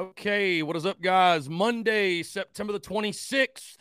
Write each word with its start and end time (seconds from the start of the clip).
Okay, 0.00 0.62
what 0.62 0.76
is 0.76 0.86
up, 0.86 1.02
guys? 1.02 1.50
Monday, 1.50 2.22
September 2.22 2.72
the 2.72 2.80
26th, 2.80 3.76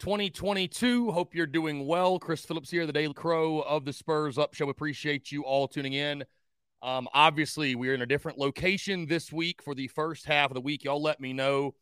2022. 0.00 1.12
Hope 1.12 1.32
you're 1.32 1.46
doing 1.46 1.86
well. 1.86 2.18
Chris 2.18 2.44
Phillips 2.44 2.72
here, 2.72 2.86
the 2.86 2.92
Daily 2.92 3.14
Crow 3.14 3.60
of 3.60 3.84
the 3.84 3.92
Spurs 3.92 4.36
Up 4.36 4.52
Show. 4.52 4.68
Appreciate 4.68 5.30
you 5.30 5.44
all 5.44 5.68
tuning 5.68 5.92
in. 5.92 6.24
Um, 6.82 7.06
obviously, 7.14 7.76
we're 7.76 7.94
in 7.94 8.02
a 8.02 8.06
different 8.06 8.36
location 8.36 9.06
this 9.06 9.32
week 9.32 9.62
for 9.62 9.76
the 9.76 9.86
first 9.86 10.26
half 10.26 10.50
of 10.50 10.56
the 10.56 10.60
week. 10.60 10.82
Y'all 10.82 11.00
let 11.00 11.20
me 11.20 11.32
know 11.32 11.76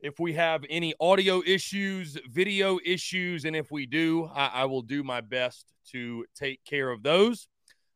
if 0.00 0.18
we 0.18 0.32
have 0.32 0.64
any 0.68 0.92
audio 0.98 1.40
issues, 1.46 2.18
video 2.28 2.80
issues, 2.84 3.44
and 3.44 3.54
if 3.54 3.70
we 3.70 3.86
do, 3.86 4.28
I, 4.34 4.46
I 4.46 4.64
will 4.64 4.82
do 4.82 5.04
my 5.04 5.20
best 5.20 5.72
to 5.92 6.24
take 6.34 6.64
care 6.64 6.90
of 6.90 7.04
those. 7.04 7.46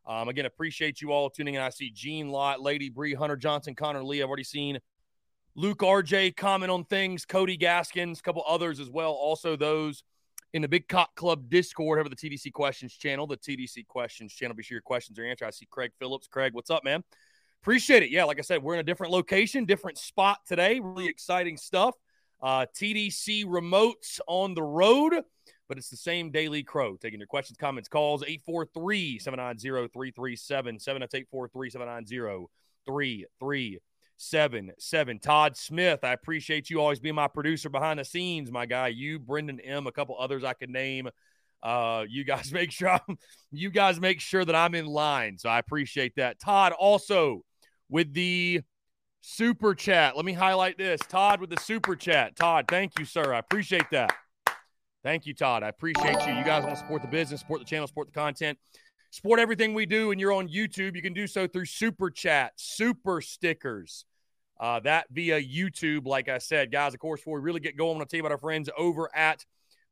Um, 0.07 0.29
again, 0.29 0.47
appreciate 0.47 1.03
you 1.03 1.11
all 1.11 1.29
tuning 1.29 1.55
in. 1.55 1.61
I 1.61 1.71
see 1.71 1.91
Gene 1.91 2.29
Lott, 2.29 2.63
Lady 2.63 2.89
Bree, 2.89 3.15
Hunter 3.15 3.37
Johnson, 3.37 3.75
Connor 3.75 4.05
Lee. 4.05 4.23
I've 4.23 4.29
already 4.29 4.45
seen 4.45 4.79
Luke 5.59 5.81
RJ 5.81 6.37
comment 6.37 6.71
on 6.71 6.85
things, 6.85 7.25
Cody 7.25 7.57
Gaskins, 7.57 8.21
a 8.21 8.23
couple 8.23 8.45
others 8.47 8.79
as 8.79 8.89
well. 8.89 9.11
Also, 9.11 9.57
those 9.57 10.05
in 10.53 10.63
the 10.63 10.69
Big 10.69 10.87
Cock 10.87 11.17
Club 11.17 11.49
Discord 11.49 11.99
over 11.99 12.09
the 12.09 12.15
TDC 12.15 12.53
Questions 12.53 12.95
channel, 12.95 13.27
the 13.27 13.37
TDC 13.37 13.85
Questions 13.89 14.33
channel. 14.33 14.55
Be 14.55 14.63
sure 14.63 14.77
your 14.77 14.83
questions 14.83 15.19
are 15.19 15.25
answered. 15.25 15.47
I 15.47 15.51
see 15.51 15.67
Craig 15.69 15.91
Phillips. 15.99 16.29
Craig, 16.29 16.55
what's 16.55 16.71
up, 16.71 16.85
man? 16.85 17.03
Appreciate 17.61 18.05
it. 18.05 18.11
Yeah, 18.11 18.23
like 18.23 18.39
I 18.39 18.43
said, 18.43 18.63
we're 18.63 18.75
in 18.75 18.79
a 18.79 18.85
different 18.85 19.13
location, 19.13 19.65
different 19.65 19.99
spot 19.99 20.39
today. 20.47 20.79
Really 20.79 21.09
exciting 21.09 21.57
stuff. 21.57 21.97
Uh, 22.41 22.67
TDC 22.81 23.45
remotes 23.45 24.21
on 24.29 24.55
the 24.55 24.63
road, 24.63 25.13
but 25.69 25.77
it's 25.77 25.91
the 25.91 25.97
same 25.97 26.31
Daily 26.31 26.63
Crow. 26.63 26.95
Taking 26.95 27.19
your 27.19 27.27
questions, 27.27 27.57
comments, 27.59 27.89
calls 27.89 28.23
843 28.23 29.19
790 29.19 29.89
3377. 29.89 31.01
That's 31.01 31.15
843 31.17 31.71
790 31.71 32.47
seven 34.19 34.73
seven. 34.79 35.19
Todd 35.19 35.57
Smith, 35.57 36.01
I 36.03 36.13
appreciate 36.13 36.69
you 36.69 36.81
always 36.81 37.01
being 37.01 37.15
my 37.15 37.29
producer 37.29 37.71
behind 37.71 37.99
the 37.99 38.05
scenes, 38.05 38.51
my 38.51 38.67
guy. 38.67 38.89
You, 38.89 39.19
Brendan 39.19 39.61
M, 39.61 39.87
a 39.87 39.93
couple 39.93 40.17
others 40.19 40.45
I 40.45 40.53
could 40.53 40.71
name. 40.71 41.09
Uh, 41.63 42.05
you 42.09 42.25
guys 42.25 42.53
make 42.53 42.71
sure 42.71 42.91
I'm, 42.91 43.17
you 43.51 43.71
guys 43.71 43.99
make 43.99 44.21
sure 44.21 44.45
that 44.45 44.55
I'm 44.55 44.75
in 44.75 44.87
line. 44.87 45.39
So 45.39 45.49
I 45.49 45.59
appreciate 45.59 46.17
that. 46.17 46.39
Todd 46.39 46.73
also 46.73 47.45
with 47.89 48.13
the 48.13 48.61
super 49.21 49.75
chat. 49.75 50.17
Let 50.17 50.25
me 50.25 50.33
highlight 50.33 50.77
this. 50.77 51.01
Todd 51.09 51.41
with 51.41 51.51
the 51.51 51.61
super 51.61 51.97
chat. 51.97 52.37
Todd, 52.37 52.67
thank 52.69 52.99
you, 52.99 53.05
sir. 53.05 53.33
I 53.33 53.39
appreciate 53.39 53.91
that. 53.93 54.15
Thank 55.05 55.27
you, 55.27 55.35
Todd. 55.35 55.63
I 55.63 55.69
appreciate 55.69 56.27
you. 56.27 56.35
You 56.35 56.45
guys 56.45 56.65
want 56.65 56.75
to 56.75 56.81
support 56.81 57.03
the 57.03 57.09
business, 57.09 57.41
support 57.41 57.61
the 57.61 57.67
channel, 57.67 57.87
support 57.87 58.09
the 58.09 58.19
content, 58.19 58.59
support 59.11 59.41
everything 59.41 59.75
we 59.75 59.87
do, 59.87 60.11
and 60.11 60.21
you're 60.21 60.33
on 60.33 60.49
YouTube. 60.49 60.97
You 60.97 61.03
can 61.03 61.15
do 61.15 61.27
so 61.27 61.47
through 61.47 61.67
super 61.67 62.11
chat, 62.11 62.53
super 62.57 63.21
stickers 63.21 64.05
uh, 64.61 64.81
that 64.81 65.07
via 65.11 65.41
YouTube. 65.41 66.07
Like 66.07 66.29
I 66.29 66.39
said, 66.39 66.73
guys, 66.73 66.95
of 66.95 67.01
course, 67.01 67.21
before 67.21 67.39
we 67.39 67.45
really 67.45 67.61
get 67.61 67.77
going, 67.77 67.95
I 67.95 67.99
want 67.99 68.09
to 68.09 68.17
tell 68.17 68.19
you 68.19 68.23
about 68.23 68.33
our 68.33 68.39
friends 68.39 68.69
over 68.77 69.09
at 69.15 69.45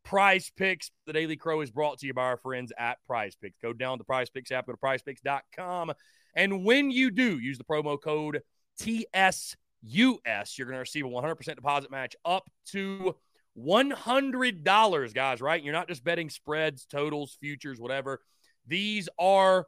Prize 0.04 0.50
Picks. 0.56 0.90
The 1.06 1.12
Daily 1.12 1.36
Crow 1.36 1.60
is 1.60 1.70
brought 1.70 1.98
to 1.98 2.06
you 2.06 2.14
by 2.14 2.24
our 2.24 2.36
friends 2.36 2.72
at 2.76 2.98
Prize 3.06 3.36
Picks. 3.40 3.58
Go 3.62 3.72
down 3.72 3.98
to 3.98 4.04
Prize 4.04 4.30
Picks 4.30 4.50
app, 4.50 4.66
go 4.66 4.72
to 4.72 4.78
prizepicks.com. 4.78 5.92
And 6.34 6.64
when 6.64 6.90
you 6.90 7.10
do, 7.10 7.38
use 7.38 7.58
the 7.58 7.64
promo 7.64 8.00
code 8.00 8.42
TSUS. 8.80 9.56
You're 9.82 10.18
going 10.66 10.74
to 10.74 10.78
receive 10.78 11.06
a 11.06 11.08
100% 11.08 11.54
deposit 11.54 11.90
match 11.90 12.14
up 12.24 12.50
to 12.72 13.14
$100, 13.58 15.14
guys, 15.14 15.40
right? 15.40 15.62
You're 15.62 15.72
not 15.72 15.88
just 15.88 16.04
betting 16.04 16.28
spreads, 16.28 16.84
totals, 16.84 17.36
futures, 17.40 17.80
whatever. 17.80 18.20
These 18.66 19.08
are 19.18 19.66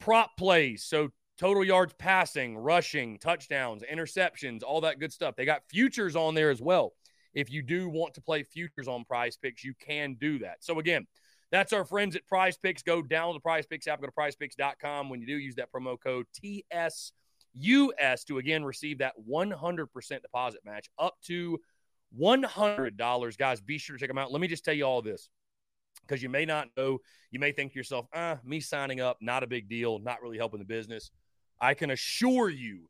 prop 0.00 0.30
plays. 0.36 0.84
So 0.84 1.10
total 1.38 1.64
yards 1.64 1.94
passing, 1.98 2.56
rushing, 2.56 3.18
touchdowns, 3.18 3.82
interceptions, 3.82 4.62
all 4.62 4.80
that 4.82 4.98
good 4.98 5.12
stuff. 5.12 5.36
They 5.36 5.44
got 5.44 5.62
futures 5.68 6.16
on 6.16 6.34
there 6.34 6.50
as 6.50 6.60
well. 6.60 6.92
If 7.34 7.50
you 7.50 7.62
do 7.62 7.88
want 7.88 8.14
to 8.14 8.20
play 8.20 8.42
futures 8.42 8.88
on 8.88 9.04
prize 9.04 9.36
picks, 9.36 9.64
you 9.64 9.74
can 9.80 10.16
do 10.20 10.40
that. 10.40 10.56
So, 10.60 10.78
again, 10.78 11.06
that's 11.50 11.72
our 11.72 11.84
friends 11.84 12.16
at 12.16 12.26
Prize 12.26 12.56
Picks. 12.56 12.82
Go 12.82 13.02
download 13.02 13.34
the 13.34 13.40
Prize 13.40 13.66
Picks 13.66 13.86
app, 13.86 14.00
go 14.00 14.06
to 14.06 14.12
prizepicks.com. 14.12 15.08
When 15.08 15.20
you 15.20 15.26
do, 15.26 15.36
use 15.36 15.54
that 15.56 15.70
promo 15.70 15.98
code 16.00 16.26
TSUS 16.34 18.24
to 18.24 18.38
again 18.38 18.64
receive 18.64 18.98
that 18.98 19.14
100% 19.30 20.22
deposit 20.22 20.60
match 20.64 20.88
up 20.98 21.14
to 21.26 21.58
$100. 22.18 23.38
Guys, 23.38 23.60
be 23.60 23.78
sure 23.78 23.96
to 23.96 24.00
check 24.00 24.08
them 24.08 24.18
out. 24.18 24.32
Let 24.32 24.40
me 24.40 24.48
just 24.48 24.64
tell 24.64 24.74
you 24.74 24.84
all 24.84 25.02
this 25.02 25.28
because 26.06 26.22
you 26.22 26.28
may 26.28 26.44
not 26.44 26.68
know. 26.76 26.98
You 27.30 27.40
may 27.40 27.52
think 27.52 27.72
to 27.72 27.78
yourself, 27.78 28.06
ah, 28.14 28.38
me 28.44 28.60
signing 28.60 29.00
up, 29.00 29.18
not 29.20 29.42
a 29.42 29.46
big 29.46 29.68
deal, 29.68 29.98
not 29.98 30.22
really 30.22 30.38
helping 30.38 30.58
the 30.58 30.66
business. 30.66 31.10
I 31.60 31.74
can 31.74 31.90
assure 31.90 32.50
you 32.50 32.88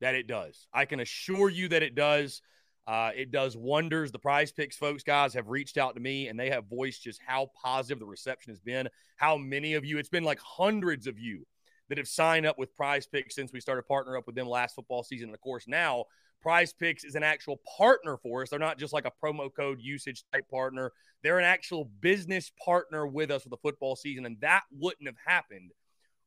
that 0.00 0.14
it 0.14 0.26
does. 0.26 0.66
I 0.72 0.84
can 0.84 1.00
assure 1.00 1.48
you 1.48 1.68
that 1.68 1.82
it 1.82 1.94
does. 1.94 2.42
Uh, 2.86 3.10
it 3.14 3.30
does 3.30 3.56
wonders. 3.56 4.10
The 4.12 4.18
prize 4.18 4.50
picks 4.50 4.76
folks, 4.76 5.02
guys, 5.02 5.34
have 5.34 5.48
reached 5.48 5.76
out 5.76 5.94
to 5.94 6.00
me 6.00 6.28
and 6.28 6.40
they 6.40 6.50
have 6.50 6.64
voiced 6.66 7.02
just 7.02 7.20
how 7.24 7.50
positive 7.62 7.98
the 7.98 8.06
reception 8.06 8.50
has 8.50 8.60
been. 8.60 8.88
How 9.16 9.36
many 9.36 9.74
of 9.74 9.84
you, 9.84 9.98
it's 9.98 10.08
been 10.08 10.24
like 10.24 10.40
hundreds 10.40 11.06
of 11.06 11.18
you 11.18 11.46
that 11.88 11.98
have 11.98 12.08
signed 12.08 12.46
up 12.46 12.58
with 12.58 12.74
prize 12.74 13.06
picks 13.06 13.34
since 13.34 13.52
we 13.52 13.60
started 13.60 13.84
partnering 13.90 14.18
up 14.18 14.26
with 14.26 14.34
them 14.34 14.48
last 14.48 14.74
football 14.74 15.02
season. 15.02 15.28
And 15.28 15.34
of 15.34 15.40
course, 15.40 15.66
now 15.66 16.04
prize 16.40 16.72
picks 16.72 17.04
is 17.04 17.14
an 17.14 17.22
actual 17.22 17.60
partner 17.76 18.16
for 18.16 18.42
us. 18.42 18.50
They're 18.50 18.58
not 18.58 18.78
just 18.78 18.92
like 18.92 19.06
a 19.06 19.12
promo 19.22 19.52
code 19.52 19.80
usage 19.80 20.24
type 20.32 20.48
partner, 20.50 20.92
they're 21.22 21.38
an 21.38 21.44
actual 21.44 21.90
business 22.00 22.50
partner 22.64 23.06
with 23.06 23.30
us 23.30 23.42
for 23.42 23.48
the 23.48 23.56
football 23.58 23.96
season. 23.96 24.26
And 24.26 24.40
that 24.40 24.62
wouldn't 24.72 25.06
have 25.06 25.16
happened 25.24 25.72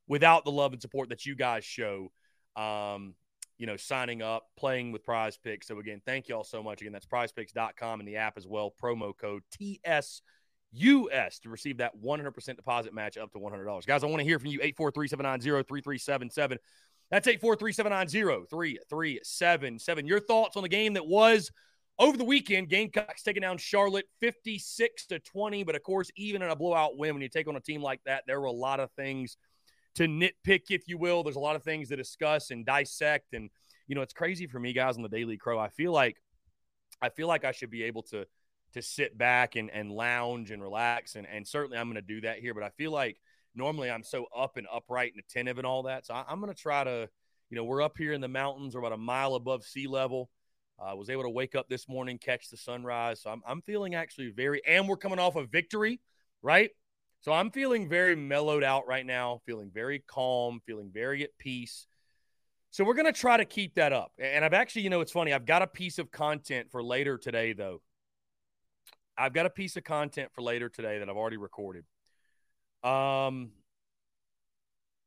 without 0.07 0.43
the 0.45 0.51
love 0.51 0.73
and 0.73 0.81
support 0.81 1.09
that 1.09 1.25
you 1.25 1.35
guys 1.35 1.63
show. 1.63 2.11
Um, 2.55 3.15
you 3.61 3.67
know, 3.67 3.77
signing 3.77 4.23
up, 4.23 4.47
playing 4.57 4.91
with 4.91 5.03
Prize 5.03 5.37
Picks. 5.37 5.67
So 5.67 5.77
again, 5.77 6.01
thank 6.03 6.27
you 6.27 6.35
all 6.35 6.43
so 6.43 6.63
much. 6.63 6.81
Again, 6.81 6.93
that's 6.93 7.05
prizepicks.com 7.05 7.99
and 7.99 8.09
the 8.09 8.15
app 8.15 8.35
as 8.35 8.47
well. 8.47 8.73
Promo 8.81 9.15
code 9.15 9.43
TSUS 9.55 10.21
to 10.73 11.49
receive 11.49 11.77
that 11.77 11.91
100% 12.03 12.55
deposit 12.55 12.91
match 12.91 13.17
up 13.17 13.31
to 13.33 13.37
$100. 13.37 13.85
Guys, 13.85 14.03
I 14.03 14.07
want 14.07 14.17
to 14.17 14.23
hear 14.23 14.39
from 14.39 14.49
you. 14.49 14.59
843-790-3377. 14.61 16.57
That's 17.11 17.27
843-790-3377. 17.27 20.07
Your 20.07 20.19
thoughts 20.19 20.57
on 20.57 20.63
the 20.63 20.69
game 20.69 20.93
that 20.93 21.05
was 21.05 21.51
over 21.99 22.17
the 22.17 22.23
weekend. 22.23 22.69
Gamecocks 22.69 23.21
taking 23.21 23.41
down 23.41 23.59
Charlotte 23.59 24.07
56 24.21 25.05
to 25.07 25.19
20. 25.19 25.63
But 25.63 25.75
of 25.75 25.83
course, 25.83 26.09
even 26.15 26.41
in 26.41 26.49
a 26.49 26.55
blowout 26.55 26.97
win, 26.97 27.13
when 27.13 27.21
you 27.21 27.29
take 27.29 27.47
on 27.47 27.55
a 27.55 27.61
team 27.61 27.83
like 27.83 28.01
that, 28.05 28.23
there 28.25 28.39
were 28.39 28.47
a 28.47 28.51
lot 28.51 28.79
of 28.79 28.89
things– 28.93 29.37
to 29.95 30.03
nitpick, 30.03 30.63
if 30.69 30.87
you 30.87 30.97
will. 30.97 31.23
There's 31.23 31.35
a 31.35 31.39
lot 31.39 31.55
of 31.55 31.63
things 31.63 31.89
to 31.89 31.95
discuss 31.95 32.51
and 32.51 32.65
dissect. 32.65 33.33
And, 33.33 33.49
you 33.87 33.95
know, 33.95 34.01
it's 34.01 34.13
crazy 34.13 34.47
for 34.47 34.59
me, 34.59 34.73
guys, 34.73 34.97
on 34.97 35.03
the 35.03 35.09
Daily 35.09 35.37
Crow. 35.37 35.59
I 35.59 35.69
feel 35.69 35.91
like 35.91 36.17
I 37.01 37.09
feel 37.09 37.27
like 37.27 37.45
I 37.45 37.51
should 37.51 37.71
be 37.71 37.83
able 37.83 38.03
to 38.03 38.25
to 38.73 38.81
sit 38.81 39.17
back 39.17 39.57
and, 39.57 39.69
and 39.69 39.91
lounge 39.91 40.51
and 40.51 40.61
relax. 40.61 41.15
And, 41.15 41.27
and 41.27 41.45
certainly 41.45 41.77
I'm 41.77 41.87
going 41.87 41.95
to 41.95 42.01
do 42.01 42.21
that 42.21 42.39
here. 42.39 42.53
But 42.53 42.63
I 42.63 42.69
feel 42.69 42.91
like 42.91 43.19
normally 43.55 43.89
I'm 43.89 44.03
so 44.03 44.25
up 44.35 44.57
and 44.57 44.67
upright 44.71 45.13
and 45.13 45.23
attentive 45.23 45.57
and 45.57 45.67
all 45.67 45.83
that. 45.83 46.05
So 46.05 46.13
I, 46.13 46.31
am 46.31 46.39
going 46.39 46.53
to 46.53 46.59
try 46.59 46.83
to, 46.83 47.09
you 47.49 47.57
know, 47.57 47.63
we're 47.63 47.81
up 47.81 47.97
here 47.97 48.13
in 48.13 48.21
the 48.21 48.27
mountains. 48.27 48.73
We're 48.73 48.81
about 48.81 48.93
a 48.93 48.97
mile 48.97 49.35
above 49.35 49.63
sea 49.63 49.87
level. 49.87 50.29
I 50.79 50.91
uh, 50.91 50.95
was 50.95 51.09
able 51.09 51.23
to 51.23 51.29
wake 51.29 51.53
up 51.53 51.69
this 51.69 51.87
morning, 51.87 52.17
catch 52.17 52.49
the 52.49 52.57
sunrise. 52.57 53.21
So 53.21 53.29
I'm, 53.29 53.41
I'm 53.45 53.61
feeling 53.61 53.93
actually 53.93 54.31
very, 54.31 54.61
and 54.65 54.87
we're 54.87 54.97
coming 54.97 55.19
off 55.19 55.35
a 55.35 55.45
victory, 55.45 55.99
right? 56.41 56.71
So 57.19 57.31
I'm 57.31 57.51
feeling 57.51 57.87
very 57.87 58.15
mellowed 58.15 58.63
out 58.63 58.87
right 58.87 59.05
now, 59.05 59.41
feeling 59.45 59.69
very 59.71 60.03
calm, 60.07 60.59
feeling 60.65 60.89
very 60.91 61.23
at 61.23 61.37
peace. 61.37 61.85
So 62.71 62.83
we're 62.83 62.95
going 62.95 63.05
to 63.05 63.19
try 63.19 63.37
to 63.37 63.45
keep 63.45 63.75
that 63.75 63.93
up. 63.93 64.11
And 64.17 64.43
I've 64.43 64.53
actually, 64.53 64.83
you 64.83 64.89
know, 64.89 65.01
it's 65.01 65.11
funny. 65.11 65.33
I've 65.33 65.45
got 65.45 65.61
a 65.61 65.67
piece 65.67 65.99
of 65.99 66.09
content 66.09 66.71
for 66.71 66.81
later 66.81 67.17
today, 67.17 67.53
though. 67.53 67.81
I've 69.17 69.33
got 69.33 69.45
a 69.45 69.51
piece 69.51 69.75
of 69.75 69.83
content 69.83 70.31
for 70.33 70.41
later 70.41 70.67
today 70.67 70.97
that 70.97 71.09
I've 71.09 71.17
already 71.17 71.37
recorded. 71.37 71.83
Um, 72.83 73.51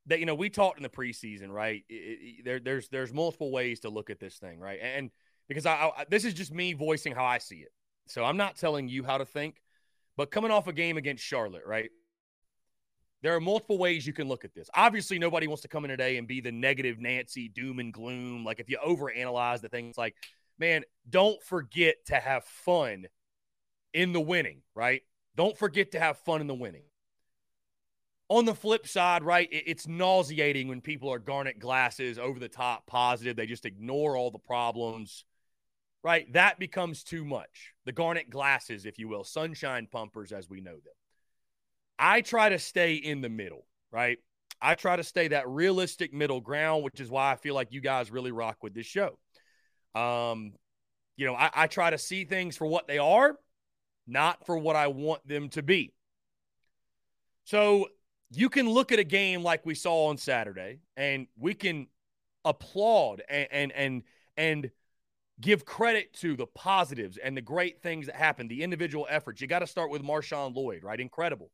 that 0.07 0.21
you 0.21 0.27
know 0.27 0.35
we 0.35 0.51
talked 0.51 0.79
in 0.79 0.83
the 0.83 0.89
preseason, 0.89 1.51
right? 1.51 1.83
It, 1.89 1.95
it, 1.95 2.45
there, 2.45 2.61
there's 2.61 2.89
there's 2.89 3.13
multiple 3.13 3.51
ways 3.51 3.81
to 3.81 3.89
look 3.89 4.11
at 4.11 4.21
this 4.21 4.37
thing, 4.37 4.61
right? 4.61 4.79
And 4.83 5.11
because 5.49 5.67
I, 5.67 5.91
I 5.97 6.05
this 6.09 6.25
is 6.25 6.35
just 6.35 6.53
me 6.53 6.73
voicing 6.73 7.15
how 7.15 7.25
I 7.25 7.39
see 7.39 7.57
it, 7.57 7.73
so 8.07 8.25
I'm 8.25 8.37
not 8.37 8.57
telling 8.57 8.89
you 8.89 9.05
how 9.05 9.19
to 9.19 9.25
think. 9.25 9.61
But 10.17 10.31
coming 10.31 10.53
off 10.53 10.69
a 10.69 10.73
game 10.73 10.97
against 10.97 11.25
Charlotte, 11.25 11.65
right? 11.67 11.91
there 13.25 13.35
are 13.35 13.41
multiple 13.41 13.79
ways 13.79 14.07
you 14.07 14.13
can 14.13 14.29
look 14.29 14.45
at 14.45 14.55
this. 14.55 14.69
Obviously, 14.75 15.19
nobody 15.19 15.47
wants 15.47 15.63
to 15.63 15.69
come 15.69 15.87
in 15.87 15.89
today 15.89 16.19
and 16.19 16.29
be 16.29 16.43
the 16.43 16.53
negative 16.53 17.01
Nancy, 17.01 17.49
doom 17.49 17.79
and 17.79 17.91
gloom. 17.91 18.45
Like 18.45 18.61
if 18.61 18.69
you 18.69 18.79
overanalyze 18.87 19.63
the 19.63 19.71
things, 19.71 19.97
like, 19.97 20.15
man, 20.59 20.85
don't 21.09 21.43
forget 21.43 22.05
to 22.09 22.17
have 22.17 22.45
fun 22.45 23.07
in 23.95 24.13
the 24.13 24.21
winning, 24.21 24.61
right? 24.75 25.01
Don't 25.37 25.57
forget 25.57 25.93
to 25.93 26.01
have 26.01 26.19
fun 26.19 26.43
in 26.43 26.47
the 26.47 26.55
winning. 26.55 26.83
On 28.31 28.47
the 28.47 28.55
flip 28.55 28.89
side, 28.89 29.23
right, 29.23 29.49
it's 29.51 29.87
nauseating 29.87 30.69
when 30.69 30.81
people 30.81 31.13
are 31.13 31.19
garnet 31.19 31.59
glasses, 31.59 32.19
over 32.19 32.39
the 32.39 32.49
top, 32.49 32.87
positive. 32.87 33.37
They 33.37 33.47
just 33.47 33.67
ignore 33.67 34.17
all 34.17 34.31
the 34.31 34.39
problems, 34.39 35.25
right? 36.03 36.33
That 36.33 36.59
becomes 36.59 37.05
too 37.05 37.25
much. 37.25 37.75
The 37.85 37.93
garnet 37.93 38.31
glasses, 38.31 38.87
if 38.87 38.99
you 38.99 39.09
will, 39.09 39.25
sunshine 39.25 39.89
pumpers 39.93 40.33
as 40.33 40.49
we 40.49 40.63
know 40.63 40.73
them. 40.73 40.95
I 41.99 42.23
try 42.23 42.49
to 42.49 42.59
stay 42.59 42.95
in 42.95 43.21
the 43.21 43.29
middle, 43.29 43.67
right? 43.93 44.19
I 44.61 44.75
try 44.75 44.97
to 44.97 45.05
stay 45.05 45.29
that 45.29 45.47
realistic 45.47 46.15
middle 46.15 46.41
ground, 46.41 46.83
which 46.83 47.01
is 47.01 47.11
why 47.11 47.31
I 47.33 47.37
feel 47.37 47.55
like 47.55 47.73
you 47.73 47.83
guys 47.83 48.11
really 48.11 48.33
rock 48.33 48.57
with 48.63 48.75
this 48.75 48.87
show. 48.87 49.19
Um, 49.95 50.55
you 51.17 51.27
know, 51.27 51.35
I, 51.35 51.51
I 51.55 51.67
try 51.67 51.91
to 51.91 51.99
see 51.99 52.25
things 52.25 52.57
for 52.57 52.67
what 52.67 52.89
they 52.89 52.99
are, 52.99 53.37
not 54.07 54.47
for 54.47 54.57
what 54.57 54.77
I 54.77 54.87
want 54.87 55.27
them 55.29 55.51
to 55.51 55.63
be. 55.63 55.93
So 57.45 57.89
you 58.37 58.49
can 58.49 58.69
look 58.69 58.93
at 58.93 58.99
a 58.99 59.05
game 59.05 59.43
like 59.43 59.65
we 59.65 59.75
saw 59.75 60.07
on 60.07 60.17
Saturday, 60.17 60.81
and 60.97 61.27
we 61.39 61.55
can 61.55 61.87
applaud 62.45 63.23
and 63.29 63.49
and 63.51 63.73
and, 63.73 64.03
and 64.37 64.71
give 65.41 65.65
credit 65.65 66.13
to 66.15 66.37
the 66.37 66.47
positives 66.47 67.17
and 67.17 67.37
the 67.37 67.43
great 67.43 67.83
things 67.83 68.07
that 68.07 68.15
happened, 68.15 68.51
the 68.51 68.63
individual 68.63 69.07
efforts. 69.11 69.41
You 69.41 69.47
got 69.47 69.61
to 69.61 69.67
start 69.67 69.91
with 69.91 70.03
Marshawn 70.03 70.55
Lloyd, 70.55 70.85
right? 70.85 71.01
Incredible 71.01 71.51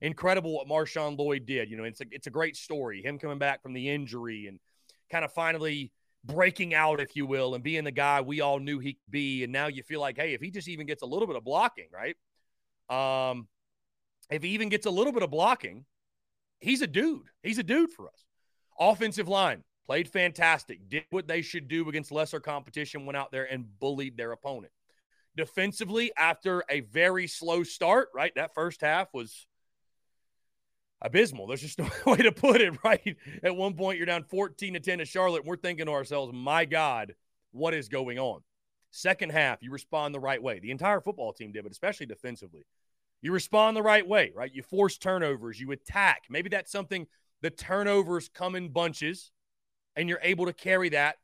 incredible 0.00 0.54
what 0.54 0.68
Marshawn 0.68 1.18
Lloyd 1.18 1.46
did. 1.46 1.70
You 1.70 1.76
know, 1.76 1.84
it's 1.84 2.00
a, 2.00 2.04
it's 2.10 2.26
a 2.26 2.30
great 2.30 2.56
story. 2.56 3.02
Him 3.02 3.18
coming 3.18 3.38
back 3.38 3.62
from 3.62 3.72
the 3.72 3.88
injury 3.88 4.46
and 4.46 4.58
kind 5.10 5.24
of 5.24 5.32
finally 5.32 5.92
breaking 6.24 6.74
out, 6.74 7.00
if 7.00 7.16
you 7.16 7.26
will, 7.26 7.54
and 7.54 7.64
being 7.64 7.84
the 7.84 7.90
guy 7.90 8.20
we 8.20 8.40
all 8.40 8.58
knew 8.58 8.78
he 8.78 8.94
could 8.94 9.10
be. 9.10 9.44
And 9.44 9.52
now 9.52 9.66
you 9.66 9.82
feel 9.82 10.00
like, 10.00 10.16
hey, 10.16 10.34
if 10.34 10.40
he 10.40 10.50
just 10.50 10.68
even 10.68 10.86
gets 10.86 11.02
a 11.02 11.06
little 11.06 11.26
bit 11.26 11.36
of 11.36 11.44
blocking, 11.44 11.88
right? 11.92 12.16
Um, 12.90 13.48
if 14.30 14.42
he 14.42 14.50
even 14.50 14.68
gets 14.68 14.86
a 14.86 14.90
little 14.90 15.12
bit 15.12 15.22
of 15.22 15.30
blocking, 15.30 15.84
he's 16.60 16.82
a 16.82 16.86
dude. 16.86 17.26
He's 17.42 17.58
a 17.58 17.62
dude 17.62 17.92
for 17.92 18.06
us. 18.08 18.24
Offensive 18.78 19.28
line 19.28 19.64
played 19.86 20.08
fantastic, 20.08 20.88
did 20.88 21.04
what 21.10 21.26
they 21.26 21.42
should 21.42 21.66
do 21.66 21.88
against 21.88 22.12
lesser 22.12 22.40
competition, 22.40 23.06
went 23.06 23.16
out 23.16 23.32
there 23.32 23.50
and 23.50 23.66
bullied 23.80 24.16
their 24.16 24.32
opponent. 24.32 24.72
Defensively, 25.36 26.12
after 26.16 26.62
a 26.68 26.80
very 26.80 27.26
slow 27.26 27.62
start, 27.62 28.08
right? 28.14 28.32
That 28.34 28.54
first 28.54 28.82
half 28.82 29.08
was 29.14 29.46
abysmal. 31.00 31.46
There's 31.46 31.62
just 31.62 31.78
no 31.78 31.88
way 32.06 32.18
to 32.18 32.32
put 32.32 32.60
it, 32.60 32.74
right? 32.84 33.16
At 33.42 33.56
one 33.56 33.74
point, 33.74 33.96
you're 33.98 34.06
down 34.06 34.24
14 34.24 34.74
to 34.74 34.80
10 34.80 34.98
to 34.98 35.04
Charlotte. 35.04 35.44
We're 35.44 35.56
thinking 35.56 35.86
to 35.86 35.92
ourselves, 35.92 36.32
my 36.34 36.64
God, 36.64 37.14
what 37.52 37.74
is 37.74 37.88
going 37.88 38.18
on? 38.18 38.40
Second 38.90 39.32
half, 39.32 39.62
you 39.62 39.70
respond 39.70 40.14
the 40.14 40.20
right 40.20 40.42
way. 40.42 40.58
The 40.58 40.70
entire 40.70 41.00
football 41.00 41.32
team 41.32 41.52
did, 41.52 41.62
but 41.62 41.72
especially 41.72 42.06
defensively. 42.06 42.64
You 43.20 43.32
respond 43.32 43.76
the 43.76 43.82
right 43.82 44.06
way, 44.06 44.32
right? 44.34 44.52
You 44.52 44.62
force 44.62 44.96
turnovers, 44.98 45.60
you 45.60 45.72
attack. 45.72 46.24
Maybe 46.30 46.48
that's 46.48 46.70
something 46.70 47.06
the 47.42 47.50
turnovers 47.50 48.28
come 48.28 48.54
in 48.54 48.68
bunches 48.68 49.32
and 49.96 50.08
you're 50.08 50.20
able 50.22 50.46
to 50.46 50.52
carry 50.52 50.90
that 50.90 51.16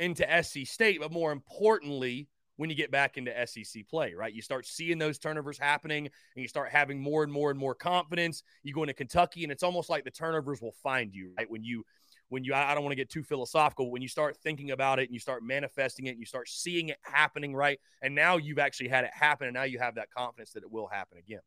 into 0.00 0.26
SC 0.42 0.66
State. 0.66 1.00
But 1.00 1.12
more 1.12 1.32
importantly, 1.32 2.28
when 2.56 2.70
you 2.70 2.76
get 2.76 2.90
back 2.90 3.16
into 3.16 3.32
SEC 3.46 3.86
play, 3.88 4.14
right? 4.14 4.32
You 4.32 4.42
start 4.42 4.66
seeing 4.66 4.98
those 4.98 5.18
turnovers 5.18 5.58
happening 5.58 6.06
and 6.06 6.42
you 6.42 6.48
start 6.48 6.70
having 6.70 6.98
more 6.98 7.22
and 7.22 7.32
more 7.32 7.50
and 7.50 7.58
more 7.58 7.74
confidence. 7.74 8.42
You 8.62 8.72
go 8.72 8.82
into 8.82 8.94
Kentucky 8.94 9.42
and 9.42 9.52
it's 9.52 9.62
almost 9.62 9.90
like 9.90 10.04
the 10.04 10.10
turnovers 10.10 10.60
will 10.60 10.74
find 10.82 11.14
you, 11.14 11.32
right? 11.36 11.50
When 11.50 11.62
you 11.62 11.84
when 12.28 12.44
you 12.44 12.54
I 12.54 12.74
don't 12.74 12.82
want 12.82 12.92
to 12.92 12.96
get 12.96 13.10
too 13.10 13.22
philosophical, 13.22 13.90
when 13.90 14.02
you 14.02 14.08
start 14.08 14.36
thinking 14.36 14.70
about 14.70 14.98
it 14.98 15.04
and 15.04 15.14
you 15.14 15.20
start 15.20 15.42
manifesting 15.42 16.06
it 16.06 16.10
and 16.10 16.20
you 16.20 16.26
start 16.26 16.48
seeing 16.48 16.88
it 16.88 16.98
happening, 17.02 17.54
right? 17.54 17.78
And 18.02 18.14
now 18.14 18.36
you've 18.36 18.58
actually 18.58 18.88
had 18.88 19.04
it 19.04 19.10
happen 19.12 19.46
and 19.46 19.54
now 19.54 19.62
you 19.62 19.78
have 19.78 19.94
that 19.96 20.10
confidence 20.10 20.52
that 20.52 20.62
it 20.62 20.70
will 20.70 20.88
happen 20.88 21.18
again. 21.18 21.40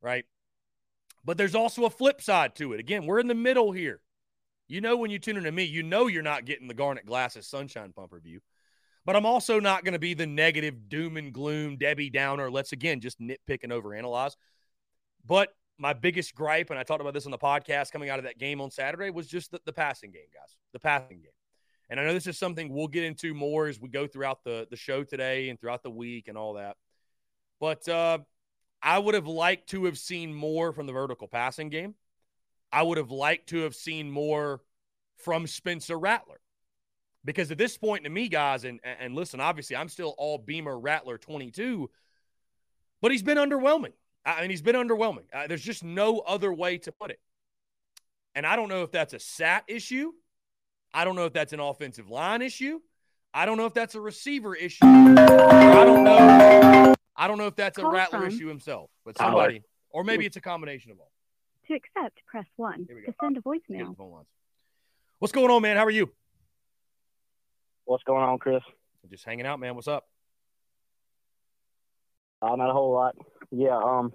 Right? 0.00 0.24
But 1.24 1.38
there's 1.38 1.54
also 1.54 1.84
a 1.84 1.90
flip 1.90 2.20
side 2.20 2.56
to 2.56 2.72
it. 2.72 2.80
Again, 2.80 3.06
we're 3.06 3.20
in 3.20 3.28
the 3.28 3.34
middle 3.34 3.70
here. 3.70 4.00
You 4.66 4.80
know 4.80 4.96
when 4.96 5.10
you 5.10 5.18
tune 5.18 5.36
into 5.36 5.52
me, 5.52 5.64
you 5.64 5.82
know 5.82 6.06
you're 6.06 6.22
not 6.22 6.44
getting 6.44 6.66
the 6.66 6.74
garnet 6.74 7.06
glasses 7.06 7.46
sunshine 7.46 7.92
pumper 7.92 8.18
view. 8.18 8.40
But 9.04 9.16
I'm 9.16 9.26
also 9.26 9.60
not 9.60 9.84
going 9.84 9.94
to 9.94 9.98
be 9.98 10.14
the 10.14 10.26
negative 10.26 10.88
doom 10.88 11.16
and 11.16 11.32
gloom, 11.32 11.76
Debbie 11.76 12.10
Downer. 12.10 12.50
Let's 12.50 12.72
again 12.72 13.00
just 13.00 13.20
nitpick 13.20 13.64
and 13.64 13.72
overanalyze. 13.72 14.36
But 15.26 15.52
my 15.82 15.92
biggest 15.92 16.36
gripe, 16.36 16.70
and 16.70 16.78
I 16.78 16.84
talked 16.84 17.00
about 17.00 17.12
this 17.12 17.26
on 17.26 17.32
the 17.32 17.38
podcast 17.38 17.90
coming 17.90 18.08
out 18.08 18.20
of 18.20 18.24
that 18.24 18.38
game 18.38 18.60
on 18.60 18.70
Saturday, 18.70 19.10
was 19.10 19.26
just 19.26 19.50
the, 19.50 19.60
the 19.66 19.72
passing 19.72 20.12
game, 20.12 20.28
guys. 20.32 20.56
The 20.72 20.78
passing 20.78 21.18
game. 21.18 21.32
And 21.90 21.98
I 21.98 22.04
know 22.04 22.14
this 22.14 22.28
is 22.28 22.38
something 22.38 22.72
we'll 22.72 22.86
get 22.86 23.02
into 23.02 23.34
more 23.34 23.66
as 23.66 23.80
we 23.80 23.88
go 23.88 24.06
throughout 24.06 24.44
the, 24.44 24.68
the 24.70 24.76
show 24.76 25.02
today 25.02 25.48
and 25.48 25.60
throughout 25.60 25.82
the 25.82 25.90
week 25.90 26.28
and 26.28 26.38
all 26.38 26.54
that. 26.54 26.76
But 27.58 27.88
uh, 27.88 28.18
I 28.80 28.96
would 28.96 29.14
have 29.14 29.26
liked 29.26 29.70
to 29.70 29.86
have 29.86 29.98
seen 29.98 30.32
more 30.32 30.72
from 30.72 30.86
the 30.86 30.92
vertical 30.92 31.26
passing 31.26 31.68
game. 31.68 31.96
I 32.72 32.84
would 32.84 32.96
have 32.96 33.10
liked 33.10 33.48
to 33.48 33.62
have 33.62 33.74
seen 33.74 34.08
more 34.08 34.62
from 35.16 35.48
Spencer 35.48 35.98
Rattler. 35.98 36.40
Because 37.24 37.50
at 37.50 37.58
this 37.58 37.76
point 37.76 38.04
to 38.04 38.10
me, 38.10 38.28
guys, 38.28 38.64
and 38.64 38.80
and 38.84 39.14
listen, 39.14 39.40
obviously 39.40 39.76
I'm 39.76 39.88
still 39.88 40.14
all 40.16 40.38
Beamer 40.38 40.78
Rattler 40.78 41.18
22, 41.18 41.90
but 43.00 43.10
he's 43.10 43.22
been 43.22 43.38
underwhelming. 43.38 43.92
I 44.24 44.40
mean, 44.40 44.50
he's 44.50 44.62
been 44.62 44.76
underwhelming. 44.76 45.24
Uh, 45.32 45.46
there's 45.46 45.62
just 45.62 45.82
no 45.82 46.20
other 46.20 46.52
way 46.52 46.78
to 46.78 46.92
put 46.92 47.10
it. 47.10 47.20
And 48.34 48.46
I 48.46 48.56
don't 48.56 48.68
know 48.68 48.82
if 48.82 48.92
that's 48.92 49.12
a 49.14 49.18
SAT 49.18 49.64
issue. 49.68 50.12
I 50.94 51.04
don't 51.04 51.16
know 51.16 51.26
if 51.26 51.32
that's 51.32 51.52
an 51.52 51.60
offensive 51.60 52.08
line 52.08 52.42
issue. 52.42 52.80
I 53.34 53.46
don't 53.46 53.56
know 53.56 53.66
if 53.66 53.74
that's 53.74 53.94
a 53.94 54.00
receiver 54.00 54.54
issue. 54.54 54.84
I 54.84 55.84
don't 55.84 56.04
know. 56.04 56.94
I 57.16 57.28
don't 57.28 57.38
know 57.38 57.46
if 57.46 57.56
that's 57.56 57.78
a 57.78 57.86
Rattler 57.86 58.20
from. 58.20 58.28
issue 58.28 58.46
himself, 58.46 58.90
but 59.04 59.16
somebody, 59.16 59.62
or 59.90 60.04
maybe 60.04 60.26
it's 60.26 60.36
a 60.36 60.40
combination 60.40 60.90
of 60.90 60.98
all. 61.00 61.10
To 61.68 61.74
accept, 61.74 62.18
press 62.26 62.46
one. 62.56 62.86
To 62.86 63.14
send 63.20 63.36
a 63.36 63.40
voicemail. 63.40 64.24
What's 65.18 65.32
going 65.32 65.50
on, 65.50 65.62
man? 65.62 65.76
How 65.76 65.84
are 65.84 65.90
you? 65.90 66.10
What's 67.84 68.04
going 68.04 68.22
on, 68.22 68.38
Chris? 68.38 68.62
Just 69.10 69.24
hanging 69.24 69.46
out, 69.46 69.60
man. 69.60 69.74
What's 69.74 69.88
up? 69.88 70.06
Uh, 72.42 72.56
not 72.56 72.70
a 72.70 72.72
whole 72.72 72.92
lot. 72.92 73.14
Yeah, 73.52 73.78
um, 73.78 74.12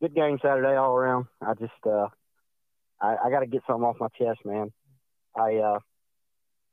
good 0.00 0.14
game 0.14 0.38
Saturday 0.40 0.74
all 0.74 0.96
around. 0.96 1.26
I 1.42 1.52
just, 1.54 1.72
uh, 1.84 2.06
I, 3.00 3.16
I 3.26 3.30
got 3.30 3.40
to 3.40 3.46
get 3.46 3.62
something 3.66 3.84
off 3.84 3.96
my 4.00 4.08
chest, 4.18 4.40
man. 4.46 4.72
I 5.36 5.56
uh, 5.56 5.78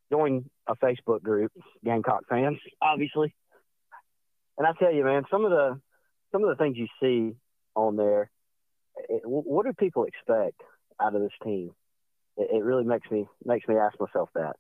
joined 0.10 0.50
a 0.68 0.76
Facebook 0.78 1.22
group, 1.22 1.52
Gamecock 1.84 2.22
fans, 2.30 2.60
obviously, 2.82 3.36
and 4.58 4.66
I 4.66 4.72
tell 4.80 4.94
you, 4.94 5.04
man, 5.04 5.24
some 5.30 5.44
of 5.44 5.52
the 5.52 5.80
some 6.32 6.44
of 6.44 6.50
the 6.50 6.64
things 6.64 6.78
you 6.78 6.88
see 7.02 7.36
on 7.76 7.96
there, 7.98 8.32
it, 9.10 9.22
what 9.26 9.66
do 9.66 9.74
people 9.74 10.06
expect 10.06 10.62
out 11.02 11.16
of 11.16 11.22
this 11.22 11.32
team? 11.44 11.72
It, 12.38 12.50
it 12.52 12.64
really 12.64 12.86
makes 12.86 13.10
me 13.12 13.28
makes 13.44 13.68
me 13.68 13.76
ask 13.76 14.00
myself 14.00 14.30
that. 14.36 14.56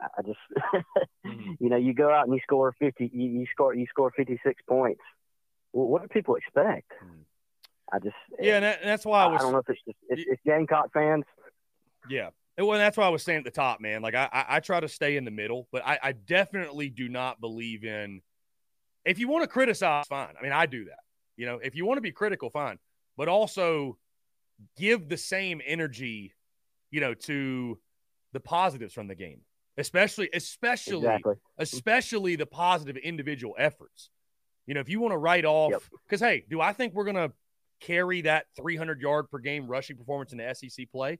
I 0.00 0.22
just, 0.22 0.38
mm-hmm. 1.26 1.52
you 1.60 1.70
know, 1.70 1.76
you 1.76 1.94
go 1.94 2.10
out 2.10 2.26
and 2.26 2.34
you 2.34 2.40
score 2.42 2.74
fifty, 2.78 3.10
you, 3.12 3.40
you 3.40 3.46
score 3.52 3.74
you 3.74 3.86
score 3.90 4.12
fifty 4.16 4.40
six 4.44 4.62
points. 4.68 5.00
Well, 5.74 5.88
what 5.88 6.02
do 6.02 6.08
people 6.08 6.36
expect? 6.36 6.92
Mm-hmm. 7.04 7.22
I 7.92 7.98
just, 7.98 8.14
yeah, 8.40 8.56
and, 8.56 8.64
that, 8.64 8.80
and 8.80 8.88
that's 8.88 9.04
why 9.04 9.24
I 9.24 9.26
was. 9.26 9.40
I 9.40 9.42
don't 9.42 9.52
know 9.52 9.58
if 9.58 9.68
it's 9.68 9.80
just 9.84 9.98
it's, 10.08 10.22
it's 10.26 10.42
Gamecock 10.46 10.92
fans. 10.94 11.24
Yeah, 12.08 12.30
well, 12.56 12.78
that's 12.78 12.96
why 12.96 13.04
I 13.04 13.08
was 13.10 13.22
saying 13.22 13.38
at 13.38 13.44
the 13.44 13.50
top, 13.50 13.80
man. 13.80 14.00
Like 14.00 14.14
I, 14.14 14.28
I, 14.32 14.44
I 14.56 14.60
try 14.60 14.80
to 14.80 14.88
stay 14.88 15.16
in 15.16 15.24
the 15.24 15.30
middle, 15.30 15.68
but 15.70 15.82
I, 15.84 15.98
I 16.02 16.12
definitely 16.12 16.88
do 16.88 17.08
not 17.08 17.40
believe 17.40 17.84
in. 17.84 18.22
If 19.04 19.18
you 19.18 19.28
want 19.28 19.42
to 19.42 19.48
criticize, 19.48 20.06
fine. 20.08 20.34
I 20.38 20.42
mean, 20.42 20.52
I 20.52 20.66
do 20.66 20.86
that. 20.86 21.00
You 21.36 21.46
know, 21.46 21.58
if 21.62 21.74
you 21.74 21.84
want 21.84 21.98
to 21.98 22.02
be 22.02 22.12
critical, 22.12 22.48
fine, 22.48 22.78
but 23.16 23.28
also 23.28 23.98
give 24.78 25.08
the 25.08 25.16
same 25.16 25.60
energy, 25.66 26.32
you 26.90 27.00
know, 27.00 27.12
to 27.14 27.78
the 28.32 28.40
positives 28.40 28.94
from 28.94 29.08
the 29.08 29.14
game 29.14 29.40
especially 29.76 30.30
especially 30.32 30.98
exactly. 30.98 31.34
especially 31.58 32.36
the 32.36 32.46
positive 32.46 32.96
individual 32.96 33.54
efforts. 33.58 34.10
You 34.66 34.74
know, 34.74 34.80
if 34.80 34.88
you 34.88 35.00
want 35.00 35.12
to 35.12 35.18
write 35.18 35.44
off 35.44 35.90
because 36.06 36.20
yep. 36.20 36.30
hey, 36.30 36.44
do 36.48 36.60
I 36.60 36.72
think 36.72 36.94
we're 36.94 37.04
gonna 37.04 37.32
carry 37.80 38.22
that 38.22 38.46
300 38.56 39.00
yard 39.00 39.30
per 39.30 39.38
game 39.38 39.66
rushing 39.66 39.96
performance 39.96 40.32
in 40.32 40.38
the 40.38 40.54
SEC 40.54 40.90
play? 40.90 41.18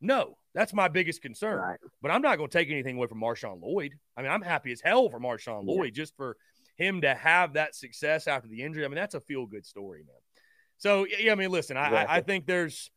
No, 0.00 0.36
that's 0.54 0.74
my 0.74 0.88
biggest 0.88 1.22
concern. 1.22 1.58
Right. 1.58 1.78
But 2.02 2.10
I'm 2.10 2.20
not 2.20 2.36
going 2.36 2.50
to 2.50 2.58
take 2.58 2.70
anything 2.70 2.96
away 2.96 3.06
from 3.06 3.20
Marshawn 3.20 3.62
Lloyd. 3.62 3.94
I 4.16 4.22
mean, 4.22 4.30
I'm 4.30 4.42
happy 4.42 4.70
as 4.70 4.82
hell 4.82 5.08
for 5.08 5.18
Marshawn 5.18 5.64
yeah. 5.66 5.74
Lloyd 5.74 5.94
just 5.94 6.14
for 6.16 6.36
him 6.76 7.00
to 7.00 7.14
have 7.14 7.54
that 7.54 7.74
success 7.74 8.28
after 8.28 8.48
the 8.48 8.62
injury. 8.62 8.84
I 8.84 8.88
mean, 8.88 8.96
that's 8.96 9.14
a 9.14 9.20
feel 9.20 9.46
good 9.46 9.64
story, 9.64 10.00
man. 10.00 10.16
So 10.78 11.06
yeah, 11.06 11.32
I 11.32 11.34
mean, 11.34 11.50
listen, 11.50 11.78
I, 11.78 12.04
I, 12.04 12.16
I 12.16 12.20
think 12.20 12.46
there's 12.46 12.90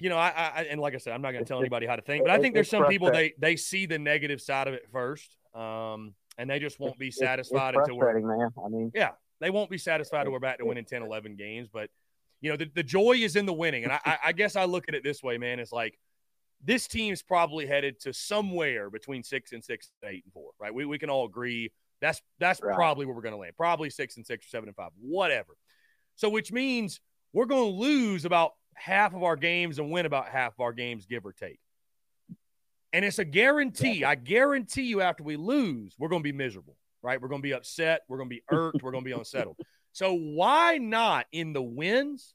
you 0.00 0.08
know, 0.08 0.16
I, 0.16 0.28
I 0.28 0.66
and 0.70 0.80
like 0.80 0.94
I 0.94 0.98
said, 0.98 1.12
I'm 1.12 1.20
not 1.20 1.32
going 1.32 1.44
to 1.44 1.48
tell 1.48 1.58
anybody 1.58 1.86
how 1.86 1.96
to 1.96 2.02
think, 2.02 2.24
but 2.24 2.30
I 2.30 2.38
think 2.38 2.54
there's 2.54 2.70
some 2.70 2.86
people 2.86 3.10
they 3.10 3.34
they 3.38 3.56
see 3.56 3.86
the 3.86 3.98
negative 3.98 4.40
side 4.40 4.68
of 4.68 4.74
it 4.74 4.88
first, 4.90 5.36
um, 5.54 6.14
and 6.38 6.48
they 6.48 6.58
just 6.58 6.80
won't 6.80 6.98
be 6.98 7.10
satisfied 7.10 7.74
it's 7.74 7.88
until 7.88 7.98
we're 7.98 8.20
man. 8.20 8.50
I 8.64 8.68
mean, 8.68 8.92
yeah, 8.94 9.10
they 9.40 9.50
won't 9.50 9.70
be 9.70 9.78
satisfied 9.78 10.20
until 10.20 10.32
we're 10.32 10.40
back 10.40 10.58
to 10.58 10.64
winning 10.64 10.84
10, 10.84 11.02
11 11.02 11.36
games. 11.36 11.68
But 11.72 11.90
you 12.40 12.50
know, 12.50 12.56
the, 12.56 12.70
the 12.74 12.82
joy 12.82 13.12
is 13.12 13.36
in 13.36 13.46
the 13.46 13.52
winning. 13.52 13.84
And 13.84 13.92
I, 13.92 14.18
I 14.24 14.32
guess 14.32 14.56
I 14.56 14.64
look 14.64 14.84
at 14.88 14.94
it 14.94 15.02
this 15.02 15.22
way, 15.22 15.38
man. 15.38 15.58
It's 15.58 15.72
like 15.72 15.98
this 16.62 16.86
team's 16.86 17.22
probably 17.22 17.66
headed 17.66 18.00
to 18.00 18.12
somewhere 18.12 18.90
between 18.90 19.22
six 19.22 19.52
and 19.52 19.64
six, 19.64 19.90
eight 20.04 20.24
and 20.24 20.32
four, 20.32 20.50
right? 20.60 20.74
We, 20.74 20.84
we 20.84 20.98
can 20.98 21.10
all 21.10 21.26
agree 21.26 21.72
that's 22.04 22.20
that's 22.38 22.60
right. 22.62 22.74
probably 22.74 23.06
where 23.06 23.14
we're 23.14 23.22
going 23.22 23.34
to 23.34 23.38
land. 23.38 23.54
Probably 23.56 23.88
six 23.88 24.16
and 24.16 24.26
six 24.26 24.46
or 24.46 24.48
seven 24.48 24.68
and 24.68 24.76
five, 24.76 24.90
whatever. 25.00 25.56
So, 26.16 26.28
which 26.28 26.52
means 26.52 27.00
we're 27.32 27.46
going 27.46 27.72
to 27.72 27.78
lose 27.80 28.24
about 28.24 28.52
half 28.74 29.14
of 29.14 29.22
our 29.22 29.36
games 29.36 29.78
and 29.78 29.90
win 29.90 30.04
about 30.04 30.28
half 30.28 30.52
of 30.52 30.60
our 30.60 30.72
games, 30.72 31.06
give 31.06 31.24
or 31.24 31.32
take. 31.32 31.58
And 32.94 33.04
it's 33.04 33.18
a 33.18 33.24
guarantee. 33.24 33.98
Yeah. 33.98 34.10
I 34.10 34.14
guarantee 34.14 34.84
you, 34.84 35.00
after 35.00 35.24
we 35.24 35.36
lose, 35.36 35.96
we're 35.98 36.08
going 36.08 36.22
to 36.22 36.24
be 36.24 36.32
miserable, 36.32 36.76
right? 37.02 37.20
We're 37.20 37.28
going 37.28 37.42
to 37.42 37.46
be 37.46 37.52
upset. 37.52 38.02
We're 38.08 38.18
going 38.18 38.30
to 38.30 38.36
be 38.36 38.42
irked. 38.50 38.84
we're 38.84 38.92
going 38.92 39.02
to 39.02 39.10
be 39.10 39.12
unsettled. 39.12 39.58
So, 39.90 40.14
why 40.14 40.78
not 40.78 41.26
in 41.32 41.52
the 41.52 41.60
wins? 41.60 42.34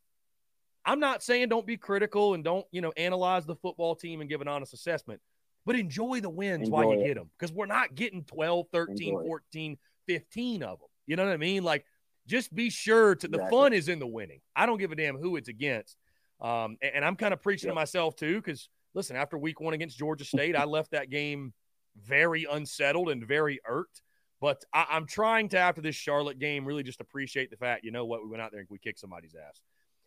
I'm 0.85 0.99
not 0.99 1.23
saying 1.23 1.47
don't 1.47 1.65
be 1.65 1.77
critical 1.77 2.33
and 2.33 2.43
don't, 2.43 2.65
you 2.71 2.81
know, 2.81 2.91
analyze 2.97 3.45
the 3.45 3.55
football 3.55 3.95
team 3.95 4.19
and 4.19 4.29
give 4.29 4.41
an 4.41 4.49
honest 4.49 4.73
assessment, 4.73 5.21
but 5.65 5.77
enjoy 5.77 6.19
the 6.19 6.29
wins 6.29 6.67
enjoy 6.67 6.71
while 6.71 6.93
you 6.93 7.01
it. 7.01 7.07
get 7.07 7.15
them 7.15 7.29
because 7.37 7.53
we're 7.53 7.65
not 7.65 7.95
getting 7.95 8.25
12, 8.25 8.65
13, 8.73 9.09
enjoy 9.09 9.23
14, 9.27 9.77
15 10.07 10.63
of 10.63 10.79
them. 10.79 10.87
You 11.07 11.15
know 11.15 11.25
what 11.25 11.33
I 11.33 11.37
mean? 11.37 11.63
Like, 11.63 11.85
just 12.27 12.53
be 12.53 12.69
sure 12.69 13.15
to 13.15 13.27
exactly. 13.27 13.45
the 13.45 13.49
fun 13.49 13.73
is 13.73 13.87
in 13.87 13.99
the 13.99 14.07
winning. 14.07 14.41
I 14.57 14.65
don't 14.65 14.77
give 14.77 14.91
a 14.91 14.95
damn 14.95 15.17
who 15.17 15.37
it's 15.37 15.47
against. 15.47 15.95
Um, 16.41 16.77
and, 16.81 16.95
and, 16.95 17.05
I'm 17.05 17.15
kind 17.17 17.33
of 17.33 17.41
preaching 17.41 17.67
yep. 17.67 17.73
to 17.73 17.75
myself 17.75 18.15
too, 18.15 18.35
because 18.35 18.69
listen, 18.93 19.15
after 19.15 19.37
week 19.37 19.59
one 19.59 19.73
against 19.73 19.97
Georgia 19.97 20.25
State, 20.25 20.55
I 20.55 20.65
left 20.65 20.91
that 20.91 21.09
game 21.09 21.53
very 21.95 22.45
unsettled 22.49 23.09
and 23.09 23.25
very 23.25 23.59
irked. 23.65 24.01
But 24.41 24.63
I, 24.73 24.85
am 24.91 25.05
trying 25.05 25.49
to, 25.49 25.57
after 25.57 25.81
this 25.81 25.95
Charlotte 25.95 26.39
game, 26.39 26.65
really 26.65 26.83
just 26.83 27.01
appreciate 27.01 27.49
the 27.49 27.57
fact, 27.57 27.83
you 27.83 27.91
know 27.91 28.05
what, 28.05 28.23
we 28.23 28.29
went 28.29 28.41
out 28.41 28.51
there 28.51 28.61
and 28.61 28.69
we 28.71 28.79
kicked 28.79 28.99
somebody's 28.99 29.35
ass. 29.35 29.61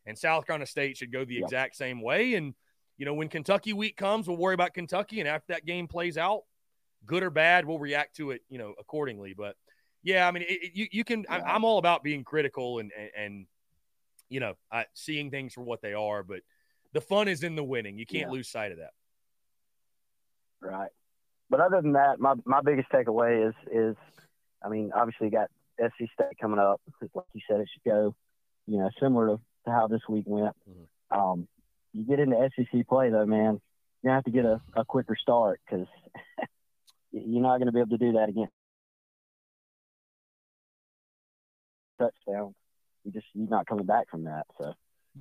And 0.07 0.19
South 0.19 0.47
Carolina 0.47 0.67
State 0.67 0.97
should 0.97 1.13
go 1.13 1.25
the 1.25 1.35
yep. 1.35 1.45
exact 1.45 1.77
same 1.77 2.01
way. 2.01 2.35
And, 2.35 2.55
you 2.97 3.05
know, 3.05 3.15
when 3.15 3.29
Kentucky 3.29 3.73
week 3.73 3.97
comes, 3.97 4.27
we'll 4.27 4.39
worry 4.39 4.55
about 4.55 4.73
Kentucky. 4.73 5.21
And 5.21 5.29
after 5.29 5.53
that 5.53 5.67
game 5.67 5.87
plays 5.87 6.17
out, 6.17 6.43
good 7.05 7.23
or 7.23 7.31
bad, 7.31 7.67
we'll 7.67 7.79
react 7.79 8.17
to 8.17 8.31
it, 8.31 8.41
you 8.49 8.59
know, 8.59 8.75
accordingly. 8.81 9.35
But 9.37 9.57
yeah, 10.03 10.27
I 10.27 10.31
mean, 10.31 10.45
it, 10.45 10.63
it, 10.63 10.71
you, 10.75 10.87
you 10.91 11.05
can, 11.05 11.27
yeah. 11.29 11.43
I, 11.45 11.55
am 11.55 11.65
all 11.65 11.79
about 11.79 12.03
being 12.03 12.25
critical 12.25 12.79
and, 12.79 12.91
and, 12.99 13.11
and 13.17 13.47
you 14.31 14.41
know, 14.41 14.55
I, 14.71 14.87
seeing 14.95 15.31
things 15.31 15.53
for 15.53 15.63
what 15.63 15.83
they 15.83 15.93
are. 15.93 16.23
But 16.23 16.41
the 16.93 17.01
fun 17.01 17.29
is 17.29 17.43
in 17.43 17.57
the 17.57 17.65
winning. 17.65 17.99
You 17.99 18.07
can't 18.07 18.29
yeah. 18.29 18.33
lose 18.33 18.49
sight 18.49 18.73
of 18.73 18.79
that. 18.79 18.93
Right. 20.61 20.91
But 21.51 21.61
other 21.61 21.83
than 21.83 21.93
that, 21.93 22.19
my, 22.19 22.35
my 22.45 22.61
biggest 22.63 22.89
takeaway 22.91 23.49
is, 23.49 23.55
is, 23.71 23.97
I 24.65 24.69
mean, 24.69 24.91
obviously 24.95 25.27
you 25.27 25.33
got 25.33 25.51
SC 25.79 26.09
State 26.15 26.39
coming 26.41 26.59
up. 26.59 26.81
Like 27.15 27.25
you 27.33 27.41
said, 27.49 27.61
it 27.61 27.69
should 27.73 27.91
go, 27.91 28.15
you 28.67 28.79
know, 28.79 28.91
similar 29.01 29.27
to, 29.27 29.41
to 29.67 29.71
how 29.71 29.87
this 29.89 30.03
week 30.09 30.25
went. 30.27 30.55
Mm-hmm. 30.69 31.19
Um, 31.19 31.49
you 31.93 32.05
get 32.05 32.21
into 32.21 32.37
SEC 32.57 32.87
play 32.89 33.11
though, 33.11 33.27
man, 33.27 33.61
you 34.03 34.11
have 34.11 34.25
to 34.25 34.31
get 34.31 34.45
a, 34.45 34.61
a 34.75 34.85
quicker 34.85 35.17
start 35.21 35.61
because 35.67 35.87
you're 37.13 37.43
not 37.43 37.59
going 37.59 37.67
to 37.67 37.73
be 37.73 37.81
able 37.81 37.91
to 37.91 37.99
do 37.99 38.13
that 38.13 38.29
again. 38.29 38.49
Touchdown. 41.99 42.55
You 43.05 43.13
just 43.13 43.27
you're 43.35 43.49
not 43.49 43.67
coming 43.67 43.87
back 43.87 44.09
from 44.11 44.25
that. 44.25 44.47
So 44.59 44.75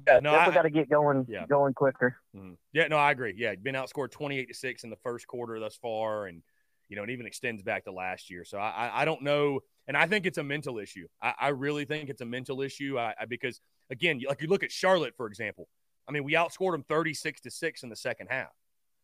yeah, 0.07 0.19
no, 0.19 0.33
I 0.33 0.51
got 0.51 0.63
to 0.63 0.69
get 0.69 0.89
going, 0.89 1.25
yeah. 1.29 1.45
going 1.47 1.73
quicker. 1.73 2.15
Mm-hmm. 2.35 2.53
Yeah, 2.73 2.87
no, 2.87 2.97
I 2.97 3.11
agree. 3.11 3.33
Yeah, 3.37 3.55
been 3.55 3.75
outscored 3.75 4.11
twenty 4.11 4.39
eight 4.39 4.47
to 4.47 4.53
six 4.53 4.83
in 4.83 4.89
the 4.89 4.97
first 5.03 5.27
quarter 5.27 5.59
thus 5.59 5.75
far, 5.75 6.27
and 6.27 6.41
you 6.89 6.95
know, 6.95 7.03
it 7.03 7.09
even 7.09 7.25
extends 7.25 7.63
back 7.63 7.85
to 7.85 7.91
last 7.91 8.29
year. 8.29 8.43
So 8.45 8.57
I, 8.57 8.91
I 8.93 9.05
don't 9.05 9.21
know, 9.21 9.61
and 9.87 9.95
I 9.95 10.07
think 10.07 10.25
it's 10.25 10.37
a 10.37 10.43
mental 10.43 10.79
issue. 10.79 11.07
I, 11.21 11.33
I 11.39 11.47
really 11.49 11.85
think 11.85 12.09
it's 12.09 12.21
a 12.21 12.25
mental 12.25 12.61
issue. 12.61 12.97
I, 12.97 13.13
I 13.19 13.25
because 13.25 13.59
again, 13.89 14.21
like 14.27 14.41
you 14.41 14.47
look 14.47 14.63
at 14.63 14.71
Charlotte 14.71 15.13
for 15.15 15.27
example. 15.27 15.67
I 16.07 16.11
mean, 16.11 16.23
we 16.23 16.33
outscored 16.33 16.71
them 16.71 16.83
thirty 16.83 17.13
six 17.13 17.41
to 17.41 17.51
six 17.51 17.83
in 17.83 17.89
the 17.89 17.95
second 17.95 18.27
half. 18.29 18.49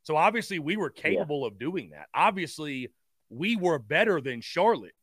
So 0.04 0.16
obviously, 0.16 0.60
we 0.60 0.78
were 0.78 0.90
capable 0.90 1.42
yeah. 1.42 1.48
of 1.48 1.60
doing 1.60 1.90
that. 1.92 2.08
Obviously, 2.14 2.90
we 3.30 3.56
were 3.56 3.78
better 3.78 4.22
than 4.22 4.42
Charlotte. 4.42 4.96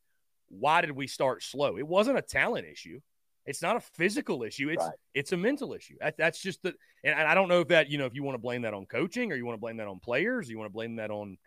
Why 0.49 0.81
did 0.81 0.91
we 0.91 1.07
start 1.07 1.43
slow? 1.43 1.77
It 1.77 1.87
wasn't 1.87 2.17
a 2.17 2.21
talent 2.21 2.65
issue. 2.65 2.99
It's 3.45 3.61
not 3.61 3.75
a 3.75 3.79
physical 3.79 4.43
issue. 4.43 4.69
It's 4.69 4.83
right. 4.83 4.93
it's 5.13 5.31
a 5.31 5.37
mental 5.37 5.73
issue. 5.73 5.95
That, 6.01 6.17
that's 6.17 6.41
just 6.41 6.63
the 6.63 6.73
and 7.03 7.15
I 7.15 7.35
don't 7.35 7.47
know 7.47 7.61
if 7.61 7.67
that 7.69 7.89
you 7.89 7.97
know 7.97 8.05
if 8.05 8.15
you 8.15 8.23
want 8.23 8.35
to 8.35 8.41
blame 8.41 8.63
that 8.63 8.73
on 8.73 8.85
coaching 8.85 9.31
or 9.31 9.35
you 9.35 9.45
want 9.45 9.55
to 9.55 9.61
blame 9.61 9.77
that 9.77 9.87
on 9.87 9.99
players, 9.99 10.47
or 10.47 10.51
you 10.51 10.57
want 10.57 10.69
to 10.69 10.73
blame 10.73 10.95
that 10.95 11.11
on 11.11 11.37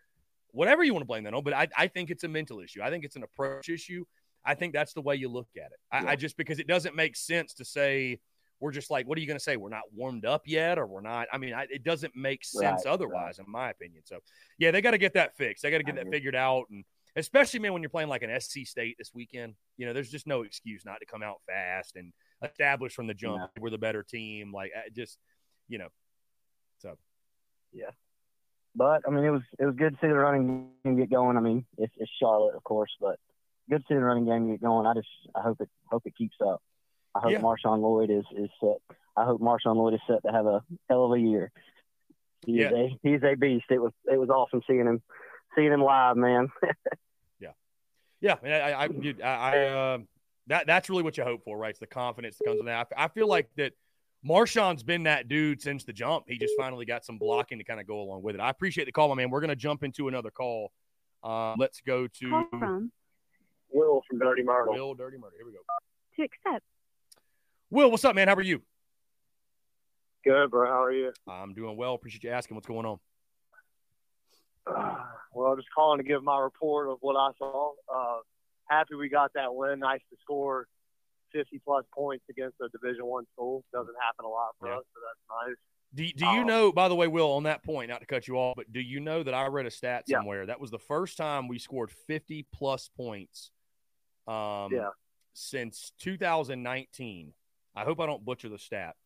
whatever 0.52 0.84
you 0.84 0.92
want 0.92 1.02
to 1.02 1.06
blame 1.06 1.24
that 1.24 1.34
on. 1.34 1.42
But 1.42 1.54
I, 1.54 1.68
I 1.76 1.86
think 1.88 2.10
it's 2.10 2.24
a 2.24 2.28
mental 2.28 2.60
issue. 2.60 2.82
I 2.82 2.90
think 2.90 3.04
it's 3.04 3.16
an 3.16 3.22
approach 3.22 3.68
issue. 3.68 4.04
I 4.44 4.54
think 4.54 4.72
that's 4.72 4.92
the 4.92 5.02
way 5.02 5.16
you 5.16 5.28
look 5.28 5.48
at 5.56 5.72
it. 5.72 5.78
I, 5.90 6.02
yeah. 6.02 6.10
I 6.10 6.16
just 6.16 6.36
because 6.36 6.58
it 6.58 6.66
doesn't 6.66 6.94
make 6.94 7.16
sense 7.16 7.54
to 7.54 7.64
say 7.64 8.20
we're 8.60 8.72
just 8.72 8.90
like, 8.90 9.06
what 9.06 9.16
are 9.18 9.20
you 9.20 9.26
going 9.26 9.38
to 9.38 9.42
say? 9.42 9.56
We're 9.56 9.68
not 9.68 9.82
warmed 9.94 10.24
up 10.24 10.42
yet, 10.46 10.78
or 10.78 10.86
we're 10.86 11.00
not. 11.00 11.28
I 11.32 11.38
mean, 11.38 11.54
I, 11.54 11.66
it 11.70 11.84
doesn't 11.84 12.16
make 12.16 12.44
sense 12.44 12.82
right, 12.84 12.92
otherwise, 12.92 13.38
right. 13.38 13.46
in 13.46 13.52
my 13.52 13.70
opinion. 13.70 14.02
So, 14.04 14.18
yeah, 14.58 14.70
they 14.70 14.80
got 14.80 14.92
to 14.92 14.98
get 14.98 15.14
that 15.14 15.36
fixed. 15.36 15.62
They 15.62 15.70
got 15.70 15.78
to 15.78 15.84
get 15.84 15.96
that 15.96 16.10
figured 16.10 16.34
out, 16.34 16.64
and 16.70 16.84
especially 17.18 17.60
man, 17.60 17.72
when 17.72 17.82
you're 17.82 17.90
playing 17.90 18.08
like 18.08 18.22
an 18.22 18.40
SC 18.40 18.60
State 18.64 18.96
this 18.98 19.12
weekend, 19.14 19.54
you 19.76 19.86
know, 19.86 19.92
there's 19.92 20.10
just 20.10 20.26
no 20.26 20.42
excuse 20.42 20.84
not 20.84 21.00
to 21.00 21.06
come 21.06 21.22
out 21.22 21.40
fast 21.46 21.96
and 21.96 22.12
establish 22.42 22.94
from 22.94 23.06
the 23.06 23.14
jump. 23.14 23.38
Yeah. 23.38 23.62
We're 23.62 23.70
the 23.70 23.78
better 23.78 24.02
team. 24.02 24.52
Like, 24.52 24.72
just 24.94 25.18
you 25.68 25.78
know, 25.78 25.88
so 26.78 26.96
yeah. 27.72 27.90
But 28.74 29.02
I 29.06 29.10
mean, 29.10 29.24
it 29.24 29.30
was 29.30 29.42
it 29.58 29.66
was 29.66 29.74
good 29.74 29.94
to 29.94 29.98
see 30.00 30.08
the 30.08 30.14
running 30.14 30.70
game 30.84 30.96
get 30.96 31.10
going. 31.10 31.36
I 31.36 31.40
mean, 31.40 31.66
it's, 31.78 31.92
it's 31.96 32.10
Charlotte, 32.20 32.54
of 32.54 32.64
course, 32.64 32.90
but 33.00 33.16
good 33.68 33.78
to 33.78 33.84
see 33.88 33.94
the 33.94 34.04
running 34.04 34.26
game 34.26 34.50
get 34.50 34.62
going. 34.62 34.86
I 34.86 34.94
just 34.94 35.08
I 35.34 35.40
hope 35.40 35.60
it 35.60 35.68
hope 35.90 36.02
it 36.06 36.16
keeps 36.16 36.36
up. 36.44 36.62
I 37.14 37.20
hope 37.20 37.32
yeah. 37.32 37.40
Marshawn 37.40 37.80
Lloyd 37.80 38.10
is 38.10 38.24
is 38.36 38.50
set. 38.60 38.96
I 39.16 39.24
hope 39.24 39.40
Marshawn 39.40 39.76
Lloyd 39.76 39.94
is 39.94 40.00
set 40.06 40.22
to 40.24 40.32
have 40.32 40.46
a 40.46 40.62
hell 40.88 41.06
of 41.06 41.12
a 41.12 41.20
year. 41.20 41.50
He 42.46 42.52
yeah. 42.60 42.68
is 42.68 42.72
a 42.72 42.98
he's 43.02 43.22
a 43.24 43.34
beast. 43.34 43.66
It 43.70 43.82
was 43.82 43.92
it 44.04 44.18
was 44.18 44.28
awesome 44.28 44.62
seeing 44.66 44.86
him 44.86 45.02
seeing 45.56 45.72
him 45.72 45.82
live, 45.82 46.16
man. 46.16 46.48
yeah, 48.20 48.36
yeah. 48.44 48.76
I, 48.78 48.84
I, 48.84 48.88
I, 49.22 49.28
I 49.28 49.66
uh, 49.66 49.98
that 50.48 50.66
that's 50.66 50.88
really 50.90 51.02
what 51.02 51.16
you 51.16 51.24
hope 51.24 51.44
for, 51.44 51.56
right? 51.58 51.70
It's 51.70 51.78
the 51.78 51.86
confidence 51.86 52.36
that 52.38 52.46
comes 52.46 52.58
with 52.58 52.66
that. 52.66 52.88
I, 52.96 53.04
I 53.04 53.08
feel 53.08 53.28
like 53.28 53.48
that 53.56 53.72
Marshawn's 54.26 54.82
been 54.82 55.04
that 55.04 55.28
dude 55.28 55.60
since 55.60 55.84
the 55.84 55.92
jump. 55.92 56.24
He 56.28 56.38
just 56.38 56.54
finally 56.58 56.84
got 56.84 57.04
some 57.04 57.18
blocking 57.18 57.58
to 57.58 57.64
kind 57.64 57.80
of 57.80 57.86
go 57.86 58.00
along 58.00 58.22
with 58.22 58.34
it. 58.34 58.40
I 58.40 58.50
appreciate 58.50 58.84
the 58.84 58.92
call, 58.92 59.08
my 59.08 59.14
man. 59.14 59.30
We're 59.30 59.40
going 59.40 59.50
to 59.50 59.56
jump 59.56 59.82
into 59.82 60.08
another 60.08 60.30
call. 60.30 60.72
Uh, 61.22 61.54
let's 61.58 61.80
go 61.80 62.06
to 62.06 62.30
call 62.30 62.46
from 62.50 62.92
Will 63.70 64.02
from 64.08 64.18
Dirty 64.18 64.42
Myrtle. 64.42 64.74
Will 64.74 64.94
Dirty 64.94 65.18
Myrtle. 65.18 65.36
Here 65.36 65.46
we 65.46 65.52
go. 65.52 65.58
To 66.16 66.22
accept. 66.22 66.64
Will, 67.70 67.90
what's 67.90 68.04
up, 68.04 68.14
man? 68.14 68.28
How 68.28 68.34
are 68.34 68.42
you? 68.42 68.62
Good, 70.24 70.50
bro. 70.50 70.66
How 70.66 70.82
are 70.82 70.92
you? 70.92 71.12
I'm 71.28 71.54
doing 71.54 71.76
well. 71.76 71.94
Appreciate 71.94 72.24
you 72.24 72.30
asking. 72.30 72.54
What's 72.54 72.66
going 72.66 72.86
on? 72.86 72.98
Well, 75.34 75.56
just 75.56 75.68
calling 75.74 75.98
to 75.98 76.04
give 76.04 76.22
my 76.22 76.38
report 76.38 76.88
of 76.88 76.98
what 77.00 77.16
I 77.16 77.30
saw. 77.38 77.72
Uh, 77.92 78.18
happy 78.68 78.94
we 78.94 79.08
got 79.08 79.32
that 79.34 79.54
win. 79.54 79.80
Nice 79.80 80.00
to 80.10 80.16
score 80.22 80.66
50 81.32 81.60
plus 81.64 81.84
points 81.94 82.24
against 82.30 82.56
a 82.60 82.68
Division 82.68 83.06
One 83.06 83.24
school. 83.32 83.64
Doesn't 83.72 83.94
happen 84.02 84.24
a 84.24 84.28
lot 84.28 84.50
for 84.58 84.68
yeah. 84.68 84.78
us, 84.78 84.84
so 84.94 85.00
that's 85.06 85.48
nice. 85.48 85.56
Do, 85.94 86.06
do 86.12 86.26
you 86.26 86.42
um, 86.42 86.46
know, 86.46 86.72
by 86.72 86.88
the 86.88 86.94
way, 86.94 87.06
Will, 87.06 87.32
on 87.32 87.44
that 87.44 87.64
point, 87.64 87.88
not 87.88 88.00
to 88.00 88.06
cut 88.06 88.28
you 88.28 88.36
off, 88.36 88.56
but 88.56 88.70
do 88.72 88.80
you 88.80 89.00
know 89.00 89.22
that 89.22 89.32
I 89.32 89.46
read 89.46 89.64
a 89.64 89.70
stat 89.70 90.04
somewhere? 90.08 90.40
Yeah. 90.40 90.46
That 90.46 90.60
was 90.60 90.70
the 90.70 90.78
first 90.78 91.16
time 91.16 91.48
we 91.48 91.58
scored 91.58 91.90
50 92.06 92.46
plus 92.52 92.90
points 92.94 93.50
um, 94.26 94.68
yeah. 94.70 94.90
since 95.32 95.92
2019. 96.00 97.32
I 97.74 97.84
hope 97.84 98.00
I 98.00 98.06
don't 98.06 98.24
butcher 98.24 98.50
the 98.50 98.58
stat, 98.58 98.96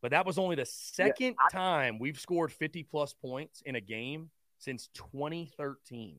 but 0.00 0.12
that 0.12 0.24
was 0.24 0.38
only 0.38 0.56
the 0.56 0.64
second 0.64 1.34
yeah, 1.38 1.46
I, 1.46 1.50
time 1.50 1.98
we've 1.98 2.18
scored 2.18 2.52
50 2.52 2.84
plus 2.84 3.12
points 3.12 3.62
in 3.66 3.74
a 3.74 3.80
game 3.80 4.30
since 4.60 4.88
2013. 4.94 6.18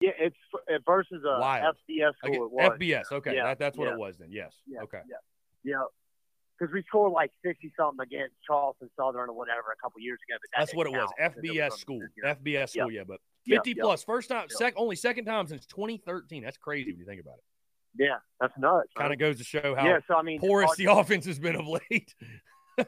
Yeah, 0.00 0.10
it's 0.18 0.36
versus 0.86 1.22
a 1.24 1.40
Wild. 1.40 1.76
FBS 1.88 2.12
school. 2.22 2.50
Okay. 2.60 2.92
FBS. 2.92 3.12
Okay, 3.12 3.36
yeah. 3.36 3.44
that, 3.44 3.58
that's 3.58 3.78
what 3.78 3.86
yeah. 3.86 3.94
it 3.94 3.98
was 3.98 4.18
then. 4.18 4.28
Yes. 4.30 4.54
Yeah. 4.66 4.82
Okay. 4.82 5.00
Yeah. 5.08 5.16
Yeah. 5.62 5.82
Because 6.58 6.72
we 6.74 6.82
scored 6.86 7.12
like 7.12 7.30
sixty 7.44 7.72
something 7.76 8.02
against 8.02 8.34
Charleston 8.46 8.90
Southern 8.96 9.28
or 9.30 9.32
whatever 9.32 9.72
a 9.72 9.82
couple 9.82 10.00
years 10.00 10.18
ago. 10.28 10.36
But 10.40 10.50
that 10.52 10.60
that's 10.66 10.74
what 10.74 10.86
it 10.86 10.92
was. 10.92 11.08
FBS 11.20 11.72
school. 11.72 12.00
FBS 12.24 12.70
school. 12.70 12.90
Yeah, 12.90 13.04
but 13.06 13.20
fifty 13.46 13.74
plus 13.74 14.04
first 14.04 14.28
time, 14.28 14.46
sec, 14.50 14.74
only 14.76 14.96
second 14.96 15.24
time 15.24 15.46
since 15.46 15.64
2013. 15.66 16.42
That's 16.42 16.58
crazy 16.58 16.92
when 16.92 17.00
you 17.00 17.06
think 17.06 17.20
about 17.20 17.38
it. 17.38 17.44
Yeah, 17.96 18.16
that's 18.40 18.52
nuts. 18.58 18.88
Kind 18.96 19.12
of 19.12 19.18
goes 19.18 19.38
to 19.38 19.44
show 19.44 19.74
how 19.74 19.86
yeah, 19.86 19.98
so, 20.06 20.16
I 20.16 20.22
mean, 20.22 20.40
porous 20.40 20.76
the 20.76 20.86
offense 20.90 21.26
has 21.26 21.38
been 21.38 21.56
of 21.56 21.66
late. 21.66 22.14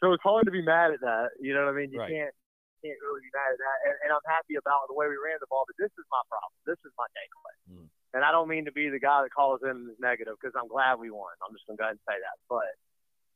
so 0.00 0.12
it's 0.12 0.22
hard 0.22 0.44
to 0.44 0.52
be 0.52 0.62
mad 0.62 0.92
at 0.92 1.00
that. 1.00 1.36
You 1.40 1.54
know 1.54 1.64
what 1.64 1.72
I 1.72 1.76
mean? 1.76 1.92
You 1.92 2.00
right. 2.00 2.10
can't 2.10 2.34
can't 2.80 3.00
really 3.04 3.20
be 3.24 3.32
mad 3.32 3.52
at 3.52 3.60
that. 3.60 3.78
And, 3.88 3.96
and, 4.04 4.10
I'm 4.12 4.24
happy 4.24 4.56
about 4.56 4.88
the 4.88 4.96
way 4.96 5.04
we 5.04 5.20
ran 5.20 5.36
the 5.36 5.48
ball, 5.52 5.68
but 5.68 5.76
this 5.76 5.92
is 6.00 6.06
my 6.08 6.24
problem. 6.32 6.56
This 6.64 6.80
is 6.80 6.92
my 6.96 7.04
takeaway. 7.12 7.56
Mm. 7.68 7.88
And 8.16 8.24
I 8.24 8.32
don't 8.32 8.48
mean 8.48 8.64
to 8.64 8.72
be 8.72 8.88
the 8.88 8.98
guy 8.98 9.20
that 9.20 9.30
calls 9.36 9.60
in 9.62 9.92
negative 10.00 10.40
because 10.40 10.56
I'm 10.56 10.66
glad 10.66 10.96
we 10.96 11.12
won. 11.12 11.30
I'm 11.44 11.52
just 11.52 11.68
going 11.68 11.76
to 11.76 11.80
go 11.80 11.86
ahead 11.92 12.00
and 12.00 12.06
say 12.08 12.16
that. 12.16 12.36
But 12.48 12.72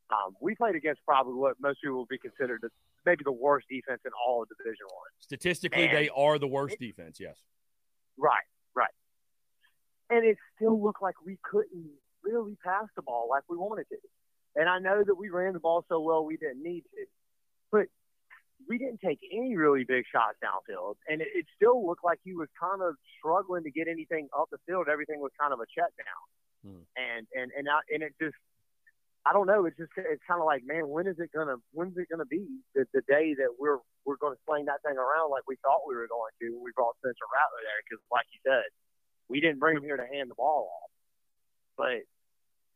um, 0.09 0.33
we 0.41 0.57
played 0.57 0.75
against 0.75 1.05
probably 1.05 1.37
what 1.37 1.55
most 1.61 1.79
people 1.81 2.03
would 2.03 2.11
be 2.11 2.17
considered 2.17 2.65
the, 2.65 2.69
maybe 3.05 3.23
the 3.23 3.31
worst 3.31 3.69
defense 3.69 4.01
in 4.03 4.11
all 4.17 4.43
of 4.43 4.49
Division 4.49 4.89
One. 4.89 5.13
Statistically, 5.21 5.87
and 5.87 5.93
they 5.93 6.09
are 6.09 6.37
the 6.37 6.49
worst 6.49 6.75
it, 6.75 6.83
defense. 6.83 7.21
Yes. 7.21 7.37
Right. 8.17 8.49
Right. 8.75 8.93
And 10.09 10.25
it 10.25 10.37
still 10.55 10.81
looked 10.81 11.01
like 11.01 11.15
we 11.25 11.37
couldn't 11.41 11.89
really 12.21 12.57
pass 12.63 12.89
the 12.95 13.01
ball 13.01 13.27
like 13.29 13.43
we 13.49 13.57
wanted 13.57 13.85
to. 13.89 13.97
And 14.55 14.69
I 14.69 14.79
know 14.79 15.03
that 15.03 15.15
we 15.15 15.29
ran 15.29 15.53
the 15.53 15.59
ball 15.59 15.85
so 15.89 15.99
well 15.99 16.25
we 16.25 16.37
didn't 16.37 16.63
need 16.63 16.81
to, 16.81 17.05
but 17.71 17.87
we 18.67 18.77
didn't 18.77 19.01
take 19.03 19.19
any 19.31 19.55
really 19.55 19.83
big 19.83 20.05
shots 20.11 20.37
downfield, 20.43 20.95
and 21.07 21.21
it, 21.21 21.27
it 21.35 21.45
still 21.55 21.85
looked 21.85 22.03
like 22.03 22.19
he 22.23 22.33
was 22.33 22.47
kind 22.59 22.81
of 22.81 22.95
struggling 23.19 23.63
to 23.63 23.71
get 23.71 23.87
anything 23.87 24.27
up 24.37 24.49
the 24.51 24.57
field. 24.65 24.87
Everything 24.91 25.19
was 25.19 25.31
kind 25.39 25.51
of 25.51 25.59
a 25.59 25.67
check 25.67 25.91
down, 25.99 26.23
hmm. 26.63 26.83
and 26.95 27.27
and 27.35 27.51
and 27.57 27.67
I, 27.67 27.79
and 27.93 28.01
it 28.01 28.15
just 28.21 28.35
I 29.25 29.33
don't 29.33 29.47
know. 29.47 29.65
It's 29.65 29.77
just 29.77 29.91
it's 29.97 30.21
kind 30.29 30.39
of 30.39 30.45
like, 30.45 30.61
man, 30.65 30.87
when 30.87 31.07
is 31.07 31.17
it 31.17 31.33
gonna 31.33 31.57
when's 31.73 31.97
it 31.97 32.07
gonna 32.09 32.29
be 32.29 32.45
the, 32.73 32.85
the 32.93 33.01
day 33.09 33.33
that 33.33 33.57
we're 33.57 33.81
we're 34.05 34.21
going 34.21 34.37
to 34.37 34.41
sling 34.45 34.69
that 34.69 34.85
thing 34.85 34.95
around 35.01 35.33
like 35.33 35.49
we 35.49 35.57
thought 35.65 35.81
we 35.89 35.97
were 35.97 36.05
going 36.05 36.29
to 36.37 36.53
when 36.53 36.61
we 36.61 36.69
brought 36.77 36.93
Spencer 37.01 37.25
Rattler 37.33 37.65
there? 37.65 37.81
Because 37.81 38.01
like 38.13 38.29
you 38.29 38.39
said, 38.45 38.69
we 39.27 39.41
didn't 39.41 39.57
bring 39.57 39.75
him 39.75 39.83
here 39.83 39.97
to 39.97 40.05
hand 40.05 40.29
the 40.29 40.37
ball 40.37 40.69
off, 40.69 40.93
but 41.73 42.05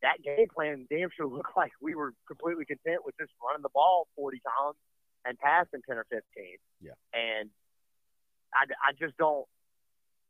that 0.02 0.24
game 0.24 0.48
plan 0.54 0.88
damn 0.90 1.10
sure 1.16 1.28
looked 1.28 1.56
like 1.58 1.72
we 1.82 1.96
were 1.96 2.14
completely 2.28 2.66
content 2.66 3.04
with 3.06 3.16
just 3.20 3.32
running 3.44 3.62
the 3.62 3.74
ball 3.74 4.08
40 4.16 4.40
times 4.40 4.78
and 5.26 5.38
passing 5.38 5.82
10 5.88 5.98
or 5.98 6.06
15. 6.10 6.24
Yeah. 6.82 6.92
And 7.14 7.50
I, 8.54 8.66
I 8.90 8.92
just 8.98 9.18
don't. 9.18 9.46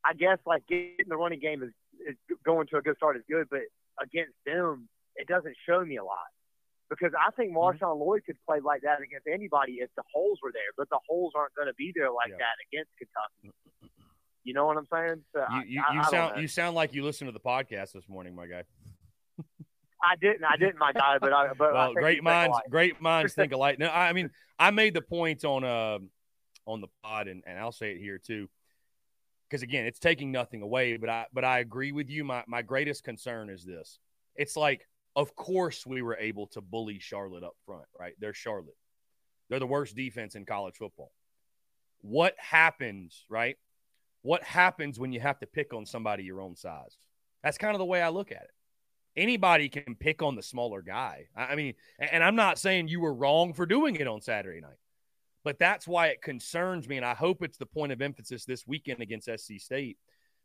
I 0.04 0.14
guess 0.14 0.40
like 0.46 0.66
getting 0.68 1.10
the 1.10 1.18
running 1.18 1.40
game 1.40 1.62
is, 1.62 1.72
is 2.08 2.16
going 2.46 2.68
to 2.68 2.78
a 2.78 2.82
good 2.82 2.96
start 2.96 3.18
is 3.18 3.24
good, 3.30 3.48
but 3.50 3.68
against 4.02 4.34
them 4.46 4.88
it 5.16 5.28
doesn't 5.28 5.56
show 5.68 5.84
me 5.84 5.98
a 5.98 6.04
lot 6.04 6.32
because 6.90 7.12
I 7.14 7.32
think 7.32 7.52
mm-hmm. 7.52 7.60
Marshawn 7.60 7.94
mm-hmm. 7.94 8.02
Lloyd 8.02 8.22
could 8.26 8.38
play 8.48 8.60
like 8.64 8.82
that 8.82 9.02
against 9.02 9.28
anybody 9.28 9.84
if 9.84 9.90
the 9.96 10.04
holes 10.14 10.40
were 10.42 10.52
there, 10.52 10.72
but 10.78 10.90
the 10.90 11.00
holes 11.08 11.34
aren't 11.36 11.54
going 11.56 11.68
to 11.68 11.74
be 11.76 11.92
there 11.96 12.12
like 12.12 12.32
yeah. 12.32 12.38
that 12.38 12.58
against 12.72 12.92
Kentucky. 12.98 13.54
You 14.44 14.54
know 14.54 14.66
what 14.66 14.78
I'm 14.78 14.88
saying? 14.92 15.22
So 15.36 15.44
you, 15.54 15.76
you, 15.76 15.84
I, 15.88 15.94
you 15.94 16.00
I 16.00 16.10
sound 16.10 16.42
you 16.42 16.48
sound 16.48 16.76
like 16.76 16.94
you 16.94 17.04
listened 17.04 17.28
to 17.28 17.34
the 17.34 17.40
podcast 17.40 17.92
this 17.92 18.08
morning, 18.08 18.36
my 18.36 18.48
guy. 18.48 18.64
I 20.02 20.16
didn't. 20.16 20.44
I 20.44 20.58
didn't, 20.58 20.78
my 20.78 20.94
guy. 20.94 21.18
But 21.20 21.34
I. 21.34 21.54
But 21.58 21.74
well, 21.74 21.94
great 21.94 22.24
minds, 22.24 22.58
great 22.70 23.02
minds 23.02 23.34
think 23.34 23.52
alike. 23.52 23.80
No, 23.80 23.90
I 23.90 24.14
mean, 24.14 24.30
I 24.58 24.72
made 24.72 24.94
the 24.94 25.02
point 25.02 25.44
on 25.46 25.64
uh 25.64 26.00
on 26.66 26.82
the 26.82 26.88
pod, 27.04 27.28
and, 27.28 27.44
and 27.46 27.58
I'll 27.60 27.72
say 27.72 27.92
it 27.92 28.00
here 28.00 28.18
too, 28.18 28.50
because 29.50 29.64
again, 29.64 29.86
it's 29.86 30.00
taking 30.00 30.32
nothing 30.32 30.62
away. 30.62 30.98
But 30.98 31.10
I 31.10 31.26
but 31.34 31.44
I 31.44 31.60
agree 31.60 31.92
with 31.92 32.10
you. 32.10 32.24
My 32.24 32.44
my 32.48 32.62
greatest 32.62 33.04
concern 33.04 33.50
is 33.50 33.64
this. 33.64 34.00
It's 34.36 34.56
like 34.56 34.88
of 35.16 35.36
course, 35.36 35.86
we 35.86 36.02
were 36.02 36.18
able 36.18 36.48
to 36.48 36.62
bully 36.62 37.00
Charlotte 37.00 37.44
up 37.44 37.56
front, 37.66 37.86
right? 38.00 38.14
They're 38.20 38.34
Charlotte. 38.34 38.78
They're 39.50 39.60
the 39.60 39.68
worst 39.68 39.96
defense 39.96 40.36
in 40.36 40.46
college 40.46 40.76
football. 40.78 41.12
What 42.02 42.36
happens, 42.38 43.26
right? 43.30 43.58
What 44.22 44.44
happens 44.44 45.00
when 45.00 45.12
you 45.12 45.20
have 45.20 45.40
to 45.40 45.48
pick 45.48 45.74
on 45.74 45.86
somebody 45.86 46.24
your 46.24 46.42
own 46.42 46.56
size? 46.56 46.98
That's 47.44 47.58
kind 47.58 47.74
of 47.74 47.80
the 47.80 47.86
way 47.86 48.02
I 48.02 48.10
look 48.10 48.32
at 48.32 48.44
it. 48.44 48.52
Anybody 49.16 49.70
can 49.70 49.96
pick 49.96 50.22
on 50.22 50.36
the 50.36 50.44
smaller 50.44 50.82
guy. 50.82 51.28
I 51.36 51.56
mean, 51.56 51.74
and 52.00 52.24
I'm 52.24 52.36
not 52.36 52.60
saying 52.60 52.88
you 52.88 53.00
were 53.00 53.14
wrong 53.14 53.54
for 53.54 53.66
doing 53.66 53.96
it 53.96 54.08
on 54.08 54.22
Saturday 54.22 54.62
night, 54.62 54.78
but 55.44 55.60
that's 55.60 55.88
why 55.88 56.08
it 56.08 56.22
concerns 56.22 56.88
me. 56.88 56.98
And 56.98 57.06
I 57.06 57.16
hope 57.16 57.44
it's 57.44 57.58
the 57.58 57.66
point 57.66 57.92
of 57.92 58.02
emphasis 58.02 58.46
this 58.46 58.66
weekend 58.68 59.02
against 59.02 59.30
SC 59.30 59.54
State. 59.60 59.98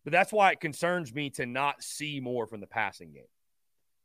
But 0.05 0.13
that's 0.13 0.33
why 0.33 0.53
it 0.53 0.61
concerns 0.61 1.15
me 1.15 1.31
to 1.31 1.47
not 1.47 1.83
see 1.83 2.21
more 2.21 2.47
from 2.47 2.61
the 2.61 2.67
passing 2.67 3.13
game 3.13 3.25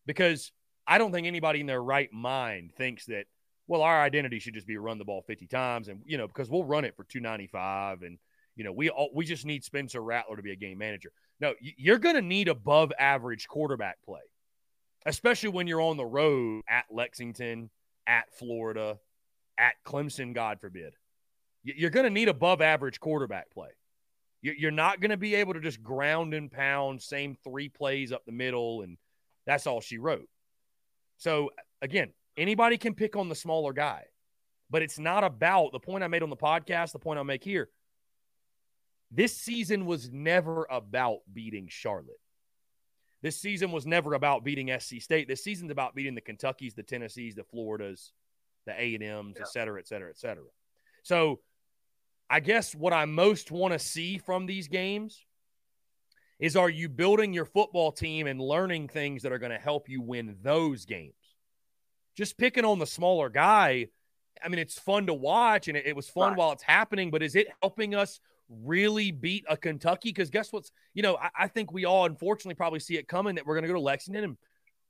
because 0.06 0.52
I 0.88 0.98
don't 0.98 1.12
think 1.12 1.28
anybody 1.28 1.60
in 1.60 1.68
their 1.68 1.84
right 1.84 2.12
mind 2.12 2.72
thinks 2.76 3.06
that, 3.06 3.26
well, 3.68 3.84
our 3.84 4.02
identity 4.02 4.40
should 4.40 4.56
just 4.56 4.66
be 4.66 4.78
run 4.78 4.98
the 4.98 5.06
ball 5.06 5.22
50 5.22 5.46
times 5.46 5.88
and, 5.88 6.02
you 6.06 6.18
know, 6.18 6.28
because 6.28 6.50
we'll 6.50 6.64
run 6.64 6.86
it 6.86 6.96
for 6.96 7.04
295 7.04 8.02
and, 8.02 8.18
you 8.56 8.64
know, 8.64 8.72
we 8.72 8.90
all, 8.90 9.12
we 9.14 9.26
just 9.26 9.46
need 9.46 9.64
Spencer 9.64 10.02
Rattler 10.02 10.36
to 10.36 10.42
be 10.42 10.52
a 10.52 10.56
game 10.56 10.80
manager. 10.80 11.12
No, 11.40 11.54
you're 11.60 12.00
going 12.00 12.16
to 12.16 12.22
need 12.22 12.48
above 12.48 12.92
average 12.98 13.48
quarterback 13.48 14.02
play, 14.04 14.22
especially 15.06 15.50
when 15.50 15.68
you're 15.68 15.82
on 15.82 15.98
the 15.98 16.06
road 16.06 16.64
at 16.68 16.86
Lexington, 16.92 17.70
at 18.08 18.34
Florida, 18.38 19.00
at 19.58 19.76
Clemson, 19.86 20.34
God 20.34 20.60
forbid. 20.60 20.94
You're 21.64 21.90
going 21.90 22.06
to 22.06 22.10
need 22.10 22.30
above 22.30 22.62
average 22.62 23.00
quarterback 23.00 23.52
play. 23.52 23.70
You're 24.42 24.72
not 24.72 25.02
going 25.02 25.12
to 25.12 25.18
be 25.18 25.36
able 25.36 25.54
to 25.54 25.60
just 25.60 25.84
ground 25.84 26.34
and 26.34 26.50
pound, 26.52 27.02
same 27.02 27.36
three 27.44 27.70
plays 27.70 28.12
up 28.12 28.26
the 28.26 28.32
middle 28.32 28.82
and– 28.82 28.98
that's 29.50 29.66
all 29.66 29.82
she 29.82 29.98
wrote. 29.98 30.30
So 31.18 31.50
again, 31.82 32.14
anybody 32.38 32.78
can 32.78 32.94
pick 32.94 33.16
on 33.16 33.30
the 33.30 33.36
smaller 33.36 33.74
guy, 33.74 34.04
but 34.70 34.84
it's 34.84 35.00
not 35.00 35.24
about 35.24 35.72
the 35.72 35.80
point 35.80 36.04
I 36.04 36.08
made 36.08 36.22
on 36.22 36.30
the 36.30 36.38
podcast, 36.38 36.92
the 36.92 37.00
point 37.00 37.18
I'll 37.18 37.24
make 37.24 37.44
here. 37.44 37.70
This 39.10 39.36
season 39.36 39.88
was 39.88 40.12
never 40.12 40.68
about 40.70 41.22
beating 41.34 41.68
Charlotte. 41.68 42.20
This 43.22 43.40
season 43.40 43.72
was 43.72 43.86
never 43.86 44.14
about 44.14 44.44
beating 44.44 44.74
SC 44.80 45.02
State. 45.02 45.28
This 45.28 45.44
season's 45.44 45.72
about 45.72 45.96
beating 45.96 46.16
the 46.16 46.22
Kentuckies, 46.22 46.74
the 46.74 46.84
Tennessees, 46.84 47.36
the 47.36 47.44
Floridas, 47.44 48.14
the 48.66 48.80
A 48.80 48.96
and 48.96 49.04
M's, 49.04 49.36
yeah. 49.36 49.42
et 49.44 49.50
cetera, 49.50 49.80
et 49.80 49.88
cetera, 49.88 50.10
et 50.10 50.18
cetera. 50.18 50.46
So, 51.04 51.40
I 52.30 52.40
guess 52.40 52.76
what 52.76 52.94
I 52.94 53.06
most 53.06 53.52
want 53.52 53.74
to 53.74 53.80
see 53.80 54.20
from 54.20 54.46
these 54.46 54.68
games 54.68 55.26
is 56.40 56.56
are 56.56 56.70
you 56.70 56.88
building 56.88 57.34
your 57.34 57.46
football 57.46 57.92
team 57.92 58.28
and 58.28 58.40
learning 58.40 58.88
things 58.88 59.24
that 59.24 59.32
are 59.32 59.40
going 59.40 59.52
to 59.52 59.58
help 59.58 59.90
you 59.90 60.02
win 60.02 60.38
those 60.42 60.86
games? 60.86 61.14
Just 62.16 62.38
picking 62.38 62.66
on 62.66 62.80
the 62.80 62.86
smaller 62.86 63.30
guy, 63.30 63.88
I 64.44 64.48
mean, 64.48 64.60
it's 64.60 64.80
fun 64.80 65.08
to 65.08 65.14
watch 65.14 65.68
and 65.68 65.76
it, 65.76 65.88
it 65.88 65.96
was 65.96 66.08
fun 66.08 66.30
right. 66.30 66.38
while 66.38 66.52
it's 66.52 66.64
happening, 66.64 67.12
but 67.12 67.24
is 67.24 67.36
it 67.36 67.48
helping 67.62 67.96
us 67.96 68.20
really 68.50 69.12
beat 69.12 69.46
a 69.48 69.56
Kentucky? 69.56 70.10
Because 70.10 70.30
guess 70.30 70.52
what's, 70.52 70.72
you 70.94 71.04
know, 71.04 71.18
I, 71.18 71.30
I, 71.38 71.48
think 71.48 71.72
we 71.72 71.86
all 71.86 72.06
unfortunately 72.06 72.56
probably 72.56 72.80
see 72.80 72.98
it 72.98 73.08
coming 73.08 73.36
that 73.36 73.46
we're 73.46 73.56
going 73.56 73.64
to 73.64 73.68
go 73.68 73.74
to 73.74 73.80
Lexington 73.80 74.24
and 74.24 74.38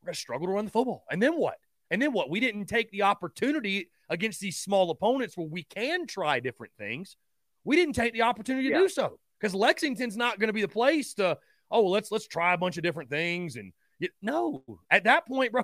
we're 0.02 0.08
going 0.08 0.14
to 0.14 0.20
struggle 0.20 0.48
to 0.48 0.54
run 0.54 0.66
the 0.66 0.72
football. 0.72 1.04
And 1.12 1.22
then 1.22 1.38
what? 1.38 1.58
And 1.92 2.02
then 2.02 2.14
what? 2.14 2.30
We 2.30 2.40
didn't 2.40 2.66
take 2.66 2.92
the 2.92 3.04
opportunity 3.04 3.90
against 4.10 4.40
these 4.40 4.58
small 4.58 4.92
opponents 4.92 5.36
where 5.36 5.48
we 5.48 5.64
can 5.64 6.08
try 6.08 6.40
different 6.40 6.74
things. 6.78 7.18
We 7.64 7.76
didn't 7.76 7.94
take 7.94 8.14
the 8.14 8.22
opportunity 8.24 8.70
to 8.70 8.74
yeah. 8.74 8.80
do 8.82 8.90
so 8.90 9.20
because 9.40 9.54
Lexington's 9.54 10.18
not 10.18 10.40
going 10.40 10.48
to 10.48 10.54
be 10.54 10.62
the 10.62 10.68
place 10.68 11.14
to 11.16 11.38
oh 11.72 11.82
well, 11.82 11.92
let's 11.92 12.12
let's 12.12 12.28
try 12.28 12.54
a 12.54 12.58
bunch 12.58 12.78
of 12.78 12.84
different 12.84 13.10
things 13.10 13.56
and 13.56 13.74
you, 14.00 14.10
no 14.22 14.64
at 14.90 15.04
that 15.04 15.28
point, 15.28 15.52
bro, 15.52 15.64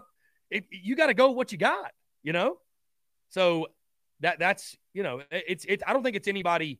it, 0.49 0.65
you 0.69 0.95
got 0.95 1.07
to 1.07 1.13
go 1.13 1.31
what 1.31 1.51
you 1.51 1.57
got, 1.57 1.91
you 2.23 2.33
know. 2.33 2.57
So 3.29 3.67
that 4.19 4.39
that's 4.39 4.75
you 4.93 5.03
know 5.03 5.21
it's 5.31 5.65
it's 5.67 5.83
I 5.85 5.93
don't 5.93 6.03
think 6.03 6.15
it's 6.15 6.27
anybody 6.27 6.79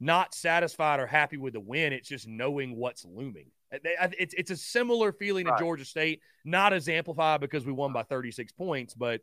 not 0.00 0.34
satisfied 0.34 1.00
or 1.00 1.06
happy 1.06 1.36
with 1.36 1.54
the 1.54 1.60
win. 1.60 1.92
It's 1.92 2.08
just 2.08 2.28
knowing 2.28 2.76
what's 2.76 3.04
looming. 3.04 3.50
Uh, 3.72 4.08
it's 4.18 4.34
it's 4.34 4.50
a 4.50 4.56
similar 4.56 5.12
feeling 5.12 5.46
right. 5.46 5.58
Georgia 5.58 5.84
State, 5.84 6.20
not 6.44 6.72
as 6.72 6.88
amplified 6.88 7.40
because 7.40 7.64
we 7.64 7.72
won 7.72 7.92
by 7.92 8.02
36 8.02 8.52
points, 8.52 8.94
but 8.94 9.20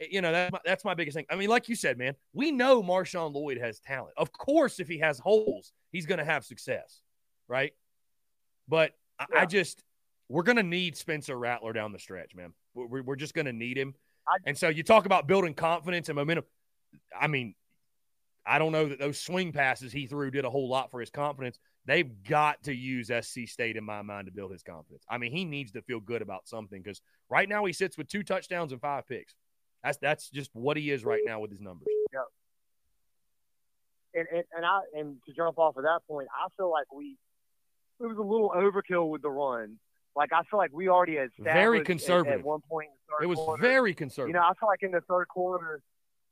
eh, 0.00 0.06
you 0.10 0.20
know, 0.20 0.32
that's 0.32 0.52
my, 0.52 0.58
that's 0.64 0.84
my 0.84 0.94
biggest 0.94 1.16
thing. 1.16 1.26
I 1.30 1.36
mean, 1.36 1.48
like 1.48 1.68
you 1.68 1.76
said, 1.76 1.98
man, 1.98 2.14
we 2.32 2.50
know 2.50 2.82
Marshawn 2.82 3.32
Lloyd 3.34 3.58
has 3.58 3.78
talent. 3.80 4.14
Of 4.16 4.32
course, 4.32 4.80
if 4.80 4.88
he 4.88 4.98
has 4.98 5.18
holes, 5.18 5.72
he's 5.92 6.06
going 6.06 6.18
to 6.18 6.24
have 6.24 6.44
success, 6.44 7.02
right? 7.46 7.72
But 8.66 8.92
yeah. 9.32 9.42
I, 9.42 9.46
just, 9.46 9.82
we're 10.28 10.42
going 10.42 10.56
to 10.56 10.62
need 10.62 10.96
Spencer 10.96 11.38
Rattler 11.38 11.72
down 11.72 11.92
the 11.92 11.98
stretch, 11.98 12.34
man. 12.34 12.52
We're, 12.74 13.02
we're 13.02 13.16
just 13.16 13.34
going 13.34 13.46
to 13.46 13.52
need 13.52 13.78
him. 13.78 13.94
I, 14.26 14.36
and 14.44 14.58
so 14.58 14.68
you 14.68 14.82
talk 14.82 15.06
about 15.06 15.26
building 15.26 15.54
confidence 15.54 16.08
and 16.08 16.16
momentum. 16.16 16.44
I 17.18 17.28
mean, 17.28 17.54
I 18.48 18.58
don't 18.58 18.72
know 18.72 18.88
that 18.88 18.98
those 18.98 19.20
swing 19.20 19.52
passes 19.52 19.92
he 19.92 20.06
threw 20.06 20.30
did 20.30 20.44
a 20.44 20.50
whole 20.50 20.68
lot 20.68 20.90
for 20.90 21.00
his 21.00 21.10
confidence. 21.10 21.58
They've 21.84 22.10
got 22.24 22.62
to 22.64 22.74
use 22.74 23.08
SC 23.08 23.40
State 23.46 23.76
in 23.76 23.84
my 23.84 24.02
mind 24.02 24.26
to 24.26 24.32
build 24.32 24.52
his 24.52 24.62
confidence. 24.62 25.04
I 25.08 25.18
mean, 25.18 25.32
he 25.32 25.44
needs 25.44 25.72
to 25.72 25.82
feel 25.82 26.00
good 26.00 26.22
about 26.22 26.48
something 26.48 26.80
because 26.82 27.02
right 27.28 27.48
now 27.48 27.64
he 27.66 27.72
sits 27.72 27.98
with 27.98 28.08
two 28.08 28.22
touchdowns 28.22 28.72
and 28.72 28.80
five 28.80 29.06
picks. 29.06 29.34
That's 29.84 29.98
that's 29.98 30.30
just 30.30 30.50
what 30.54 30.76
he 30.76 30.90
is 30.90 31.04
right 31.04 31.22
now 31.24 31.40
with 31.40 31.50
his 31.50 31.60
numbers. 31.60 31.86
Yeah. 32.12 32.20
And, 34.14 34.26
and 34.32 34.44
and 34.56 34.64
I 34.66 34.80
and 34.94 35.16
to 35.26 35.32
jump 35.34 35.58
off 35.58 35.76
of 35.76 35.84
that 35.84 36.00
point, 36.08 36.28
I 36.34 36.48
feel 36.56 36.70
like 36.70 36.92
we 36.92 37.16
it 38.00 38.06
was 38.06 38.16
a 38.16 38.22
little 38.22 38.50
overkill 38.56 39.10
with 39.10 39.22
the 39.22 39.30
run. 39.30 39.78
Like 40.16 40.32
I 40.32 40.42
feel 40.50 40.58
like 40.58 40.72
we 40.72 40.88
already 40.88 41.16
had 41.16 41.30
very 41.38 41.84
conservative 41.84 42.32
at, 42.32 42.38
at 42.40 42.44
one 42.44 42.60
point. 42.68 42.88
it 43.22 43.26
was 43.26 43.38
quarter. 43.38 43.60
very 43.60 43.94
conservative. 43.94 44.34
You 44.34 44.40
know, 44.40 44.46
I 44.46 44.52
feel 44.58 44.68
like 44.68 44.82
in 44.82 44.90
the 44.90 45.02
third 45.02 45.28
quarter 45.28 45.82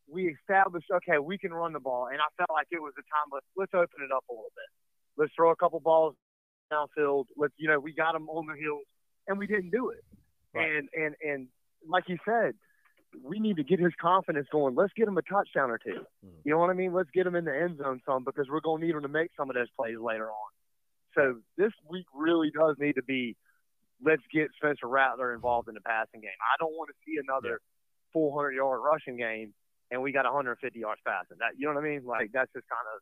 we 0.09 0.29
established 0.29 0.87
okay, 0.91 1.19
we 1.19 1.39
can 1.39 1.53
run 1.53 1.73
the 1.73 1.81
ball, 1.81 2.09
and 2.09 2.19
I 2.21 2.27
felt 2.37 2.51
like 2.51 2.69
it 2.71 2.81
was 2.81 2.93
the 2.97 3.03
time. 3.03 3.29
Let's 3.33 3.47
let's 3.57 3.75
open 3.75 4.05
it 4.05 4.13
up 4.15 4.25
a 4.31 4.33
little 4.33 4.53
bit. 4.55 4.71
Let's 5.17 5.33
throw 5.35 5.51
a 5.51 5.57
couple 5.57 5.81
balls 5.81 6.15
downfield. 6.73 7.27
Let's 7.37 7.55
you 7.57 7.69
know 7.69 7.81
we 7.81 7.93
got 7.93 8.13
them 8.13 8.29
on 8.29 8.47
the 8.47 8.55
heels, 8.55 8.85
and 9.27 9.39
we 9.39 9.47
didn't 9.47 9.71
do 9.71 9.91
it. 9.91 10.05
Right. 10.55 10.71
And 10.71 10.89
and 10.95 11.15
and 11.23 11.49
like 11.89 12.05
you 12.09 12.19
said, 12.25 12.55
we 13.23 13.39
need 13.41 13.57
to 13.57 13.65
get 13.65 13.81
his 13.81 13.93
confidence 14.01 14.47
going. 14.51 14.75
Let's 14.75 14.93
get 14.97 15.09
him 15.09 15.19
a 15.19 15.23
touchdown 15.23 15.71
or 15.71 15.79
2 15.79 15.91
mm-hmm. 15.91 16.29
You 16.45 16.53
know 16.53 16.59
what 16.59 16.71
I 16.71 16.75
mean? 16.75 16.93
Let's 16.93 17.11
get 17.13 17.27
him 17.27 17.35
in 17.35 17.45
the 17.45 17.57
end 17.57 17.79
zone 17.79 18.01
some 18.07 18.25
because 18.25 18.47
we're 18.49 18.61
going 18.61 18.81
to 18.81 18.87
need 18.87 18.95
him 18.95 19.03
to 19.03 19.09
make 19.09 19.31
some 19.37 19.51
of 19.51 19.57
those 19.57 19.71
plays 19.79 19.97
later 20.01 20.29
on. 20.29 20.51
So 21.15 21.37
this 21.57 21.73
week 21.89 22.07
really 22.15 22.51
does 22.51 22.77
need 22.79 22.95
to 22.95 23.03
be 23.03 23.37
let's 24.05 24.23
get 24.33 24.49
Spencer 24.57 24.87
Rattler 24.87 25.35
involved 25.35 25.69
in 25.69 25.75
the 25.75 25.81
passing 25.81 26.21
game. 26.21 26.37
I 26.41 26.57
don't 26.59 26.73
want 26.73 26.91
to 26.91 26.97
see 27.07 27.19
another 27.23 27.61
yeah. 27.61 28.13
400 28.13 28.53
yard 28.53 28.81
rushing 28.85 29.17
game 29.17 29.55
and 29.91 30.03
we 30.03 30.13
got 30.13 30.25
150 30.25 30.79
yards 30.79 31.01
passing. 31.07 31.39
That 31.39 31.53
you 31.59 31.67
know 31.67 31.75
what 31.75 31.85
I 31.85 31.89
mean? 31.89 32.05
Like 32.05 32.31
that's 32.33 32.53
just 32.53 32.69
kind 32.69 32.87
of 32.95 33.01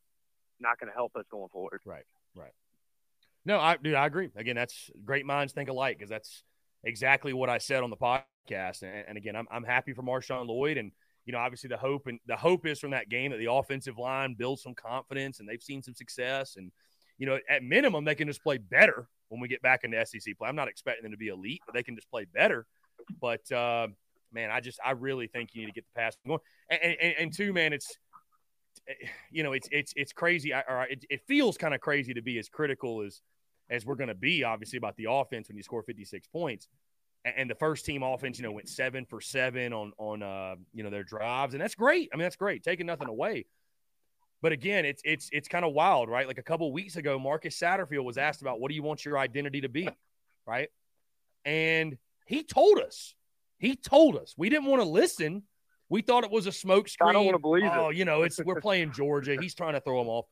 not 0.61 0.79
going 0.79 0.91
to 0.91 0.95
help 0.95 1.13
us 1.17 1.25
going 1.31 1.49
forward. 1.49 1.81
Right. 1.85 2.05
Right. 2.35 2.53
No, 3.45 3.61
I 3.61 3.77
dude, 3.77 3.95
I 3.95 4.07
agree. 4.07 4.31
Again, 4.37 4.57
that's 4.57 4.91
great 5.05 5.27
minds 5.27 5.53
think 5.53 5.69
alike 5.69 5.99
because 5.99 6.11
that's 6.11 6.43
exactly 6.83 7.33
what 7.33 7.51
I 7.51 7.59
said 7.59 7.83
on 7.83 7.91
the 7.91 7.97
podcast. 7.97 8.83
And, 8.83 9.05
and 9.09 9.19
again, 9.19 9.37
I'm, 9.37 9.47
I'm 9.51 9.65
happy 9.65 9.93
for 9.93 10.03
Marshawn 10.03 10.47
Lloyd. 10.47 10.79
And, 10.79 10.93
you 11.27 11.33
know, 11.33 11.39
obviously 11.39 11.69
the 11.69 11.77
hope 11.77 12.07
and 12.07 12.19
the 12.27 12.37
hope 12.37 12.67
is 12.67 12.79
from 12.79 12.91
that 12.93 13.09
game 13.09 13.31
that 13.33 13.39
the 13.39 13.51
offensive 13.51 13.99
line 13.99 14.35
builds 14.39 14.63
some 14.63 14.75
confidence 14.75 15.41
and 15.41 15.49
they've 15.49 15.63
seen 15.63 15.83
some 15.83 15.95
success. 15.95 16.57
And, 16.57 16.71
you 17.19 17.27
know, 17.27 17.39
at 17.49 17.63
minimum, 17.63 18.05
they 18.05 18.15
can 18.15 18.29
just 18.29 18.43
play 18.43 18.59
better 18.59 19.09
when 19.29 19.41
we 19.41 19.49
get 19.49 19.63
back 19.63 19.85
into 19.85 20.05
SEC 20.05 20.37
play. 20.39 20.49
I'm 20.49 20.57
not 20.57 20.69
expecting 20.69 21.03
them 21.03 21.13
to 21.13 21.19
be 21.19 21.29
elite, 21.29 21.63
but 21.67 21.75
they 21.75 21.83
can 21.83 21.97
just 21.97 22.11
play 22.11 22.27
better. 22.33 22.67
But, 23.21 23.51
uh, 23.53 23.89
man, 24.35 24.51
I 24.51 24.61
just, 24.61 24.79
I 24.85 24.93
really 24.93 25.27
think 25.27 25.51
you 25.55 25.63
need 25.63 25.69
to 25.69 25.73
get 25.73 25.85
the 25.85 26.01
pass 26.01 26.17
going. 26.27 26.41
And, 26.69 26.97
and, 27.01 27.15
and 27.19 27.33
two, 27.33 27.53
man, 27.53 27.73
it's, 27.73 27.97
you 29.31 29.43
know, 29.43 29.53
it's, 29.53 29.69
it's, 29.71 29.93
it's 29.97 30.13
crazy. 30.13 30.53
I, 30.53 30.61
or 30.69 30.87
it, 30.91 31.05
it 31.09 31.21
feels 31.27 31.57
kind 31.57 31.75
of 31.75 31.81
crazy 31.81 32.15
to 32.15 32.23
be 32.23 32.39
as 32.39 32.49
critical 32.49 33.03
as, 33.03 33.23
as 33.71 33.87
we're 33.87 33.95
going 33.95 34.09
to 34.09 34.15
be, 34.15 34.45
obviously, 34.45 34.77
about 34.77 34.97
the 34.97 35.07
offense 35.09 35.49
when 35.49 35.57
you 35.57 35.63
score 35.63 35.83
56 35.83 36.27
points. 36.29 36.69
And 37.25 37.49
the 37.49 37.55
first 37.55 37.87
team 37.87 38.03
offense, 38.03 38.39
you 38.39 38.43
know, 38.43 38.53
went 38.53 38.69
seven 38.69 39.07
for 39.07 39.19
seven 39.19 39.73
on 39.73 39.93
on 39.97 40.23
uh, 40.23 40.57
you 40.75 40.83
know 40.83 40.91
their 40.91 41.05
drives, 41.05 41.55
and 41.55 41.63
that's 41.63 41.75
great. 41.75 42.11
I 42.13 42.17
mean, 42.17 42.25
that's 42.25 42.37
great, 42.37 42.63
taking 42.63 42.85
nothing 42.85 43.09
away. 43.09 43.47
But 44.43 44.53
again, 44.53 44.85
it's 44.85 45.01
it's 45.07 45.31
it's 45.33 45.49
kind 45.49 45.65
of 45.65 45.73
wild, 45.73 46.11
right? 46.11 46.27
Like 46.27 46.37
a 46.37 46.43
couple 46.43 46.71
weeks 46.71 46.97
ago, 46.97 47.19
Marcus 47.19 47.59
Satterfield 47.59 48.05
was 48.05 48.19
asked 48.19 48.43
about 48.43 48.61
what 48.61 48.69
do 48.69 48.75
you 48.75 48.83
want 48.83 49.03
your 49.03 49.17
identity 49.17 49.63
to 49.63 49.71
be, 49.71 49.89
right? 50.47 50.69
And 51.47 51.97
he 52.27 52.43
told 52.43 52.79
us, 52.79 53.15
he 53.65 53.77
told 53.77 54.17
us 54.17 54.35
we 54.37 54.49
didn't 54.49 54.67
want 54.67 54.83
to 54.83 54.89
listen. 54.89 55.43
We 55.89 56.03
thought 56.03 56.25
it 56.25 56.31
was 56.31 56.47
a 56.47 56.53
smoke 56.53 56.89
screen. 56.89 57.11
I 57.11 57.13
don't 57.13 57.25
want 57.25 57.35
to 57.35 57.41
believe 57.41 57.71
oh, 57.73 57.91
it. 57.91 57.97
you 57.97 58.05
know, 58.05 58.23
it's 58.23 58.43
we're 58.43 58.61
playing 58.61 58.93
Georgia. 58.93 59.37
He's 59.41 59.55
trying 59.55 59.75
to 59.75 59.81
throw 59.81 60.01
him 60.01 60.09
off, 60.09 60.27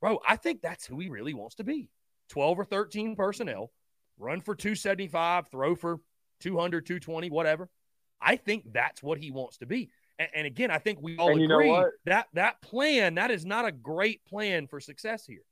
bro. 0.00 0.20
I 0.26 0.36
think 0.36 0.62
that's 0.62 0.86
who 0.86 0.98
he 0.98 1.08
really 1.08 1.34
wants 1.34 1.56
to 1.56 1.64
be. 1.64 1.88
12 2.30 2.60
or 2.60 2.64
13 2.64 3.16
personnel, 3.16 3.70
run 4.18 4.40
for 4.40 4.54
275, 4.54 5.48
throw 5.48 5.74
for 5.74 5.98
200, 6.40 6.86
220, 6.86 7.30
whatever. 7.30 7.68
I 8.20 8.36
think 8.36 8.72
that's 8.72 9.02
what 9.02 9.18
he 9.18 9.30
wants 9.30 9.58
to 9.58 9.66
be. 9.66 9.90
And, 10.18 10.28
and 10.34 10.46
again, 10.46 10.70
I 10.70 10.78
think 10.78 11.00
we 11.00 11.16
all 11.16 11.30
and 11.30 11.42
agree 11.42 11.84
that 12.04 12.26
that 12.34 12.60
plan, 12.62 13.14
that 13.14 13.30
is 13.30 13.44
not 13.44 13.66
a 13.66 13.72
great 13.72 14.24
plan 14.26 14.66
for 14.66 14.80
success 14.80 15.24
here. 15.26 15.42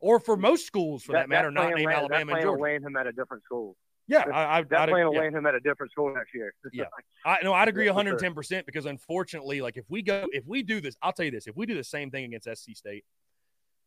Or 0.00 0.20
for 0.20 0.36
most 0.36 0.66
schools, 0.66 1.02
for 1.02 1.12
that, 1.12 1.20
that 1.22 1.28
matter, 1.28 1.50
not 1.50 1.74
named 1.74 1.90
Alabama 1.90 2.34
and 2.34 2.42
Georgia. 2.42 2.62
land 2.62 2.84
him 2.84 2.96
at 2.96 3.06
a 3.06 3.12
different 3.12 3.42
school. 3.44 3.76
Yeah, 4.08 4.24
I, 4.32 4.58
I, 4.58 4.62
that 4.62 4.80
I'd, 4.80 4.88
plan 4.88 5.12
yeah. 5.12 5.38
him 5.38 5.46
at 5.46 5.54
a 5.54 5.60
different 5.60 5.92
school 5.92 6.12
next 6.14 6.34
year. 6.34 6.54
yeah, 6.72 6.84
I 7.26 7.38
no, 7.44 7.52
I'd 7.52 7.68
agree 7.68 7.86
110 7.86 8.34
percent 8.34 8.64
because 8.64 8.86
unfortunately, 8.86 9.60
like 9.60 9.76
if 9.76 9.84
we 9.88 10.00
go, 10.02 10.26
if 10.32 10.44
we 10.46 10.62
do 10.62 10.80
this, 10.80 10.96
I'll 11.02 11.12
tell 11.12 11.26
you 11.26 11.30
this: 11.30 11.46
if 11.46 11.56
we 11.56 11.66
do 11.66 11.74
the 11.74 11.84
same 11.84 12.10
thing 12.10 12.24
against 12.24 12.48
SC 12.48 12.74
State, 12.74 13.04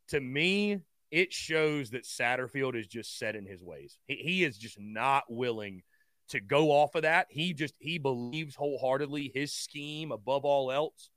to 0.10 0.22
me, 0.22 0.80
it 1.10 1.34
shows 1.34 1.90
that 1.90 2.04
Satterfield 2.04 2.80
is 2.80 2.86
just 2.86 3.18
set 3.18 3.36
in 3.36 3.46
his 3.46 3.64
ways. 3.64 3.98
He, 4.06 4.16
he 4.16 4.44
is 4.44 4.58
just 4.58 4.80
not 4.80 5.24
willing 5.28 5.82
to 6.30 6.40
go 6.40 6.70
off 6.70 6.94
of 6.94 7.02
that. 7.02 7.28
He 7.30 7.54
just 7.54 7.74
he 7.80 7.98
believes 7.98 8.56
wholeheartedly 8.56 9.32
his 9.34 9.54
scheme 9.54 10.12
above 10.12 10.46
all 10.46 10.72
else 10.72 11.10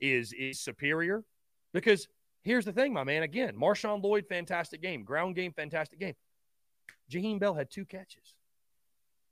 is 0.00 0.32
is 0.32 0.60
superior. 0.60 1.24
Because 1.72 2.06
here's 2.42 2.64
the 2.64 2.72
thing, 2.72 2.92
my 2.92 3.04
man. 3.04 3.22
Again, 3.22 3.56
Marshawn 3.56 4.02
Lloyd, 4.02 4.26
fantastic 4.28 4.80
game. 4.80 5.02
Ground 5.02 5.34
game, 5.34 5.52
fantastic 5.52 5.98
game. 5.98 6.14
Jaheim 7.10 7.38
Bell 7.38 7.54
had 7.54 7.70
two 7.70 7.84
catches. 7.84 8.34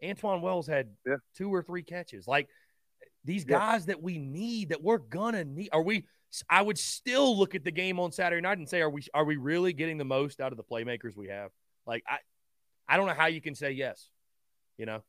Antwane 0.02 0.40
Wells 0.40 0.66
had 0.66 0.88
yeah. 1.06 1.16
two 1.36 1.52
or 1.52 1.62
three 1.62 1.82
catches. 1.82 2.26
Like 2.26 2.48
these 3.24 3.44
guys 3.44 3.82
yeah. 3.82 3.94
that 3.94 4.02
we 4.02 4.18
need, 4.18 4.70
that 4.70 4.82
we're 4.82 4.98
gonna 4.98 5.44
need. 5.44 5.70
Are 5.72 5.82
we 5.82 6.06
I 6.48 6.62
would 6.62 6.78
still 6.78 7.38
look 7.38 7.54
at 7.54 7.64
the 7.64 7.70
game 7.70 8.00
on 8.00 8.10
Saturday 8.10 8.40
night 8.40 8.58
and 8.58 8.68
say, 8.68 8.80
are 8.80 8.90
we 8.90 9.02
are 9.14 9.24
we 9.24 9.36
really 9.36 9.72
getting 9.72 9.98
the 9.98 10.04
most 10.04 10.40
out 10.40 10.52
of 10.52 10.56
the 10.56 10.64
playmakers 10.64 11.16
we 11.16 11.28
have? 11.28 11.50
Like 11.86 12.02
I, 12.08 12.18
I 12.88 12.96
don't 12.96 13.06
know 13.06 13.14
how 13.14 13.26
you 13.26 13.40
can 13.40 13.54
say 13.54 13.72
yes. 13.72 14.08
You 14.78 14.86
know. 14.86 15.02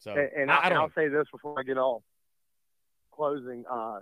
So 0.00 0.10
and, 0.12 0.30
and 0.36 0.50
I, 0.50 0.56
I 0.56 0.78
will 0.78 0.90
say 0.94 1.08
this 1.08 1.26
before 1.30 1.58
I 1.58 1.62
get 1.62 1.78
off 1.78 2.02
closing. 3.12 3.64
Uh, 3.70 4.00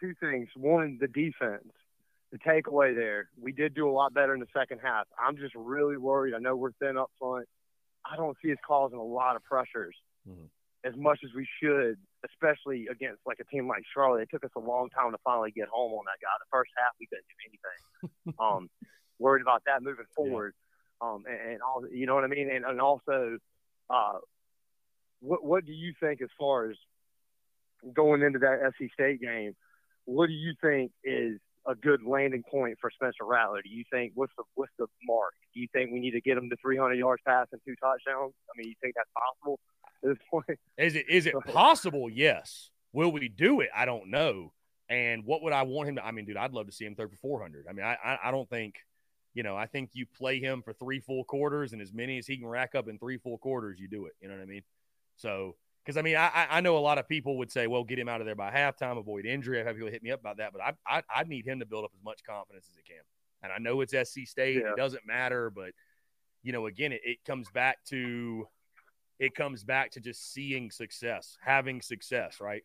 two 0.00 0.14
things. 0.20 0.48
One, 0.56 0.98
the 1.00 1.08
defense. 1.08 1.72
The 2.32 2.38
takeaway 2.38 2.94
there, 2.94 3.28
we 3.40 3.52
did 3.52 3.74
do 3.74 3.88
a 3.88 3.92
lot 3.92 4.14
better 4.14 4.34
in 4.34 4.40
the 4.40 4.46
second 4.56 4.80
half. 4.82 5.06
I'm 5.18 5.36
just 5.36 5.54
really 5.54 5.96
worried. 5.96 6.34
I 6.34 6.38
know 6.38 6.54
we're 6.54 6.72
thin 6.80 6.96
up 6.96 7.10
front. 7.18 7.46
I 8.10 8.16
don't 8.16 8.36
see 8.42 8.52
us 8.52 8.58
causing 8.66 8.98
a 8.98 9.04
lot 9.04 9.36
of 9.36 9.42
pressures. 9.44 9.96
Mm-hmm 10.28 10.46
as 10.84 10.94
much 10.96 11.20
as 11.24 11.30
we 11.34 11.46
should, 11.62 11.96
especially 12.24 12.86
against 12.90 13.20
like 13.26 13.38
a 13.40 13.44
team 13.44 13.68
like 13.68 13.82
Charlotte. 13.92 14.22
It 14.22 14.28
took 14.30 14.44
us 14.44 14.50
a 14.56 14.60
long 14.60 14.88
time 14.90 15.12
to 15.12 15.18
finally 15.24 15.50
get 15.50 15.68
home 15.68 15.92
on 15.92 16.04
that 16.06 16.20
guy. 16.22 16.32
The 16.38 16.50
first 16.50 16.70
half 16.76 16.92
we 16.98 17.06
couldn't 17.06 17.26
do 17.28 17.38
anything. 17.48 18.34
um, 18.40 18.70
worried 19.18 19.42
about 19.42 19.62
that 19.66 19.82
moving 19.82 20.06
forward. 20.14 20.54
Yeah. 21.02 21.08
Um, 21.08 21.24
and, 21.26 21.52
and 21.52 21.62
all 21.62 21.82
you 21.90 22.06
know 22.06 22.14
what 22.14 22.24
I 22.24 22.28
mean. 22.28 22.50
And, 22.50 22.64
and 22.64 22.80
also, 22.80 23.38
uh, 23.88 24.18
what 25.20 25.44
what 25.44 25.64
do 25.64 25.72
you 25.72 25.92
think 26.00 26.22
as 26.22 26.28
far 26.38 26.70
as 26.70 26.76
going 27.94 28.22
into 28.22 28.38
that 28.40 28.72
SC 28.76 28.92
State 28.92 29.20
game? 29.20 29.54
What 30.04 30.26
do 30.26 30.32
you 30.32 30.54
think 30.62 30.92
is 31.04 31.38
a 31.66 31.74
good 31.74 32.02
landing 32.02 32.42
point 32.50 32.78
for 32.80 32.90
Spencer 32.90 33.24
Rattler? 33.24 33.62
Do 33.62 33.68
you 33.68 33.84
think 33.92 34.12
what's 34.14 34.32
the 34.36 34.44
what's 34.54 34.72
the 34.78 34.86
mark? 35.04 35.34
Do 35.54 35.60
you 35.60 35.68
think 35.72 35.92
we 35.92 36.00
need 36.00 36.12
to 36.12 36.20
get 36.20 36.36
him 36.36 36.50
to 36.50 36.56
300 36.62 36.94
yards 36.94 37.22
passing 37.26 37.58
two 37.66 37.74
touchdowns? 37.76 38.32
I 38.48 38.52
mean, 38.56 38.68
you 38.68 38.74
think 38.80 38.94
that's 38.96 39.10
possible? 39.16 39.58
this 40.02 40.16
point. 40.30 40.58
Is 40.78 40.96
it 40.96 41.06
is 41.08 41.26
it 41.26 41.34
possible? 41.46 42.08
Yes. 42.10 42.70
Will 42.92 43.12
we 43.12 43.28
do 43.28 43.60
it? 43.60 43.70
I 43.74 43.84
don't 43.84 44.10
know. 44.10 44.52
And 44.88 45.24
what 45.24 45.42
would 45.42 45.52
I 45.52 45.62
want 45.62 45.88
him 45.88 45.96
to? 45.96 46.04
I 46.04 46.10
mean, 46.10 46.24
dude, 46.24 46.36
I'd 46.36 46.52
love 46.52 46.66
to 46.66 46.72
see 46.72 46.84
him 46.84 46.96
throw 46.96 47.06
for 47.06 47.16
400. 47.16 47.66
I 47.68 47.72
mean, 47.72 47.86
I, 47.86 47.96
I, 48.04 48.18
I 48.24 48.30
don't 48.32 48.48
think, 48.48 48.74
you 49.34 49.44
know, 49.44 49.56
I 49.56 49.66
think 49.66 49.90
you 49.92 50.06
play 50.06 50.40
him 50.40 50.62
for 50.62 50.72
three 50.72 50.98
full 50.98 51.22
quarters 51.22 51.72
and 51.72 51.80
as 51.80 51.92
many 51.92 52.18
as 52.18 52.26
he 52.26 52.36
can 52.36 52.48
rack 52.48 52.74
up 52.74 52.88
in 52.88 52.98
three 52.98 53.16
full 53.16 53.38
quarters, 53.38 53.78
you 53.78 53.86
do 53.86 54.06
it. 54.06 54.14
You 54.20 54.28
know 54.28 54.34
what 54.34 54.42
I 54.42 54.46
mean? 54.46 54.62
So, 55.14 55.54
because 55.84 55.96
I 55.96 56.02
mean, 56.02 56.16
I, 56.16 56.46
I 56.50 56.60
know 56.60 56.76
a 56.76 56.80
lot 56.80 56.98
of 56.98 57.08
people 57.08 57.38
would 57.38 57.50
say, 57.50 57.66
well, 57.66 57.84
get 57.84 57.98
him 57.98 58.08
out 58.08 58.20
of 58.20 58.26
there 58.26 58.34
by 58.34 58.50
halftime, 58.50 58.98
avoid 58.98 59.26
injury. 59.26 59.60
I've 59.60 59.66
had 59.66 59.76
people 59.76 59.90
hit 59.90 60.02
me 60.02 60.10
up 60.10 60.20
about 60.20 60.36
that, 60.36 60.52
but 60.52 60.60
I, 60.62 60.72
I, 60.86 61.02
I 61.14 61.24
need 61.24 61.46
him 61.46 61.60
to 61.60 61.66
build 61.66 61.84
up 61.84 61.92
as 61.94 62.04
much 62.04 62.22
confidence 62.24 62.66
as 62.70 62.76
he 62.76 62.82
can. 62.82 63.02
And 63.42 63.52
I 63.52 63.58
know 63.58 63.80
it's 63.80 63.92
SC 63.92 64.26
State, 64.26 64.56
yeah. 64.56 64.72
it 64.72 64.76
doesn't 64.76 65.06
matter, 65.06 65.50
but, 65.50 65.72
you 66.42 66.52
know, 66.52 66.66
again, 66.66 66.92
it, 66.92 67.00
it 67.04 67.24
comes 67.26 67.48
back 67.50 67.78
to, 67.86 68.46
it 69.18 69.34
comes 69.34 69.64
back 69.64 69.92
to 69.92 70.00
just 70.00 70.32
seeing 70.32 70.70
success, 70.70 71.38
having 71.42 71.80
success, 71.80 72.38
right? 72.40 72.62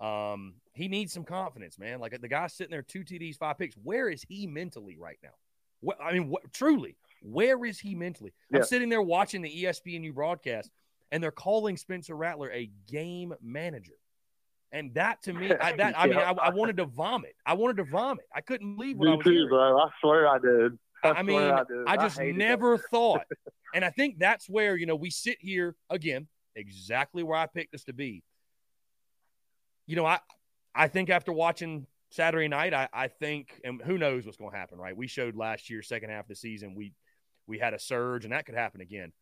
Um, 0.00 0.54
he 0.72 0.88
needs 0.88 1.12
some 1.12 1.24
confidence, 1.24 1.78
man. 1.78 2.00
Like 2.00 2.20
the 2.20 2.28
guy 2.28 2.48
sitting 2.48 2.70
there, 2.70 2.82
two 2.82 3.04
TDs, 3.04 3.36
five 3.36 3.58
picks. 3.58 3.76
Where 3.76 4.08
is 4.08 4.22
he 4.28 4.46
mentally 4.46 4.96
right 4.98 5.18
now? 5.22 5.30
What, 5.80 5.98
I 6.02 6.12
mean, 6.12 6.28
what, 6.28 6.52
truly, 6.52 6.96
where 7.22 7.64
is 7.64 7.78
he 7.78 7.94
mentally? 7.94 8.32
Yeah. 8.50 8.58
I'm 8.58 8.64
sitting 8.64 8.88
there 8.88 9.02
watching 9.02 9.42
the 9.42 9.64
ESPNU 9.64 10.14
broadcast, 10.14 10.70
and 11.10 11.22
they're 11.22 11.30
calling 11.30 11.76
Spencer 11.76 12.16
Rattler 12.16 12.50
a 12.50 12.70
game 12.88 13.34
manager. 13.42 13.94
And 14.72 14.92
that 14.94 15.22
to 15.22 15.32
me, 15.32 15.52
I, 15.52 15.72
that 15.72 15.94
I 15.98 16.06
mean, 16.06 16.18
I, 16.18 16.32
I, 16.32 16.50
wanted 16.50 16.76
to 16.78 16.86
vomit. 16.86 17.34
I 17.44 17.54
wanted 17.54 17.76
to 17.78 17.84
vomit. 17.84 18.26
I 18.34 18.40
couldn't 18.40 18.76
believe 18.76 18.96
what 18.98 19.06
me 19.06 19.12
I 19.12 19.16
was 19.16 19.24
too, 19.24 19.30
hearing. 19.30 19.48
bro. 19.48 19.78
I 19.78 19.88
swear 20.00 20.28
I 20.28 20.38
did. 20.38 20.78
I, 21.04 21.10
I 21.10 21.22
mean, 21.22 21.40
I, 21.40 21.62
I, 21.86 21.96
just 21.96 22.18
never 22.20 22.78
thought. 22.78 23.22
And 23.74 23.84
I 23.84 23.90
think 23.90 24.18
that's 24.18 24.48
where, 24.48 24.74
you 24.76 24.86
know, 24.86 24.94
we 24.94 25.10
sit 25.10 25.36
here 25.38 25.76
again, 25.90 26.28
exactly 26.54 27.22
where 27.22 27.36
I 27.36 27.46
picked 27.46 27.74
us 27.74 27.84
to 27.84 27.92
be. 27.92 28.22
You 29.86 29.96
know, 29.96 30.06
I 30.06 30.20
I 30.74 30.88
think 30.88 31.10
after 31.10 31.30
watching 31.30 31.86
Saturday 32.10 32.48
night, 32.48 32.72
I, 32.72 32.88
I 32.92 33.08
think, 33.08 33.60
and 33.64 33.82
who 33.82 33.98
knows 33.98 34.24
what's 34.24 34.38
going 34.38 34.52
to 34.52 34.56
happen, 34.56 34.78
right? 34.78 34.96
We 34.96 35.06
showed 35.08 35.36
last 35.36 35.68
year, 35.68 35.82
second 35.82 36.10
half 36.10 36.24
of 36.24 36.28
the 36.28 36.36
season, 36.36 36.74
we 36.74 36.94
we 37.46 37.58
had 37.58 37.74
a 37.74 37.78
surge, 37.78 38.24
and 38.24 38.32
that 38.32 38.46
could 38.46 38.54
happen 38.54 38.80
again. 38.80 39.12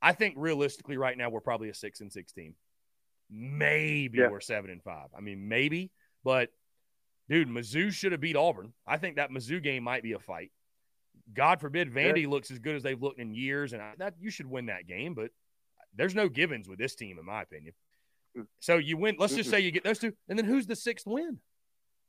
I 0.00 0.12
think 0.12 0.34
realistically, 0.36 0.96
right 0.96 1.16
now, 1.16 1.30
we're 1.30 1.40
probably 1.40 1.68
a 1.70 1.74
six 1.74 2.00
and 2.00 2.12
six 2.12 2.32
team. 2.32 2.54
Maybe 3.30 4.18
yeah. 4.18 4.28
we're 4.28 4.40
seven 4.40 4.70
and 4.70 4.82
five. 4.82 5.08
I 5.16 5.20
mean, 5.20 5.48
maybe, 5.48 5.90
but 6.24 6.50
dude, 7.28 7.48
Mizzou 7.48 7.92
should 7.92 8.12
have 8.12 8.20
beat 8.20 8.36
Auburn. 8.36 8.72
I 8.86 8.96
think 8.96 9.16
that 9.16 9.30
Mizzou 9.30 9.62
game 9.62 9.82
might 9.82 10.02
be 10.02 10.12
a 10.12 10.18
fight. 10.18 10.50
God 11.34 11.60
forbid 11.60 11.92
Vandy 11.92 12.22
yeah. 12.22 12.28
looks 12.28 12.50
as 12.50 12.58
good 12.58 12.74
as 12.74 12.82
they've 12.82 13.00
looked 13.00 13.20
in 13.20 13.34
years, 13.34 13.72
and 13.72 13.82
I, 13.82 13.92
that 13.98 14.14
you 14.18 14.30
should 14.30 14.46
win 14.46 14.66
that 14.66 14.86
game. 14.86 15.14
But 15.14 15.30
there's 15.94 16.14
no 16.14 16.28
givens 16.28 16.68
with 16.68 16.78
this 16.78 16.94
team, 16.94 17.18
in 17.18 17.26
my 17.26 17.42
opinion. 17.42 17.74
Mm. 18.36 18.46
So 18.60 18.78
you 18.78 18.96
win. 18.96 19.16
Let's 19.18 19.34
just 19.34 19.50
say 19.50 19.60
you 19.60 19.70
get 19.70 19.84
those 19.84 19.98
two, 19.98 20.12
and 20.28 20.38
then 20.38 20.46
who's 20.46 20.66
the 20.66 20.76
sixth 20.76 21.06
win? 21.06 21.38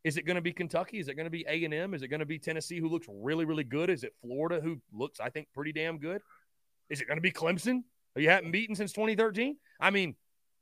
Is 0.06 0.16
it 0.16 0.26
going 0.26 0.36
to 0.36 0.42
be 0.42 0.54
Kentucky? 0.54 1.00
Is 1.00 1.10
it 1.10 1.16
going 1.16 1.26
to 1.26 1.32
be 1.32 1.46
A 1.50 1.66
and 1.66 1.74
M? 1.74 1.94
Is 1.94 2.04
it 2.04 2.08
going 2.08 2.22
to 2.22 2.26
be 2.26 2.40
Tennessee, 2.40 2.80
who 2.80 2.88
looks 2.88 3.08
really, 3.10 3.44
really 3.44 3.66
good? 3.66 3.90
Is 3.90 4.06
it 4.06 4.14
Florida, 4.22 4.62
who 4.62 4.78
looks, 4.94 5.20
I 5.20 5.30
think, 5.30 5.50
pretty 5.54 5.74
damn 5.74 5.98
good? 5.98 6.22
Is 6.90 7.02
it 7.02 7.08
going 7.08 7.18
to 7.18 7.22
be 7.22 7.32
Clemson, 7.32 7.84
who 8.16 8.22
you 8.22 8.30
haven't 8.30 8.52
beaten 8.52 8.76
since 8.76 8.94
2013? 8.94 9.58
I 9.80 9.90
mean, 9.90 10.16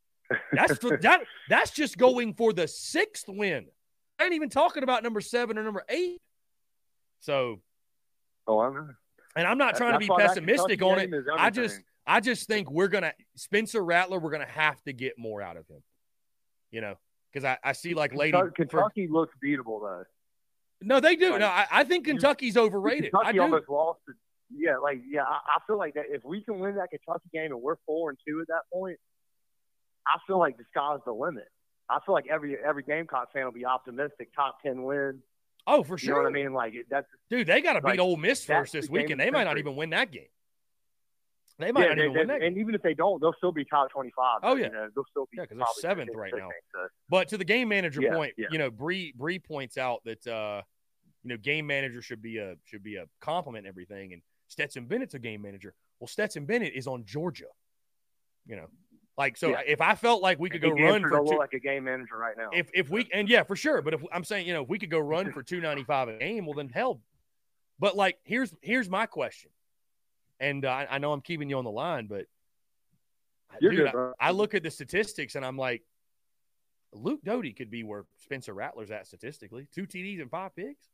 that's 0.51 0.77
that. 0.79 1.21
That's 1.49 1.71
just 1.71 1.97
going 1.97 2.33
for 2.33 2.53
the 2.53 2.67
sixth 2.67 3.27
win. 3.27 3.67
I 4.19 4.25
ain't 4.25 4.33
even 4.33 4.49
talking 4.49 4.83
about 4.83 5.03
number 5.03 5.21
seven 5.21 5.57
or 5.57 5.63
number 5.63 5.83
eight. 5.89 6.19
So 7.19 7.61
Oh, 8.47 8.59
I 8.59 8.69
know. 8.69 8.87
And 9.35 9.45
I'm 9.45 9.57
not 9.57 9.75
trying 9.75 9.91
That's 9.91 10.07
to 10.07 10.13
be 10.13 10.23
pessimistic 10.23 10.81
on 10.81 10.99
it. 10.99 11.11
I 11.37 11.49
just 11.49 11.79
I 12.07 12.21
just 12.21 12.47
think 12.47 12.71
we're 12.71 12.87
gonna 12.87 13.13
Spencer 13.35 13.83
Rattler, 13.83 14.19
we're 14.19 14.31
gonna 14.31 14.45
have 14.45 14.81
to 14.83 14.93
get 14.93 15.19
more 15.19 15.41
out 15.41 15.57
of 15.57 15.67
him. 15.67 15.83
You 16.71 16.81
know, 16.81 16.95
because 17.31 17.45
I, 17.45 17.57
I 17.63 17.73
see 17.73 17.93
like 17.93 18.15
lady 18.15 18.37
Kentucky 18.55 19.07
for, 19.07 19.13
looks 19.13 19.35
beatable 19.43 19.81
though. 19.81 20.03
No, 20.81 20.99
they 20.99 21.15
do. 21.15 21.31
Like, 21.31 21.39
no, 21.39 21.47
I, 21.47 21.67
I 21.71 21.83
think 21.83 22.05
Kentucky's 22.05 22.55
overrated. 22.55 23.11
Kentucky 23.11 23.39
I 23.39 23.41
almost 23.41 23.69
lost. 23.69 23.99
To, 24.07 24.13
yeah, 24.55 24.77
like 24.77 25.01
yeah, 25.09 25.23
I, 25.23 25.39
I 25.55 25.59
feel 25.67 25.77
like 25.77 25.95
that 25.95 26.05
if 26.09 26.23
we 26.23 26.41
can 26.41 26.59
win 26.59 26.75
that 26.75 26.89
Kentucky 26.89 27.29
game 27.33 27.51
and 27.51 27.61
we're 27.61 27.75
four 27.85 28.09
and 28.09 28.17
two 28.27 28.41
at 28.41 28.47
that 28.47 28.63
point, 28.71 28.97
I 30.05 30.17
feel 30.25 30.39
like 30.39 30.57
the 30.57 30.63
sky's 30.71 30.99
the 31.05 31.11
limit. 31.11 31.47
I 31.89 31.99
feel 32.05 32.13
like 32.13 32.27
every 32.29 32.57
every 32.57 32.83
Gamecock 32.83 33.31
fan 33.33 33.45
will 33.45 33.51
be 33.51 33.65
optimistic, 33.65 34.29
top 34.35 34.61
ten 34.61 34.83
win. 34.83 35.21
Oh, 35.65 35.83
for 35.83 35.97
sure. 35.97 36.07
You 36.07 36.15
know 36.15 36.23
what 36.23 36.29
I 36.29 36.33
mean? 36.33 36.53
Like 36.53 36.73
that's 36.89 37.07
dude. 37.29 37.47
They 37.47 37.61
got 37.61 37.73
to 37.73 37.81
beat 37.81 37.91
like, 37.91 37.99
Ole 37.99 38.17
Miss 38.17 38.43
first 38.45 38.73
this 38.73 38.89
week, 38.89 39.09
and 39.09 39.19
they 39.19 39.31
might 39.31 39.43
not 39.43 39.57
even 39.57 39.75
win 39.75 39.89
that 39.91 40.11
game. 40.11 40.23
They 41.59 41.71
might 41.71 41.81
yeah, 41.81 41.87
not 41.87 41.95
they, 41.97 42.03
even 42.03 42.13
they, 42.13 42.19
win 42.19 42.27
that. 42.27 42.41
And 42.41 42.55
game. 42.55 42.61
even 42.61 42.75
if 42.75 42.81
they 42.83 42.93
don't, 42.93 43.19
they'll 43.19 43.33
still 43.37 43.51
be 43.51 43.65
top 43.65 43.89
twenty-five. 43.91 44.39
Oh 44.43 44.55
yeah, 44.55 44.67
you 44.67 44.71
know, 44.71 44.87
they'll 44.95 45.05
still 45.09 45.27
be 45.31 45.37
yeah 45.37 45.43
because 45.43 45.57
they're 45.57 45.89
seventh 45.89 46.11
right 46.15 46.33
now. 46.35 46.49
So. 46.73 46.87
But 47.09 47.29
to 47.29 47.37
the 47.37 47.45
game 47.45 47.67
manager 47.67 48.01
yeah, 48.01 48.13
point, 48.13 48.33
yeah. 48.37 48.47
you 48.51 48.59
know, 48.59 48.69
Bree 48.69 49.13
Bree 49.17 49.39
points 49.39 49.77
out 49.77 50.01
that 50.05 50.25
uh, 50.27 50.61
you 51.23 51.29
know 51.29 51.37
game 51.37 51.67
manager 51.67 52.01
should 52.01 52.21
be 52.21 52.37
a 52.37 52.55
should 52.65 52.83
be 52.83 52.95
a 52.95 53.05
compliment 53.21 53.65
and 53.65 53.71
everything, 53.71 54.13
and 54.13 54.21
Stetson 54.47 54.85
Bennett's 54.85 55.13
a 55.13 55.19
game 55.19 55.41
manager. 55.41 55.73
Well, 55.99 56.07
Stetson 56.07 56.45
Bennett 56.45 56.73
is 56.73 56.87
on 56.87 57.05
Georgia. 57.05 57.45
You 58.45 58.55
know, 58.55 58.67
like 59.17 59.35
so, 59.35 59.49
yeah. 59.49 59.61
if 59.65 59.81
I 59.81 59.95
felt 59.95 60.21
like 60.21 60.39
we 60.39 60.49
could 60.49 60.61
go 60.61 60.69
run 60.69 61.01
for 61.01 61.19
two, 61.19 61.37
like 61.37 61.53
a 61.53 61.59
game 61.59 61.85
manager 61.85 62.17
right 62.17 62.37
now, 62.37 62.49
if 62.53 62.69
if 62.73 62.89
we 62.89 63.09
and 63.11 63.27
yeah, 63.27 63.43
for 63.43 63.55
sure. 63.55 63.81
But 63.81 63.95
if 63.95 64.01
I'm 64.11 64.23
saying 64.23 64.47
you 64.47 64.53
know 64.53 64.63
if 64.63 64.69
we 64.69 64.79
could 64.79 64.91
go 64.91 64.99
run 64.99 65.31
for 65.31 65.43
two 65.43 65.59
ninety 65.59 65.83
five 65.83 66.07
a 66.07 66.17
game, 66.17 66.45
well 66.45 66.53
then 66.53 66.69
hell. 66.69 67.01
But 67.79 67.95
like 67.95 68.19
here's 68.23 68.53
here's 68.61 68.89
my 68.89 69.05
question, 69.05 69.51
and 70.39 70.63
uh, 70.65 70.69
I, 70.69 70.87
I 70.91 70.97
know 70.99 71.11
I'm 71.11 71.21
keeping 71.21 71.49
you 71.49 71.57
on 71.57 71.63
the 71.63 71.71
line, 71.71 72.07
but 72.07 72.25
You're 73.59 73.71
dude, 73.71 73.91
good, 73.91 74.13
I, 74.19 74.27
I, 74.27 74.31
look 74.31 74.53
at 74.53 74.63
the 74.63 74.71
statistics 74.71 75.35
and 75.35 75.45
I'm 75.45 75.57
like, 75.57 75.83
Luke 76.93 77.21
Doty 77.23 77.53
could 77.53 77.69
be 77.69 77.83
where 77.83 78.05
Spencer 78.17 78.53
Rattler's 78.53 78.91
at 78.91 79.07
statistically, 79.07 79.67
two 79.73 79.85
TDs 79.85 80.21
and 80.21 80.29
five 80.29 80.55
picks. 80.55 80.87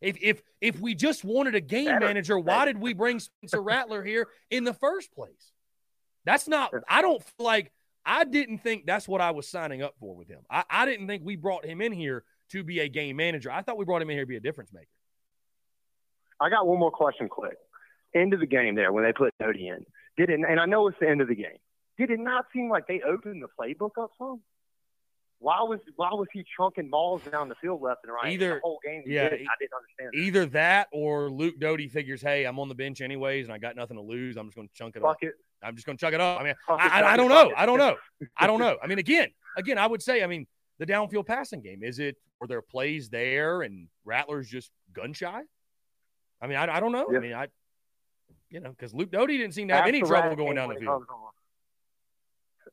If 0.00 0.16
if 0.22 0.42
if 0.60 0.80
we 0.80 0.94
just 0.94 1.24
wanted 1.24 1.54
a 1.54 1.60
game 1.60 1.86
Better. 1.86 2.06
manager, 2.06 2.38
why 2.38 2.64
did 2.64 2.78
we 2.78 2.94
bring 2.94 3.20
Spencer 3.20 3.62
Rattler 3.62 4.02
here 4.02 4.28
in 4.50 4.64
the 4.64 4.74
first 4.74 5.12
place? 5.12 5.52
That's 6.24 6.48
not. 6.48 6.72
I 6.88 7.02
don't 7.02 7.22
feel 7.22 7.46
like 7.46 7.72
I 8.04 8.24
didn't 8.24 8.58
think 8.58 8.86
that's 8.86 9.06
what 9.06 9.20
I 9.20 9.30
was 9.32 9.46
signing 9.48 9.82
up 9.82 9.94
for 10.00 10.14
with 10.14 10.28
him. 10.28 10.40
I, 10.50 10.64
I 10.70 10.86
didn't 10.86 11.06
think 11.06 11.22
we 11.24 11.36
brought 11.36 11.64
him 11.64 11.80
in 11.80 11.92
here 11.92 12.24
to 12.50 12.64
be 12.64 12.80
a 12.80 12.88
game 12.88 13.16
manager. 13.16 13.50
I 13.50 13.62
thought 13.62 13.76
we 13.76 13.84
brought 13.84 14.02
him 14.02 14.10
in 14.10 14.16
here 14.16 14.24
to 14.24 14.28
be 14.28 14.36
a 14.36 14.40
difference 14.40 14.72
maker. 14.72 14.86
I 16.40 16.48
got 16.48 16.66
one 16.66 16.78
more 16.78 16.90
question, 16.90 17.28
quick. 17.28 17.56
End 18.14 18.32
of 18.32 18.40
the 18.40 18.46
game 18.46 18.74
there 18.74 18.92
when 18.92 19.04
they 19.04 19.12
put 19.12 19.34
Doty 19.38 19.68
in. 19.68 19.84
Did 20.16 20.30
it? 20.30 20.40
And 20.40 20.58
I 20.58 20.66
know 20.66 20.88
it's 20.88 20.96
the 21.00 21.08
end 21.08 21.20
of 21.20 21.28
the 21.28 21.34
game. 21.34 21.58
Did 21.98 22.10
it 22.10 22.18
not 22.18 22.46
seem 22.52 22.70
like 22.70 22.86
they 22.86 23.02
opened 23.02 23.42
the 23.42 23.48
playbook 23.58 24.02
up 24.02 24.10
some? 24.18 24.40
Why 25.40 25.62
was 25.62 25.80
why 25.96 26.10
was 26.12 26.28
he 26.34 26.44
chunking 26.56 26.90
balls 26.90 27.22
down 27.32 27.48
the 27.48 27.54
field 27.54 27.80
left 27.80 28.04
and 28.04 28.12
right? 28.12 28.30
Either 28.30 28.54
the 28.54 28.60
whole 28.62 28.78
game, 28.84 29.02
yeah, 29.06 29.30
did 29.30 29.40
I 29.40 29.54
didn't 29.58 29.72
understand. 29.72 30.10
That. 30.12 30.18
Either 30.18 30.46
that 30.46 30.88
or 30.92 31.30
Luke 31.30 31.58
Doty 31.58 31.88
figures, 31.88 32.20
hey, 32.20 32.44
I'm 32.44 32.58
on 32.58 32.68
the 32.68 32.74
bench 32.74 33.00
anyways, 33.00 33.46
and 33.46 33.54
I 33.54 33.58
got 33.58 33.74
nothing 33.74 33.96
to 33.96 34.02
lose. 34.02 34.36
I'm 34.36 34.48
just 34.48 34.56
going 34.56 34.68
to 34.68 34.74
chunk 34.74 34.96
it 34.96 35.02
Fuck 35.02 35.12
up. 35.12 35.22
it. 35.22 35.32
I'm 35.62 35.74
just 35.74 35.86
going 35.86 35.96
to 35.96 36.00
chuck 36.00 36.12
it 36.12 36.20
up. 36.20 36.40
I 36.40 36.44
mean, 36.44 36.54
I, 36.68 36.74
I, 37.02 37.12
I 37.14 37.16
don't 37.16 37.30
know. 37.30 37.52
I 37.56 37.64
don't 37.64 37.78
know. 37.78 37.96
I 38.36 38.46
don't 38.46 38.60
know. 38.60 38.76
I 38.82 38.86
mean, 38.86 38.98
again, 38.98 39.28
again, 39.56 39.78
I 39.78 39.86
would 39.86 40.02
say, 40.02 40.22
I 40.22 40.26
mean, 40.26 40.46
the 40.78 40.84
downfield 40.84 41.26
passing 41.26 41.62
game 41.62 41.82
is 41.82 41.98
it? 41.98 42.16
Were 42.38 42.46
there 42.46 42.62
plays 42.62 43.08
there 43.08 43.62
and 43.62 43.88
Rattler's 44.04 44.48
just 44.48 44.70
gun 44.92 45.14
shy? 45.14 45.42
I 46.42 46.46
mean, 46.46 46.56
I, 46.58 46.76
I 46.76 46.80
don't 46.80 46.92
know. 46.92 47.06
I 47.14 47.18
mean, 47.18 47.32
I, 47.32 47.48
you 48.50 48.60
know, 48.60 48.70
because 48.70 48.92
Luke 48.92 49.10
Doty 49.10 49.38
didn't 49.38 49.54
seem 49.54 49.68
to 49.68 49.74
have 49.74 49.86
any 49.86 50.02
trouble 50.02 50.36
going 50.36 50.56
down 50.56 50.68
the 50.68 50.76
field. 50.76 51.04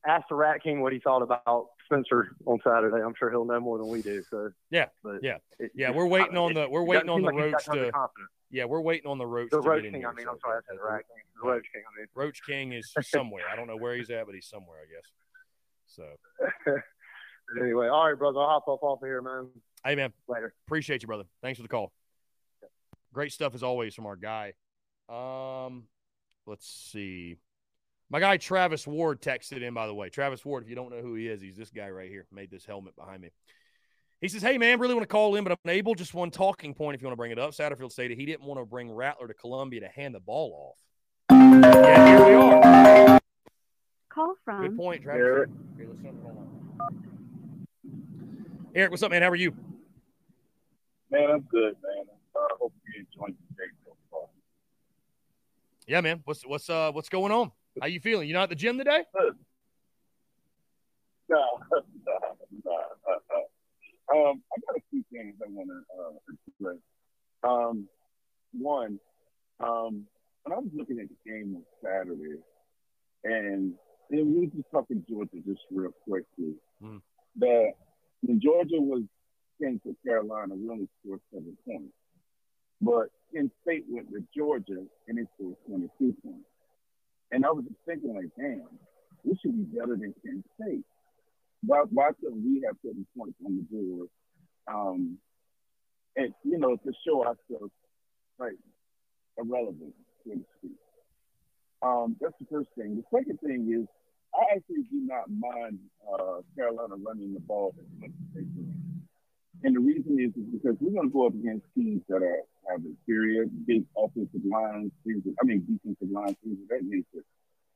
Ask 0.05 0.27
the 0.29 0.35
Rat 0.35 0.61
King 0.63 0.81
what 0.81 0.93
he 0.93 0.99
thought 0.99 1.21
about 1.21 1.67
Spencer 1.91 2.35
on 2.45 2.59
Saturday. 2.63 3.03
I'm 3.03 3.13
sure 3.17 3.31
he'll 3.31 3.45
know 3.45 3.59
more 3.59 3.77
than 3.77 3.87
we 3.87 4.01
do. 4.01 4.21
So 4.29 4.51
Yeah, 4.69 4.85
but 5.03 5.23
yeah. 5.23 5.37
it- 5.59 5.71
Yeah, 5.73 5.91
we're 5.91 6.05
waiting 6.07 6.35
I- 6.37 6.41
on 6.41 6.53
the 6.53 6.69
we're 6.69 6.83
waiting 6.83 7.09
on 7.09 7.21
the 7.21 7.27
like 7.27 7.35
roach 7.35 7.51
got 7.53 7.63
tons 7.63 7.77
of 7.87 7.93
to 7.93 8.09
yeah, 8.49 8.65
we're 8.65 8.81
waiting 8.81 9.09
on 9.09 9.17
the 9.17 9.25
roach 9.25 9.49
The 9.51 9.59
Roach 9.59 9.83
King, 9.83 9.95
here, 9.95 10.07
I 10.09 10.13
mean, 10.13 10.25
so- 10.25 10.31
I'm 10.31 10.39
sorry, 10.39 10.57
I 10.57 10.61
said 10.69 10.77
The 10.77 11.47
Roach 11.47 11.65
King, 11.73 11.83
I 11.85 11.99
mean. 11.99 12.07
Roach 12.15 12.41
King 12.45 12.71
is 12.73 12.93
somewhere. 13.01 13.43
I 13.51 13.55
don't 13.55 13.67
know 13.67 13.75
where 13.77 13.95
he's 13.95 14.09
at, 14.09 14.25
but 14.25 14.35
he's 14.35 14.45
somewhere, 14.47 14.77
I 14.81 14.85
guess. 14.93 15.11
So, 15.87 16.81
anyway, 17.61 17.87
all 17.87 18.09
right, 18.09 18.17
brother. 18.17 18.39
I'll 18.39 18.47
hop 18.47 18.67
up 18.67 18.83
off 18.83 19.01
of 19.01 19.07
here, 19.07 19.21
man. 19.21 19.49
hey 19.83 19.95
man, 19.95 20.13
Later. 20.27 20.53
appreciate 20.67 21.01
you, 21.01 21.07
brother. 21.07 21.25
Thanks 21.41 21.57
for 21.57 21.63
the 21.63 21.69
call. 21.69 21.91
Great 23.13 23.31
stuff 23.31 23.53
as 23.55 23.63
always 23.63 23.95
from 23.95 24.05
our 24.05 24.15
guy. 24.15 24.53
Um, 25.09 25.83
let's 26.45 26.67
see. 26.67 27.37
My 28.09 28.19
guy 28.21 28.37
Travis 28.37 28.87
Ward 28.87 29.21
texted 29.21 29.61
in, 29.61 29.73
by 29.73 29.85
the 29.85 29.93
way. 29.93 30.09
Travis 30.09 30.45
Ward, 30.45 30.63
if 30.63 30.69
you 30.69 30.75
don't 30.75 30.91
know 30.91 31.01
who 31.01 31.15
he 31.15 31.27
is, 31.27 31.41
he's 31.41 31.57
this 31.57 31.71
guy 31.71 31.89
right 31.89 32.09
here. 32.09 32.25
Made 32.31 32.49
this 32.49 32.65
helmet 32.65 32.95
behind 32.95 33.21
me. 33.21 33.31
He 34.21 34.29
says, 34.29 34.41
Hey, 34.41 34.57
man, 34.57 34.79
really 34.79 34.93
want 34.93 35.03
to 35.03 35.11
call 35.11 35.35
in, 35.35 35.43
but 35.43 35.51
I'm 35.51 35.57
unable. 35.65 35.93
Just 35.93 36.13
one 36.13 36.31
talking 36.31 36.73
point 36.73 36.95
if 36.95 37.01
you 37.01 37.07
want 37.07 37.13
to 37.13 37.17
bring 37.17 37.31
it 37.31 37.39
up. 37.39 37.51
Satterfield 37.51 37.91
stated 37.91 38.17
he 38.17 38.25
didn't 38.25 38.45
want 38.45 38.59
to 38.59 38.65
bring 38.65 38.89
Rattler 38.89 39.27
to 39.27 39.33
Columbia 39.33 39.81
to 39.81 39.89
hand 39.89 40.15
the 40.15 40.19
ball 40.19 40.73
off. 40.73 40.79
Yeah, 41.29 42.07
here 42.07 42.25
we 42.25 42.33
are. 42.33 43.19
Call 44.09 44.35
from 44.43 44.61
Good 44.61 44.77
point, 44.77 45.03
Travis. 45.03 45.21
Eric. 45.21 45.49
Here, 45.77 45.87
let's 45.87 46.01
jump 46.01 46.25
on. 46.25 46.47
Eric, 48.73 48.91
what's 48.91 49.03
up, 49.03 49.11
man? 49.11 49.21
How 49.21 49.29
are 49.29 49.35
you? 49.35 49.53
Man, 51.11 51.29
I'm 51.29 51.41
good, 51.41 51.75
man. 51.83 52.05
I 52.35 52.39
uh, 52.39 52.57
hope 52.59 52.73
you 52.87 53.01
enjoyed 53.01 53.35
the 53.35 53.55
day 53.55 53.69
so 53.85 53.91
far. 54.09 54.21
Yeah, 55.87 56.01
man. 56.01 56.21
What's 56.25 56.43
what's 56.45 56.69
uh 56.69 56.91
what's 56.91 57.09
going 57.09 57.31
on? 57.31 57.51
How 57.81 57.87
you 57.87 57.99
feeling? 57.99 58.27
You 58.27 58.33
not 58.33 58.43
at 58.43 58.49
the 58.49 58.55
gym 58.55 58.77
today? 58.77 59.03
No, 61.29 61.43
no, 61.71 62.17
no, 62.63 62.77
no. 63.05 64.29
Um, 64.29 64.41
I 64.53 64.61
got 64.65 64.77
a 64.77 64.81
few 64.89 65.03
things 65.11 65.35
I 65.43 65.49
want 65.49 65.67
to 65.67 65.83
uh, 65.99 66.33
express. 66.47 66.77
Um, 67.43 67.87
one, 68.53 68.97
um, 69.59 70.05
when 70.43 70.53
I 70.53 70.59
was 70.59 70.69
looking 70.73 70.99
at 70.99 71.07
the 71.09 71.29
game 71.29 71.57
on 71.57 71.63
Saturday, 71.83 72.39
and 73.25 73.73
then 74.09 74.33
we 74.33 74.45
were 74.45 74.55
just 74.55 74.71
talking 74.71 75.03
Georgia 75.09 75.35
just 75.45 75.59
real 75.69 75.91
quickly. 76.07 76.55
Mm. 76.81 77.01
That 77.39 77.73
when 78.21 78.39
Georgia 78.39 78.79
was 78.79 79.03
playing 79.59 79.81
for 79.83 79.91
Carolina, 80.05 80.55
we 80.55 80.69
only 80.69 80.87
scored 81.03 81.19
seven 81.33 81.57
points. 81.67 81.93
But 82.79 83.07
Penn 83.33 83.51
State 83.63 83.83
went 83.89 84.09
to 84.11 84.23
Georgia 84.35 84.85
and 85.07 85.19
it 85.19 85.27
scored 85.35 85.57
22 85.67 86.15
points. 86.23 86.45
And 87.31 87.45
I 87.45 87.49
was 87.49 87.65
thinking, 87.85 88.15
like, 88.15 88.29
damn, 88.37 88.67
we 89.23 89.37
should 89.41 89.55
be 89.55 89.77
better 89.77 89.95
than 89.97 90.13
Penn 90.25 90.43
State. 90.59 90.85
Why, 91.63 91.83
why 91.89 92.09
couldn't 92.19 92.43
we 92.43 92.63
have 92.65 92.81
put 92.81 92.95
points 93.17 93.37
on 93.45 93.57
the 93.57 93.63
board? 93.69 94.09
Um, 94.67 95.17
and, 96.15 96.33
you 96.43 96.57
know, 96.57 96.75
to 96.75 96.91
show 97.05 97.21
ourselves, 97.23 97.73
like, 98.39 98.53
irrelevant, 99.37 99.93
so 100.25 100.33
to 100.33 100.45
speak. 100.59 100.77
Um, 101.81 102.15
that's 102.21 102.33
the 102.39 102.47
first 102.49 102.69
thing. 102.77 102.95
The 102.95 103.17
second 103.17 103.39
thing 103.39 103.69
is, 103.71 103.87
I 104.33 104.55
actually 104.55 104.83
do 104.89 105.01
not 105.05 105.25
mind 105.29 105.79
uh, 106.07 106.41
Carolina 106.55 106.95
running 106.95 107.33
the 107.33 107.39
ball 107.39 107.75
as 107.79 107.85
much 107.99 108.09
as 108.09 108.35
they 108.35 108.41
do. 108.41 108.65
And 109.63 109.75
the 109.75 109.79
reason 109.79 110.19
is, 110.19 110.29
is 110.37 110.49
because 110.51 110.77
we're 110.79 110.93
going 110.93 111.09
to 111.09 111.13
go 111.13 111.27
up 111.27 111.33
against 111.33 111.65
teams 111.75 112.01
that 112.09 112.21
are 112.21 112.43
have 112.69 112.81
experience, 112.85 113.51
big 113.65 113.85
offensive 113.97 114.41
lines, 114.45 114.91
things. 115.05 115.23
I 115.41 115.45
mean, 115.45 115.65
defensive 115.65 116.11
lines, 116.11 116.35
things 116.43 116.57
of 116.61 116.69
that 116.69 116.83
nature. 116.83 117.23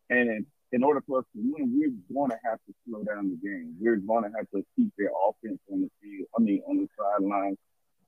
And 0.10 0.46
in, 0.72 0.84
order 0.84 1.02
for 1.08 1.20
us 1.20 1.26
to 1.36 1.40
win, 1.42 1.72
we're 1.72 2.16
going 2.16 2.32
to 2.32 2.40
have 2.44 2.60
to 2.68 2.74
slow 2.86 3.04
down 3.04 3.30
the 3.30 3.48
game. 3.48 3.76
We're 3.80 3.98
going 3.98 4.24
to 4.24 4.32
have 4.38 4.50
to 4.54 4.64
keep 4.76 4.92
their 4.98 5.12
offense 5.28 5.60
on 5.72 5.82
the 5.82 5.90
field. 6.02 6.28
I 6.38 6.42
mean, 6.42 6.62
on 6.68 6.78
the 6.78 6.88
sidelines. 6.98 7.58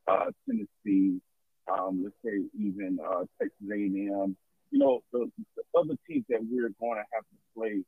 Uh, 0.06 0.32
Tennessee, 0.46 1.22
um, 1.72 2.04
let's 2.04 2.16
say 2.26 2.44
even 2.60 3.00
uh, 3.00 3.24
Texas 3.40 3.56
A&M. 3.72 4.36
You 4.72 4.80
know, 4.80 5.02
the, 5.14 5.32
the 5.56 5.80
other 5.80 5.96
teams 6.10 6.26
that 6.30 6.40
we're 6.42 6.74
going 6.80 6.98
to 6.98 7.06
have 7.14 7.24
to 7.24 7.38
play 7.56 7.84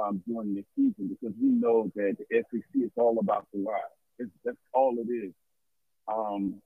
um, 0.00 0.22
during 0.26 0.54
the 0.54 0.64
season 0.74 1.08
because 1.08 1.34
we 1.40 1.48
know 1.48 1.90
that 1.94 2.16
the 2.18 2.42
SEC 2.50 2.82
is 2.82 2.90
all 2.96 3.18
about 3.20 3.46
the 3.52 3.60
line. 3.60 3.74
It's, 4.18 4.30
that's 4.44 4.56
all 4.72 4.96
it 4.98 5.10
is. 5.10 5.32
Um, 6.08 6.60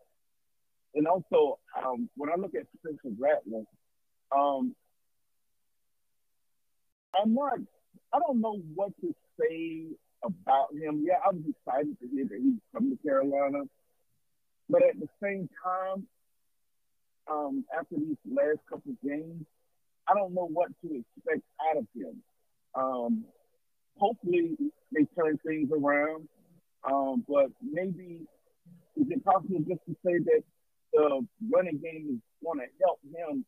and 0.95 1.07
also, 1.07 1.59
um, 1.77 2.09
when 2.17 2.31
I 2.31 2.37
look 2.37 2.55
at 2.55 2.67
Spencer 2.79 3.15
Rattler, 3.19 3.65
um, 4.35 4.75
I'm 7.21 7.35
not, 7.35 7.59
I 8.13 8.19
don't 8.19 8.41
know 8.41 8.61
what 8.75 8.93
to 9.01 9.15
say 9.41 9.87
about 10.23 10.69
him. 10.73 11.05
Yeah, 11.07 11.15
I 11.25 11.31
was 11.31 11.43
excited 11.49 11.97
to 12.01 12.09
hear 12.09 12.25
that 12.25 12.39
he's 12.43 12.61
coming 12.73 12.97
to 12.97 13.03
Carolina. 13.03 13.65
But 14.69 14.83
at 14.83 14.99
the 14.99 15.09
same 15.23 15.49
time, 15.63 16.07
um, 17.31 17.65
after 17.79 17.97
these 17.97 18.17
last 18.31 18.61
couple 18.69 18.93
games, 19.05 19.45
I 20.09 20.15
don't 20.15 20.35
know 20.35 20.49
what 20.53 20.69
to 20.83 20.87
expect 20.87 21.43
out 21.71 21.79
of 21.79 21.87
him. 21.95 22.23
Um, 22.75 23.25
hopefully, 23.97 24.57
they 24.93 25.07
turn 25.17 25.39
things 25.47 25.71
around. 25.73 26.29
Um, 26.91 27.25
but 27.27 27.47
maybe 27.63 28.21
is 28.97 29.07
it 29.11 29.25
possible 29.25 29.61
just 29.61 29.81
to 29.87 29.97
say 30.05 30.19
that 30.19 30.43
the 30.95 31.27
running 31.53 31.79
game 31.79 32.07
is 32.11 32.21
going 32.45 32.61
to 32.61 32.67
help 32.81 33.01
him 33.05 33.45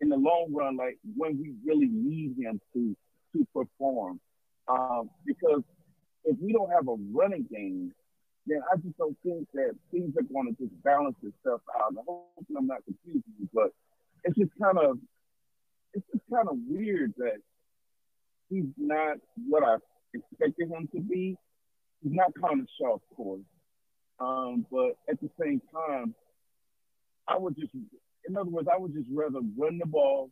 in 0.00 0.08
the 0.08 0.16
long 0.16 0.52
run, 0.52 0.76
like 0.76 0.98
when 1.16 1.38
we 1.38 1.54
really 1.64 1.88
need 1.88 2.36
him 2.38 2.60
to 2.74 2.96
to 3.34 3.46
perform? 3.54 4.20
Um, 4.68 5.10
because 5.26 5.62
if 6.24 6.36
we 6.40 6.52
don't 6.52 6.70
have 6.70 6.88
a 6.88 6.96
running 7.12 7.46
game, 7.50 7.92
then 8.46 8.60
I 8.72 8.76
just 8.76 8.96
don't 8.98 9.16
think 9.22 9.48
that 9.54 9.74
things 9.90 10.14
are 10.18 10.22
going 10.22 10.54
to 10.54 10.62
just 10.62 10.82
balance 10.82 11.16
itself 11.22 11.62
out. 11.76 11.90
And 11.90 11.98
hopefully, 11.98 12.56
I'm 12.56 12.66
not 12.66 12.84
confusing 12.84 13.32
you, 13.38 13.48
but 13.52 13.70
it's 14.24 14.36
just 14.36 14.50
kind 14.60 14.78
of 14.78 14.98
it's 15.94 16.06
just 16.12 16.24
kind 16.32 16.48
of 16.48 16.56
weird 16.68 17.14
that 17.18 17.38
he's 18.50 18.66
not 18.76 19.18
what 19.48 19.62
I 19.62 19.76
expected 20.14 20.70
him 20.70 20.88
to 20.94 21.00
be. 21.00 21.36
He's 22.02 22.12
not 22.12 22.32
Connor 22.40 22.66
Shaw, 22.78 22.94
of 22.94 23.00
course. 23.16 23.40
Um, 24.20 24.66
but 24.70 24.96
at 25.08 25.20
the 25.20 25.30
same 25.40 25.60
time, 25.72 26.14
I 27.28 27.36
would 27.36 27.56
just, 27.56 27.74
in 27.74 28.36
other 28.36 28.50
words, 28.50 28.68
I 28.72 28.78
would 28.78 28.94
just 28.94 29.08
rather 29.12 29.40
run 29.56 29.78
the 29.78 29.86
ball. 29.86 30.30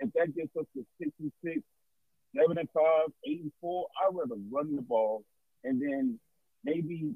If 0.00 0.12
that 0.14 0.34
gets 0.36 0.54
us 0.58 0.66
to 0.76 0.84
66, 0.98 1.62
7 2.34 2.58
and 2.58 2.68
5, 2.74 2.82
8 3.24 3.40
and 3.42 3.52
4, 3.60 3.86
I'd 4.02 4.14
rather 4.14 4.40
run 4.50 4.76
the 4.76 4.82
ball 4.82 5.24
and 5.64 5.80
then 5.80 6.18
maybe 6.64 7.12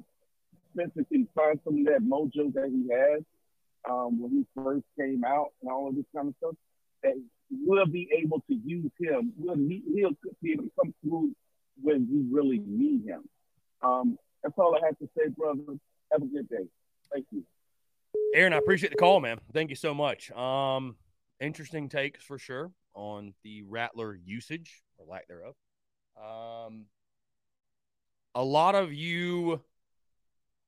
Spencer 0.72 1.04
can 1.10 1.26
find 1.34 1.58
some 1.64 1.78
of 1.80 1.84
that 1.86 2.02
mojo 2.02 2.52
that 2.54 2.68
he 2.70 2.88
had 2.90 3.24
um, 3.90 4.20
when 4.20 4.30
he 4.30 4.46
first 4.54 4.84
came 4.98 5.24
out 5.24 5.48
and 5.62 5.70
all 5.70 5.88
of 5.88 5.94
this 5.94 6.04
kind 6.14 6.28
of 6.28 6.34
stuff. 6.38 6.54
That 7.02 7.14
we'll 7.50 7.86
be 7.86 8.08
able 8.22 8.40
to 8.48 8.54
use 8.54 8.90
him. 9.00 9.32
We'll 9.36 9.56
need, 9.56 9.82
he'll 9.94 10.16
be 10.42 10.52
able 10.52 10.64
to 10.64 10.70
come 10.82 10.94
through 11.02 11.32
when 11.80 12.06
we 12.10 12.36
really 12.36 12.60
need 12.66 13.06
him. 13.06 13.22
Um, 13.82 14.18
that's 14.42 14.54
all 14.58 14.76
I 14.76 14.86
have 14.86 14.98
to 14.98 15.08
say, 15.16 15.28
brother. 15.28 15.78
Have 16.12 16.22
a 16.22 16.26
good 16.26 16.48
day. 16.48 16.66
Thank 17.12 17.26
you. 17.30 17.44
Aaron, 18.32 18.52
I 18.52 18.58
appreciate 18.58 18.90
the 18.90 18.96
call, 18.96 19.18
man. 19.18 19.40
Thank 19.52 19.70
you 19.70 19.76
so 19.76 19.92
much. 19.92 20.30
Um, 20.30 20.94
interesting 21.40 21.88
takes 21.88 22.22
for 22.22 22.38
sure 22.38 22.70
on 22.94 23.34
the 23.42 23.62
Rattler 23.62 24.14
usage 24.14 24.82
or 24.98 25.06
lack 25.06 25.26
thereof. 25.26 25.54
Um, 26.16 26.86
a 28.34 28.44
lot 28.44 28.76
of 28.76 28.92
you, 28.92 29.60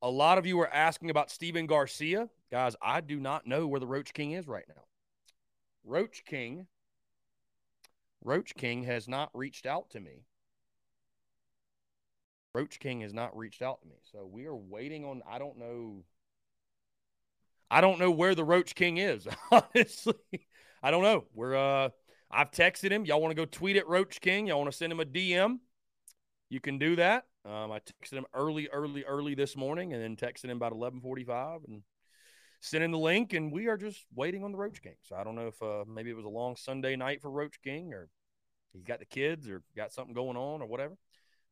a 0.00 0.10
lot 0.10 0.38
of 0.38 0.46
you 0.46 0.56
were 0.56 0.72
asking 0.72 1.10
about 1.10 1.30
Stephen 1.30 1.66
Garcia, 1.66 2.28
guys. 2.50 2.74
I 2.82 3.00
do 3.00 3.20
not 3.20 3.46
know 3.46 3.68
where 3.68 3.80
the 3.80 3.86
Roach 3.86 4.12
King 4.12 4.32
is 4.32 4.48
right 4.48 4.64
now. 4.68 4.82
Roach 5.84 6.24
King, 6.26 6.66
Roach 8.24 8.54
King 8.56 8.82
has 8.84 9.06
not 9.06 9.30
reached 9.34 9.66
out 9.66 9.90
to 9.90 10.00
me. 10.00 10.24
Roach 12.54 12.80
King 12.80 13.02
has 13.02 13.14
not 13.14 13.36
reached 13.36 13.62
out 13.62 13.80
to 13.82 13.88
me. 13.88 13.96
So 14.10 14.28
we 14.30 14.46
are 14.46 14.56
waiting 14.56 15.04
on 15.04 15.22
I 15.30 15.38
don't 15.38 15.58
know 15.58 16.02
I 17.72 17.80
don't 17.80 17.98
know 17.98 18.10
where 18.10 18.34
the 18.34 18.44
Roach 18.44 18.74
King 18.74 18.98
is, 18.98 19.26
honestly. 19.50 20.14
I 20.82 20.90
don't 20.90 21.02
know. 21.02 21.24
We're 21.32 21.56
uh 21.56 21.88
I've 22.30 22.50
texted 22.50 22.90
him. 22.90 23.06
Y'all 23.06 23.20
want 23.20 23.30
to 23.30 23.34
go 23.34 23.46
tweet 23.46 23.76
at 23.76 23.88
Roach 23.88 24.20
King? 24.20 24.46
Y'all 24.46 24.58
want 24.58 24.70
to 24.70 24.76
send 24.76 24.92
him 24.92 25.00
a 25.00 25.06
DM? 25.06 25.58
You 26.50 26.60
can 26.60 26.78
do 26.78 26.96
that. 26.96 27.24
Um, 27.46 27.72
I 27.72 27.78
texted 27.78 28.12
him 28.12 28.26
early, 28.34 28.68
early, 28.68 29.04
early 29.04 29.34
this 29.34 29.56
morning, 29.56 29.94
and 29.94 30.02
then 30.02 30.16
texted 30.16 30.44
him 30.50 30.58
about 30.58 30.72
eleven 30.72 31.00
forty-five, 31.00 31.60
and 31.66 31.82
sent 32.60 32.84
him 32.84 32.92
the 32.92 32.98
link. 32.98 33.32
And 33.32 33.50
we 33.50 33.68
are 33.68 33.78
just 33.78 34.04
waiting 34.14 34.44
on 34.44 34.52
the 34.52 34.58
Roach 34.58 34.82
King. 34.82 34.96
So 35.00 35.16
I 35.16 35.24
don't 35.24 35.34
know 35.34 35.46
if 35.46 35.62
uh, 35.62 35.84
maybe 35.88 36.10
it 36.10 36.16
was 36.16 36.26
a 36.26 36.28
long 36.28 36.56
Sunday 36.56 36.94
night 36.94 37.22
for 37.22 37.30
Roach 37.30 37.62
King, 37.62 37.94
or 37.94 38.10
he's 38.74 38.84
got 38.84 38.98
the 38.98 39.06
kids, 39.06 39.48
or 39.48 39.62
got 39.74 39.94
something 39.94 40.14
going 40.14 40.36
on, 40.36 40.60
or 40.60 40.66
whatever. 40.66 40.94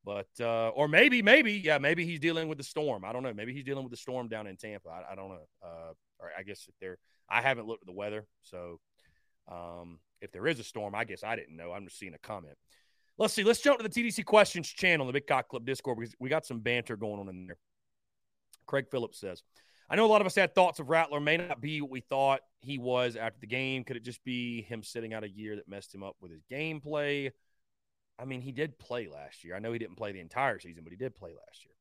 But 0.05 0.29
uh, 0.39 0.69
or 0.69 0.87
maybe, 0.87 1.23
maybe, 1.23 1.55
yeah, 1.55 1.79
maybe 1.79 2.05
he's 2.05 2.21
dealing 2.21 2.49
with 2.49 2.59
the 2.59 2.65
storm. 2.65 3.07
I 3.07 3.13
don't 3.15 3.23
know. 3.23 3.33
Maybe 3.33 3.55
he's 3.55 3.65
dealing 3.65 3.85
with 3.85 3.91
the 3.91 3.97
storm 3.97 4.29
down 4.29 4.47
in 4.47 4.59
Tampa. 4.59 4.91
I, 4.91 5.13
I 5.13 5.15
don't 5.15 5.31
know. 5.31 5.47
Uh, 5.63 5.93
or 6.21 6.31
I 6.37 6.43
guess 6.43 6.67
if 6.69 6.75
there, 6.81 6.99
I 7.29 7.41
haven't 7.41 7.67
looked 7.67 7.83
at 7.83 7.87
the 7.87 7.93
weather, 7.93 8.27
so 8.43 8.81
um, 9.51 9.99
if 10.21 10.33
there 10.33 10.47
is 10.47 10.59
a 10.61 10.65
storm, 10.65 10.95
I 10.95 11.05
guess 11.05 11.25
I 11.25 11.37
didn't 11.37 11.57
know. 11.57 11.73
I'm 11.73 11.85
just 11.85 11.99
seeing 11.99 12.15
a 12.15 12.19
comment. 12.19 12.57
Let's 13.19 13.35
see. 13.35 13.45
Let's 13.45 13.61
jump 13.61 13.79
to 13.79 13.89
the 13.89 13.89
TDC 13.89 14.25
questions 14.25 14.69
channel, 14.69 15.07
the 15.07 15.13
Big 15.13 15.27
Cock 15.27 15.49
Club 15.49 15.67
Discord, 15.67 15.99
because 15.99 16.15
we 16.19 16.29
got 16.29 16.47
some 16.47 16.61
banter 16.61 16.97
going 16.97 17.21
on 17.21 17.29
in 17.29 17.47
there. 17.47 17.59
Craig 18.67 18.87
Phillips 18.91 19.19
says, 19.21 19.43
I 19.91 19.97
know 19.97 20.07
a 20.07 20.07
lot 20.07 20.21
of 20.21 20.27
us 20.27 20.37
had 20.37 20.55
thoughts 20.55 20.79
of 20.79 20.89
Rattler 20.89 21.21
may 21.21 21.37
not 21.37 21.61
be 21.61 21.81
what 21.81 21.91
we 21.91 22.01
thought 22.01 22.41
he 22.61 22.79
was 22.79 23.17
after 23.17 23.41
the 23.41 23.49
game. 23.49 23.83
Could 23.83 23.97
it 23.97 24.05
just 24.05 24.23
be 24.25 24.63
him 24.63 24.85
sitting 24.85 25.13
out 25.13 25.25
a 25.25 25.29
year 25.29 25.57
that 25.57 25.69
messed 25.69 25.93
him 25.95 26.05
up 26.05 26.17
with 26.21 26.31
his 26.31 26.45
gameplay? 26.51 27.31
I 28.19 28.25
mean, 28.25 28.41
he 28.41 28.53
did 28.53 28.79
play 28.79 29.09
last 29.09 29.43
year. 29.43 29.57
I 29.57 29.59
know 29.59 29.73
he 29.73 29.79
didn't 29.79 29.97
play 29.97 30.13
the 30.13 30.21
entire 30.21 30.61
season, 30.61 30.85
but 30.85 30.93
he 30.93 30.97
did 30.97 31.17
play 31.17 31.31
last 31.31 31.65
year. 31.65 31.75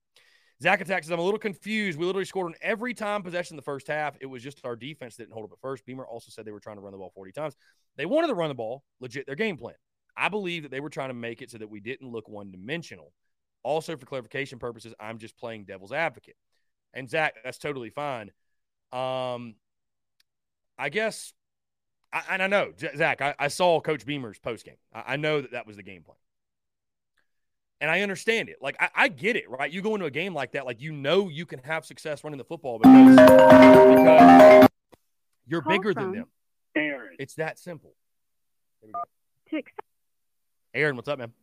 Zach 0.62 0.82
Attack 0.82 1.04
says, 1.04 1.12
I'm 1.12 1.20
a 1.20 1.24
little 1.24 1.40
confused. 1.40 1.98
We 1.98 2.06
literally 2.06 2.26
scored 2.26 2.48
on 2.48 2.56
every 2.62 2.94
time 2.94 3.24
possession 3.24 3.54
in 3.54 3.58
the 3.58 3.64
first 3.64 3.88
half. 3.88 4.18
It 4.20 4.26
was 4.26 4.44
just 4.44 4.66
our 4.66 4.76
defense 4.76 5.16
didn't 5.16 5.32
hold 5.32 5.46
up 5.46 5.54
at 5.54 5.62
first. 5.62 5.86
Beamer 5.86 6.06
also 6.06 6.30
said 6.30 6.44
they 6.44 6.52
were 6.52 6.60
trying 6.60 6.76
to 6.76 6.82
run 6.82 6.92
the 6.92 6.98
ball 6.98 7.12
40 7.16 7.32
times. 7.32 7.56
They 7.96 8.06
wanted 8.06 8.28
to 8.28 8.34
run 8.34 8.50
the 8.50 8.56
ball, 8.56 8.84
legit, 9.00 9.26
their 9.26 9.36
game 9.36 9.56
plan. 9.56 9.76
I 10.18 10.28
believe 10.28 10.64
that 10.64 10.72
they 10.72 10.82
were 10.82 10.90
trying 10.90 11.10
to 11.10 11.14
make 11.14 11.42
it 11.42 11.52
so 11.52 11.58
that 11.60 11.70
we 11.70 11.80
didn't 11.80 12.12
look 12.12 12.28
one 12.28 12.52
dimensional. 12.52 13.14
Also, 13.64 13.96
for 13.96 14.06
clarification 14.06 14.60
purposes, 14.60 14.94
I'm 15.00 15.18
just 15.18 15.38
playing 15.38 15.64
devil's 15.64 15.94
advocate. 15.94 16.36
And 16.94 17.10
Zach, 17.10 17.36
that's 17.44 17.58
totally 17.58 17.90
fine. 17.90 18.32
Um, 18.92 19.56
I 20.78 20.90
guess, 20.90 21.34
I, 22.12 22.24
and 22.32 22.44
I 22.44 22.48
know, 22.48 22.74
Zach, 22.98 23.22
I, 23.22 23.36
I 23.40 23.48
saw 23.48 23.80
Coach 23.80 24.06
Beamer's 24.06 24.40
post 24.40 24.66
game. 24.66 24.78
I, 24.94 25.14
I 25.14 25.16
know 25.16 25.40
that 25.40 25.52
that 25.52 25.68
was 25.68 25.78
the 25.78 25.84
game 25.84 26.04
plan 26.04 26.18
and 27.82 27.90
I 27.90 28.02
understand 28.02 28.50
it. 28.50 28.58
Like 28.62 28.76
I, 28.80 28.90
I, 28.96 29.08
get 29.08 29.36
it, 29.36 29.50
right? 29.50 29.72
You 29.72 29.82
go 29.82 29.96
into 29.96 30.06
a 30.06 30.12
game 30.12 30.34
like 30.34 30.52
that, 30.54 30.66
like 30.66 30.82
you 30.82 30.92
know 30.92 31.30
you 31.30 31.46
can 31.46 31.60
have 31.60 31.86
success 31.86 32.24
running 32.24 32.38
the 32.38 32.44
football 32.44 32.80
because, 32.80 33.16
because 33.16 34.68
you're 35.48 35.62
Call 35.62 35.72
bigger 35.72 35.94
than 35.94 36.12
them. 36.12 36.26
Aaron. 36.76 37.16
It's 37.20 37.36
that 37.36 37.58
simple. 37.60 37.94
To 39.52 39.62
Aaron, 40.74 40.96
what's 40.96 41.08
up, 41.08 41.18
man? 41.18 41.34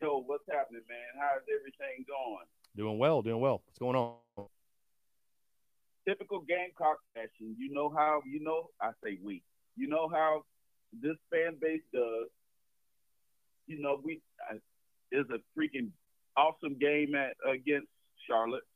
Yo, 0.00 0.22
what's 0.26 0.44
happening, 0.50 0.82
man? 0.88 0.98
How's 1.20 1.42
everything 1.48 2.04
going? 2.08 2.46
Doing 2.76 2.98
well, 2.98 3.22
doing 3.22 3.40
well. 3.40 3.62
What's 3.64 3.78
going 3.78 3.94
on? 3.94 4.46
Typical 6.06 6.40
Gamecock 6.40 6.98
fashion. 7.14 7.54
You 7.56 7.72
know 7.72 7.88
how 7.88 8.20
you 8.26 8.42
know 8.42 8.70
I 8.80 8.90
say 9.02 9.18
we. 9.22 9.42
You 9.76 9.88
know 9.88 10.08
how 10.08 10.42
this 11.00 11.16
fan 11.30 11.56
base 11.60 11.82
does 11.92 12.28
you 13.66 13.80
know, 13.80 14.00
we 14.02 14.20
is 15.12 15.26
a 15.30 15.38
freaking 15.58 15.90
awesome 16.36 16.76
game 16.78 17.14
at 17.14 17.36
against 17.48 17.88
Charlotte. 18.26 18.66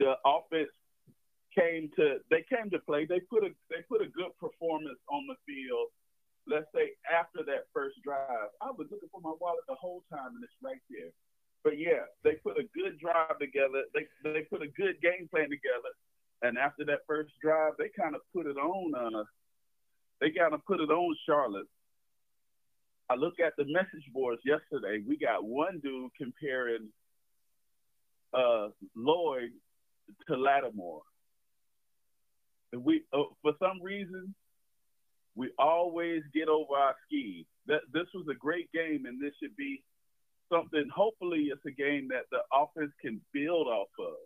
The 0.00 0.14
offense 0.26 0.70
came 1.54 1.90
to 1.96 2.18
they 2.30 2.44
came 2.50 2.70
to 2.70 2.78
play. 2.80 3.06
They 3.06 3.20
put 3.20 3.44
a 3.44 3.50
they 3.70 3.82
put 3.88 4.02
a 4.02 4.10
good 4.10 4.34
performance 4.40 4.98
on 5.08 5.26
the 5.28 5.38
field. 5.46 5.88
Let's 6.46 6.66
say 6.74 6.92
after 7.08 7.40
that 7.46 7.72
first 7.72 7.96
drive, 8.04 8.52
I 8.60 8.68
was 8.68 8.88
looking 8.90 9.08
for 9.10 9.22
my 9.22 9.32
wallet 9.40 9.64
the 9.68 9.78
whole 9.80 10.04
time, 10.12 10.34
and 10.34 10.44
it's 10.44 10.52
right 10.62 10.82
there. 10.90 11.08
But 11.62 11.78
yeah, 11.78 12.04
they 12.22 12.36
put 12.44 12.58
a 12.58 12.68
good 12.76 12.98
drive 13.00 13.38
together. 13.40 13.86
They 13.94 14.04
they 14.24 14.42
put 14.50 14.60
a 14.60 14.68
good 14.76 15.00
game 15.00 15.28
plan 15.30 15.48
together, 15.48 15.94
and 16.42 16.58
after 16.58 16.84
that 16.86 17.06
first 17.06 17.32
drive, 17.40 17.72
they 17.78 17.88
kind 17.96 18.14
of 18.14 18.20
put 18.34 18.46
it 18.46 18.58
on. 18.58 18.92
Uh, 18.92 19.24
they 20.20 20.30
kind 20.30 20.52
of 20.52 20.64
put 20.66 20.80
it 20.80 20.90
on 20.90 21.16
Charlotte. 21.24 21.68
I 23.10 23.16
look 23.16 23.34
at 23.44 23.54
the 23.56 23.64
message 23.66 24.10
boards 24.12 24.40
yesterday. 24.44 25.02
We 25.06 25.18
got 25.18 25.44
one 25.44 25.80
dude 25.82 26.10
comparing 26.16 26.88
uh, 28.32 28.68
Lloyd 28.96 29.50
to 30.28 30.36
Lattimore. 30.36 31.02
And 32.72 32.84
we, 32.84 33.02
uh, 33.12 33.24
for 33.42 33.52
some 33.60 33.82
reason, 33.82 34.34
we 35.36 35.50
always 35.58 36.22
get 36.32 36.48
over 36.48 36.74
our 36.74 36.94
skis. 37.06 37.44
That 37.66 37.80
this 37.92 38.06
was 38.14 38.26
a 38.30 38.34
great 38.34 38.70
game, 38.72 39.04
and 39.06 39.20
this 39.20 39.32
should 39.42 39.56
be 39.56 39.82
something. 40.52 40.88
Hopefully, 40.94 41.50
it's 41.52 41.64
a 41.66 41.70
game 41.70 42.08
that 42.08 42.24
the 42.30 42.40
offense 42.52 42.92
can 43.00 43.20
build 43.32 43.66
off 43.66 43.88
of. 43.98 44.16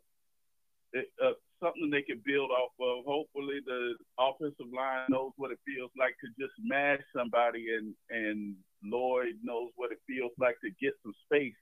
It, 0.93 1.07
uh, 1.23 1.33
something 1.62 1.91
they 1.91 2.03
can 2.03 2.23
build 2.25 2.51
off 2.51 2.73
of. 2.81 3.05
Hopefully, 3.05 3.61
the 3.64 3.95
offensive 4.19 4.73
line 4.75 5.07
knows 5.11 5.33
what 5.37 5.51
it 5.51 5.59
feels 5.67 5.91
like 5.99 6.17
to 6.21 6.29
just 6.41 6.55
mash 6.62 7.01
somebody, 7.14 7.67
and 7.77 7.95
and 8.11 8.57
Lloyd 8.83 9.35
knows 9.43 9.71
what 9.77 9.93
it 9.93 9.99
feels 10.07 10.33
like 10.38 10.57
to 10.62 10.71
get 10.81 10.95
some 11.03 11.14
space 11.25 11.55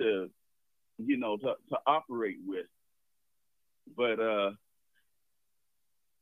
to, 0.00 0.28
you 0.98 1.16
know, 1.16 1.36
to, 1.36 1.54
to 1.70 1.76
operate 1.86 2.38
with. 2.46 2.66
But 3.96 4.20
uh, 4.20 4.50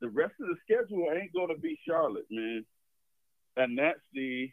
the 0.01 0.09
rest 0.09 0.35
of 0.41 0.49
the 0.49 0.57
schedule 0.65 1.09
ain't 1.13 1.33
going 1.33 1.55
to 1.55 1.61
be 1.61 1.79
Charlotte, 1.87 2.27
man, 2.31 2.65
and 3.57 3.79
that's 3.79 4.01
the 4.13 4.51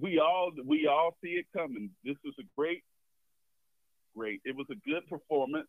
we 0.00 0.18
all 0.18 0.50
we 0.64 0.86
all 0.86 1.16
see 1.22 1.30
it 1.30 1.46
coming. 1.56 1.90
This 2.04 2.16
was 2.24 2.34
a 2.38 2.42
great, 2.56 2.82
great. 4.16 4.40
It 4.44 4.56
was 4.56 4.66
a 4.70 4.88
good 4.88 5.08
performance 5.08 5.68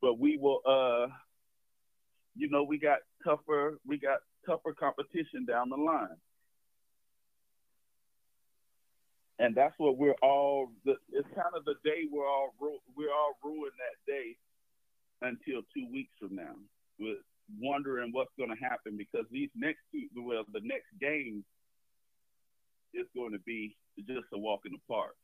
but 0.00 0.18
we 0.18 0.36
will 0.36 0.60
uh 0.66 1.12
you 2.36 2.48
know 2.50 2.62
we 2.62 2.78
got 2.78 2.98
tougher 3.24 3.78
we 3.86 3.98
got 3.98 4.18
tougher 4.46 4.72
competition 4.72 5.44
down 5.46 5.68
the 5.68 5.76
line 5.76 6.16
and 9.38 9.54
that's 9.54 9.74
what 9.78 9.98
we're 9.98 10.18
all 10.22 10.68
it's 10.84 11.28
kind 11.34 11.54
of 11.54 11.64
the 11.64 11.74
day 11.84 12.04
we're 12.10 12.28
all 12.28 12.54
we're 12.60 13.12
all 13.12 13.34
ruined 13.42 13.72
that 13.78 14.10
day 14.10 14.36
until 15.22 15.62
two 15.74 15.86
weeks 15.92 16.12
from 16.18 16.34
now 16.34 16.54
with 16.98 17.18
wondering 17.60 18.10
what's 18.12 18.32
going 18.36 18.50
to 18.50 18.62
happen 18.62 18.96
because 18.96 19.26
these 19.30 19.50
next 19.54 19.80
two 19.92 20.08
well 20.16 20.44
the 20.52 20.60
next 20.64 20.88
game 21.00 21.44
is 22.94 23.06
going 23.14 23.32
to 23.32 23.38
be 23.40 23.76
just 23.98 24.26
a 24.34 24.38
walk 24.38 24.60
in 24.66 24.72
the 24.72 24.78
park 24.88 25.16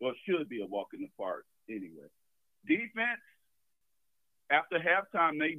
well 0.00 0.12
should 0.28 0.48
be 0.48 0.62
a 0.62 0.66
walk 0.66 0.88
in 0.94 1.00
the 1.00 1.10
park 1.18 1.44
anyway 1.68 2.08
Defense, 2.66 3.22
after 4.50 4.78
halftime, 4.78 5.38
they 5.38 5.58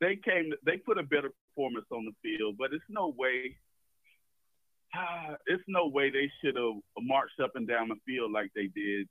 they 0.00 0.16
came. 0.16 0.52
They 0.64 0.76
put 0.78 0.98
a 0.98 1.02
better 1.02 1.30
performance 1.48 1.86
on 1.90 2.04
the 2.04 2.14
field, 2.22 2.56
but 2.58 2.72
it's 2.72 2.84
no 2.88 3.14
way. 3.16 3.56
It's 5.46 5.62
no 5.68 5.88
way 5.88 6.10
they 6.10 6.30
should 6.40 6.56
have 6.56 6.80
marched 7.00 7.40
up 7.42 7.52
and 7.54 7.66
down 7.66 7.88
the 7.88 7.96
field 8.06 8.32
like 8.32 8.50
they 8.54 8.68
did. 8.74 9.08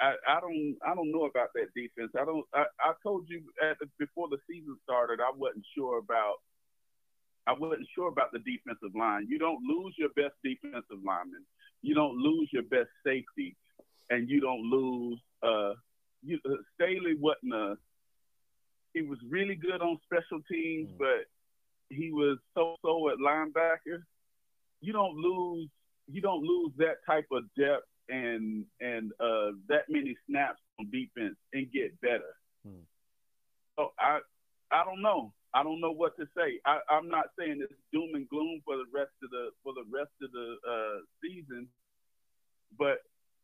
I, 0.00 0.12
I 0.28 0.40
don't 0.40 0.76
I 0.86 0.94
don't 0.94 1.10
know 1.10 1.24
about 1.24 1.48
that 1.54 1.72
defense. 1.74 2.12
I 2.18 2.24
don't. 2.24 2.44
I, 2.52 2.64
I 2.80 2.92
told 3.02 3.26
you 3.28 3.42
the, 3.60 3.86
before 3.98 4.28
the 4.28 4.38
season 4.48 4.76
started, 4.84 5.20
I 5.20 5.32
wasn't 5.34 5.64
sure 5.76 5.98
about. 5.98 6.36
I 7.46 7.52
wasn't 7.52 7.86
sure 7.94 8.08
about 8.08 8.32
the 8.32 8.40
defensive 8.40 8.94
line. 8.98 9.26
You 9.28 9.38
don't 9.38 9.62
lose 9.62 9.94
your 9.96 10.10
best 10.10 10.34
defensive 10.42 11.00
lineman. 11.04 11.46
You 11.80 11.94
don't 11.94 12.16
lose 12.16 12.48
your 12.52 12.64
best 12.64 12.90
safety, 13.04 13.56
and 14.10 14.28
you 14.28 14.40
don't 14.40 14.62
lose. 14.62 15.20
Uh, 15.42 15.74
you, 16.22 16.40
uh, 16.44 16.56
Staley 16.74 17.14
wasn't 17.18 17.54
a 17.54 17.76
he 18.96 19.02
was 19.02 19.18
really 19.28 19.54
good 19.54 19.82
on 19.82 19.98
special 20.04 20.40
teams, 20.50 20.88
mm. 20.88 20.98
but 20.98 21.28
he 21.90 22.10
was 22.12 22.38
so-so 22.54 23.10
at 23.10 23.18
linebacker. 23.18 24.00
You 24.80 24.92
don't 24.92 25.16
lose 25.16 25.68
you 26.08 26.20
don't 26.20 26.42
lose 26.42 26.72
that 26.78 27.04
type 27.06 27.26
of 27.32 27.44
depth 27.58 27.86
and 28.08 28.64
and 28.80 29.12
uh, 29.20 29.52
that 29.68 29.86
many 29.88 30.16
snaps 30.28 30.60
on 30.78 30.90
defense 30.90 31.36
and 31.52 31.70
get 31.72 32.00
better. 32.00 32.34
Hmm. 32.64 32.84
So 33.76 33.92
I 33.98 34.20
I 34.70 34.84
don't 34.84 35.02
know. 35.02 35.32
I 35.54 35.62
don't 35.62 35.80
know 35.80 35.92
what 35.92 36.16
to 36.18 36.26
say. 36.36 36.60
I, 36.66 36.78
I'm 36.90 37.08
not 37.08 37.26
saying 37.38 37.60
it's 37.62 37.72
doom 37.92 38.10
and 38.14 38.28
gloom 38.28 38.60
for 38.64 38.76
the 38.76 38.84
rest 38.92 39.12
of 39.22 39.30
the 39.30 39.50
for 39.62 39.72
the 39.72 39.84
rest 39.90 40.12
of 40.22 40.30
the 40.32 40.56
uh, 40.68 40.98
season, 41.22 41.68
but 42.78 42.98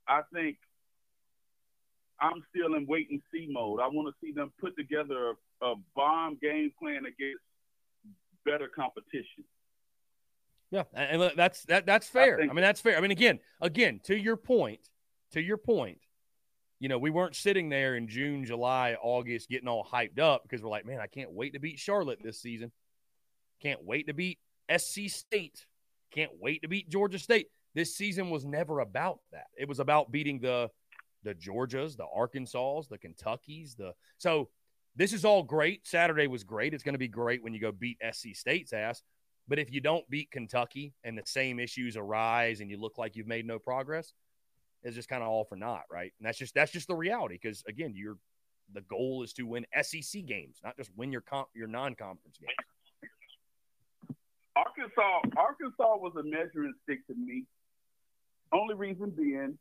I 0.06 0.20
think 0.32 0.58
I'm 2.20 2.44
still 2.54 2.74
in 2.74 2.86
wait 2.86 3.08
and 3.10 3.20
see 3.32 3.48
mode. 3.50 3.80
I 3.80 3.88
want 3.88 4.08
to 4.08 4.14
see 4.24 4.32
them 4.32 4.52
put 4.60 4.76
together 4.76 5.32
a, 5.62 5.66
a 5.66 5.74
bomb 5.96 6.38
game 6.40 6.72
plan 6.78 7.06
against 7.06 7.42
better 8.44 8.68
competition. 8.68 9.44
Yeah, 10.72 10.84
and 10.94 11.30
that's 11.36 11.64
that 11.66 11.84
that's 11.84 12.08
fair. 12.08 12.40
I, 12.40 12.44
I, 12.44 12.46
mean, 12.46 12.62
that's 12.62 12.80
fair. 12.80 12.96
I 12.96 13.02
mean, 13.02 13.10
again, 13.10 13.40
again, 13.60 14.00
to 14.04 14.16
your 14.16 14.36
point, 14.36 14.80
to 15.32 15.40
your 15.42 15.58
point, 15.58 15.98
you 16.80 16.88
know, 16.88 16.98
we 16.98 17.10
weren't 17.10 17.36
sitting 17.36 17.68
there 17.68 17.94
in 17.94 18.08
June, 18.08 18.46
July, 18.46 18.96
August 19.02 19.50
getting 19.50 19.68
all 19.68 19.84
hyped 19.84 20.18
up 20.18 20.42
because 20.42 20.62
we're 20.62 20.70
like, 20.70 20.86
man, 20.86 20.98
I 20.98 21.08
can't 21.08 21.30
wait 21.30 21.52
to 21.52 21.60
beat 21.60 21.78
Charlotte 21.78 22.20
this 22.24 22.40
season. 22.40 22.72
Can't 23.60 23.84
wait 23.84 24.06
to 24.06 24.14
beat 24.14 24.38
SC 24.74 25.08
State. 25.08 25.66
Can't 26.10 26.32
wait 26.40 26.62
to 26.62 26.68
beat 26.68 26.88
Georgia 26.88 27.18
State. 27.18 27.48
This 27.74 27.94
season 27.94 28.30
was 28.30 28.46
never 28.46 28.80
about 28.80 29.20
that. 29.32 29.48
It 29.58 29.68
was 29.68 29.78
about 29.78 30.10
beating 30.10 30.40
the 30.40 30.70
the 31.22 31.34
Georgias, 31.34 31.98
the 31.98 32.06
Arkansas, 32.12 32.80
the 32.88 32.98
Kentuckies, 32.98 33.76
the 33.76 33.92
so 34.16 34.48
this 34.96 35.12
is 35.12 35.26
all 35.26 35.42
great. 35.42 35.86
Saturday 35.86 36.28
was 36.28 36.44
great. 36.44 36.72
It's 36.72 36.82
going 36.82 36.94
to 36.94 36.98
be 36.98 37.08
great 37.08 37.42
when 37.42 37.52
you 37.52 37.60
go 37.60 37.72
beat 37.72 37.98
SC 38.10 38.28
State's 38.34 38.72
ass. 38.72 39.02
But 39.49 39.59
if 39.59 39.72
you 39.72 39.80
don't 39.80 40.09
beat 40.09 40.30
Kentucky 40.30 40.95
and 41.05 41.18
the 41.18 41.22
same 41.26 41.59
issues 41.59 41.97
arise 41.97 42.61
and 42.61 42.70
you 42.70 42.78
look 42.78 42.99
like 42.99 43.16
you've 43.16 43.26
made 43.26 43.47
no 43.47 43.59
progress, 43.59 44.12
it's 44.82 44.97
just 44.97 45.09
kind 45.09 45.22
of 45.22 45.28
all 45.28 45.45
for 45.45 45.57
naught, 45.57 45.84
right? 45.90 46.12
And 46.18 46.26
that's 46.26 46.38
just 46.38 46.55
that's 46.55 46.72
just 46.72 46.88
the 46.88 46.95
reality 46.95 47.38
because 47.40 47.62
again, 47.68 47.93
you're 47.95 48.18
the 48.72 48.80
goal 48.82 49.22
is 49.22 49.32
to 49.34 49.43
win 49.43 49.66
SEC 49.82 50.24
games, 50.26 50.59
not 50.64 50.76
just 50.76 50.90
win 50.97 51.12
your 51.12 51.20
comp 51.20 51.49
your 51.55 51.68
non-conference 51.68 52.38
games. 52.38 54.16
Arkansas 54.57 55.20
Arkansas 55.36 55.97
was 55.97 56.12
a 56.18 56.22
measuring 56.22 56.74
stick 56.84 57.07
to 57.07 57.14
me. 57.14 57.45
Only 58.53 58.74
reason 58.74 59.11
being 59.11 59.59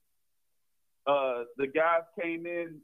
uh, 1.08 1.44
the 1.58 1.68
guys 1.68 2.02
came 2.20 2.46
in. 2.46 2.80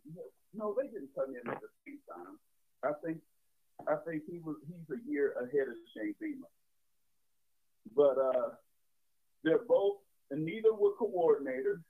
No, 0.54 0.76
they 0.80 0.88
didn't 0.88 1.10
come 1.14 1.30
in 1.30 1.50
at 1.52 1.62
the 1.62 1.68
same 1.86 2.00
time. 2.10 2.38
I 2.84 2.92
think 3.04 3.18
I 3.88 3.96
think 4.08 4.24
he 4.30 4.40
was 4.40 4.56
he's 4.68 4.98
a 4.98 5.10
year 5.10 5.34
ahead 5.34 5.68
of 5.68 5.76
Shane 5.96 6.16
Beamer. 6.20 6.48
But 7.96 8.18
uh, 8.18 8.50
they're 9.44 9.66
both 9.68 9.98
and 10.32 10.46
neither 10.46 10.74
were 10.74 10.92
coordinators 11.00 11.82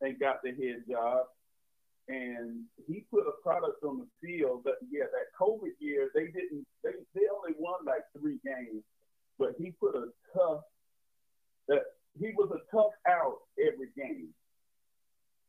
and 0.00 0.18
got 0.18 0.42
the 0.42 0.50
head 0.50 0.84
job. 0.88 1.26
And 2.08 2.64
he 2.88 3.04
put 3.10 3.28
a 3.28 3.42
product 3.42 3.84
on 3.84 3.98
the 3.98 4.08
field 4.20 4.62
that 4.64 4.76
yeah, 4.90 5.04
that 5.04 5.36
COVID 5.38 5.78
year 5.78 6.10
they 6.14 6.26
didn't 6.26 6.66
they, 6.82 6.90
they 7.14 7.22
only 7.32 7.54
won 7.58 7.84
like 7.86 8.02
three 8.18 8.40
games, 8.44 8.82
but 9.38 9.54
he 9.58 9.72
put 9.78 9.94
a 9.94 10.08
tough 10.34 10.62
that 11.68 11.82
he 12.18 12.32
was 12.36 12.50
a 12.50 12.76
tough 12.76 12.90
out 13.06 13.38
every 13.60 13.88
game. 13.96 14.28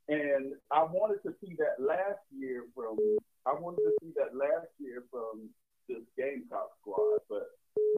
And 0.08 0.54
I 0.72 0.84
wanted 0.84 1.24
to 1.24 1.34
see 1.42 1.56
that 1.58 1.84
last 1.84 2.22
year 2.38 2.66
from 2.76 2.98
I 3.48 3.54
wanted 3.54 3.82
to 3.82 3.94
see 4.02 4.12
that 4.18 4.36
last 4.36 4.70
year 4.78 5.04
from 5.10 5.50
this 5.90 6.04
Gamecock 6.16 6.70
squad, 6.82 7.22
but 7.28 7.48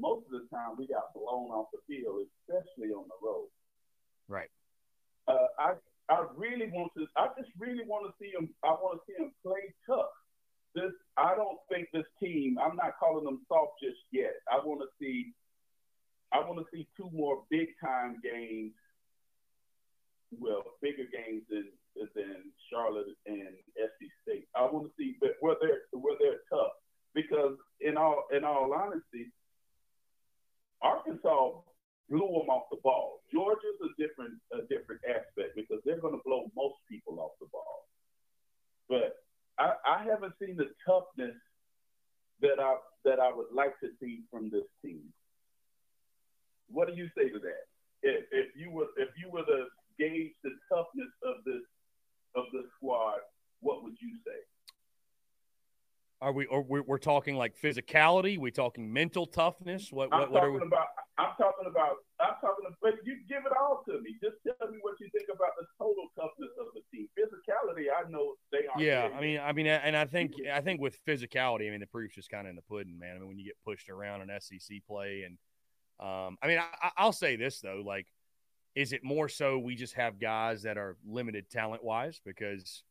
most 0.01 0.26
of 0.28 0.32
the 0.32 0.47
time 0.49 0.76
we 0.78 0.88
got 0.88 1.13
blown 1.13 1.49
off 1.49 1.67
the 1.74 1.80
field, 1.88 2.26
especially 2.43 2.91
on 2.93 3.05
the 3.07 3.19
road. 3.21 3.47
Right. 4.28 4.49
Uh, 5.28 5.47
I 5.59 5.74
I 6.09 6.26
really 6.36 6.69
want 6.71 6.91
to. 6.97 7.07
I 7.17 7.28
just 7.38 7.49
really 7.57 7.86
want 7.86 8.05
to 8.07 8.13
see 8.19 8.32
him. 8.32 8.49
I 8.63 8.71
want 8.71 8.99
to 8.99 9.03
see 9.07 9.21
him 9.21 9.32
play 9.41 9.74
tough. 9.88 10.11
This 10.76 10.91
I 11.17 11.36
don't 11.36 11.59
think 11.71 11.88
this 11.93 12.07
team. 12.19 12.57
I'm 12.59 12.76
not 12.76 12.99
calling 12.99 13.26
them 13.26 13.41
soft 13.47 13.74
just 13.82 13.99
yet. 14.11 14.34
I 14.51 14.57
want 14.65 14.82
to 14.82 14.88
see. 14.99 15.34
I 16.34 16.39
want 16.39 16.59
to 16.59 16.65
see 16.74 16.88
two 16.97 17.09
more 17.13 17.43
big 17.49 17.69
time 17.84 18.19
games. 18.24 18.74
Well, 20.38 20.63
bigger 20.82 21.05
games 21.11 21.43
than 21.49 21.69
than 22.15 22.51
Charlotte 22.69 23.15
and 23.28 23.53
SC 23.78 24.09
State. 24.24 24.47
I 24.55 24.63
want 24.65 24.88
to 24.88 24.93
see 24.97 25.15
where 25.39 25.55
they're 25.61 25.82
where 25.91 26.15
they're 26.19 26.41
tough 26.49 26.74
because 27.13 27.55
in 27.80 27.97
all 27.97 28.26
in 28.36 28.43
all 28.43 28.74
honesty, 28.74 29.32
Arkansas 30.84 31.52
blew 32.10 32.28
them 32.28 32.52
off 32.52 32.70
the 32.70 32.78
ball. 32.84 33.22
Georgia's 33.32 33.80
a 33.82 33.90
different 34.02 34.36
a 34.52 34.62
different 34.68 35.02
aspect 35.08 35.56
because 35.56 35.80
they're 35.86 36.02
going 36.02 36.14
to 36.14 36.22
blow 36.26 36.52
most 36.56 36.76
people 36.90 37.20
off 37.20 37.32
the 37.40 37.48
ball. 37.52 37.88
But 38.90 39.16
I, 39.58 39.74
I 39.88 40.04
haven't 40.04 40.34
seen 40.40 40.58
the 40.58 40.70
toughness 40.86 41.36
that 42.42 42.60
I 42.60 42.76
that 43.06 43.20
I 43.20 43.34
would 43.34 43.52
like 43.54 43.80
to 43.80 43.90
see 44.00 44.22
from 44.30 44.50
this 44.50 44.68
team. 44.84 45.02
What 46.68 46.88
do 46.88 46.94
you 46.94 47.10
say 47.18 47.30
to 47.30 47.40
that? 47.40 47.64
If, 48.02 48.26
if 48.32 48.48
you 48.56 48.70
were 48.72 48.92
if 48.98 49.10
you 49.18 49.32
were 49.32 49.46
to 49.46 49.66
gauge 49.98 50.34
the 50.44 50.52
toughness 50.70 51.12
of 51.24 51.44
this 51.46 51.64
of 52.36 52.46
the 52.52 52.66
squad, 52.76 53.20
what 53.62 53.84
would 53.84 53.96
you 54.02 54.18
say? 54.26 54.40
Are 56.24 56.32
we? 56.32 56.45
Or 56.45 56.61
we're, 56.61 56.84
we're 56.84 56.97
talking 56.97 57.36
like 57.36 57.53
physicality? 57.59 58.39
We 58.39 58.49
talking 58.49 58.91
mental 58.91 59.26
toughness? 59.28 59.91
What? 59.91 60.07
I'm 60.13 60.21
what, 60.21 60.32
what 60.32 60.43
are 60.43 60.51
we? 60.51 60.59
Talking 60.59 60.71
about. 60.71 60.88
I'm 61.17 61.36
talking 61.38 61.67
about. 61.67 61.95
I'm 62.21 62.36
talking 62.39 62.65
about. 62.65 62.78
But 62.82 62.93
you 63.03 63.17
give 63.28 63.43
it 63.45 63.51
all 63.59 63.84
to 63.88 63.99
me. 64.01 64.15
Just 64.24 64.38
tell 64.45 64.71
me 64.71 64.78
what 64.82 64.95
you 65.01 65.09
think 65.11 65.28
about 65.28 65.51
the 65.59 65.65
total 65.78 66.07
toughness 66.15 66.51
of 66.61 66.67
the 66.74 66.82
team. 66.95 67.09
Physicality, 67.19 67.88
I 67.91 68.09
know 68.09 68.36
they 68.53 68.59
are. 68.59 68.82
Yeah, 68.82 69.09
I 69.13 69.19
mean, 69.19 69.39
I 69.41 69.51
mean, 69.51 69.67
and 69.67 69.97
I 69.97 70.05
think, 70.05 70.32
I 70.51 70.61
think 70.61 70.80
with 70.80 70.97
physicality, 71.05 71.67
I 71.67 71.71
mean, 71.71 71.82
the 71.82 71.88
proof's 71.88 72.15
just 72.15 72.30
kind 72.30 72.47
of 72.47 72.51
in 72.51 72.55
the 72.55 72.61
pudding, 72.61 72.97
man. 72.97 73.17
I 73.17 73.19
mean, 73.19 73.28
when 73.28 73.38
you 73.38 73.45
get 73.45 73.57
pushed 73.65 73.89
around 73.89 74.21
in 74.21 74.30
SEC 74.39 74.78
play, 74.88 75.26
and 75.26 75.38
um, 75.99 76.38
I 76.41 76.47
mean, 76.47 76.59
I, 76.59 76.91
I'll 76.95 77.11
say 77.11 77.36
this 77.36 77.59
though, 77.59 77.84
like 77.86 78.07
is 78.76 78.93
it 78.93 79.03
more 79.03 79.30
so 79.30 79.59
we 79.59 79.76
just 79.76 79.93
have 79.93 80.19
guys 80.19 80.63
that 80.63 80.78
are 80.78 80.97
limited 81.05 81.49
talent 81.49 81.84
wise? 81.84 82.19
Because, 82.26 82.84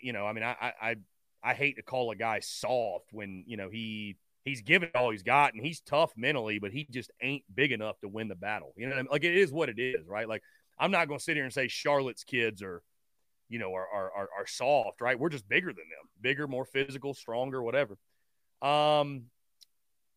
you 0.00 0.12
know, 0.12 0.24
I 0.24 0.32
mean, 0.32 0.44
I, 0.44 0.72
I 0.80 0.96
I 1.44 1.54
hate 1.54 1.76
to 1.76 1.82
call 1.82 2.10
a 2.10 2.16
guy 2.16 2.40
soft 2.40 3.12
when 3.12 3.44
you 3.46 3.56
know 3.56 3.68
he 3.70 4.16
he's 4.44 4.62
given 4.62 4.90
all 4.94 5.10
he's 5.10 5.22
got 5.22 5.54
and 5.54 5.64
he's 5.64 5.80
tough 5.80 6.12
mentally, 6.16 6.58
but 6.58 6.72
he 6.72 6.86
just 6.90 7.10
ain't 7.22 7.44
big 7.54 7.72
enough 7.72 7.98
to 8.00 8.08
win 8.08 8.28
the 8.28 8.34
battle. 8.34 8.72
You 8.76 8.88
know, 8.88 8.94
I 8.94 8.98
mean? 8.98 9.08
like 9.10 9.24
it 9.24 9.36
is 9.36 9.52
what 9.52 9.68
it 9.68 9.78
is, 9.78 10.06
right? 10.08 10.28
Like 10.28 10.42
I'm 10.78 10.90
not 10.90 11.08
going 11.08 11.18
to 11.18 11.24
sit 11.24 11.36
here 11.36 11.44
and 11.44 11.52
say 11.52 11.68
Charlotte's 11.68 12.24
kids 12.24 12.62
are, 12.62 12.82
you 13.48 13.58
know, 13.58 13.74
are, 13.74 13.86
are 13.88 14.10
are 14.12 14.28
are 14.40 14.46
soft, 14.46 15.00
right? 15.00 15.18
We're 15.18 15.28
just 15.28 15.48
bigger 15.48 15.68
than 15.68 15.76
them, 15.76 16.08
bigger, 16.20 16.48
more 16.48 16.64
physical, 16.64 17.14
stronger, 17.14 17.62
whatever. 17.62 17.96
Um, 18.62 19.24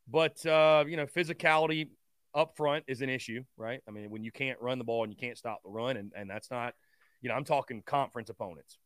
but 0.08 0.46
uh, 0.46 0.86
you 0.88 0.98
know, 0.98 1.06
physicality 1.06 1.90
up 2.34 2.56
front 2.56 2.86
is 2.88 3.02
an 3.02 3.10
issue, 3.10 3.44
right? 3.58 3.82
I 3.88 3.92
mean, 3.92 4.10
when 4.10 4.24
you 4.24 4.32
can't 4.32 4.60
run 4.62 4.78
the 4.78 4.84
ball 4.84 5.04
and 5.04 5.12
you 5.12 5.18
can't 5.18 5.38
stop 5.38 5.62
the 5.64 5.70
run, 5.70 5.98
and, 5.98 6.12
and 6.16 6.30
that's 6.30 6.52
not, 6.52 6.74
you 7.22 7.30
know, 7.30 7.36
I'm 7.36 7.44
talking 7.44 7.82
conference 7.86 8.30
opponents. 8.30 8.78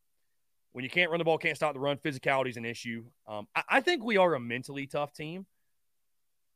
When 0.74 0.84
you 0.84 0.89
can't 0.89 1.11
run 1.11 1.19
the 1.19 1.26
ball, 1.26 1.38
can't 1.38 1.55
stop 1.55 1.74
the 1.74 1.80
run, 1.80 1.97
physicality 1.97 2.49
is 2.49 2.57
an 2.57 2.65
issue. 2.65 3.03
Um, 3.28 3.47
I, 3.55 3.63
I, 3.69 3.82
think 3.82 4.03
we 4.03 4.17
are 4.17 4.34
a 4.36 4.39
mentally 4.39 4.88
tough 4.88 5.13
team. 5.13 5.45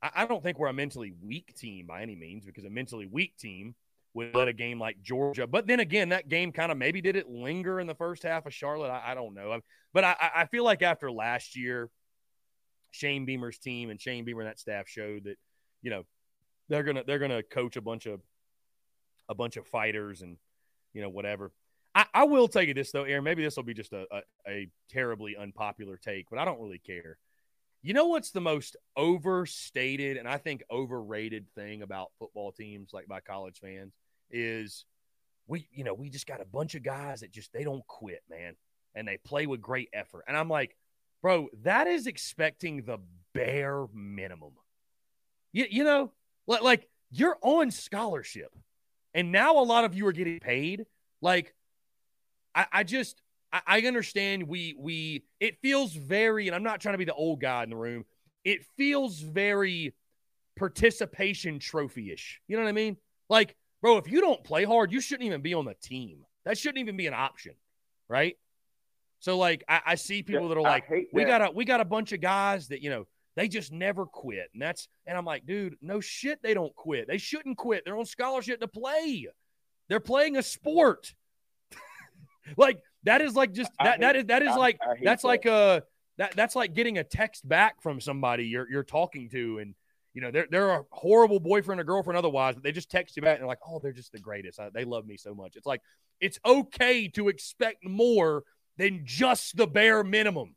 I, 0.01 0.11
I, 0.15 0.25
don't 0.25 0.41
think 0.41 0.57
we're 0.57 0.67
a 0.67 0.73
mentally 0.73 1.13
weak 1.21 1.53
team 1.55 1.85
by 1.85 2.01
any 2.01 2.15
means 2.15 2.45
because 2.45 2.63
a 2.63 2.69
mentally 2.69 3.07
weak 3.07 3.35
team 3.37 3.75
would 4.13 4.33
let 4.33 4.47
a 4.47 4.53
game 4.53 4.79
like 4.79 5.01
Georgia. 5.01 5.45
But 5.45 5.67
then 5.67 5.81
again, 5.81 6.09
that 6.09 6.29
game 6.29 6.53
kind 6.53 6.71
of 6.71 6.77
maybe 6.77 7.01
did 7.01 7.17
it 7.17 7.29
linger 7.29 7.81
in 7.81 7.87
the 7.87 7.95
first 7.95 8.23
half 8.23 8.45
of 8.45 8.53
Charlotte. 8.53 8.89
I, 8.89 9.11
I 9.11 9.15
don't 9.15 9.33
know. 9.33 9.59
But 9.93 10.03
I, 10.05 10.15
I 10.35 10.45
feel 10.45 10.63
like 10.63 10.81
after 10.81 11.11
last 11.11 11.57
year, 11.57 11.89
Shane 12.91 13.25
Beamer's 13.25 13.59
team 13.59 13.89
and 13.89 13.99
Shane 13.99 14.23
Beamer 14.23 14.41
and 14.41 14.49
that 14.49 14.59
staff 14.59 14.87
showed 14.87 15.25
that, 15.25 15.35
you 15.81 15.91
know, 15.91 16.03
they're 16.69 16.83
gonna 16.83 17.03
they're 17.05 17.19
gonna 17.19 17.43
coach 17.43 17.75
a 17.75 17.81
bunch 17.81 18.05
of 18.05 18.21
a 19.29 19.35
bunch 19.35 19.57
of 19.57 19.67
fighters 19.67 20.21
and 20.21 20.37
you 20.93 21.01
know 21.01 21.09
whatever. 21.09 21.51
I, 21.95 22.05
I 22.13 22.23
will 22.25 22.49
tell 22.49 22.61
you 22.61 22.73
this 22.73 22.91
though, 22.91 23.05
Aaron. 23.05 23.23
Maybe 23.23 23.43
this 23.43 23.55
will 23.55 23.63
be 23.63 23.73
just 23.73 23.93
a, 23.93 24.05
a, 24.11 24.21
a 24.47 24.67
terribly 24.89 25.37
unpopular 25.37 25.97
take, 25.97 26.29
but 26.29 26.37
I 26.37 26.45
don't 26.45 26.59
really 26.59 26.79
care. 26.79 27.17
You 27.81 27.93
know 27.93 28.07
what's 28.07 28.31
the 28.31 28.41
most 28.41 28.75
overstated 28.97 30.17
and 30.17 30.27
I 30.27 30.37
think 30.37 30.63
overrated 30.69 31.47
thing 31.55 31.81
about 31.83 32.11
football 32.19 32.51
teams, 32.51 32.91
like 32.93 33.07
by 33.07 33.21
college 33.21 33.59
fans, 33.59 33.93
is 34.29 34.85
we, 35.47 35.67
you 35.71 35.83
know, 35.83 35.93
we 35.93 36.09
just 36.09 36.27
got 36.27 36.41
a 36.41 36.45
bunch 36.45 36.75
of 36.75 36.83
guys 36.83 37.21
that 37.21 37.31
just 37.31 37.53
they 37.53 37.63
don't 37.63 37.85
quit, 37.87 38.23
man, 38.29 38.55
and 38.95 39.07
they 39.07 39.17
play 39.17 39.45
with 39.45 39.61
great 39.61 39.89
effort. 39.93 40.25
And 40.27 40.35
I'm 40.35 40.49
like, 40.49 40.75
bro, 41.21 41.47
that 41.63 41.87
is 41.87 42.07
expecting 42.07 42.81
the 42.81 42.97
bare 43.33 43.85
minimum. 43.93 44.53
You, 45.53 45.67
you 45.69 45.83
know, 45.83 46.11
like, 46.47 46.63
like 46.63 46.89
you're 47.11 47.37
on 47.41 47.71
scholarship, 47.71 48.53
and 49.13 49.31
now 49.31 49.59
a 49.59 49.63
lot 49.63 49.85
of 49.85 49.95
you 49.95 50.07
are 50.07 50.11
getting 50.11 50.39
paid. 50.39 50.87
Like, 51.21 51.53
I, 52.55 52.67
I 52.71 52.83
just 52.83 53.21
I, 53.51 53.81
understand 53.81 54.47
we 54.47 54.75
we 54.79 55.23
it 55.39 55.57
feels 55.61 55.93
very, 55.93 56.47
and 56.47 56.55
I'm 56.55 56.63
not 56.63 56.81
trying 56.81 56.93
to 56.93 56.97
be 56.97 57.05
the 57.05 57.13
old 57.13 57.41
guy 57.41 57.63
in 57.63 57.69
the 57.69 57.75
room. 57.75 58.05
It 58.43 58.65
feels 58.77 59.19
very 59.19 59.93
participation 60.57 61.59
trophy-ish. 61.59 62.41
You 62.47 62.57
know 62.57 62.63
what 62.63 62.69
I 62.69 62.73
mean? 62.73 62.97
Like, 63.29 63.55
bro, 63.81 63.97
if 63.97 64.09
you 64.09 64.21
don't 64.21 64.43
play 64.43 64.63
hard, 64.63 64.91
you 64.91 65.01
shouldn't 65.01 65.25
even 65.25 65.41
be 65.41 65.53
on 65.53 65.65
the 65.65 65.75
team. 65.75 66.25
That 66.45 66.57
shouldn't 66.57 66.79
even 66.79 66.97
be 66.97 67.07
an 67.07 67.13
option, 67.13 67.53
right? 68.07 68.37
So 69.19 69.37
like 69.37 69.63
I, 69.67 69.81
I 69.85 69.95
see 69.95 70.21
people 70.21 70.43
yeah, 70.43 70.47
that 70.49 70.57
are 70.57 70.61
like, 70.61 70.89
we 71.11 71.25
got 71.25 71.41
a 71.41 71.51
we 71.51 71.65
got 71.65 71.81
a 71.81 71.85
bunch 71.85 72.11
of 72.11 72.21
guys 72.21 72.67
that, 72.67 72.81
you 72.81 72.89
know, 72.89 73.07
they 73.35 73.47
just 73.47 73.71
never 73.71 74.05
quit. 74.05 74.49
And 74.53 74.61
that's 74.61 74.87
and 75.05 75.17
I'm 75.17 75.25
like, 75.25 75.45
dude, 75.45 75.75
no 75.81 75.99
shit, 75.99 76.39
they 76.43 76.53
don't 76.53 76.75
quit. 76.75 77.07
They 77.07 77.17
shouldn't 77.17 77.57
quit. 77.57 77.83
They're 77.85 77.97
on 77.97 78.05
scholarship 78.05 78.59
to 78.61 78.67
play. 78.67 79.27
They're 79.89 79.99
playing 79.99 80.37
a 80.37 80.43
sport. 80.43 81.13
Like 82.57 82.79
that 83.03 83.21
is 83.21 83.35
like 83.35 83.53
just 83.53 83.71
that 83.79 83.93
hate, 83.93 84.01
that 84.01 84.15
is 84.15 84.25
that 84.25 84.41
is 84.41 84.49
I, 84.49 84.55
like 84.55 84.79
I 84.81 84.95
that's 85.03 85.21
that. 85.21 85.27
like 85.27 85.45
a 85.45 85.83
that 86.17 86.35
that's 86.35 86.55
like 86.55 86.73
getting 86.73 86.97
a 86.97 87.03
text 87.03 87.47
back 87.47 87.81
from 87.81 87.99
somebody 87.99 88.45
you're 88.45 88.69
you're 88.69 88.83
talking 88.83 89.29
to. 89.29 89.59
And 89.59 89.75
you 90.13 90.21
know 90.21 90.31
they're 90.31 90.47
they're 90.49 90.71
a 90.71 90.83
horrible 90.91 91.39
boyfriend 91.39 91.79
or 91.79 91.83
girlfriend 91.83 92.17
otherwise 92.17 92.55
but 92.55 92.63
they 92.63 92.71
just 92.71 92.89
text 92.89 93.17
you 93.17 93.21
back 93.21 93.33
and 93.33 93.41
they're 93.41 93.47
like 93.47 93.59
oh 93.67 93.79
they're 93.79 93.91
just 93.91 94.11
the 94.11 94.19
greatest. 94.19 94.59
I, 94.59 94.69
they 94.73 94.85
love 94.85 95.05
me 95.05 95.17
so 95.17 95.35
much. 95.35 95.55
It's 95.55 95.65
like 95.65 95.81
it's 96.19 96.39
okay 96.45 97.07
to 97.09 97.27
expect 97.27 97.85
more 97.85 98.43
than 98.77 99.01
just 99.03 99.57
the 99.57 99.67
bare 99.67 100.03
minimum. 100.03 100.55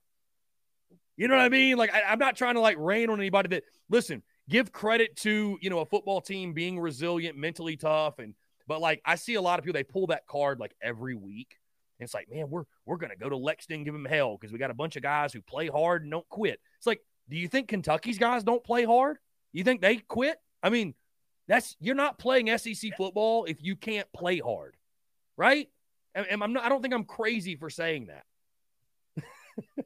You 1.16 1.26
know 1.26 1.34
what 1.34 1.44
i 1.44 1.48
mean? 1.48 1.76
Like 1.76 1.92
I, 1.92 2.02
i'm 2.02 2.18
not 2.18 2.36
trying 2.36 2.54
to 2.54 2.60
like 2.60 2.76
rain 2.78 3.10
on 3.10 3.18
anybody 3.18 3.48
that 3.48 3.64
listen 3.90 4.22
give 4.48 4.72
credit 4.72 5.16
to 5.16 5.58
you 5.60 5.70
know 5.70 5.80
a 5.80 5.86
football 5.86 6.20
team 6.20 6.52
being 6.52 6.78
resilient 6.78 7.36
mentally 7.36 7.76
tough 7.76 8.18
and 8.18 8.34
but 8.66 8.80
like 8.80 9.00
i 9.04 9.14
see 9.14 9.34
a 9.34 9.42
lot 9.42 9.58
of 9.58 9.64
people 9.64 9.78
they 9.78 9.84
pull 9.84 10.06
that 10.08 10.26
card 10.26 10.58
like 10.58 10.74
every 10.82 11.14
week 11.14 11.56
and 11.98 12.06
it's 12.06 12.14
like, 12.14 12.30
man, 12.30 12.48
we're 12.48 12.64
we're 12.86 12.96
gonna 12.96 13.16
go 13.16 13.28
to 13.28 13.36
Lexington, 13.36 13.84
give 13.84 13.94
them 13.94 14.04
hell 14.04 14.36
because 14.36 14.52
we 14.52 14.58
got 14.58 14.70
a 14.70 14.74
bunch 14.74 14.96
of 14.96 15.02
guys 15.02 15.32
who 15.32 15.40
play 15.42 15.68
hard 15.68 16.02
and 16.02 16.10
don't 16.10 16.28
quit. 16.28 16.60
It's 16.76 16.86
like, 16.86 17.00
do 17.28 17.36
you 17.36 17.48
think 17.48 17.68
Kentucky's 17.68 18.18
guys 18.18 18.44
don't 18.44 18.64
play 18.64 18.84
hard? 18.84 19.18
You 19.52 19.64
think 19.64 19.80
they 19.80 19.96
quit? 19.96 20.38
I 20.62 20.70
mean, 20.70 20.94
that's 21.48 21.76
you're 21.80 21.94
not 21.94 22.18
playing 22.18 22.56
SEC 22.56 22.96
football 22.96 23.44
if 23.44 23.62
you 23.62 23.74
can't 23.74 24.10
play 24.12 24.38
hard, 24.38 24.76
right? 25.36 25.68
And, 26.14 26.42
I'm 26.42 26.52
not. 26.52 26.64
I 26.64 26.68
don't 26.68 26.82
think 26.82 26.94
I'm 26.94 27.04
crazy 27.04 27.56
for 27.56 27.70
saying 27.70 28.08
that. 28.08 28.24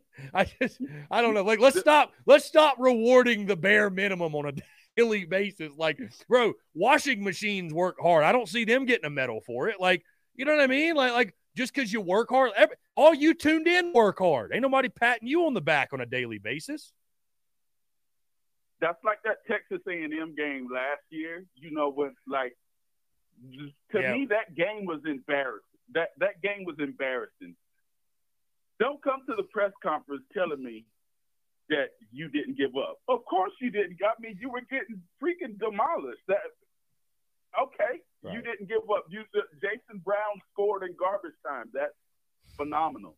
I 0.34 0.44
just, 0.44 0.80
I 1.10 1.22
don't 1.22 1.34
know. 1.34 1.42
Like, 1.42 1.60
let's 1.60 1.78
stop. 1.78 2.12
Let's 2.26 2.44
stop 2.44 2.76
rewarding 2.78 3.46
the 3.46 3.56
bare 3.56 3.90
minimum 3.90 4.34
on 4.34 4.46
a 4.46 4.52
daily 4.96 5.24
basis. 5.24 5.72
Like, 5.76 5.98
bro, 6.28 6.52
washing 6.74 7.22
machines 7.22 7.72
work 7.72 7.96
hard. 8.00 8.24
I 8.24 8.32
don't 8.32 8.48
see 8.48 8.64
them 8.64 8.86
getting 8.86 9.06
a 9.06 9.10
medal 9.10 9.40
for 9.40 9.68
it. 9.68 9.80
Like, 9.80 10.04
you 10.34 10.44
know 10.44 10.52
what 10.54 10.62
I 10.62 10.68
mean? 10.68 10.94
Like, 10.94 11.12
like 11.12 11.34
just 11.56 11.74
because 11.74 11.92
you 11.92 12.00
work 12.00 12.30
hard. 12.30 12.52
Every, 12.56 12.76
all 12.96 13.14
you 13.14 13.34
tuned 13.34 13.66
in 13.66 13.92
work 13.92 14.18
hard. 14.18 14.52
Ain't 14.52 14.62
nobody 14.62 14.88
patting 14.88 15.28
you 15.28 15.46
on 15.46 15.54
the 15.54 15.60
back 15.60 15.92
on 15.92 16.00
a 16.00 16.06
daily 16.06 16.38
basis. 16.38 16.92
That's 18.80 19.02
like 19.04 19.18
that 19.24 19.46
Texas 19.46 19.80
A&M 19.88 20.34
game 20.36 20.68
last 20.72 21.02
year. 21.10 21.44
You 21.54 21.70
know 21.70 21.90
what? 21.90 22.12
Like 22.26 22.56
to 23.92 24.00
yeah. 24.00 24.12
me, 24.12 24.26
that 24.26 24.54
game 24.54 24.86
was 24.86 25.00
embarrassing. 25.06 25.62
That 25.94 26.10
that 26.18 26.40
game 26.42 26.64
was 26.64 26.76
embarrassing. 26.78 27.54
Don't 28.80 29.02
come 29.02 29.20
to 29.28 29.36
the 29.36 29.44
press 29.44 29.72
conference 29.82 30.22
telling 30.34 30.62
me 30.62 30.84
that 31.68 31.90
you 32.10 32.28
didn't 32.28 32.56
give 32.56 32.76
up. 32.76 32.98
Of 33.08 33.24
course 33.24 33.52
you 33.60 33.70
didn't. 33.70 33.98
I 34.02 34.20
mean, 34.20 34.36
you 34.40 34.50
were 34.50 34.62
getting 34.62 35.00
freaking 35.22 35.58
demolished. 35.58 36.22
That 36.28 36.38
okay. 37.60 38.00
Right. 38.22 38.34
You 38.34 38.42
didn't 38.42 38.68
give 38.68 38.82
up. 38.94 39.04
You 39.08 39.24
Jason 39.60 40.00
Brown 40.04 40.40
scored 40.52 40.84
in 40.84 40.94
garbage 40.98 41.32
time. 41.46 41.66
That's 41.72 41.94
phenomenal. 42.56 43.16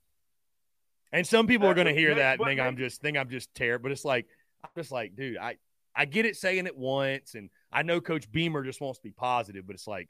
And 1.13 1.27
some 1.27 1.47
people 1.47 1.69
are 1.69 1.75
going 1.75 1.87
to 1.87 1.95
hear 1.95 2.15
that 2.15 2.39
and 2.39 2.47
think 2.47 2.61
I'm 2.61 2.77
just 2.77 3.01
think 3.01 3.17
I'm 3.17 3.29
just 3.29 3.55
terrible. 3.55 3.85
But 3.85 3.93
it's 3.93 4.05
like 4.05 4.27
I'm 4.65 4.71
just 4.77 4.91
like, 4.91 5.15
dude, 5.15 5.37
I 5.37 5.57
I 5.95 6.07
get 6.07 6.27
it 6.27 6.37
saying 6.37 6.67
it 6.67 6.77
once, 6.77 7.35
and 7.35 7.51
I 7.71 7.83
know 7.83 8.01
Coach 8.01 8.31
Beamer 8.31 8.65
just 8.65 8.81
wants 8.81 8.99
to 8.99 9.05
be 9.05 9.13
positive, 9.13 9.67
but 9.67 9.75
it's 9.75 9.87
like, 9.87 10.09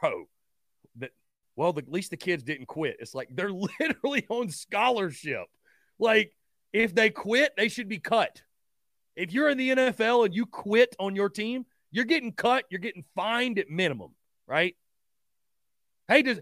bro, 0.00 0.24
that 0.96 1.10
well, 1.56 1.72
the, 1.72 1.82
at 1.82 1.90
least 1.90 2.10
the 2.10 2.16
kids 2.16 2.42
didn't 2.42 2.66
quit. 2.66 2.96
It's 3.00 3.14
like 3.14 3.28
they're 3.32 3.52
literally 3.80 4.24
on 4.28 4.48
scholarship. 4.48 5.46
Like 5.98 6.32
if 6.72 6.94
they 6.94 7.10
quit, 7.10 7.52
they 7.56 7.68
should 7.68 7.88
be 7.88 7.98
cut. 7.98 8.42
If 9.16 9.32
you're 9.32 9.50
in 9.50 9.58
the 9.58 9.70
NFL 9.70 10.24
and 10.24 10.34
you 10.34 10.46
quit 10.46 10.96
on 10.98 11.14
your 11.14 11.28
team, 11.28 11.66
you're 11.92 12.06
getting 12.06 12.32
cut, 12.32 12.64
you're 12.70 12.80
getting 12.80 13.04
fined 13.14 13.58
at 13.58 13.70
minimum, 13.70 14.14
right? 14.48 14.74
Hey, 16.08 16.22
does 16.22 16.40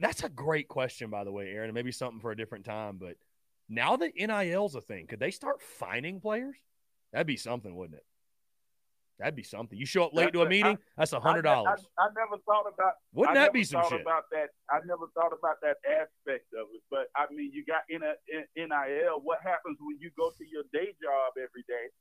that's 0.00 0.22
a 0.24 0.28
great 0.28 0.68
question, 0.68 1.10
by 1.10 1.24
the 1.24 1.32
way, 1.32 1.50
Aaron. 1.50 1.74
Maybe 1.74 1.92
something 1.92 2.20
for 2.20 2.30
a 2.30 2.36
different 2.36 2.64
time, 2.64 2.96
but 2.98 3.16
now 3.68 3.96
that 3.96 4.12
NIL's 4.16 4.74
a 4.74 4.80
thing, 4.80 5.06
could 5.06 5.20
they 5.20 5.30
start 5.30 5.60
fining 5.60 6.20
players? 6.20 6.56
That'd 7.12 7.26
be 7.26 7.36
something, 7.36 7.74
wouldn't 7.76 7.98
it? 7.98 8.06
That'd 9.18 9.36
be 9.36 9.42
something. 9.42 9.78
You 9.78 9.84
show 9.84 10.04
up 10.04 10.14
late 10.14 10.32
that's 10.32 10.40
to 10.40 10.42
a 10.42 10.48
meeting, 10.48 10.80
I, 10.80 10.96
that's 10.96 11.12
a 11.12 11.20
hundred 11.20 11.42
dollars. 11.42 11.86
I, 11.98 12.04
I, 12.04 12.08
never 12.16 12.40
thought 12.42 12.64
about. 12.66 12.94
Wouldn't 13.12 13.36
that 13.36 13.52
be 13.52 13.62
some 13.62 13.84
shit? 13.88 14.00
About 14.00 14.24
that, 14.32 14.50
I 14.70 14.80
never 14.86 15.06
thought 15.14 15.30
about 15.36 15.60
that 15.62 15.76
aspect 15.86 16.48
of 16.56 16.66
it. 16.74 16.82
But 16.90 17.06
I 17.14 17.26
mean, 17.30 17.52
you 17.52 17.64
got 17.64 17.82
in 17.88 18.02
a 18.02 18.16
in 18.26 18.48
NIL. 18.56 19.20
What 19.22 19.38
happens 19.44 19.76
when 19.78 19.98
you 20.00 20.10
go 20.16 20.30
to 20.30 20.44
your 20.48 20.64
day 20.72 20.96
job 20.98 21.36
every 21.36 21.62
day 21.68 21.92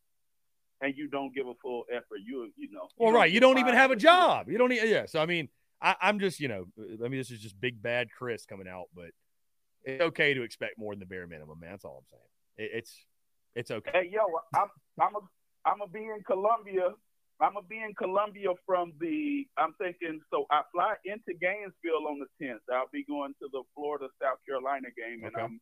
and 0.81 0.93
you 0.95 1.07
don't 1.07 1.33
give 1.33 1.47
a 1.47 1.53
full 1.61 1.85
effort, 1.91 2.19
you 2.25 2.51
you 2.57 2.71
know. 2.71 2.87
You 2.97 3.05
well, 3.05 3.13
right, 3.13 3.31
you 3.31 3.39
don't 3.39 3.59
even 3.59 3.73
have 3.73 3.91
a 3.91 3.95
job. 3.95 4.49
You 4.49 4.57
don't. 4.57 4.71
Even, 4.71 4.89
yeah. 4.89 5.05
So 5.05 5.21
I 5.21 5.25
mean, 5.25 5.49
I, 5.81 5.95
I'm 6.01 6.19
just 6.19 6.39
you 6.39 6.47
know, 6.47 6.65
I 6.77 7.07
mean, 7.07 7.19
this 7.19 7.31
is 7.31 7.39
just 7.39 7.59
big 7.59 7.81
bad 7.81 8.07
Chris 8.17 8.45
coming 8.45 8.67
out, 8.67 8.85
but 8.95 9.11
it's 9.83 10.01
okay 10.01 10.33
to 10.33 10.43
expect 10.43 10.77
more 10.77 10.93
than 10.93 10.99
the 10.99 11.05
bare 11.05 11.27
minimum, 11.27 11.59
man. 11.59 11.71
That's 11.71 11.85
all 11.85 12.03
I'm 12.03 12.17
saying. 12.17 12.69
It, 12.69 12.77
it's 12.77 13.05
it's 13.55 13.71
okay. 13.71 13.91
Hey, 13.93 14.09
yo, 14.11 14.21
I'm 14.55 14.67
I'm 14.99 15.15
a 15.15 15.19
I'm 15.65 15.79
gonna 15.79 15.91
be 15.91 16.05
in 16.05 16.23
Columbia. 16.25 16.89
I'm 17.39 17.53
gonna 17.53 17.65
be 17.67 17.81
in 17.81 17.93
Columbia 17.95 18.49
from 18.65 18.93
the. 18.99 19.45
I'm 19.57 19.73
thinking. 19.77 20.19
So 20.31 20.45
I 20.49 20.61
fly 20.73 20.95
into 21.05 21.37
Gainesville 21.39 22.07
on 22.09 22.19
the 22.19 22.45
10th. 22.45 22.61
I'll 22.73 22.89
be 22.91 23.03
going 23.03 23.33
to 23.41 23.49
the 23.51 23.63
Florida 23.75 24.07
South 24.21 24.37
Carolina 24.47 24.87
game, 24.97 25.25
and 25.25 25.35
I'm 25.35 25.59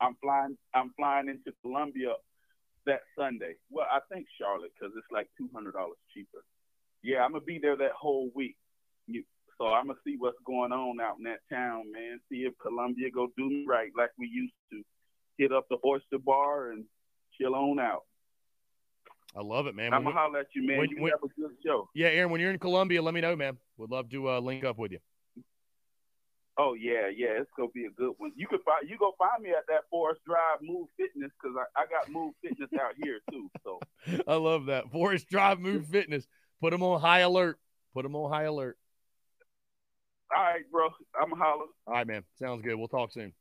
I'm 0.00 0.16
flying. 0.22 0.56
I'm 0.74 0.92
flying 0.96 1.28
into 1.28 1.52
Columbia 1.62 2.14
that 2.86 3.00
Sunday. 3.18 3.54
Well, 3.70 3.86
I 3.90 4.00
think 4.12 4.26
Charlotte 4.38 4.72
because 4.78 4.94
it's 4.96 5.12
like 5.12 5.28
two 5.36 5.48
hundred 5.54 5.72
dollars 5.72 5.98
cheaper. 6.14 6.44
Yeah, 7.02 7.24
I'm 7.24 7.32
gonna 7.32 7.44
be 7.44 7.58
there 7.60 7.76
that 7.76 7.92
whole 7.92 8.30
week. 8.34 8.56
You, 9.06 9.24
so 9.58 9.66
I'm 9.66 9.86
gonna 9.86 9.98
see 10.04 10.16
what's 10.18 10.38
going 10.46 10.72
on 10.72 11.00
out 11.00 11.18
in 11.18 11.24
that 11.24 11.40
town, 11.50 11.90
man. 11.92 12.20
See 12.30 12.46
if 12.46 12.54
Columbia 12.60 13.10
go 13.10 13.28
do 13.36 13.48
me 13.48 13.64
right 13.66 13.90
like 13.96 14.10
we 14.18 14.28
used 14.28 14.54
to. 14.72 14.82
Hit 15.36 15.52
up 15.52 15.66
the 15.70 15.76
Oyster 15.84 16.18
Bar 16.18 16.72
and 16.72 16.84
chill 17.38 17.54
on 17.54 17.78
out. 17.78 18.02
I 19.36 19.42
love 19.42 19.66
it, 19.66 19.76
man. 19.76 19.92
I'm 19.92 20.02
gonna 20.02 20.16
holler 20.16 20.40
at 20.40 20.46
you, 20.54 20.66
man. 20.66 20.78
When, 20.78 20.90
you 20.90 21.02
when, 21.02 21.12
have 21.12 21.22
a 21.22 21.40
good 21.40 21.56
show. 21.64 21.88
Yeah, 21.94 22.08
Aaron. 22.08 22.30
When 22.30 22.40
you're 22.40 22.50
in 22.50 22.58
Columbia, 22.58 23.02
let 23.02 23.14
me 23.14 23.20
know, 23.20 23.36
man. 23.36 23.56
Would 23.76 23.90
love 23.90 24.08
to 24.10 24.30
uh, 24.30 24.40
link 24.40 24.64
up 24.64 24.78
with 24.78 24.92
you. 24.92 24.98
Oh 26.60 26.74
yeah, 26.74 27.06
yeah, 27.14 27.38
it's 27.38 27.50
gonna 27.56 27.68
be 27.72 27.84
a 27.84 27.90
good 27.90 28.14
one. 28.18 28.32
You 28.34 28.48
can 28.48 28.58
find 28.64 28.88
you 28.88 28.98
go 28.98 29.14
find 29.16 29.42
me 29.42 29.50
at 29.50 29.66
that 29.68 29.84
Forest 29.90 30.22
Drive 30.26 30.58
Move 30.60 30.88
Fitness 30.96 31.30
because 31.40 31.56
I, 31.56 31.82
I 31.82 31.86
got 31.86 32.10
Move 32.12 32.34
Fitness 32.42 32.68
out 32.80 32.94
here 33.00 33.20
too. 33.30 33.48
So 33.62 33.78
I 34.26 34.34
love 34.34 34.66
that 34.66 34.90
Forest 34.90 35.28
Drive 35.28 35.60
Move 35.60 35.86
Fitness. 35.86 36.26
Put 36.60 36.70
them 36.70 36.82
on 36.82 37.00
high 37.00 37.20
alert. 37.20 37.60
Put 37.94 38.02
them 38.02 38.16
on 38.16 38.32
high 38.32 38.44
alert. 38.44 38.76
All 40.36 40.42
right, 40.42 40.64
bro. 40.70 40.88
I'm 41.20 41.32
a 41.32 41.36
holler. 41.36 41.66
All 41.86 41.94
right, 41.94 42.06
man. 42.06 42.24
Sounds 42.38 42.62
good. 42.62 42.74
We'll 42.74 42.88
talk 42.88 43.12
soon. 43.12 43.32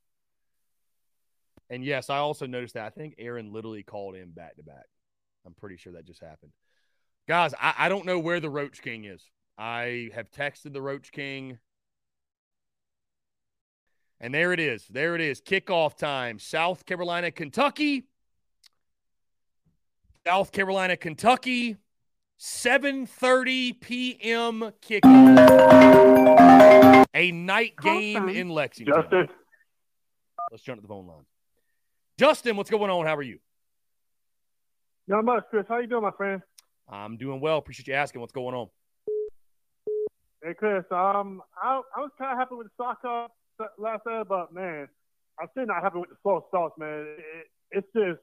And 1.69 1.83
yes, 1.83 2.09
I 2.09 2.17
also 2.17 2.45
noticed 2.45 2.75
that 2.75 2.85
I 2.85 2.89
think 2.91 3.15
Aaron 3.17 3.51
literally 3.51 3.83
called 3.83 4.15
in 4.15 4.29
back 4.29 4.55
to 4.57 4.63
back. 4.63 4.85
I'm 5.45 5.53
pretty 5.53 5.77
sure 5.77 5.93
that 5.93 6.05
just 6.05 6.23
happened. 6.23 6.51
Guys, 7.27 7.53
I, 7.59 7.73
I 7.77 7.89
don't 7.89 8.05
know 8.05 8.19
where 8.19 8.39
the 8.39 8.49
Roach 8.49 8.81
King 8.81 9.05
is. 9.05 9.21
I 9.57 10.11
have 10.13 10.31
texted 10.31 10.71
the 10.71 10.81
Roach 10.81 11.11
King. 11.11 11.57
And 14.19 14.33
there 14.33 14.51
it 14.51 14.59
is. 14.59 14.87
There 14.89 15.13
it 15.15 15.21
is. 15.21 15.41
Kickoff 15.41 15.95
time. 15.95 16.39
South 16.39 16.85
Carolina, 16.85 17.29
Kentucky. 17.31 18.05
South 20.25 20.51
Carolina, 20.51 20.97
Kentucky. 20.97 21.77
7:30 22.39 23.79
p.m. 23.81 24.71
kickoff. 24.81 25.05
A 27.13 27.31
night 27.31 27.73
game 27.81 28.23
awesome. 28.23 28.29
in 28.29 28.49
Lexington. 28.49 28.93
Justin. 28.95 29.27
Let's 30.51 30.63
jump 30.63 30.79
to 30.79 30.81
the 30.81 30.87
phone 30.87 31.07
line. 31.07 31.25
Justin, 32.19 32.55
what's 32.57 32.69
going 32.69 32.91
on? 32.91 33.05
How 33.05 33.15
are 33.15 33.23
you? 33.23 33.39
Not 35.07 35.25
much, 35.25 35.45
Chris. 35.49 35.65
How 35.67 35.79
you 35.79 35.87
doing, 35.87 36.03
my 36.03 36.11
friend? 36.11 36.41
I'm 36.89 37.17
doing 37.17 37.39
well. 37.39 37.57
Appreciate 37.57 37.87
you 37.87 37.93
asking. 37.93 38.21
What's 38.21 38.33
going 38.33 38.55
on? 38.55 38.67
Hey, 40.43 40.53
Chris. 40.53 40.83
Um, 40.91 41.41
I, 41.61 41.81
I 41.95 41.99
was 41.99 42.11
kind 42.17 42.31
of 42.31 42.37
happy 42.37 42.55
with 42.55 42.67
the 42.67 42.71
stock 42.75 42.99
up 43.03 43.31
last 43.77 44.01
night, 44.05 44.25
but 44.27 44.53
man, 44.53 44.87
I'm 45.39 45.47
still 45.51 45.65
not 45.65 45.83
happy 45.83 45.99
with 45.99 46.09
the 46.09 46.15
slow 46.23 46.45
starts, 46.49 46.75
man. 46.77 47.15
It, 47.17 47.47
it's 47.71 47.87
just 47.95 48.19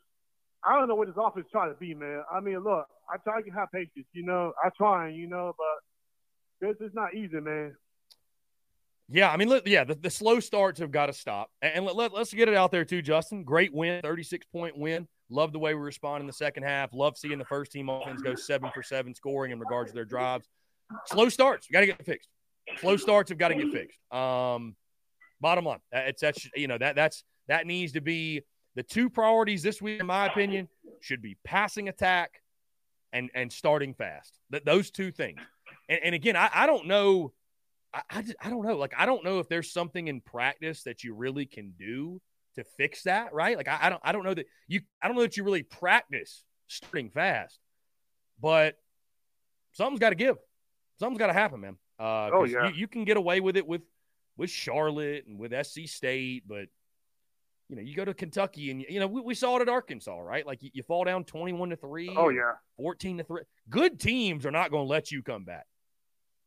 I 0.65 0.79
don't 0.79 0.89
know 0.89 0.95
what 0.95 1.09
his 1.09 1.17
offense 1.19 1.47
trying 1.53 1.73
to 1.73 1.79
be, 1.79 1.95
man. 1.95 2.23
I 2.33 2.41
mean, 2.41 2.59
look, 2.59 2.87
I 3.09 3.19
try 3.19 3.43
to 3.43 3.51
have 3.51 3.69
patience, 3.73 4.07
you 4.13 4.25
know. 4.25 4.53
I 4.63 4.71
try, 4.77 5.11
you 5.11 5.29
know, 5.29 5.55
but 5.59 6.67
this 6.67 6.77
is 6.87 6.95
not 6.95 7.15
easy, 7.15 7.41
man. 7.41 7.77
Yeah, 9.11 9.31
I 9.31 9.37
mean, 9.37 9.49
look, 9.49 9.69
yeah, 9.69 9.85
the, 9.85 9.95
the 9.95 10.09
slow 10.09 10.41
starts 10.41 10.81
have 10.81 10.91
got 10.91 11.07
to 11.07 11.13
stop. 11.13 11.51
And 11.61 11.85
let, 11.85 11.95
let, 11.95 12.15
let's 12.15 12.33
get 12.33 12.49
it 12.49 12.55
out 12.55 12.71
there, 12.71 12.87
too, 12.87 13.03
Justin. 13.03 13.45
Great 13.45 13.75
win, 13.75 14.01
36 14.01 14.47
point 14.47 14.79
win. 14.79 15.07
Love 15.29 15.53
the 15.53 15.59
way 15.59 15.75
we 15.75 15.81
respond 15.81 16.23
in 16.23 16.27
the 16.27 16.33
second 16.33 16.63
half. 16.63 16.95
Love 16.95 17.19
seeing 17.19 17.39
the 17.39 17.45
first 17.45 17.73
team 17.73 17.91
offense 17.91 18.23
go 18.23 18.35
seven 18.35 18.71
for 18.73 18.83
seven 18.83 19.15
scoring 19.15 19.53
in 19.53 19.59
regards 19.59 19.91
to 19.91 19.95
their 19.95 20.05
drives. 20.07 20.49
Slow 21.07 21.29
starts, 21.29 21.67
got 21.71 21.81
to 21.81 21.87
get 21.87 22.05
fixed. 22.05 22.29
Slow 22.79 22.97
starts 22.97 23.29
have 23.29 23.39
got 23.39 23.49
to 23.49 23.55
get 23.55 23.71
fixed. 23.71 23.99
Um, 24.11 24.75
bottom 25.45 25.67
line, 25.67 25.79
it's 25.93 26.23
that's 26.23 26.49
you 26.57 26.67
know 26.67 26.79
that 26.79 26.97
that's 26.97 27.23
that 27.49 27.67
needs 27.67 27.93
to 27.93 28.01
be 28.01 28.43
the 28.75 28.83
two 28.83 29.11
priorities 29.11 29.63
this 29.63 29.81
week, 29.83 30.01
in 30.01 30.07
my 30.07 30.27
opinion, 30.27 30.69
should 31.01 31.21
be 31.21 31.37
passing 31.45 31.89
attack 31.89 32.41
and 33.13 33.31
and 33.35 33.53
starting 33.53 33.93
fast. 33.93 34.39
Th- 34.51 34.65
those 34.65 34.91
two 34.91 35.13
things. 35.13 35.41
And, 35.89 36.01
and 36.03 36.15
again, 36.15 36.35
I, 36.35 36.49
I 36.53 36.67
don't 36.67 36.87
know. 36.87 37.33
I, 37.93 38.03
I, 38.11 38.23
just, 38.23 38.37
I 38.41 38.49
don't 38.49 38.67
know. 38.67 38.77
Like 38.77 38.95
I 38.97 39.05
don't 39.05 39.23
know 39.23 39.39
if 39.39 39.49
there's 39.49 39.71
something 39.71 40.09
in 40.09 40.23
practice 40.23 40.85
that 40.85 41.05
you 41.05 41.15
really 41.15 41.45
can 41.45 41.75
do 41.79 42.23
to 42.57 42.65
fix 42.79 43.03
that, 43.03 43.35
right? 43.35 43.57
Like 43.57 43.69
I, 43.69 43.79
I 43.83 43.91
don't 43.91 44.01
I 44.03 44.13
don't 44.13 44.25
know 44.25 44.35
that 44.35 44.47
you 44.67 44.81
I 45.03 45.09
don't 45.09 45.17
know 45.17 45.23
that 45.23 45.37
you 45.37 45.45
really 45.45 45.63
practice 45.63 46.43
starting 46.69 47.11
fast, 47.11 47.59
but 48.41 48.77
something's 49.73 50.01
got 50.01 50.11
to 50.11 50.17
give. 50.17 50.39
Something's 50.99 51.19
got 51.19 51.27
to 51.27 51.35
happen, 51.35 51.61
man. 51.61 51.77
Uh, 51.99 52.31
oh 52.33 52.45
yeah. 52.45 52.69
You, 52.69 52.75
you 52.75 52.89
can 52.89 53.05
get 53.05 53.19
away 53.19 53.41
with 53.41 53.59
it 53.59 53.67
with 53.67 53.83
with 54.37 54.51
Charlotte 54.51 55.27
and 55.27 55.39
with 55.39 55.53
SC 55.67 55.87
State, 55.87 56.45
but 56.47 56.67
you 57.69 57.77
know, 57.77 57.83
you 57.83 57.95
go 57.95 58.05
to 58.05 58.15
Kentucky 58.15 58.71
and 58.71 58.85
you 58.89 59.01
know, 59.01 59.07
we, 59.07 59.21
we 59.21 59.35
saw 59.35 59.57
it 59.57 59.63
at 59.63 59.69
Arkansas, 59.69 60.19
right? 60.19 60.47
Like 60.47 60.63
you, 60.63 60.71
you 60.75 60.83
fall 60.83 61.05
down 61.05 61.25
21 61.25 61.71
to 61.71 61.77
3. 61.77 62.15
Oh 62.17 62.29
yeah. 62.29 62.53
14 62.77 63.19
to 63.19 63.25
3. 63.25 63.43
Good 63.71 63.99
teams 63.99 64.45
are 64.45 64.51
not 64.51 64.71
going 64.71 64.85
to 64.85 64.91
let 64.91 65.11
you 65.11 65.23
come 65.23 65.45
back. 65.45 65.67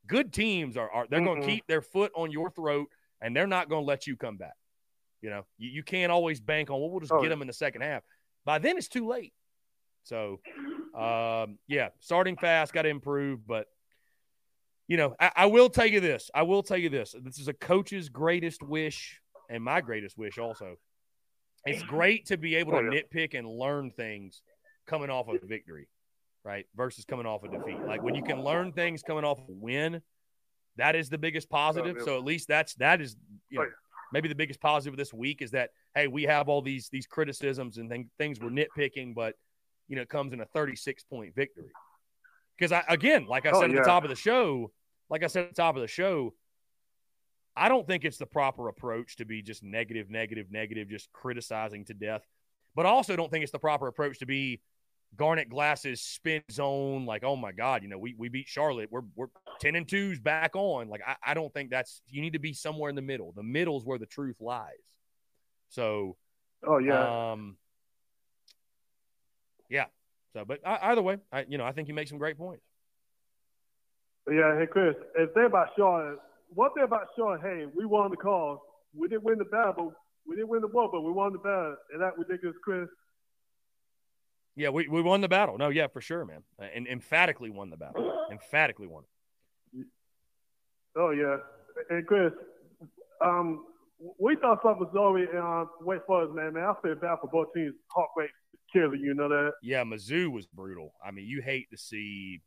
Good 0.05 0.31
teams 0.31 0.77
are, 0.77 0.89
are 0.89 1.07
they're 1.09 1.19
mm-hmm. 1.19 1.27
going 1.27 1.41
to 1.41 1.47
keep 1.47 1.67
their 1.67 1.81
foot 1.81 2.11
on 2.15 2.31
your 2.31 2.51
throat 2.51 2.87
and 3.21 3.35
they're 3.35 3.47
not 3.47 3.67
going 3.67 3.83
to 3.83 3.87
let 3.87 4.05
you 4.05 4.15
come 4.15 4.37
back. 4.37 4.53
You 5.21 5.31
know, 5.31 5.45
you, 5.57 5.69
you 5.69 5.83
can't 5.83 6.11
always 6.11 6.39
bank 6.39 6.69
on, 6.69 6.79
well, 6.79 6.91
we'll 6.91 6.99
just 6.99 7.11
oh, 7.11 7.21
get 7.21 7.29
them 7.29 7.41
in 7.41 7.47
the 7.47 7.53
second 7.53 7.81
half. 7.81 8.03
By 8.45 8.59
then 8.59 8.77
it's 8.77 8.87
too 8.87 9.07
late. 9.07 9.33
So, 10.03 10.39
um, 10.95 11.57
yeah, 11.67 11.89
starting 11.99 12.37
fast, 12.37 12.73
got 12.73 12.83
to 12.83 12.89
improve. 12.89 13.45
But, 13.45 13.67
you 14.87 14.97
know, 14.97 15.15
I, 15.19 15.31
I 15.35 15.45
will 15.47 15.69
tell 15.69 15.87
you 15.87 15.99
this. 15.99 16.29
I 16.33 16.43
will 16.43 16.63
tell 16.63 16.77
you 16.77 16.89
this. 16.89 17.13
This 17.21 17.39
is 17.39 17.47
a 17.47 17.53
coach's 17.53 18.09
greatest 18.09 18.63
wish 18.63 19.19
and 19.49 19.63
my 19.63 19.81
greatest 19.81 20.17
wish 20.17 20.37
also 20.37 20.75
it's 21.67 21.83
great 21.83 22.27
to 22.27 22.37
be 22.37 22.55
able 22.55 22.71
to 22.73 22.77
oh, 22.77 22.91
yeah. 22.91 23.01
nitpick 23.01 23.37
and 23.37 23.47
learn 23.47 23.91
things 23.91 24.41
coming 24.85 25.09
off 25.09 25.27
of 25.27 25.35
a 25.43 25.45
victory, 25.45 25.87
right? 26.43 26.65
Versus 26.75 27.05
coming 27.05 27.25
off 27.25 27.43
a 27.43 27.49
defeat. 27.49 27.79
Like 27.85 28.01
when 28.01 28.15
you 28.15 28.23
can 28.23 28.41
learn 28.41 28.71
things 28.71 29.03
coming 29.03 29.23
off 29.23 29.39
a 29.39 29.43
win, 29.47 30.01
that 30.77 30.95
is 30.95 31.09
the 31.09 31.17
biggest 31.17 31.47
oh, 31.51 31.55
positive. 31.55 31.97
So 32.03 32.17
at 32.17 32.23
least 32.23 32.47
that's 32.47 32.75
that 32.75 33.01
is 33.01 33.15
you 33.49 33.59
oh, 33.59 33.63
know, 33.63 33.69
oh, 33.69 33.75
maybe 34.13 34.29
the 34.29 34.35
biggest 34.35 34.61
positive 34.61 34.93
of 34.93 34.97
this 34.97 35.13
week 35.13 35.41
is 35.41 35.51
that 35.51 35.71
hey, 35.95 36.07
we 36.07 36.23
have 36.23 36.47
all 36.47 36.61
these 36.61 36.89
these 36.89 37.07
criticisms 37.07 37.77
and 37.77 37.89
th- 37.89 38.07
things 38.17 38.39
we're 38.39 38.49
nitpicking, 38.49 39.13
but 39.13 39.35
you 39.87 39.95
know, 39.95 40.01
it 40.01 40.09
comes 40.09 40.33
in 40.33 40.41
a 40.41 40.45
36 40.45 41.03
point 41.03 41.35
victory. 41.35 41.71
Because 42.57 42.71
I 42.71 42.83
again, 42.87 43.25
like 43.27 43.45
I 43.45 43.51
oh, 43.51 43.61
said 43.61 43.71
at 43.71 43.75
the 43.75 43.83
top 43.83 44.03
of 44.03 44.09
the 44.09 44.15
show, 44.15 44.71
like 45.09 45.23
I 45.23 45.27
said 45.27 45.45
at 45.45 45.49
the 45.55 45.61
top 45.61 45.75
of 45.75 45.81
the 45.81 45.87
show, 45.87 46.33
I 47.55 47.69
don't 47.69 47.87
think 47.87 48.05
it's 48.05 48.17
the 48.17 48.25
proper 48.25 48.67
approach 48.67 49.15
to 49.17 49.25
be 49.25 49.41
just 49.41 49.63
negative, 49.63 50.09
negative, 50.09 50.47
negative, 50.51 50.89
just 50.89 51.11
criticizing 51.11 51.85
to 51.85 51.93
death. 51.93 52.21
But 52.75 52.85
I 52.85 52.89
also 52.89 53.15
don't 53.15 53.31
think 53.31 53.43
it's 53.43 53.51
the 53.51 53.59
proper 53.59 53.87
approach 53.87 54.19
to 54.19 54.27
be 54.27 54.61
Garnet 55.15 55.49
Glass's 55.49 56.01
spin 56.01 56.43
zone, 56.51 57.05
like, 57.05 57.23
oh 57.23 57.35
my 57.35 57.51
God, 57.51 57.81
you 57.81 57.89
know, 57.89 57.97
we, 57.97 58.13
we 58.17 58.29
beat 58.29 58.47
Charlotte. 58.47 58.89
We're 58.91 59.01
we're 59.15 59.27
10 59.59 59.75
and 59.75 59.87
twos 59.87 60.19
back 60.19 60.55
on. 60.55 60.89
Like, 60.89 61.01
I, 61.05 61.15
I 61.25 61.33
don't 61.33 61.51
think 61.53 61.71
that's 61.71 62.01
you 62.07 62.21
need 62.21 62.33
to 62.33 62.39
be 62.39 62.53
somewhere 62.53 62.89
in 62.89 62.95
the 62.95 63.01
middle. 63.01 63.31
The 63.35 63.43
middle 63.43 63.77
is 63.77 63.85
where 63.85 63.97
the 63.97 64.05
truth 64.05 64.35
lies. 64.39 64.73
So 65.69 66.17
Oh 66.65 66.77
yeah. 66.77 67.31
Um 67.31 67.57
yeah. 69.69 69.85
So 70.33 70.45
but 70.45 70.59
either 70.65 71.01
way, 71.01 71.17
I 71.31 71.45
you 71.47 71.57
know, 71.57 71.65
I 71.65 71.71
think 71.71 71.87
you 71.87 71.93
make 71.93 72.07
some 72.07 72.17
great 72.17 72.37
points. 72.37 72.63
Yeah, 74.29 74.59
hey 74.59 74.67
Chris, 74.67 74.95
if 75.15 75.33
they're 75.33 75.45
about 75.45 75.69
Charlotte, 75.77 76.19
one 76.53 76.73
thing 76.73 76.83
about 76.83 77.07
Sean 77.17 77.39
hey, 77.41 77.65
we 77.75 77.85
won 77.85 78.11
the 78.11 78.17
cause. 78.17 78.59
We 78.93 79.07
didn't 79.07 79.23
win 79.23 79.37
the 79.37 79.45
battle. 79.45 79.93
We 80.27 80.35
didn't 80.35 80.49
win 80.49 80.61
the 80.61 80.67
war, 80.67 80.89
but 80.91 81.01
we 81.01 81.11
won 81.11 81.31
the 81.31 81.39
battle. 81.39 81.77
And 81.93 82.01
that 82.01 82.17
ridiculous, 82.17 82.57
Chris. 82.63 82.89
Yeah, 84.55 84.69
we, 84.69 84.87
we 84.87 85.01
won 85.01 85.21
the 85.21 85.29
battle. 85.29 85.57
No, 85.57 85.69
yeah, 85.69 85.87
for 85.87 86.01
sure, 86.01 86.25
man. 86.25 86.41
And 86.59 86.87
emphatically 86.87 87.51
won 87.51 87.69
the 87.69 87.77
battle. 87.77 88.25
emphatically 88.31 88.87
won 88.87 89.03
it. 89.73 89.85
Oh 90.97 91.11
yeah, 91.11 91.37
and 91.91 92.07
Chris, 92.07 92.31
um, 93.23 93.65
we 94.19 94.35
thought 94.35 94.59
something 94.63 94.87
was 94.87 94.95
already 94.95 95.27
uh, 95.37 95.65
Wake 95.81 96.01
Forest, 96.07 96.33
man. 96.33 96.53
Man, 96.53 96.63
I 96.63 96.73
feel 96.81 96.95
bad 96.95 97.17
for 97.21 97.29
both 97.31 97.53
teams. 97.53 97.75
Heartbreak, 97.89 98.31
killing 98.73 98.99
you 98.99 99.13
know 99.13 99.29
that. 99.29 99.51
Yeah, 99.61 99.83
Mizzou 99.83 100.31
was 100.31 100.47
brutal. 100.47 100.93
I 101.05 101.11
mean, 101.11 101.27
you 101.27 101.41
hate 101.41 101.69
to 101.69 101.77
see 101.77 102.41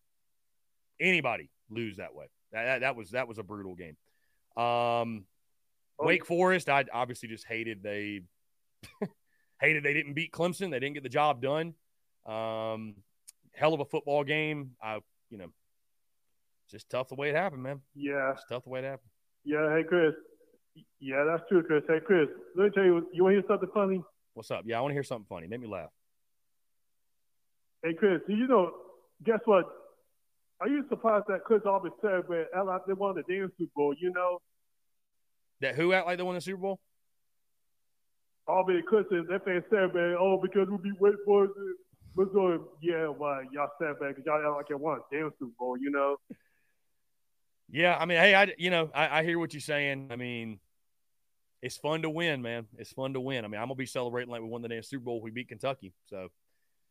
anybody 1.00 1.48
lose 1.70 1.96
that 1.96 2.14
way. 2.14 2.26
That, 2.52 2.80
that, 2.80 2.96
was 2.96 3.10
that 3.10 3.28
was 3.28 3.38
a 3.38 3.42
brutal 3.42 3.74
game. 3.74 3.96
Um, 4.56 5.24
oh, 5.98 6.06
Wake 6.06 6.26
Forest, 6.26 6.68
I 6.68 6.84
obviously 6.92 7.28
just 7.28 7.46
hated 7.46 7.82
they 7.82 8.22
hated 9.60 9.84
they 9.84 9.94
didn't 9.94 10.14
beat 10.14 10.32
Clemson. 10.32 10.70
They 10.70 10.80
didn't 10.80 10.94
get 10.94 11.02
the 11.02 11.08
job 11.08 11.40
done. 11.40 11.74
Um, 12.26 12.96
hell 13.54 13.74
of 13.74 13.80
a 13.80 13.84
football 13.84 14.24
game. 14.24 14.72
I 14.82 15.00
you 15.30 15.38
know, 15.38 15.52
just 16.70 16.90
tough 16.90 17.08
the 17.08 17.14
way 17.14 17.30
it 17.30 17.36
happened, 17.36 17.62
man. 17.62 17.80
Yeah, 17.94 18.32
it's 18.32 18.44
tough 18.48 18.64
the 18.64 18.70
way 18.70 18.80
it 18.80 18.84
happened. 18.84 19.10
Yeah, 19.44 19.74
hey 19.74 19.84
Chris. 19.88 20.14
Yeah, 21.00 21.24
that's 21.24 21.42
true, 21.48 21.62
Chris. 21.62 21.82
Hey 21.88 22.00
Chris, 22.04 22.28
let 22.56 22.64
me 22.64 22.70
tell 22.70 22.84
you, 22.84 23.06
you 23.12 23.22
want 23.22 23.34
to 23.34 23.40
hear 23.40 23.48
something 23.48 23.70
funny? 23.72 24.02
What's 24.34 24.50
up? 24.50 24.62
Yeah, 24.66 24.78
I 24.78 24.80
want 24.80 24.90
to 24.90 24.94
hear 24.94 25.02
something 25.02 25.26
funny. 25.28 25.46
Make 25.46 25.60
me 25.60 25.68
laugh. 25.68 25.90
Hey 27.82 27.94
Chris, 27.94 28.20
you 28.28 28.46
know, 28.46 28.72
guess 29.24 29.40
what? 29.44 29.64
Are 30.60 30.68
you 30.68 30.84
surprised 30.88 31.24
that 31.28 31.44
Chris 31.44 31.62
Aubrey 31.64 31.90
celebrated 32.02 32.48
like 32.66 32.82
they 32.86 32.92
won 32.92 33.14
the 33.14 33.22
damn 33.22 33.50
Super 33.58 33.72
Bowl? 33.74 33.94
You 33.98 34.12
know 34.12 34.40
that 35.60 35.74
who 35.74 35.92
act 35.92 36.06
like 36.06 36.18
they 36.18 36.22
won 36.22 36.34
the 36.34 36.40
Super 36.40 36.58
Bowl? 36.58 36.80
Aubrey 38.46 38.82
Chris, 38.86 39.04
they 39.10 39.38
said, 39.44 39.62
celebrated. 39.70 40.16
Oh, 40.18 40.38
because 40.42 40.68
we 40.68 40.76
be 40.78 40.90
beat 40.90 41.00
Wake 41.00 41.14
Forest. 41.24 41.54
Missouri. 42.16 42.58
Yeah, 42.82 43.08
well, 43.08 43.40
y'all 43.52 43.68
celebrated 43.78 44.16
because 44.16 44.26
y'all 44.26 44.44
act 44.44 44.56
like 44.56 44.70
you 44.70 44.76
won 44.76 45.00
damn 45.12 45.30
Super 45.38 45.52
Bowl. 45.58 45.76
You 45.78 45.90
know. 45.90 46.16
Yeah, 47.70 47.96
I 47.96 48.04
mean, 48.04 48.18
hey, 48.18 48.34
I 48.34 48.52
you 48.58 48.70
know 48.70 48.90
I, 48.94 49.20
I 49.20 49.24
hear 49.24 49.38
what 49.38 49.54
you're 49.54 49.60
saying. 49.60 50.08
I 50.10 50.16
mean, 50.16 50.58
it's 51.62 51.76
fun 51.76 52.02
to 52.02 52.10
win, 52.10 52.42
man. 52.42 52.66
It's 52.78 52.92
fun 52.92 53.12
to 53.14 53.20
win. 53.20 53.44
I 53.44 53.48
mean, 53.48 53.60
I'm 53.60 53.68
gonna 53.68 53.76
be 53.76 53.86
celebrating 53.86 54.30
like 54.30 54.42
we 54.42 54.48
won 54.48 54.62
the 54.62 54.68
damn 54.68 54.82
Super 54.82 55.04
Bowl. 55.04 55.20
We 55.20 55.30
beat 55.30 55.48
Kentucky, 55.48 55.92
so 56.06 56.28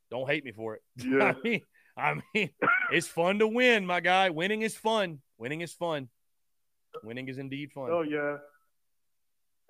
don't 0.10 0.28
hate 0.28 0.46
me 0.46 0.52
for 0.52 0.76
it. 0.76 0.82
Yeah. 1.06 1.34
I 1.34 1.36
mean, 1.44 1.62
I 2.04 2.22
mean, 2.34 2.50
it's 2.92 3.08
fun 3.08 3.40
to 3.40 3.48
win, 3.48 3.86
my 3.86 4.00
guy. 4.00 4.30
Winning 4.30 4.62
is 4.62 4.76
fun. 4.76 5.20
Winning 5.38 5.62
is 5.62 5.74
fun. 5.74 6.10
Winning 7.04 7.28
is 7.28 7.38
indeed 7.38 7.72
fun. 7.72 7.90
Oh 7.92 8.02
yeah. 8.02 8.38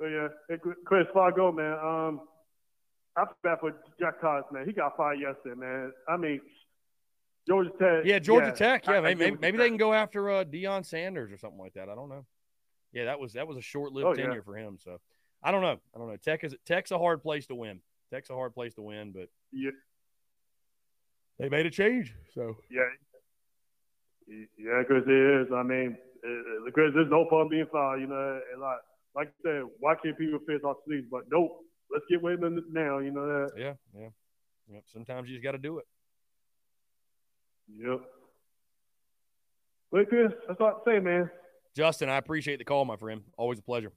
Oh 0.01 0.07
yeah. 0.07 0.27
Hey, 0.47 0.57
Chris 0.85 1.07
Fargo, 1.13 1.51
man. 1.51 1.73
Um, 1.73 2.21
I 3.15 3.25
feel 3.25 3.35
bad 3.43 3.59
for 3.59 3.75
Geoff 3.99 4.15
Collins, 4.21 4.45
man. 4.51 4.65
He 4.65 4.73
got 4.73 4.95
fired 4.95 5.19
yesterday, 5.19 5.59
man. 5.59 5.91
I 6.07 6.17
mean, 6.17 6.39
Georgia 7.47 7.71
Tech. 7.79 8.05
Yeah, 8.05 8.19
Georgia 8.19 8.47
yeah, 8.47 8.53
Tech. 8.53 8.85
Yeah, 8.85 8.93
I, 8.93 9.01
maybe, 9.01 9.19
maybe, 9.19 9.37
maybe 9.41 9.57
they 9.57 9.67
can 9.67 9.77
go 9.77 9.93
after 9.93 10.29
uh, 10.29 10.43
Deion 10.43 10.85
Sanders 10.85 11.31
or 11.31 11.37
something 11.37 11.59
like 11.59 11.73
that. 11.73 11.89
I 11.89 11.95
don't 11.95 12.09
know. 12.09 12.25
Yeah, 12.93 13.05
that 13.05 13.19
was 13.19 13.33
that 13.33 13.47
was 13.47 13.57
a 13.57 13.61
short-lived 13.61 14.07
oh, 14.07 14.13
tenure 14.13 14.35
yeah. 14.35 14.41
for 14.45 14.55
him. 14.55 14.77
So 14.83 14.99
I 15.43 15.51
don't 15.51 15.61
know. 15.61 15.79
I 15.93 15.97
don't 15.97 16.07
know. 16.07 16.17
Tech 16.17 16.43
is 16.43 16.55
Tech's 16.65 16.91
a 16.91 16.97
hard 16.97 17.21
place 17.21 17.47
to 17.47 17.55
win. 17.55 17.81
Tech's 18.11 18.29
a 18.29 18.33
hard 18.33 18.53
place 18.53 18.73
to 18.75 18.81
win, 18.81 19.11
but 19.11 19.29
yeah, 19.51 19.71
they 21.39 21.49
made 21.49 21.65
a 21.65 21.71
change. 21.71 22.13
So 22.35 22.57
yeah, 22.69 22.81
yeah, 24.57 24.83
because 24.87 25.03
it 25.07 25.41
is. 25.41 25.47
I 25.53 25.63
mean, 25.63 25.97
because 26.65 26.91
there's 26.93 27.09
no 27.09 27.27
fun 27.29 27.49
being 27.49 27.65
foul. 27.71 27.97
You 27.97 28.07
know, 28.07 28.41
and 28.51 28.61
like 28.61 28.77
like 29.15 29.31
you 29.43 29.49
said, 29.49 29.71
why 29.79 29.95
can't 30.03 30.17
people 30.17 30.39
fix 30.45 30.63
our 30.63 30.75
sleeves? 30.85 31.07
But 31.09 31.23
nope, 31.31 31.61
let's 31.91 32.05
get 32.09 32.21
with 32.21 32.41
them 32.41 32.63
now. 32.71 32.99
You 32.99 33.11
know 33.11 33.25
that. 33.25 33.51
Yeah, 33.57 33.73
yeah, 33.97 34.09
yep. 34.71 34.83
Sometimes 34.87 35.29
you 35.29 35.35
just 35.35 35.43
got 35.43 35.53
to 35.53 35.57
do 35.57 35.79
it. 35.79 35.85
Yep. 37.77 38.01
Wait, 39.91 40.09
Chris, 40.09 40.31
that's 40.47 40.59
all 40.61 40.83
I 40.85 40.91
say, 40.91 40.99
man. 40.99 41.29
Justin, 41.75 42.09
I 42.09 42.17
appreciate 42.17 42.57
the 42.57 42.65
call, 42.65 42.85
my 42.85 42.95
friend. 42.95 43.21
Always 43.37 43.59
a 43.59 43.63
pleasure. 43.63 43.91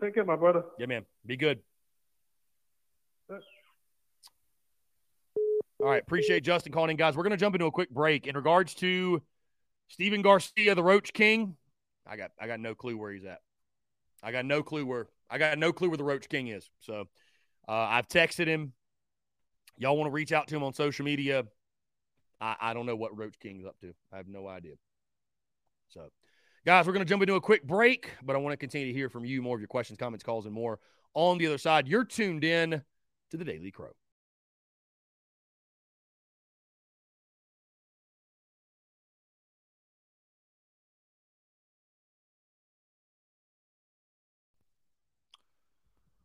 Take 0.00 0.14
care, 0.14 0.24
my 0.24 0.36
brother. 0.36 0.62
Yeah, 0.78 0.86
man. 0.86 1.04
Be 1.24 1.36
good. 1.36 1.60
All 5.80 5.86
right. 5.86 6.02
Appreciate 6.02 6.42
Justin 6.42 6.72
calling 6.72 6.90
in, 6.90 6.96
guys. 6.96 7.16
We're 7.16 7.22
going 7.22 7.32
to 7.32 7.36
jump 7.36 7.54
into 7.54 7.66
a 7.66 7.70
quick 7.70 7.90
break. 7.90 8.26
In 8.26 8.34
regards 8.34 8.74
to 8.76 9.22
Stephen 9.88 10.22
Garcia, 10.22 10.74
the 10.74 10.82
Roach 10.82 11.12
King, 11.12 11.56
I 12.06 12.16
got 12.16 12.30
I 12.40 12.46
got 12.46 12.60
no 12.60 12.74
clue 12.74 12.96
where 12.96 13.12
he's 13.12 13.24
at. 13.24 13.40
I 14.22 14.32
got 14.32 14.44
no 14.44 14.62
clue 14.62 14.86
where 14.86 15.08
I 15.28 15.38
got 15.38 15.58
no 15.58 15.72
clue 15.72 15.88
where 15.88 15.98
the 15.98 16.04
Roach 16.04 16.28
King 16.28 16.48
is. 16.48 16.70
So 16.80 17.06
uh, 17.68 17.72
I've 17.72 18.08
texted 18.08 18.46
him. 18.46 18.72
Y'all 19.76 19.96
want 19.96 20.08
to 20.08 20.12
reach 20.12 20.32
out 20.32 20.48
to 20.48 20.56
him 20.56 20.62
on 20.62 20.72
social 20.72 21.04
media? 21.04 21.44
I, 22.40 22.56
I 22.60 22.74
don't 22.74 22.86
know 22.86 22.96
what 22.96 23.16
Roach 23.16 23.38
King's 23.38 23.66
up 23.66 23.78
to. 23.80 23.92
I 24.12 24.16
have 24.16 24.28
no 24.28 24.46
idea. 24.48 24.74
So, 25.88 26.08
guys, 26.64 26.86
we're 26.86 26.92
going 26.92 27.04
to 27.04 27.08
jump 27.08 27.22
into 27.22 27.34
a 27.34 27.40
quick 27.40 27.66
break, 27.66 28.10
but 28.22 28.36
I 28.36 28.38
want 28.38 28.52
to 28.52 28.56
continue 28.56 28.86
to 28.86 28.92
hear 28.92 29.10
from 29.10 29.24
you 29.24 29.42
more 29.42 29.54
of 29.54 29.60
your 29.60 29.68
questions, 29.68 29.98
comments, 29.98 30.24
calls, 30.24 30.46
and 30.46 30.54
more 30.54 30.78
on 31.14 31.38
the 31.38 31.46
other 31.46 31.58
side. 31.58 31.88
You're 31.88 32.04
tuned 32.04 32.44
in 32.44 32.82
to 33.30 33.36
the 33.36 33.44
Daily 33.44 33.70
Crow. 33.70 33.92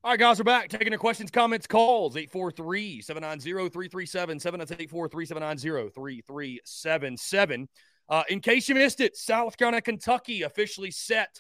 All 0.04 0.10
right, 0.10 0.20
guys, 0.20 0.40
we're 0.40 0.46
back. 0.46 0.68
Taking 0.68 0.88
your 0.88 0.98
questions, 0.98 1.30
comments, 1.30 1.68
calls. 1.68 2.18
843 2.18 3.04
790 3.04 3.70
3377. 3.70 4.58
That's 4.58 4.72
843 4.72 5.26
790 5.28 5.92
3377. 5.92 7.70
Uh, 8.10 8.24
in 8.28 8.40
case 8.40 8.68
you 8.68 8.74
missed 8.74 9.00
it, 9.00 9.16
South 9.16 9.58
Carolina, 9.58 9.80
Kentucky 9.80 10.42
officially 10.42 10.90
set 10.90 11.40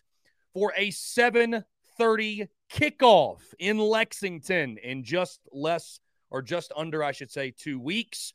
for 0.53 0.73
a 0.77 0.91
7:30 0.91 2.49
kickoff 2.71 3.39
in 3.57 3.79
Lexington 3.79 4.77
in 4.77 5.03
just 5.03 5.39
less 5.51 5.99
or 6.29 6.43
just 6.43 6.71
under, 6.75 7.03
I 7.03 7.13
should 7.13 7.31
say, 7.31 7.49
two 7.57 7.79
weeks. 7.79 8.31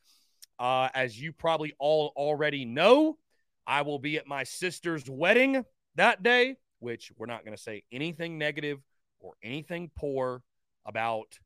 Uh, 0.59 0.89
as 0.93 1.21
you 1.21 1.33
probably 1.33 1.73
all 1.79 2.13
already 2.17 2.65
know, 2.65 3.17
I 3.65 3.83
will 3.83 4.01
be 4.01 4.17
at 4.17 4.27
my 4.27 4.43
sister's 4.43 5.09
wedding 5.09 5.65
that 5.95 6.25
day, 6.25 6.57
which 6.81 7.13
we're 7.17 7.27
not 7.27 7.45
going 7.45 7.57
to 7.57 7.63
say 7.63 7.85
anything 7.93 8.39
negative 8.39 8.81
or 9.27 9.35
anything 9.43 9.91
poor 9.97 10.43
about 10.85 11.39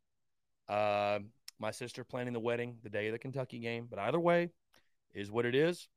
uh, 0.68 1.18
my 1.59 1.70
sister 1.70 2.05
planning 2.05 2.33
the 2.33 2.41
wedding 2.41 2.76
the 2.83 2.91
day 2.91 3.09
of 3.09 3.12
the 3.12 3.18
Kentucky 3.18 3.59
game. 3.59 3.87
But 3.89 3.99
either 3.99 4.20
way, 4.20 4.51
is 5.14 5.31
what 5.31 5.47
it 5.47 5.55
is. 5.55 5.89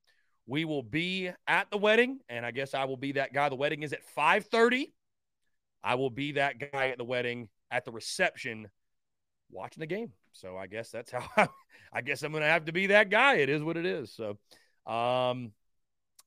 We 0.45 0.65
will 0.65 0.83
be 0.83 1.29
at 1.47 1.69
the 1.71 1.77
wedding, 1.77 2.19
and 2.27 2.45
I 2.45 2.51
guess 2.51 2.73
I 2.73 2.85
will 2.85 2.97
be 2.97 3.13
that 3.13 3.33
guy. 3.33 3.49
The 3.49 3.55
wedding 3.55 3.83
is 3.83 3.93
at 3.93 4.01
5:30. 4.15 4.91
I 5.83 5.95
will 5.95 6.09
be 6.09 6.33
that 6.33 6.59
guy 6.71 6.89
at 6.89 6.97
the 6.97 7.03
wedding 7.03 7.49
at 7.69 7.85
the 7.85 7.91
reception 7.91 8.69
watching 9.49 9.81
the 9.81 9.87
game. 9.87 10.11
So 10.31 10.57
I 10.57 10.67
guess 10.67 10.89
that's 10.89 11.11
how 11.11 11.25
I, 11.37 11.47
I 11.93 12.01
guess 12.01 12.23
I'm 12.23 12.31
going 12.31 12.43
to 12.43 12.47
have 12.47 12.65
to 12.65 12.71
be 12.71 12.87
that 12.87 13.09
guy. 13.09 13.35
It 13.35 13.49
is 13.49 13.61
what 13.61 13.77
it 13.77 13.85
is. 13.85 14.13
So 14.13 14.37
um 14.91 15.51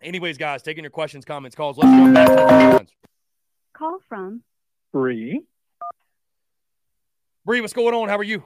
anyways 0.00 0.38
guys, 0.38 0.62
taking 0.62 0.84
your 0.84 0.90
questions, 0.90 1.24
comments, 1.24 1.56
calls. 1.56 1.76
Let's 1.76 1.90
jump 1.90 2.14
back 2.14 2.28
to 2.28 2.34
the 2.34 2.44
ones. 2.76 2.90
Call 3.74 3.98
from 4.08 4.42
Bree. 5.00 5.42
Bree, 7.44 7.60
what's 7.60 7.74
going 7.74 7.92
on? 7.94 8.08
How 8.08 8.16
are 8.16 8.22
you? 8.24 8.42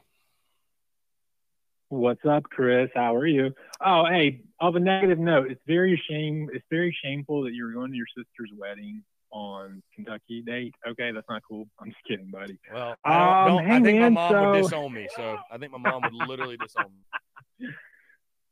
What's 1.90 2.24
up, 2.28 2.42
Chris? 2.42 2.90
How 2.92 3.14
are 3.14 3.26
you? 3.26 3.52
Oh, 3.80 4.04
hey, 4.04 4.40
of 4.60 4.74
a 4.74 4.80
negative 4.80 5.20
note, 5.20 5.48
it's 5.48 5.60
very 5.68 6.00
shame. 6.10 6.48
It's 6.52 6.64
very 6.68 6.96
shameful 7.04 7.44
that 7.44 7.52
you're 7.54 7.72
going 7.72 7.92
to 7.92 7.96
your 7.96 8.08
sister's 8.18 8.50
wedding 8.58 9.04
on 9.30 9.80
Kentucky 9.94 10.42
date. 10.44 10.74
Okay, 10.88 11.12
that's 11.12 11.28
not 11.28 11.42
cool. 11.48 11.66
I'm 11.80 11.90
just 11.90 12.02
kidding, 12.08 12.32
buddy. 12.32 12.58
Well, 12.74 12.96
I, 13.04 13.48
Um, 13.48 13.58
I 13.58 13.80
think 13.80 14.00
my 14.00 14.08
mom 14.08 14.30
so- 14.32 14.50
would 14.50 14.62
disown 14.62 14.92
me. 14.92 15.06
So 15.14 15.38
I 15.52 15.56
think 15.56 15.70
my 15.70 15.78
mom 15.78 16.02
would 16.02 16.28
literally 16.28 16.56
disown 16.56 16.90
me. 17.60 17.68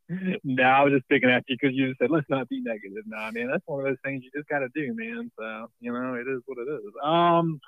no, 0.44 0.62
I 0.62 0.82
was 0.84 0.92
just 0.92 1.08
picking 1.08 1.28
at 1.30 1.44
you 1.48 1.56
because 1.60 1.76
you 1.76 1.88
just 1.88 1.98
said 1.98 2.10
let's 2.10 2.28
not 2.30 2.48
be 2.48 2.60
negative. 2.62 3.04
Nah, 3.06 3.30
man, 3.32 3.48
that's 3.48 3.62
one 3.66 3.80
of 3.80 3.86
those 3.86 3.98
things 4.04 4.22
you 4.24 4.30
just 4.34 4.48
got 4.48 4.60
to 4.60 4.68
do, 4.74 4.94
man. 4.94 5.30
So 5.38 5.66
you 5.80 5.92
know, 5.92 6.14
it 6.14 6.26
is 6.28 6.40
what 6.46 6.58
it 6.58 6.70
is. 6.70 6.92
Um, 7.02 7.60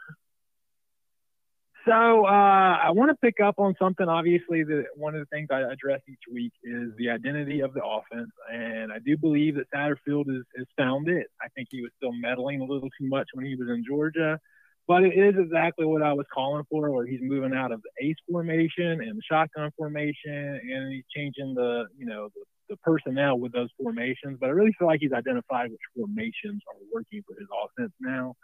so 1.87 2.27
uh, 2.27 2.79
I 2.83 2.91
want 2.91 3.11
to 3.11 3.17
pick 3.17 3.41
up 3.41 3.57
on 3.59 3.75
something. 3.79 4.07
Obviously, 4.07 4.65
that 4.65 4.85
one 4.97 5.15
of 5.15 5.21
the 5.21 5.27
things 5.27 5.49
I 5.51 5.61
address 5.61 6.01
each 6.09 6.23
week 6.33 6.53
is 6.63 6.91
the 6.97 7.11
identity 7.11 7.61
of 7.61 7.73
the 7.75 7.85
offense, 7.85 8.31
and 8.53 8.93
I 8.93 8.99
do 8.99 9.17
believe 9.17 9.57
that 9.57 9.71
Satterfield 9.75 10.27
has, 10.27 10.67
found 10.77 11.09
it. 11.09 11.27
I 11.41 11.49
think 11.55 11.69
he 11.71 11.83
was 11.83 11.91
still 11.97 12.13
meddling 12.13 12.61
a 12.61 12.65
little 12.65 12.89
too 12.99 13.09
much 13.09 13.29
when 13.35 13.45
he 13.45 13.55
was 13.55 13.69
in 13.69 13.85
Georgia. 13.87 14.39
But 14.87 15.05
it 15.05 15.17
is 15.17 15.35
exactly 15.39 15.87
what 15.87 16.03
I 16.03 16.13
was 16.13 16.27
calling 16.33 16.65
for, 16.69 16.91
where 16.91 17.07
he's 17.07 17.21
moving 17.23 17.55
out 17.55 17.71
of 17.71 17.81
the 17.83 18.07
ace 18.07 18.17
formation 18.31 19.01
and 19.01 19.17
the 19.17 19.23
shotgun 19.31 19.71
formation, 19.77 20.61
and 20.63 20.93
he's 20.93 21.05
changing 21.15 21.55
the, 21.55 21.87
you 21.97 22.07
know, 22.07 22.29
the, 22.35 22.43
the 22.71 22.77
personnel 22.79 23.39
with 23.39 23.53
those 23.53 23.69
formations. 23.81 24.39
But 24.41 24.49
I 24.49 24.53
really 24.53 24.75
feel 24.79 24.89
like 24.89 25.01
he's 25.01 25.13
identified 25.13 25.71
which 25.71 25.81
formations 25.97 26.63
are 26.69 26.81
working 26.93 27.23
for 27.27 27.39
his 27.39 27.49
offense 27.65 27.93
now. 28.01 28.35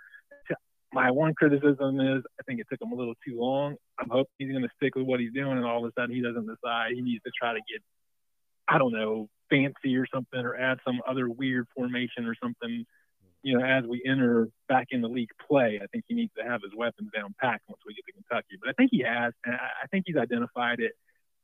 My 0.92 1.10
one 1.10 1.34
criticism 1.34 2.00
is 2.00 2.22
I 2.38 2.42
think 2.46 2.60
it 2.60 2.66
took 2.70 2.80
him 2.80 2.92
a 2.92 2.94
little 2.94 3.14
too 3.26 3.38
long. 3.38 3.76
I'm 3.98 4.08
hoping 4.08 4.32
he's 4.38 4.50
going 4.50 4.62
to 4.62 4.70
stick 4.76 4.94
with 4.94 5.06
what 5.06 5.20
he's 5.20 5.32
doing, 5.32 5.56
and 5.56 5.64
all 5.64 5.84
of 5.84 5.90
a 5.90 6.00
sudden 6.00 6.14
he 6.14 6.22
doesn't 6.22 6.46
decide 6.46 6.92
he 6.94 7.02
needs 7.02 7.22
to 7.24 7.32
try 7.38 7.52
to 7.52 7.60
get, 7.70 7.82
I 8.68 8.78
don't 8.78 8.92
know, 8.92 9.28
fancy 9.50 9.96
or 9.96 10.06
something, 10.12 10.40
or 10.40 10.56
add 10.56 10.78
some 10.86 11.00
other 11.06 11.28
weird 11.28 11.66
formation 11.74 12.26
or 12.26 12.34
something 12.42 12.86
you 13.46 13.56
know, 13.56 13.64
as 13.64 13.84
we 13.84 14.02
enter 14.04 14.48
back 14.68 14.88
in 14.90 15.00
the 15.00 15.08
league 15.08 15.30
play, 15.48 15.78
I 15.80 15.86
think 15.86 16.04
he 16.08 16.16
needs 16.16 16.32
to 16.36 16.42
have 16.42 16.62
his 16.62 16.72
weapons 16.76 17.10
down 17.14 17.32
packed 17.40 17.62
once 17.68 17.80
we 17.86 17.94
get 17.94 18.04
to 18.06 18.12
Kentucky. 18.12 18.58
But 18.60 18.70
I 18.70 18.72
think 18.72 18.90
he 18.90 19.04
has, 19.06 19.32
and 19.44 19.54
I 19.54 19.86
think 19.86 20.02
he's 20.04 20.16
identified 20.16 20.80
it. 20.80 20.92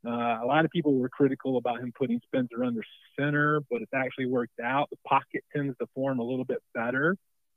Uh, 0.05 0.43
a 0.43 0.45
lot 0.45 0.65
of 0.65 0.73
people 0.73 0.95
were 0.95 1.09
critical 1.09 1.59
about 1.59 1.79
him 1.79 1.93
putting 1.97 2.21
Spencer 2.25 2.65
under 2.65 2.83
center, 3.17 3.61
but 3.71 3.83
it's 3.83 3.95
actually 3.95 4.27
worked 4.27 4.59
out. 4.61 4.91
The 4.91 4.97
pocket 5.07 5.45
tends 5.55 5.77
to 5.79 5.87
form 5.95 6.19
a 6.19 6.25
little 6.25 6.45
bit 6.45 6.59
better 6.75 7.17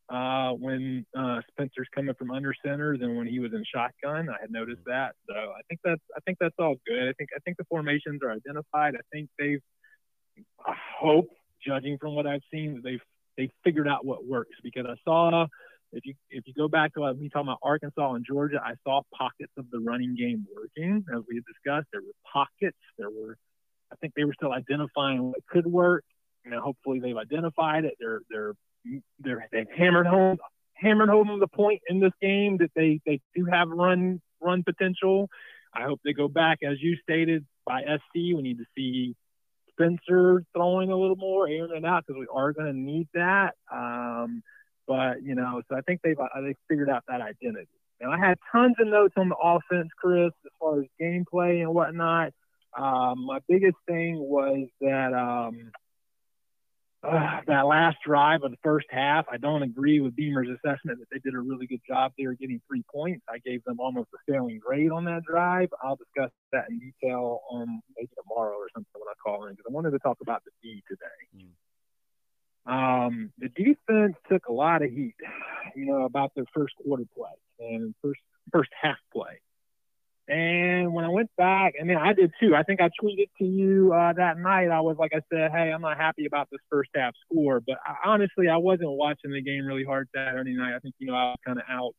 uh, 0.10 0.52
when 0.52 1.06
uh, 1.18 1.42
Spencer's 1.52 1.88
coming 1.94 2.14
from 2.16 2.32
under 2.32 2.54
center 2.64 2.98
than 2.98 3.16
when 3.16 3.28
he 3.28 3.40
was 3.40 3.54
in 3.54 3.64
shotgun. 3.74 4.30
I 4.30 4.40
had 4.42 4.52
noticed 4.52 4.82
that, 4.86 5.16
so 5.28 5.34
I 5.36 5.62
think 5.68 5.80
that's 5.84 6.02
I 6.16 6.20
think 6.26 6.38
that's 6.40 6.56
all 6.60 6.76
good. 6.86 7.10
I 7.10 7.14
think 7.14 7.30
I 7.36 7.40
think 7.44 7.58
the 7.58 7.66
formations 7.66 8.22
are 8.24 8.32
identified. 8.32 8.96
I 8.96 9.04
think 9.12 9.30
they've, 9.40 9.62
I 10.66 10.76
hope, 11.00 11.30
judging 11.66 11.98
from 12.00 12.16
what 12.16 12.28
I've 12.28 12.44
seen, 12.52 12.76
that 12.76 12.84
they've 12.84 13.02
they 13.38 13.50
figured 13.64 13.88
out 13.88 14.06
what 14.06 14.26
works 14.26 14.56
because 14.64 14.86
I 14.88 14.96
saw 15.04 15.48
if 15.92 16.06
you 16.06 16.14
if 16.30 16.44
you 16.46 16.54
go 16.54 16.68
back 16.68 16.94
to 16.94 17.02
what 17.02 17.18
we 17.18 17.30
talking 17.30 17.48
about 17.48 17.60
Arkansas 17.64 18.14
and 18.14 18.26
Georgia, 18.26 18.62
I 18.64 18.74
saw 18.84 19.02
pockets 19.18 19.54
of 19.58 19.66
the 19.72 19.80
running 19.80 20.16
game 20.16 20.46
working 20.54 21.04
as 21.14 21.22
we 21.28 21.36
had 21.36 21.44
discussed. 21.46 21.88
There 21.92 22.02
were 22.02 22.16
pockets. 22.32 22.78
There 22.98 23.10
were 23.10 23.38
I 23.92 23.96
think 23.98 24.14
they 24.16 24.26
were 24.26 24.34
still 24.34 24.52
identifying 24.52 25.24
what 25.24 25.40
could 25.50 25.66
work. 25.66 26.04
You 26.44 26.52
know, 26.52 26.62
hopefully 26.62 27.00
they've 27.00 27.18
identified 27.18 27.86
it. 27.86 27.96
They're 28.00 28.22
they're 28.30 28.54
they're 29.20 29.48
they've 29.52 29.70
hammered 29.76 30.08
home 30.08 30.38
hammered 30.74 31.10
home 31.10 31.40
the 31.40 31.48
point 31.48 31.82
in 31.90 32.00
this 32.00 32.12
game 32.22 32.58
that 32.58 32.72
they 32.76 33.00
they 33.06 33.20
do 33.36 33.46
have 33.46 33.70
run 33.70 34.22
run 34.42 34.64
potential. 34.64 35.30
I 35.74 35.84
hope 35.84 36.00
they 36.04 36.14
go 36.14 36.28
back 36.28 36.60
as 36.64 36.82
you 36.82 36.96
stated 37.04 37.46
by 37.66 37.82
SC. 37.82 38.16
We 38.16 38.42
need 38.42 38.60
to 38.60 38.66
see 38.78 39.16
Spencer 39.72 40.44
throwing 40.54 40.92
a 40.92 40.98
little 40.98 41.18
more, 41.18 41.48
airing 41.48 41.84
it 41.84 41.86
out 41.86 42.06
because 42.06 42.20
we 42.20 42.28
are 42.34 42.54
going 42.54 42.68
to 42.68 42.78
need 42.78 43.08
that. 43.14 43.56
Um, 43.72 44.42
but 44.88 45.22
you 45.24 45.36
know, 45.36 45.62
so 45.70 45.76
I 45.76 45.82
think 45.82 46.02
they've 46.04 46.20
uh, 46.20 46.42
they 46.42 46.56
figured 46.70 46.90
out 46.90 47.04
that 47.08 47.22
identity. 47.22 47.68
Now 48.02 48.12
I 48.12 48.20
had 48.20 48.38
tons 48.52 48.76
of 48.80 48.88
notes 48.88 49.16
on 49.18 49.30
the 49.30 49.36
offense, 49.36 49.90
Chris, 49.98 50.32
as 50.46 50.52
far 50.60 50.80
as 50.80 50.86
gameplay 51.02 51.62
and 51.62 51.74
whatnot. 51.74 52.34
Um, 52.78 53.26
my 53.26 53.40
biggest 53.48 53.78
thing 53.88 54.20
was 54.20 54.68
that 54.82 55.14
um, 55.14 55.72
uh, 57.06 57.42
that 57.48 57.66
last 57.66 57.98
drive 58.06 58.44
of 58.44 58.52
the 58.52 58.58
first 58.64 58.88
half. 58.90 59.26
I 59.32 59.38
don't 59.38 59.64
agree 59.64 60.00
with 60.00 60.16
Beamer's 60.16 60.50
assessment 60.50 61.00
that 61.00 61.08
they 61.12 61.20
did 61.20 61.34
a 61.36 61.40
really 61.40 61.68
good 61.68 61.82
job 61.88 62.14
there 62.18 62.34
getting 62.34 62.62
three 62.68 62.84
points. 62.92 63.24
I 63.30 63.38
gave 63.40 63.64
them 63.64 63.80
almost 63.80 64.10
a 64.14 64.32
failing 64.32 64.60
grade 64.60 64.92
on 64.92 65.06
that 65.06 65.24
drive. 65.24 65.70
I'll 65.84 65.98
discuss 65.98 66.32
that 66.52 66.66
in 66.70 66.80
detail 66.80 67.42
on 67.50 67.82
maybe 67.96 68.10
tomorrow 68.16 68.56
or 68.56 68.68
something 68.74 68.92
when 68.94 69.08
I 69.10 69.14
call 69.24 69.46
in 69.46 69.54
because 69.54 69.66
I 69.70 69.74
wanted 69.74 69.92
to 69.92 70.00
talk 70.00 70.18
about 70.22 70.44
the 70.46 70.52
D 70.64 70.84
today. 70.88 71.46
Um, 72.66 73.32
the 73.38 73.50
defense 73.50 74.16
took 74.30 74.48
a 74.48 74.54
lot 74.54 74.82
of 74.82 74.90
heat, 74.90 75.16
you 75.76 75.86
know, 75.86 76.04
about 76.06 76.34
their 76.36 76.46
first 76.54 76.74
quarter 76.84 77.04
play 77.16 77.30
and 77.60 77.94
first 78.02 78.20
first 78.52 78.72
half 78.82 78.98
play. 79.14 79.40
And 80.28 80.92
when 80.92 81.06
I 81.06 81.10
went 81.10 81.30
back, 81.38 81.74
and 81.80 81.88
then 81.88 81.98
I 81.98 82.14
did 82.14 82.32
too. 82.40 82.56
I 82.56 82.64
think 82.64 82.82
I 82.82 82.90
tweeted 83.02 83.30
to 83.38 83.46
you 83.46 83.94
uh, 83.94 84.14
that 84.14 84.40
night. 84.40 84.70
I 84.72 84.82
was 84.82 84.98
like, 84.98 85.12
I 85.14 85.22
said, 85.32 85.52
"Hey, 85.52 85.72
I'm 85.72 85.82
not 85.82 85.98
happy 85.98 86.26
about 86.26 86.48
this 86.52 86.62
first 86.70 86.90
half 86.96 87.14
score." 87.26 87.60
But 87.60 87.78
I, 87.86 88.10
honestly, 88.10 88.48
I 88.50 88.58
wasn't 88.58 88.90
watching 88.90 89.32
the 89.32 89.42
game 89.42 89.66
really 89.66 89.84
hard 89.84 90.10
Saturday 90.16 90.56
night. 90.56 90.76
I 90.76 90.80
think 90.80 90.96
you 90.98 91.08
know 91.08 91.14
I 91.14 91.26
was 91.26 91.38
kind 91.46 91.60
of 91.60 91.66
out 91.70 91.94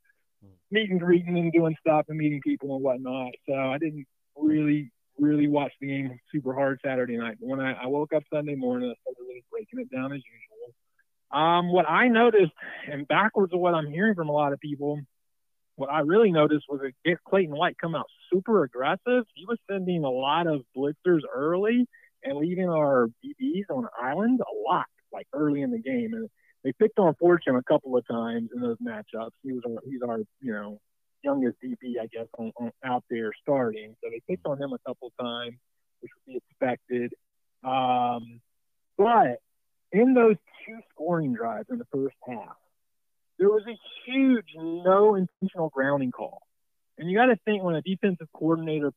meeting, 0.70 0.98
greeting, 0.98 1.38
and 1.38 1.52
doing 1.52 1.76
stuff 1.80 2.06
and 2.08 2.18
meeting 2.18 2.40
people 2.42 2.74
and 2.74 2.84
whatnot. 2.84 3.32
So 3.48 3.54
I 3.54 3.78
didn't 3.78 4.06
really, 4.36 4.90
really 5.18 5.46
watch 5.46 5.72
the 5.80 5.86
game 5.86 6.18
super 6.32 6.52
hard 6.52 6.80
Saturday 6.84 7.16
night. 7.16 7.36
But 7.40 7.48
when 7.48 7.60
I, 7.60 7.74
I 7.74 7.86
woke 7.86 8.12
up 8.12 8.24
Sunday 8.32 8.54
morning, 8.54 8.90
I 8.90 8.98
started 9.02 9.22
really 9.28 9.44
breaking 9.50 9.80
it 9.80 9.90
down 9.94 10.12
as 10.12 10.20
usual. 10.20 11.40
Um, 11.40 11.72
what 11.72 11.88
I 11.88 12.08
noticed, 12.08 12.52
and 12.90 13.06
backwards 13.06 13.52
of 13.52 13.60
what 13.60 13.74
I'm 13.74 13.86
hearing 13.86 14.14
from 14.14 14.28
a 14.28 14.32
lot 14.32 14.52
of 14.52 14.60
people, 14.60 15.00
what 15.76 15.90
I 15.90 16.00
really 16.00 16.32
noticed 16.32 16.64
was 16.68 16.80
that 16.80 17.24
Clayton 17.28 17.54
White 17.54 17.76
come 17.78 17.94
out 17.94 18.06
super 18.32 18.64
aggressive. 18.64 19.24
He 19.34 19.46
was 19.46 19.58
sending 19.70 20.04
a 20.04 20.10
lot 20.10 20.46
of 20.46 20.62
blitzers 20.76 21.20
early 21.34 21.86
and 22.22 22.38
leaving 22.38 22.68
our 22.68 23.08
DBs 23.24 23.70
on 23.70 23.86
island 24.00 24.40
a 24.40 24.68
lot, 24.68 24.86
like 25.12 25.26
early 25.32 25.62
in 25.62 25.70
the 25.70 25.78
game. 25.78 26.14
And 26.14 26.28
they 26.64 26.72
picked 26.72 26.98
on 26.98 27.14
Fortune 27.14 27.56
a 27.56 27.62
couple 27.62 27.96
of 27.96 28.06
times 28.06 28.50
in 28.54 28.60
those 28.60 28.78
matchups. 28.78 29.30
He 29.42 29.52
was 29.52 29.62
our, 29.66 29.82
he's 29.84 30.02
our 30.02 30.18
you 30.40 30.52
know 30.52 30.80
youngest 31.22 31.56
DB, 31.62 32.00
I 32.00 32.06
guess, 32.06 32.26
on, 32.38 32.52
on, 32.56 32.70
out 32.84 33.04
there 33.10 33.32
starting. 33.42 33.94
So 34.02 34.10
they 34.10 34.20
picked 34.28 34.46
on 34.46 34.60
him 34.60 34.72
a 34.72 34.78
couple 34.86 35.08
of 35.08 35.24
times, 35.24 35.56
which 36.00 36.10
would 36.14 36.32
be 36.32 36.36
expected. 36.36 37.12
Um, 37.64 38.40
but 38.96 39.40
in 39.92 40.14
those 40.14 40.36
two 40.64 40.78
scoring 40.92 41.34
drives 41.34 41.68
in 41.70 41.78
the 41.78 41.86
first 41.92 42.16
half, 42.26 42.56
there 43.38 43.48
was 43.48 43.64
a 43.68 43.78
huge 44.06 44.46
no 44.56 45.14
intentional 45.14 45.68
grounding 45.68 46.10
call. 46.10 46.45
And 46.98 47.10
you 47.10 47.16
got 47.16 47.26
to 47.26 47.36
think 47.44 47.62
when 47.62 47.74
a 47.74 47.82
defensive 47.82 48.28
coordinator 48.32 48.92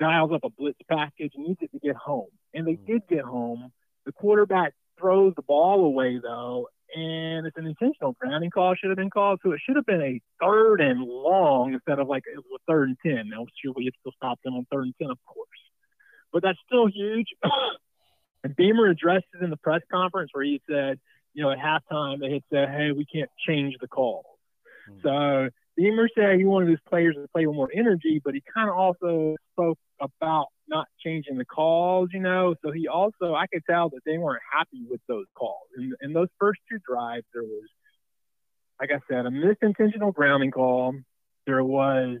dials 0.00 0.32
up 0.32 0.44
a 0.44 0.50
blitz 0.50 0.78
package, 0.88 1.32
and 1.34 1.46
needs 1.46 1.60
it 1.60 1.72
to 1.72 1.78
get 1.78 1.96
home. 1.96 2.28
And 2.54 2.66
they 2.66 2.74
did 2.74 3.02
get 3.08 3.24
home. 3.24 3.72
The 4.06 4.12
quarterback 4.12 4.74
throws 4.98 5.34
the 5.36 5.42
ball 5.42 5.84
away, 5.84 6.18
though, 6.22 6.68
and 6.94 7.46
it's 7.46 7.56
an 7.56 7.66
intentional 7.66 8.16
grounding 8.18 8.50
call 8.50 8.74
should 8.74 8.90
have 8.90 8.96
been 8.96 9.10
called. 9.10 9.40
So 9.42 9.52
it 9.52 9.60
should 9.64 9.76
have 9.76 9.86
been 9.86 10.02
a 10.02 10.20
third 10.40 10.80
and 10.80 11.02
long 11.02 11.74
instead 11.74 11.98
of 11.98 12.08
like 12.08 12.22
it 12.26 12.36
was 12.36 12.60
a 12.60 12.72
third 12.72 12.88
and 12.88 12.98
10. 13.04 13.28
Now, 13.28 13.46
sure, 13.62 13.72
we 13.76 13.90
still 14.00 14.12
stopped 14.12 14.42
them 14.44 14.54
on 14.54 14.66
third 14.70 14.84
and 14.84 14.94
10, 15.00 15.10
of 15.10 15.18
course. 15.26 15.48
But 16.32 16.42
that's 16.42 16.58
still 16.66 16.86
huge. 16.86 17.28
and 18.44 18.56
Beamer 18.56 18.86
addressed 18.86 19.26
it 19.34 19.42
in 19.42 19.50
the 19.50 19.56
press 19.56 19.82
conference 19.90 20.30
where 20.32 20.44
he 20.44 20.62
said, 20.68 20.98
you 21.34 21.42
know, 21.44 21.50
at 21.50 21.58
halftime, 21.58 22.20
they 22.20 22.32
had 22.32 22.42
said, 22.50 22.68
hey, 22.70 22.92
we 22.92 23.04
can't 23.04 23.30
change 23.46 23.74
the 23.80 23.88
call. 23.88 24.38
Mm-hmm. 24.90 25.00
So 25.02 25.50
Beamer 25.78 26.08
said 26.12 26.38
he 26.38 26.44
wanted 26.44 26.70
his 26.70 26.80
players 26.88 27.14
to 27.14 27.28
play 27.32 27.46
with 27.46 27.54
more 27.54 27.70
energy, 27.72 28.20
but 28.24 28.34
he 28.34 28.42
kind 28.52 28.68
of 28.68 28.74
also 28.74 29.36
spoke 29.52 29.78
about 30.00 30.46
not 30.66 30.88
changing 31.04 31.38
the 31.38 31.44
calls, 31.44 32.08
you 32.12 32.18
know. 32.18 32.56
So 32.64 32.72
he 32.72 32.88
also, 32.88 33.34
I 33.34 33.46
could 33.46 33.62
tell 33.64 33.88
that 33.90 34.00
they 34.04 34.18
weren't 34.18 34.42
happy 34.52 34.84
with 34.90 35.00
those 35.06 35.26
calls. 35.34 35.68
In, 35.76 35.94
in 36.02 36.12
those 36.12 36.26
first 36.40 36.58
two 36.68 36.78
drives, 36.84 37.24
there 37.32 37.44
was, 37.44 37.62
like 38.80 38.90
I 38.90 38.98
said, 39.08 39.24
a 39.26 39.30
misintentional 39.30 40.12
grounding 40.12 40.50
call. 40.50 40.96
There 41.46 41.62
was 41.62 42.18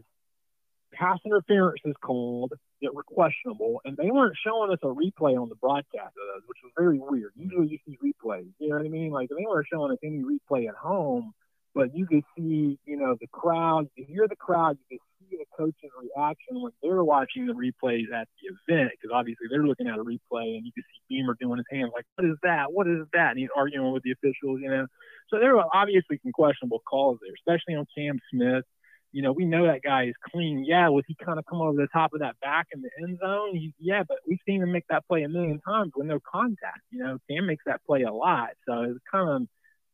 pass 0.92 1.18
interferences 1.26 1.94
called 2.00 2.52
that 2.80 2.94
were 2.94 3.02
questionable, 3.02 3.80
and 3.84 3.96
they 3.96 4.12
weren't 4.12 4.36
showing 4.46 4.70
us 4.70 4.78
a 4.84 4.86
replay 4.86 5.36
on 5.36 5.48
the 5.48 5.56
broadcast 5.56 6.14
of 6.14 6.26
those, 6.32 6.42
which 6.46 6.58
was 6.62 6.72
very 6.78 7.00
weird. 7.00 7.32
Usually 7.34 7.66
you 7.66 7.78
see 7.84 7.98
replays, 7.98 8.52
you 8.60 8.68
know 8.68 8.76
what 8.76 8.86
I 8.86 8.88
mean? 8.88 9.10
Like 9.10 9.30
they 9.30 9.44
weren't 9.44 9.66
showing 9.70 9.90
us 9.90 9.98
any 10.04 10.22
replay 10.22 10.68
at 10.68 10.76
home, 10.76 11.34
but 11.74 11.94
you 11.94 12.06
can 12.06 12.22
see, 12.36 12.78
you 12.84 12.96
know, 12.96 13.16
the 13.20 13.26
crowd, 13.28 13.88
you 13.96 14.04
hear 14.08 14.26
the 14.28 14.36
crowd, 14.36 14.78
you 14.88 14.98
can 14.98 15.06
see 15.20 15.36
the 15.36 15.44
coach's 15.56 15.90
reaction 16.00 16.62
when 16.62 16.72
they're 16.82 17.04
watching 17.04 17.46
the 17.46 17.52
replays 17.52 18.12
at 18.12 18.28
the 18.40 18.72
event, 18.72 18.90
because 18.92 19.14
obviously 19.14 19.46
they're 19.50 19.66
looking 19.66 19.88
at 19.88 19.98
a 19.98 20.04
replay, 20.04 20.56
and 20.56 20.64
you 20.64 20.72
can 20.72 20.84
see 20.84 21.16
Beamer 21.16 21.36
doing 21.40 21.58
his 21.58 21.66
hands 21.70 21.92
like, 21.94 22.06
"What 22.16 22.26
is 22.26 22.36
that? 22.42 22.72
What 22.72 22.86
is 22.86 23.06
that?" 23.12 23.30
And 23.30 23.38
he's 23.38 23.50
arguing 23.56 23.92
with 23.92 24.02
the 24.02 24.12
officials, 24.12 24.60
you 24.60 24.70
know. 24.70 24.86
So 25.28 25.38
there 25.38 25.54
were 25.54 25.64
obviously 25.72 26.18
some 26.22 26.32
questionable 26.32 26.80
calls 26.80 27.18
there, 27.20 27.34
especially 27.34 27.74
on 27.74 27.86
Cam 27.96 28.18
Smith 28.30 28.64
you 29.12 29.22
know, 29.22 29.32
we 29.32 29.46
know 29.46 29.66
that 29.66 29.82
guy 29.82 30.04
is 30.04 30.14
clean. 30.30 30.64
Yeah, 30.66 30.88
was 30.88 31.04
he 31.08 31.16
kind 31.24 31.38
of 31.38 31.46
come 31.46 31.60
over 31.60 31.76
the 31.76 31.88
top 31.92 32.12
of 32.12 32.20
that 32.20 32.38
back 32.40 32.66
in 32.72 32.82
the 32.82 32.90
end 33.02 33.18
zone? 33.18 33.54
He, 33.54 33.72
yeah, 33.78 34.02
but 34.06 34.18
we've 34.26 34.38
seen 34.46 34.62
him 34.62 34.72
make 34.72 34.86
that 34.90 35.06
play 35.06 35.22
a 35.22 35.28
million 35.28 35.60
times 35.60 35.92
with 35.96 36.06
no 36.06 36.20
contact. 36.20 36.80
You 36.90 37.02
know, 37.02 37.18
Cam 37.30 37.46
makes 37.46 37.64
that 37.66 37.80
play 37.86 38.02
a 38.02 38.12
lot. 38.12 38.50
So 38.66 38.82
it's 38.82 39.00
kind 39.10 39.28
of, 39.28 39.48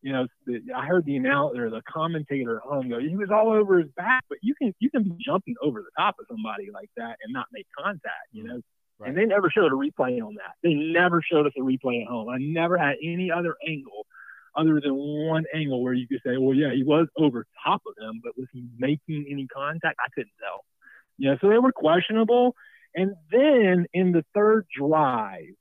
you 0.05 0.13
know, 0.13 0.27
the, 0.47 0.61
I 0.77 0.85
heard 0.85 1.07
the 1.07 1.17
announcer, 1.17 1.71
the 1.71 1.81
commentator 1.91 2.59
at 2.59 2.63
home 2.63 2.91
go, 2.91 2.99
he 3.01 3.17
was 3.17 3.31
all 3.33 3.51
over 3.51 3.79
his 3.79 3.91
back, 3.97 4.23
but 4.29 4.37
you 4.43 4.55
can 4.55 4.75
you 4.79 4.91
can 4.91 5.03
be 5.03 5.17
jumping 5.25 5.55
over 5.63 5.81
the 5.81 5.89
top 5.99 6.17
of 6.21 6.27
somebody 6.29 6.71
like 6.71 6.91
that 6.99 7.17
and 7.25 7.33
not 7.33 7.47
make 7.53 7.67
contact. 7.77 8.29
You 8.31 8.45
know. 8.45 8.61
Right. 8.99 9.09
And 9.09 9.19
they 9.19 9.25
never 9.25 9.51
showed 9.51 9.73
a 9.73 9.75
replay 9.75 10.23
on 10.23 10.35
that. 10.35 10.55
They 10.63 10.75
never 10.75 11.21
showed 11.21 11.47
us 11.47 11.53
a 11.59 11.63
replay 11.63 12.03
at 12.03 12.09
home. 12.09 12.29
I 12.29 12.37
never 12.39 12.79
had 12.79 12.95
any 13.03 13.29
other 13.29 13.57
angle 13.67 14.07
other 14.55 14.81
than 14.81 14.95
one 14.95 15.47
angle 15.53 15.83
where 15.83 15.95
you 15.95 16.07
could 16.07 16.21
say, 16.25 16.37
well, 16.37 16.55
yeah, 16.55 16.73
he 16.73 16.85
was 16.85 17.09
over 17.19 17.45
top 17.65 17.83
of 17.89 17.95
them, 17.97 18.21
but 18.23 18.39
was 18.39 18.47
he 18.53 18.65
making 18.79 19.27
any 19.29 19.49
contact? 19.49 19.99
I 19.99 20.11
couldn't 20.15 20.31
tell. 20.39 20.65
Yeah, 21.19 21.35
so 21.41 21.49
they 21.49 21.59
were 21.59 21.73
questionable. 21.73 22.55
And 22.95 23.15
then 23.33 23.87
in 23.93 24.13
the 24.13 24.25
third 24.33 24.67
drive, 24.79 25.55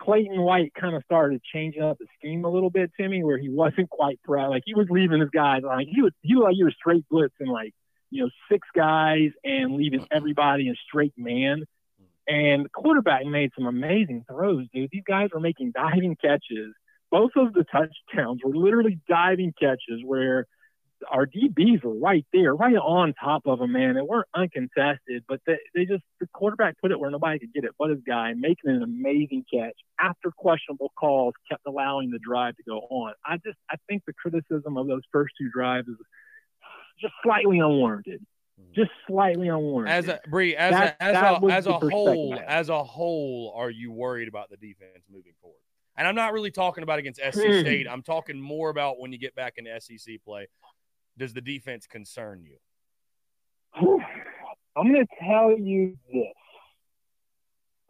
Clayton 0.00 0.40
White 0.40 0.72
kind 0.74 0.96
of 0.96 1.04
started 1.04 1.42
changing 1.52 1.82
up 1.82 1.98
the 1.98 2.06
scheme 2.18 2.44
a 2.44 2.48
little 2.50 2.70
bit 2.70 2.90
to 2.98 3.08
me, 3.08 3.22
where 3.22 3.38
he 3.38 3.48
wasn't 3.48 3.90
quite 3.90 4.20
proud. 4.24 4.50
Like 4.50 4.62
he 4.64 4.74
was 4.74 4.86
leaving 4.90 5.20
his 5.20 5.30
guys 5.30 5.62
like 5.64 5.88
he 5.88 6.02
was 6.02 6.12
he 6.22 6.34
was 6.34 6.44
like 6.44 6.54
he 6.54 6.64
was 6.64 6.74
straight 6.78 7.04
blitzing 7.12 7.52
like 7.52 7.74
you 8.10 8.24
know 8.24 8.30
six 8.50 8.66
guys 8.74 9.30
and 9.44 9.74
leaving 9.74 10.06
everybody 10.10 10.68
in 10.68 10.76
straight 10.88 11.14
man. 11.16 11.64
And 12.28 12.66
the 12.66 12.68
quarterback 12.68 13.26
made 13.26 13.50
some 13.56 13.66
amazing 13.66 14.24
throws, 14.28 14.66
dude. 14.72 14.90
These 14.92 15.02
guys 15.06 15.30
were 15.34 15.40
making 15.40 15.72
diving 15.72 16.16
catches 16.16 16.74
both 17.10 17.32
of 17.36 17.52
the 17.52 17.64
touchdowns 17.64 18.40
were 18.44 18.54
literally 18.54 19.00
diving 19.08 19.52
catches 19.58 20.02
where 20.04 20.46
our 21.10 21.26
DBs 21.26 21.82
were 21.82 21.94
right 21.94 22.26
there, 22.32 22.54
right 22.54 22.76
on 22.76 23.14
top 23.14 23.42
of 23.46 23.58
them, 23.58 23.72
man. 23.72 23.94
They 23.94 24.02
weren't 24.02 24.28
uncontested, 24.34 25.24
but 25.28 25.40
they, 25.46 25.58
they 25.74 25.84
just, 25.84 26.02
the 26.20 26.26
quarterback 26.32 26.76
put 26.80 26.90
it 26.90 26.98
where 26.98 27.10
nobody 27.10 27.38
could 27.38 27.52
get 27.52 27.64
it 27.64 27.72
but 27.78 27.90
his 27.90 28.00
guy, 28.06 28.32
making 28.34 28.70
an 28.70 28.82
amazing 28.82 29.44
catch 29.52 29.76
after 30.00 30.30
questionable 30.36 30.92
calls 30.98 31.34
kept 31.48 31.62
allowing 31.66 32.10
the 32.10 32.18
drive 32.18 32.56
to 32.56 32.62
go 32.62 32.78
on. 32.90 33.12
I 33.24 33.36
just, 33.36 33.58
I 33.70 33.76
think 33.88 34.02
the 34.06 34.12
criticism 34.12 34.76
of 34.76 34.86
those 34.86 35.02
first 35.12 35.34
two 35.38 35.50
drives 35.50 35.88
is 35.88 35.96
just 37.00 37.14
slightly 37.22 37.58
unwarranted. 37.58 38.24
Just 38.74 38.90
slightly 39.08 39.48
unwarranted. 39.48 39.94
As 39.94 40.08
a 40.08 40.20
Bree, 40.28 40.54
as 40.54 40.72
that, 40.72 40.96
a 41.00 41.02
as 41.02 41.16
a 41.16 41.46
as 41.50 41.66
a 41.66 41.78
whole, 41.78 42.38
as 42.46 42.68
a 42.68 42.84
whole, 42.84 43.54
are 43.56 43.70
you 43.70 43.90
worried 43.90 44.28
about 44.28 44.50
the 44.50 44.56
defense 44.56 45.04
moving 45.10 45.32
forward? 45.40 45.56
And 45.96 46.06
I'm 46.06 46.14
not 46.14 46.32
really 46.32 46.50
talking 46.50 46.82
about 46.82 46.98
against 46.98 47.20
SC 47.20 47.42
hmm. 47.44 47.60
State. 47.60 47.86
I'm 47.88 48.02
talking 48.02 48.40
more 48.40 48.70
about 48.70 48.98
when 49.00 49.12
you 49.12 49.18
get 49.18 49.34
back 49.34 49.54
into 49.56 49.78
SEC 49.80 50.22
play. 50.24 50.48
Does 51.20 51.34
the 51.34 51.42
defense 51.42 51.86
concern 51.86 52.42
you? 52.42 52.56
I'm 54.74 54.90
going 54.90 55.06
to 55.06 55.16
tell 55.22 55.50
you 55.50 55.98
this. 56.10 56.32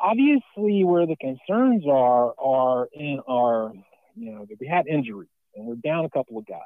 Obviously, 0.00 0.82
where 0.82 1.06
the 1.06 1.14
concerns 1.14 1.84
are 1.88 2.34
are 2.36 2.88
in 2.92 3.20
our, 3.28 3.72
you 4.16 4.32
know, 4.32 4.46
we 4.58 4.66
had 4.66 4.88
injuries 4.88 5.28
and 5.54 5.64
we're 5.64 5.76
down 5.76 6.06
a 6.06 6.10
couple 6.10 6.38
of 6.38 6.46
guys. 6.46 6.58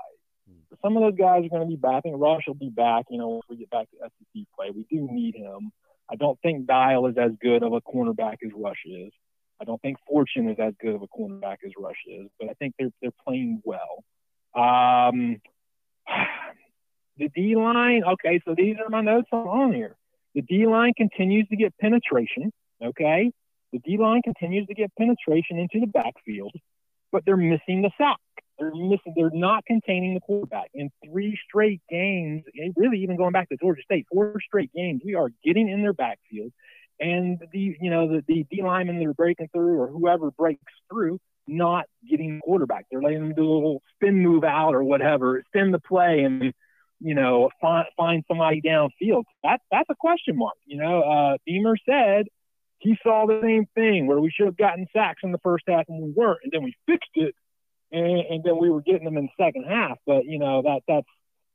Hmm. 0.49 0.75
Some 0.81 0.97
of 0.97 1.03
those 1.03 1.19
guys 1.19 1.45
are 1.45 1.51
going 1.51 1.69
to 1.69 1.69
be 1.69 1.77
back. 1.77 1.97
I 1.97 2.01
think 2.01 2.17
Rush 2.19 2.45
will 2.47 2.55
be 2.55 2.71
back. 2.71 3.05
You 3.11 3.19
know, 3.19 3.29
once 3.29 3.45
we 3.51 3.57
get 3.57 3.69
back 3.69 3.91
to 3.91 3.97
SEC 4.01 4.45
play, 4.57 4.71
we 4.75 4.87
do 4.91 5.07
need 5.12 5.35
him. 5.37 5.71
I 6.11 6.17
don't 6.17 6.41
think 6.41 6.67
Dial 6.67 7.07
is 7.09 7.19
as 7.19 7.33
good 7.43 7.62
of 7.62 7.75
a 7.75 7.83
cornerback 7.83 8.37
as 8.43 8.53
Rush 8.57 8.85
is. 8.87 9.12
I 9.61 9.65
don't 9.65 9.83
think 9.83 9.99
Fortune 10.09 10.49
is 10.49 10.57
as 10.59 10.73
good 10.81 10.95
of 10.95 11.03
a 11.03 11.09
cornerback 11.09 11.59
as 11.67 11.73
Rush 11.79 12.03
is, 12.07 12.29
but 12.41 12.49
I 12.49 12.55
think 12.55 12.75
they're 12.79 12.91
they're 13.03 13.11
playing 13.27 13.61
well. 13.65 14.03
Um, 14.55 15.41
the 17.19 17.29
D 17.35 17.57
line, 17.57 18.03
okay, 18.05 18.41
so 18.45 18.55
these 18.57 18.77
are 18.85 18.89
my 18.89 19.01
notes 19.01 19.29
on 19.33 19.73
here. 19.73 19.97
The 20.35 20.43
D 20.43 20.67
line 20.67 20.93
continues 20.97 21.49
to 21.49 21.57
get 21.57 21.77
penetration, 21.79 22.53
okay? 22.83 23.31
The 23.73 23.79
D 23.79 23.97
line 23.99 24.23
continues 24.23 24.67
to 24.69 24.75
get 24.75 24.93
penetration 24.97 25.59
into 25.59 25.81
the 25.81 25.87
backfield, 25.87 26.55
but 27.13 27.25
they're 27.25 27.37
missing 27.37 27.83
the 27.83 27.91
sack. 27.99 28.19
They're 28.59 28.71
missing. 28.71 29.15
They're 29.17 29.31
not 29.33 29.65
containing 29.67 30.15
the 30.15 30.21
quarterback 30.21 30.71
in 30.75 30.91
three 31.05 31.37
straight 31.49 31.81
games. 31.91 32.45
Really, 32.77 32.99
even 32.99 33.17
going 33.17 33.33
back 33.33 33.49
to 33.49 33.57
Georgia 33.57 33.83
State, 33.83 34.07
four 34.13 34.35
straight 34.47 34.73
games, 34.73 35.03
we 35.05 35.17
are 35.17 35.31
getting 35.45 35.69
in 35.69 35.83
their 35.83 35.93
backfield 35.93 36.53
and 37.01 37.39
the 37.53 37.77
you 37.81 37.91
know 37.91 38.09
the 38.09 38.25
the 38.27 38.47
D 38.51 38.63
linemen 38.63 38.99
that 38.99 39.07
are 39.07 39.15
breaking 39.15 39.49
through 39.53 39.81
or 39.81 39.89
whoever 39.89 40.31
breaks 40.31 40.61
through 40.91 41.19
not 41.47 41.87
getting 42.09 42.41
quarterback. 42.41 42.87
They're 42.91 43.03
letting 43.03 43.21
them 43.21 43.35
do 43.35 43.43
a 43.43 43.55
little 43.55 43.83
spin 43.95 44.23
move 44.23 44.45
out 44.45 44.75
or 44.75 44.83
whatever, 44.83 45.43
spin 45.49 45.71
the 45.71 45.81
play 45.81 46.21
and 46.21 46.53
you 47.01 47.15
know 47.15 47.51
find 47.61 47.87
find 47.97 48.25
somebody 48.29 48.61
downfield. 48.61 49.25
That 49.43 49.61
that's 49.71 49.89
a 49.91 49.95
question 49.95 50.37
mark. 50.37 50.57
You 50.67 50.79
know, 50.79 51.03
uh, 51.03 51.37
Beamer 51.47 51.77
said 51.89 52.27
he 52.79 52.97
saw 53.03 53.27
the 53.27 53.41
same 53.43 53.67
thing 53.75 54.07
where 54.07 54.21
we 54.21 54.31
should 54.31 54.47
have 54.47 54.57
gotten 54.57 54.87
sacks 54.93 55.21
in 55.23 55.33
the 55.33 55.39
first 55.39 55.65
half 55.69 55.85
and 55.89 56.03
we 56.03 56.11
weren't, 56.11 56.41
and 56.43 56.53
then 56.53 56.63
we 56.63 56.75
fixed 56.87 57.11
it, 57.15 57.35
and, 57.93 58.05
and 58.07 58.45
then 58.45 58.59
we 58.59 58.71
were 58.71 58.83
getting 58.83 59.05
them 59.05 59.17
in 59.17 59.25
the 59.27 59.45
second 59.45 59.65
half. 59.65 59.99
But 60.07 60.25
you 60.25 60.39
know 60.39 60.63
that 60.63 60.83
that's 60.87 61.07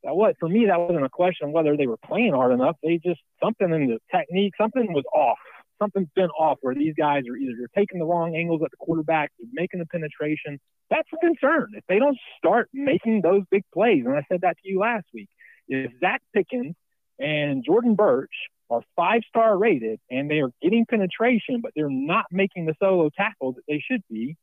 that 0.04 0.16
was 0.16 0.34
for 0.40 0.48
me 0.48 0.68
that 0.68 0.80
wasn't 0.80 1.06
a 1.06 1.10
question 1.10 1.52
whether 1.52 1.76
they 1.76 1.88
were 1.88 1.98
playing 1.98 2.34
hard 2.34 2.52
enough. 2.52 2.78
They 2.84 3.00
just 3.04 3.22
something 3.44 3.72
in 3.72 3.88
the 3.88 4.00
technique, 4.16 4.54
something 4.58 4.94
was 4.94 5.06
off. 5.14 5.38
Something's 5.80 6.09
been 6.15 6.30
off 6.32 6.57
where 6.61 6.75
these 6.75 6.93
guys 6.97 7.23
are 7.30 7.36
either 7.36 7.53
they're 7.57 7.69
taking 7.75 7.99
the 7.99 8.05
wrong 8.05 8.36
angles 8.36 8.61
at 8.63 8.71
the 8.71 8.77
quarterback, 8.77 9.32
they're 9.39 9.47
making 9.53 9.80
the 9.80 9.86
penetration. 9.86 10.59
That's 10.89 11.07
a 11.13 11.17
concern. 11.17 11.71
If 11.75 11.84
they 11.88 11.99
don't 11.99 12.17
start 12.38 12.69
making 12.73 13.21
those 13.21 13.43
big 13.49 13.63
plays, 13.73 14.03
and 14.05 14.15
I 14.15 14.23
said 14.30 14.41
that 14.41 14.57
to 14.61 14.69
you 14.69 14.80
last 14.80 15.05
week, 15.13 15.30
if 15.67 15.91
Zacch 16.01 16.19
Pickens 16.34 16.75
and 17.19 17.63
Jordan 17.63 17.95
Burch 17.95 18.34
are 18.69 18.82
five 18.95 19.21
star 19.27 19.57
rated 19.57 19.99
and 20.09 20.30
they 20.30 20.39
are 20.39 20.51
getting 20.61 20.86
penetration, 20.86 21.61
but 21.61 21.71
they're 21.75 21.89
not 21.89 22.25
making 22.32 22.65
the 22.65 22.75
solo 22.80 23.09
tackles 23.15 23.55
that 23.55 23.63
they 23.67 23.84
should 23.86 24.03
be, 24.09 24.36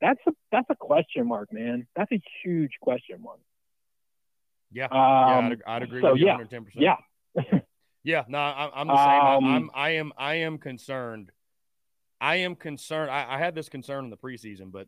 that's 0.00 0.20
a 0.26 0.32
that's 0.52 0.66
a 0.70 0.76
question 0.76 1.26
mark, 1.26 1.52
man. 1.52 1.86
That's 1.96 2.12
a 2.12 2.20
huge 2.42 2.72
question 2.80 3.22
mark. 3.22 3.40
Yeah, 4.72 4.84
um, 4.86 4.90
yeah 4.92 5.38
I'd, 5.38 5.62
I'd, 5.66 5.82
agree 5.82 6.02
so 6.02 6.12
with 6.12 6.20
you 6.20 6.26
yeah, 6.26 6.38
110%. 6.38 6.64
Yeah. 6.74 6.96
Yeah, 8.04 8.24
no, 8.28 8.38
I, 8.38 8.66
am 8.66 8.70
I'm 8.74 8.86
the 8.86 8.96
same. 8.96 9.20
Um, 9.20 9.44
I, 9.44 9.56
I'm, 9.56 9.70
I 9.74 9.90
am, 9.90 10.12
I 10.16 10.34
am 10.34 10.58
concerned. 10.58 11.32
I 12.20 12.36
am 12.36 12.54
concerned. 12.54 13.10
I, 13.10 13.26
I 13.34 13.38
had 13.38 13.54
this 13.54 13.68
concern 13.68 14.04
in 14.04 14.10
the 14.10 14.16
preseason, 14.16 14.70
but 14.70 14.86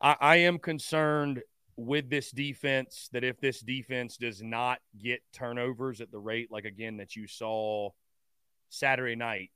I, 0.00 0.16
I 0.20 0.36
am 0.36 0.58
concerned 0.58 1.42
with 1.76 2.08
this 2.08 2.30
defense 2.30 3.08
that 3.12 3.24
if 3.24 3.40
this 3.40 3.60
defense 3.60 4.16
does 4.16 4.42
not 4.42 4.78
get 4.98 5.20
turnovers 5.32 6.00
at 6.00 6.10
the 6.10 6.18
rate, 6.18 6.50
like 6.50 6.64
again, 6.64 6.96
that 6.98 7.16
you 7.16 7.26
saw 7.26 7.90
Saturday 8.70 9.16
night, 9.16 9.50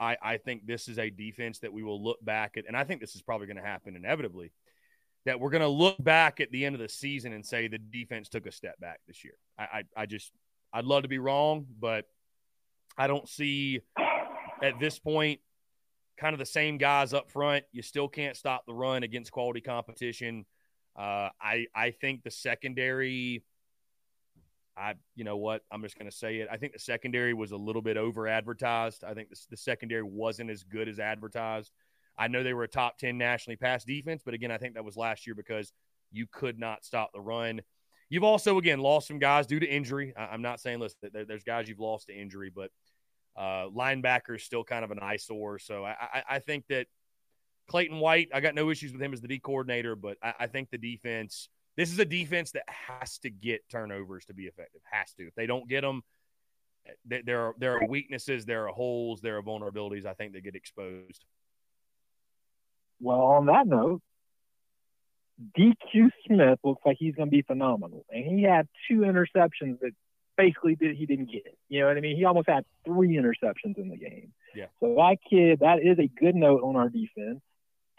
I, 0.00 0.16
I 0.22 0.36
think 0.38 0.66
this 0.66 0.88
is 0.88 0.98
a 0.98 1.10
defense 1.10 1.58
that 1.60 1.72
we 1.72 1.82
will 1.82 2.02
look 2.02 2.24
back 2.24 2.56
at, 2.56 2.64
and 2.68 2.76
I 2.76 2.84
think 2.84 3.00
this 3.00 3.16
is 3.16 3.22
probably 3.22 3.48
going 3.48 3.56
to 3.56 3.62
happen 3.62 3.96
inevitably. 3.96 4.52
That 5.24 5.40
we're 5.40 5.50
going 5.50 5.62
to 5.62 5.68
look 5.68 6.02
back 6.02 6.40
at 6.40 6.50
the 6.52 6.64
end 6.64 6.74
of 6.74 6.80
the 6.80 6.88
season 6.88 7.32
and 7.32 7.44
say 7.44 7.68
the 7.68 7.76
defense 7.76 8.28
took 8.28 8.46
a 8.46 8.52
step 8.52 8.78
back 8.80 9.00
this 9.06 9.24
year. 9.24 9.34
I, 9.58 9.62
I, 9.62 9.82
I 9.96 10.06
just, 10.06 10.32
I'd 10.72 10.84
love 10.84 11.02
to 11.02 11.08
be 11.08 11.18
wrong, 11.18 11.66
but 11.80 12.06
I 12.96 13.06
don't 13.06 13.28
see 13.28 13.80
at 14.62 14.78
this 14.80 14.98
point 14.98 15.40
kind 16.18 16.34
of 16.34 16.38
the 16.38 16.46
same 16.46 16.78
guys 16.78 17.14
up 17.14 17.30
front. 17.30 17.64
You 17.72 17.82
still 17.82 18.08
can't 18.08 18.36
stop 18.36 18.66
the 18.66 18.74
run 18.74 19.02
against 19.02 19.30
quality 19.30 19.60
competition. 19.60 20.44
Uh, 20.96 21.30
I 21.40 21.66
I 21.74 21.92
think 21.92 22.22
the 22.22 22.30
secondary. 22.30 23.44
I 24.76 24.94
you 25.16 25.24
know 25.24 25.36
what 25.36 25.62
I'm 25.72 25.82
just 25.82 25.98
going 25.98 26.10
to 26.10 26.16
say 26.16 26.38
it. 26.38 26.48
I 26.50 26.56
think 26.56 26.72
the 26.72 26.78
secondary 26.78 27.34
was 27.34 27.52
a 27.52 27.56
little 27.56 27.82
bit 27.82 27.96
over 27.96 28.28
advertised. 28.28 29.04
I 29.04 29.14
think 29.14 29.30
the, 29.30 29.40
the 29.50 29.56
secondary 29.56 30.02
wasn't 30.02 30.50
as 30.50 30.62
good 30.64 30.88
as 30.88 30.98
advertised. 30.98 31.72
I 32.16 32.28
know 32.28 32.42
they 32.42 32.54
were 32.54 32.64
a 32.64 32.68
top 32.68 32.98
ten 32.98 33.16
nationally 33.16 33.56
pass 33.56 33.84
defense, 33.84 34.22
but 34.24 34.34
again, 34.34 34.50
I 34.50 34.58
think 34.58 34.74
that 34.74 34.84
was 34.84 34.96
last 34.96 35.26
year 35.26 35.34
because 35.34 35.72
you 36.10 36.26
could 36.30 36.58
not 36.58 36.84
stop 36.84 37.12
the 37.12 37.20
run. 37.20 37.60
You've 38.10 38.24
also 38.24 38.58
again 38.58 38.78
lost 38.80 39.08
some 39.08 39.18
guys 39.18 39.46
due 39.46 39.60
to 39.60 39.66
injury. 39.66 40.14
I, 40.16 40.34
am 40.34 40.42
not 40.42 40.60
saying 40.60 40.80
listen, 40.80 41.10
there's 41.12 41.44
guys 41.44 41.68
you've 41.68 41.80
lost 41.80 42.06
to 42.06 42.18
injury, 42.18 42.50
but 42.54 42.70
uh, 43.36 43.68
linebacker 43.68 44.36
is 44.36 44.42
still 44.42 44.64
kind 44.64 44.84
of 44.84 44.90
an 44.90 44.98
eyesore. 45.00 45.58
So 45.58 45.84
I, 45.84 45.94
I, 46.00 46.22
I, 46.30 46.38
think 46.40 46.64
that 46.70 46.86
Clayton 47.68 48.00
White, 48.00 48.30
I 48.34 48.40
got 48.40 48.54
no 48.54 48.70
issues 48.70 48.92
with 48.92 49.00
him 49.00 49.12
as 49.12 49.20
the 49.20 49.28
D 49.28 49.38
coordinator, 49.38 49.94
but 49.94 50.16
I, 50.22 50.34
I, 50.40 50.46
think 50.48 50.70
the 50.70 50.78
defense, 50.78 51.48
this 51.76 51.92
is 51.92 51.98
a 52.00 52.04
defense 52.04 52.50
that 52.52 52.64
has 52.66 53.18
to 53.20 53.30
get 53.30 53.60
turnovers 53.70 54.24
to 54.26 54.34
be 54.34 54.44
effective. 54.44 54.80
Has 54.90 55.12
to. 55.14 55.28
If 55.28 55.34
they 55.36 55.46
don't 55.46 55.68
get 55.68 55.82
them, 55.82 56.02
there 57.04 57.40
are 57.40 57.54
there 57.58 57.76
are 57.76 57.86
weaknesses, 57.86 58.44
there 58.44 58.66
are 58.66 58.72
holes, 58.72 59.20
there 59.20 59.36
are 59.36 59.42
vulnerabilities. 59.42 60.06
I 60.06 60.14
think 60.14 60.32
that 60.32 60.42
get 60.42 60.56
exposed. 60.56 61.24
Well, 63.00 63.20
on 63.20 63.46
that 63.46 63.66
note, 63.66 64.02
DQ 65.58 66.10
Smith 66.26 66.58
looks 66.64 66.82
like 66.84 66.96
he's 66.98 67.14
going 67.14 67.28
to 67.28 67.30
be 67.30 67.42
phenomenal, 67.42 68.04
and 68.10 68.24
he 68.24 68.42
had 68.42 68.68
two 68.88 69.00
interceptions 69.00 69.80
that 69.80 69.92
basically 70.36 70.74
did 70.74 70.96
he 70.96 71.06
didn't 71.06 71.30
get. 71.30 71.56
You 71.68 71.80
know 71.80 71.88
what 71.88 71.96
I 71.96 72.00
mean? 72.00 72.16
He 72.16 72.24
almost 72.24 72.48
had 72.48 72.64
three 72.84 73.16
interceptions 73.16 73.76
in 73.76 73.88
the 73.88 73.96
game. 73.96 74.32
Yeah. 74.54 74.66
So 74.80 74.94
that 74.94 75.18
kid, 75.28 75.60
that 75.60 75.80
is 75.82 75.98
a 75.98 76.08
good 76.08 76.34
note 76.34 76.62
on 76.62 76.76
our 76.76 76.88
defense. 76.88 77.40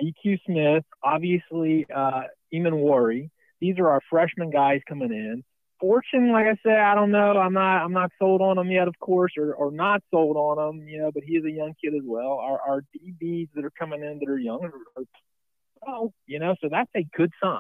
DQ 0.02 0.40
Smith, 0.46 0.86
obviously, 1.04 1.86
uh, 1.94 2.24
Emmanwori. 2.54 3.30
These 3.60 3.78
are 3.80 3.90
our 3.90 4.02
freshman 4.10 4.50
guys 4.50 4.82
coming 4.88 5.12
in. 5.12 5.44
Fortune, 5.80 6.32
like 6.32 6.46
I 6.46 6.58
said, 6.64 6.78
I 6.78 6.96
don't 6.96 7.12
know. 7.12 7.38
I'm 7.38 7.54
not. 7.54 7.84
I'm 7.84 7.94
not 7.94 8.12
sold 8.20 8.42
on 8.42 8.58
him 8.58 8.70
yet, 8.70 8.88
of 8.88 9.00
course, 9.00 9.34
or, 9.38 9.54
or 9.54 9.72
not 9.72 10.02
sold 10.12 10.36
on 10.36 10.58
him. 10.58 10.88
You 10.88 11.00
know, 11.04 11.12
but 11.14 11.24
he 11.24 11.34
is 11.34 11.46
a 11.46 11.52
young 11.52 11.74
kid 11.82 11.94
as 11.94 12.04
well. 12.04 12.34
Our, 12.34 12.60
our 12.68 12.82
DBs 12.82 13.50
that 13.56 13.64
are 13.64 13.72
coming 13.72 14.04
in 14.04 14.20
that 14.20 14.30
are 14.30 14.38
young 14.38 14.64
are, 14.64 15.04
oh, 15.88 16.14
you 16.26 16.40
know, 16.40 16.56
so 16.62 16.70
that's 16.70 16.90
a 16.96 17.04
good 17.16 17.32
sign. 17.42 17.60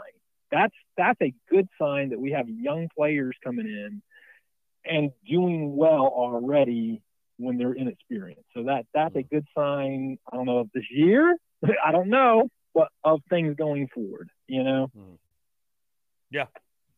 That's 0.51 0.73
that's 0.97 1.19
a 1.21 1.33
good 1.49 1.67
sign 1.79 2.09
that 2.09 2.19
we 2.19 2.31
have 2.31 2.49
young 2.49 2.89
players 2.95 3.35
coming 3.43 3.67
in 3.67 4.01
and 4.85 5.11
doing 5.27 5.75
well 5.75 6.07
already 6.07 7.01
when 7.37 7.57
they're 7.57 7.73
inexperienced. 7.73 8.45
So 8.55 8.63
that 8.63 8.85
that's 8.93 9.15
a 9.15 9.23
good 9.23 9.45
sign. 9.55 10.17
I 10.31 10.35
don't 10.35 10.45
know 10.45 10.59
of 10.59 10.69
this 10.73 10.85
year. 10.89 11.37
I 11.85 11.91
don't 11.91 12.09
know, 12.09 12.49
but 12.73 12.89
of 13.03 13.21
things 13.29 13.55
going 13.55 13.87
forward. 13.93 14.29
You 14.47 14.63
know. 14.63 14.87
Mm-hmm. 14.97 15.15
Yeah, 16.31 16.45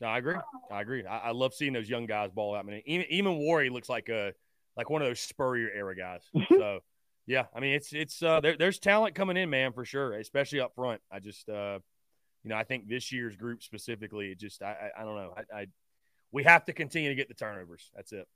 no, 0.01 0.07
I 0.07 0.17
agree. 0.17 0.36
I 0.69 0.82
agree. 0.82 1.05
I, 1.05 1.17
I, 1.19 1.32
love 1.32 1.53
seeing 1.53 1.72
those 1.72 1.89
young 1.89 2.05
guys 2.05 2.32
ball 2.32 2.53
out. 2.53 2.65
I 2.65 2.67
mean, 2.67 2.82
even, 2.86 3.05
Emmanwori 3.09 3.72
looks 3.72 3.88
like 3.88 4.09
a 4.09 4.34
like 4.76 4.89
one 4.89 5.01
of 5.01 5.07
those 5.07 5.19
Spurrier 5.19 5.69
era 5.74 5.95
guys. 5.95 6.22
so. 6.49 6.80
Yeah, 7.26 7.45
I 7.55 7.59
mean 7.59 7.74
it's 7.74 7.93
it's 7.93 8.22
uh, 8.22 8.39
there, 8.39 8.57
there's 8.57 8.80
talent 8.80 9.15
coming 9.15 9.38
in, 9.38 9.49
man, 9.49 9.74
for 9.74 9.86
sure, 9.86 10.13
especially 10.13 10.59
up 10.59 10.74
front. 10.76 11.01
I 11.11 11.19
just 11.19 11.47
uh, 11.49 11.80
you 12.43 12.49
know 12.49 12.55
I 12.55 12.63
think 12.63 12.88
this 12.88 13.11
year's 13.11 13.36
group 13.36 13.63
specifically, 13.63 14.32
it 14.32 14.39
just 14.39 14.61
I 14.61 14.91
I, 14.97 15.01
I 15.01 15.05
don't 15.05 15.15
know 15.15 15.34
I, 15.38 15.61
I 15.61 15.65
we 16.32 16.43
have 16.43 16.65
to 16.65 16.74
continue 16.74 17.09
to 17.09 17.15
get 17.15 17.28
the 17.28 17.34
turnovers. 17.34 17.91
That's 17.95 18.11
it. 18.11 18.28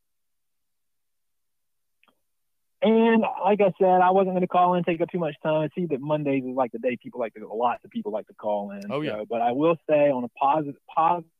And 2.82 3.24
like 3.44 3.62
I 3.62 3.74
said, 3.82 4.02
I 4.02 4.12
wasn't 4.12 4.34
going 4.34 4.42
to 4.42 4.48
call 4.48 4.76
in, 4.76 4.84
take 4.84 5.02
up 5.02 5.10
too 5.10 5.18
much 5.18 5.34
time. 5.42 5.62
I 5.62 5.70
see 5.74 5.88
that 5.88 6.02
Mondays 6.02 6.44
is 6.44 6.56
like 6.56 6.72
the 6.72 6.78
day 6.78 6.98
people 7.02 7.20
like 7.20 7.34
to, 7.34 7.48
lots 7.48 7.84
of 7.84 7.90
people 7.90 8.12
like 8.12 8.28
to 8.28 8.34
call 8.36 8.72
in. 8.72 8.92
Oh, 8.92 9.02
yeah. 9.02 9.14
So, 9.14 9.26
but 9.28 9.42
I 9.42 9.54
will 9.54 9.76
say 9.90 10.12
on 10.12 10.24
a 10.24 10.28
positive, 10.40 10.76
positive, 10.94 11.32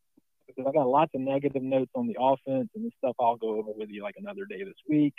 because 0.48 0.66
I 0.68 0.72
got 0.72 0.88
lots 0.88 1.12
of 1.14 1.22
negative 1.22 1.62
notes 1.62 1.92
on 1.94 2.08
the 2.08 2.18
offense 2.20 2.70
and 2.74 2.86
this 2.86 2.94
stuff 2.98 3.16
I'll 3.20 3.36
go 3.36 3.60
over 3.60 3.70
with 3.76 3.90
you 3.92 4.02
like 4.02 4.16
another 4.18 4.46
day 4.46 4.64
this 4.64 4.74
week. 4.90 5.14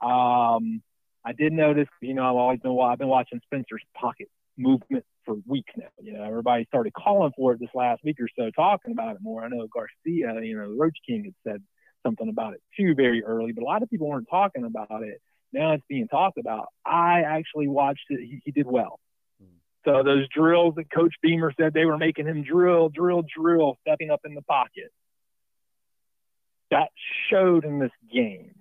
Um, 0.00 0.82
I 1.24 1.32
did 1.32 1.52
notice, 1.52 1.88
you 2.00 2.14
know, 2.14 2.24
I've 2.24 2.36
always 2.36 2.60
been, 2.60 2.78
I've 2.80 2.98
been 2.98 3.08
watching 3.08 3.40
Spencer's 3.44 3.82
pocket 3.94 4.28
movement 4.56 5.04
for 5.24 5.36
weeks 5.46 5.72
now. 5.76 5.88
You 6.00 6.14
know, 6.14 6.24
everybody 6.24 6.64
started 6.66 6.92
calling 6.92 7.32
for 7.36 7.52
it 7.52 7.60
this 7.60 7.68
last 7.74 8.02
week 8.04 8.16
or 8.20 8.28
so, 8.36 8.50
talking 8.50 8.92
about 8.92 9.16
it 9.16 9.22
more. 9.22 9.44
I 9.44 9.48
know 9.48 9.66
Garcia, 9.72 10.40
you 10.42 10.56
know, 10.56 10.74
Roach 10.76 10.96
King 11.06 11.24
had 11.24 11.34
said 11.44 11.62
something 12.04 12.28
about 12.28 12.54
it 12.54 12.62
too 12.76 12.94
very 12.94 13.22
early, 13.24 13.52
but 13.52 13.62
a 13.62 13.64
lot 13.64 13.82
of 13.82 13.90
people 13.90 14.08
weren't 14.08 14.28
talking 14.30 14.64
about 14.64 15.02
it. 15.02 15.20
Now 15.52 15.72
it's 15.72 15.84
being 15.88 16.08
talked 16.08 16.38
about. 16.38 16.68
I 16.84 17.22
actually 17.22 17.68
watched 17.68 18.06
it. 18.10 18.20
He, 18.20 18.40
he 18.44 18.50
did 18.50 18.66
well. 18.66 19.00
So 19.84 20.02
those 20.02 20.28
drills 20.28 20.74
that 20.74 20.90
Coach 20.90 21.14
Beamer 21.22 21.52
said 21.58 21.72
they 21.72 21.86
were 21.86 21.96
making 21.96 22.26
him 22.26 22.42
drill, 22.42 22.88
drill, 22.90 23.22
drill, 23.22 23.78
stepping 23.80 24.10
up 24.10 24.20
in 24.24 24.34
the 24.34 24.42
pocket. 24.42 24.92
That 26.70 26.88
showed 27.30 27.64
in 27.64 27.78
this 27.78 27.92
game. 28.12 28.54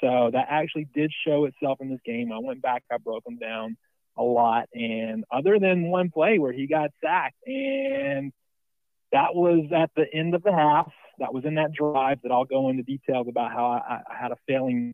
So 0.00 0.30
that 0.32 0.46
actually 0.50 0.88
did 0.94 1.12
show 1.26 1.44
itself 1.44 1.80
in 1.80 1.90
this 1.90 2.00
game. 2.04 2.32
I 2.32 2.38
went 2.38 2.62
back, 2.62 2.82
I 2.90 2.98
broke 2.98 3.24
them 3.24 3.38
down 3.38 3.76
a 4.16 4.22
lot. 4.22 4.68
And 4.74 5.24
other 5.30 5.58
than 5.58 5.88
one 5.88 6.10
play 6.10 6.38
where 6.38 6.52
he 6.52 6.66
got 6.66 6.90
sacked, 7.02 7.36
and 7.46 8.32
that 9.12 9.34
was 9.34 9.70
at 9.74 9.90
the 9.96 10.06
end 10.12 10.34
of 10.34 10.42
the 10.42 10.52
half, 10.52 10.92
that 11.18 11.32
was 11.32 11.44
in 11.44 11.54
that 11.54 11.72
drive 11.72 12.18
that 12.22 12.32
I'll 12.32 12.44
go 12.44 12.68
into 12.70 12.82
details 12.82 13.26
about 13.28 13.52
how 13.52 13.66
I, 13.66 14.00
I 14.10 14.20
had 14.20 14.32
a 14.32 14.36
failing, 14.46 14.92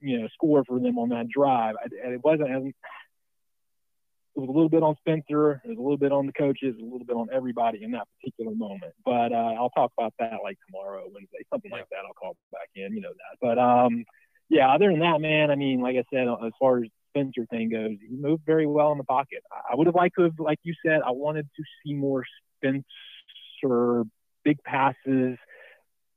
you 0.00 0.20
know, 0.20 0.28
score 0.32 0.64
for 0.64 0.78
them 0.78 0.98
on 0.98 1.08
that 1.10 1.28
drive. 1.28 1.74
I, 1.82 2.12
it 2.12 2.22
wasn't 2.22 2.50
as 2.50 2.62
it 2.62 4.42
was 4.42 4.50
a 4.50 4.52
little 4.52 4.68
bit 4.68 4.84
on 4.84 4.94
Spencer, 5.00 5.60
it 5.64 5.68
was 5.68 5.78
a 5.78 5.82
little 5.82 5.96
bit 5.96 6.12
on 6.12 6.26
the 6.26 6.32
coaches, 6.32 6.76
a 6.78 6.84
little 6.84 7.04
bit 7.04 7.16
on 7.16 7.26
everybody 7.32 7.82
in 7.82 7.90
that 7.90 8.06
particular 8.20 8.54
moment. 8.54 8.94
But 9.04 9.32
uh, 9.32 9.58
I'll 9.58 9.70
talk 9.70 9.90
about 9.98 10.14
that 10.20 10.38
like 10.44 10.56
tomorrow, 10.66 11.02
Wednesday, 11.12 11.42
something 11.50 11.72
like 11.72 11.88
that. 11.90 12.06
I'll 12.06 12.14
call 12.14 12.36
back 12.52 12.68
in, 12.76 12.94
you 12.94 13.00
know 13.00 13.10
that. 13.10 13.38
But 13.40 13.58
um, 13.58 14.04
yeah, 14.48 14.72
other 14.72 14.90
than 14.90 15.00
that, 15.00 15.20
man, 15.20 15.50
I 15.50 15.56
mean, 15.56 15.80
like 15.80 15.96
I 15.96 16.04
said, 16.12 16.26
as 16.28 16.52
far 16.58 16.78
as 16.78 16.90
Spencer 17.10 17.46
thing 17.50 17.70
goes, 17.70 17.96
he 18.00 18.16
moved 18.16 18.44
very 18.46 18.66
well 18.66 18.92
in 18.92 18.98
the 18.98 19.04
pocket. 19.04 19.42
I 19.52 19.74
would 19.74 19.86
have 19.86 19.94
liked 19.94 20.16
to 20.16 20.24
have, 20.24 20.38
like 20.38 20.58
you 20.62 20.74
said, 20.84 21.00
I 21.04 21.10
wanted 21.10 21.48
to 21.56 21.62
see 21.84 21.94
more 21.94 22.24
Spencer 22.56 24.04
big 24.44 24.62
passes, 24.64 25.36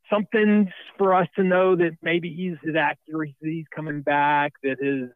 something 0.10 0.72
for 0.98 1.14
us 1.14 1.28
to 1.36 1.44
know 1.44 1.76
that 1.76 1.92
maybe 2.02 2.34
he's 2.34 2.58
his 2.64 2.76
accuracy 2.76 3.62
is 3.62 3.66
coming 3.76 4.02
back, 4.02 4.54
that 4.64 4.78
his 4.80 5.10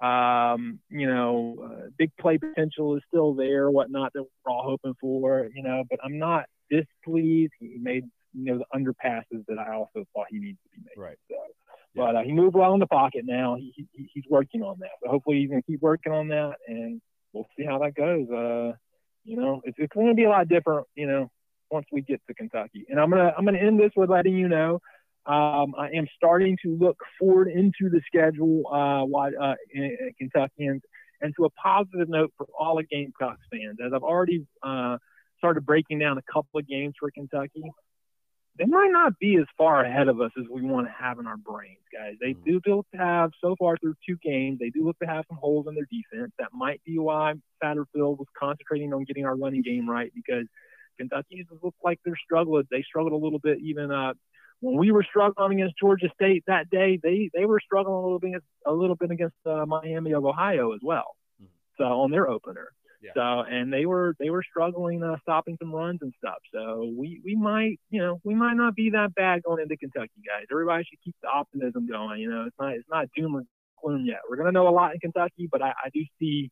um, 0.00 0.78
you 0.90 1.06
know, 1.06 1.56
uh, 1.64 1.88
big 1.96 2.10
play 2.20 2.38
potential 2.38 2.96
is 2.96 3.02
still 3.08 3.34
there, 3.34 3.70
whatnot 3.70 4.12
that 4.12 4.22
we're 4.22 4.52
all 4.52 4.62
hoping 4.62 4.94
for, 5.00 5.48
you 5.54 5.62
know, 5.62 5.84
but 5.88 5.98
I'm 6.04 6.18
not 6.18 6.44
displeased. 6.70 7.52
He 7.58 7.78
made, 7.80 8.04
you 8.34 8.44
know, 8.44 8.58
the 8.58 8.78
underpasses 8.78 9.44
that 9.48 9.58
I 9.58 9.72
also 9.72 10.04
thought 10.14 10.26
he 10.28 10.38
needs 10.38 10.58
to 10.64 10.78
be 10.78 10.84
made. 10.84 11.02
Right. 11.02 11.16
So, 11.30 11.36
but 11.96 12.14
uh, 12.14 12.22
he 12.22 12.32
moved 12.32 12.54
well 12.54 12.74
in 12.74 12.80
the 12.80 12.86
pocket 12.86 13.24
now. 13.24 13.56
He, 13.56 13.72
he, 13.74 14.10
he's 14.12 14.24
working 14.28 14.62
on 14.62 14.76
that. 14.80 14.90
So 15.02 15.10
hopefully 15.10 15.40
he's 15.40 15.48
going 15.48 15.62
to 15.62 15.66
keep 15.66 15.80
working 15.80 16.12
on 16.12 16.28
that, 16.28 16.56
and 16.68 17.00
we'll 17.32 17.46
see 17.56 17.64
how 17.64 17.78
that 17.78 17.94
goes. 17.94 18.28
Uh, 18.30 18.76
you 19.24 19.36
know, 19.36 19.62
it's, 19.64 19.76
it's 19.78 19.92
going 19.92 20.08
to 20.08 20.14
be 20.14 20.24
a 20.24 20.28
lot 20.28 20.48
different. 20.48 20.86
You 20.94 21.06
know, 21.06 21.30
once 21.70 21.86
we 21.90 22.02
get 22.02 22.20
to 22.28 22.34
Kentucky, 22.34 22.84
and 22.88 23.00
I'm 23.00 23.10
gonna 23.10 23.32
I'm 23.36 23.44
gonna 23.44 23.58
end 23.58 23.80
this 23.80 23.92
with 23.96 24.10
letting 24.10 24.36
you 24.36 24.48
know. 24.48 24.80
Um, 25.26 25.74
I 25.76 25.90
am 25.94 26.06
starting 26.16 26.56
to 26.62 26.76
look 26.76 26.98
forward 27.18 27.48
into 27.48 27.90
the 27.90 28.00
schedule, 28.06 28.62
uh, 28.70 29.04
uh, 29.42 29.54
Kentuckians, 30.20 30.82
and 31.20 31.34
to 31.36 31.46
a 31.46 31.50
positive 31.50 32.08
note 32.08 32.32
for 32.36 32.46
all 32.56 32.76
the 32.76 32.84
Gamecocks 32.84 33.40
fans. 33.50 33.78
As 33.84 33.92
I've 33.92 34.04
already 34.04 34.46
uh, 34.62 34.98
started 35.38 35.66
breaking 35.66 35.98
down 35.98 36.18
a 36.18 36.22
couple 36.32 36.60
of 36.60 36.68
games 36.68 36.94
for 37.00 37.10
Kentucky, 37.10 37.64
they 38.58 38.64
might 38.64 38.90
not 38.90 39.18
be 39.18 39.36
as 39.36 39.46
far 39.58 39.84
ahead 39.84 40.08
of 40.08 40.20
us 40.20 40.30
as 40.38 40.44
we 40.50 40.62
want 40.62 40.86
to 40.86 40.92
have 40.92 41.18
in 41.18 41.26
our 41.26 41.36
brains, 41.36 41.78
guys. 41.92 42.14
They 42.20 42.32
mm-hmm. 42.32 42.60
do 42.66 42.76
look 42.76 42.86
to 42.92 42.98
have, 42.98 43.30
so 43.40 43.54
far 43.58 43.76
through 43.76 43.94
two 44.08 44.16
games, 44.22 44.58
they 44.58 44.70
do 44.70 44.84
look 44.84 44.98
to 45.00 45.06
have 45.06 45.24
some 45.28 45.38
holes 45.38 45.66
in 45.68 45.74
their 45.74 45.86
defense. 45.90 46.32
That 46.38 46.48
might 46.52 46.82
be 46.84 46.98
why 46.98 47.34
Satterfield 47.62 48.18
was 48.18 48.26
concentrating 48.38 48.92
on 48.92 49.04
getting 49.04 49.26
our 49.26 49.36
running 49.36 49.62
game 49.62 49.88
right 49.88 50.10
because 50.14 50.46
Kentucky's 50.98 51.46
just 51.50 51.62
look 51.62 51.74
like 51.84 52.00
they're 52.04 52.18
struggling. 52.24 52.64
They 52.70 52.82
struggled 52.82 53.12
a 53.12 53.24
little 53.24 53.38
bit 53.38 53.58
even 53.60 53.90
uh, 53.90 54.14
when 54.60 54.76
we 54.76 54.90
were 54.90 55.04
struggling 55.08 55.60
against 55.60 55.78
Georgia 55.78 56.08
State 56.14 56.44
that 56.46 56.70
day, 56.70 56.98
they 57.02 57.30
they 57.34 57.44
were 57.44 57.60
struggling 57.60 57.94
a 57.94 58.00
little 58.00 58.18
bit 58.18 58.42
a 58.66 58.72
little 58.72 58.96
bit 58.96 59.10
against 59.10 59.36
uh, 59.44 59.66
Miami 59.66 60.12
of 60.12 60.24
Ohio 60.24 60.72
as 60.72 60.80
well. 60.82 61.16
Mm-hmm. 61.42 61.52
So 61.78 61.84
on 61.84 62.10
their 62.10 62.28
opener. 62.28 62.70
Yeah. 63.02 63.12
So 63.14 63.20
and 63.20 63.72
they 63.72 63.86
were 63.86 64.14
they 64.18 64.30
were 64.30 64.42
struggling 64.42 65.02
uh, 65.02 65.16
stopping 65.22 65.56
some 65.60 65.72
runs 65.72 66.00
and 66.02 66.12
stuff. 66.18 66.38
So 66.52 66.92
we 66.96 67.20
we 67.24 67.34
might 67.34 67.78
you 67.90 68.00
know 68.00 68.20
we 68.24 68.34
might 68.34 68.54
not 68.54 68.74
be 68.74 68.90
that 68.90 69.14
bad 69.14 69.42
going 69.42 69.62
into 69.62 69.76
Kentucky, 69.76 70.22
guys. 70.26 70.46
Everybody 70.50 70.84
should 70.84 71.02
keep 71.04 71.16
the 71.22 71.28
optimism 71.28 71.86
going. 71.88 72.20
You 72.20 72.30
know 72.30 72.44
it's 72.46 72.56
not 72.58 72.72
it's 72.74 72.88
not 72.90 73.08
doom 73.16 73.36
or 73.36 73.42
gloom 73.82 74.06
yet. 74.06 74.20
We're 74.28 74.36
gonna 74.36 74.52
know 74.52 74.68
a 74.68 74.70
lot 74.70 74.94
in 74.94 75.00
Kentucky, 75.00 75.48
but 75.50 75.62
I, 75.62 75.68
I 75.68 75.90
do 75.92 76.02
see 76.18 76.50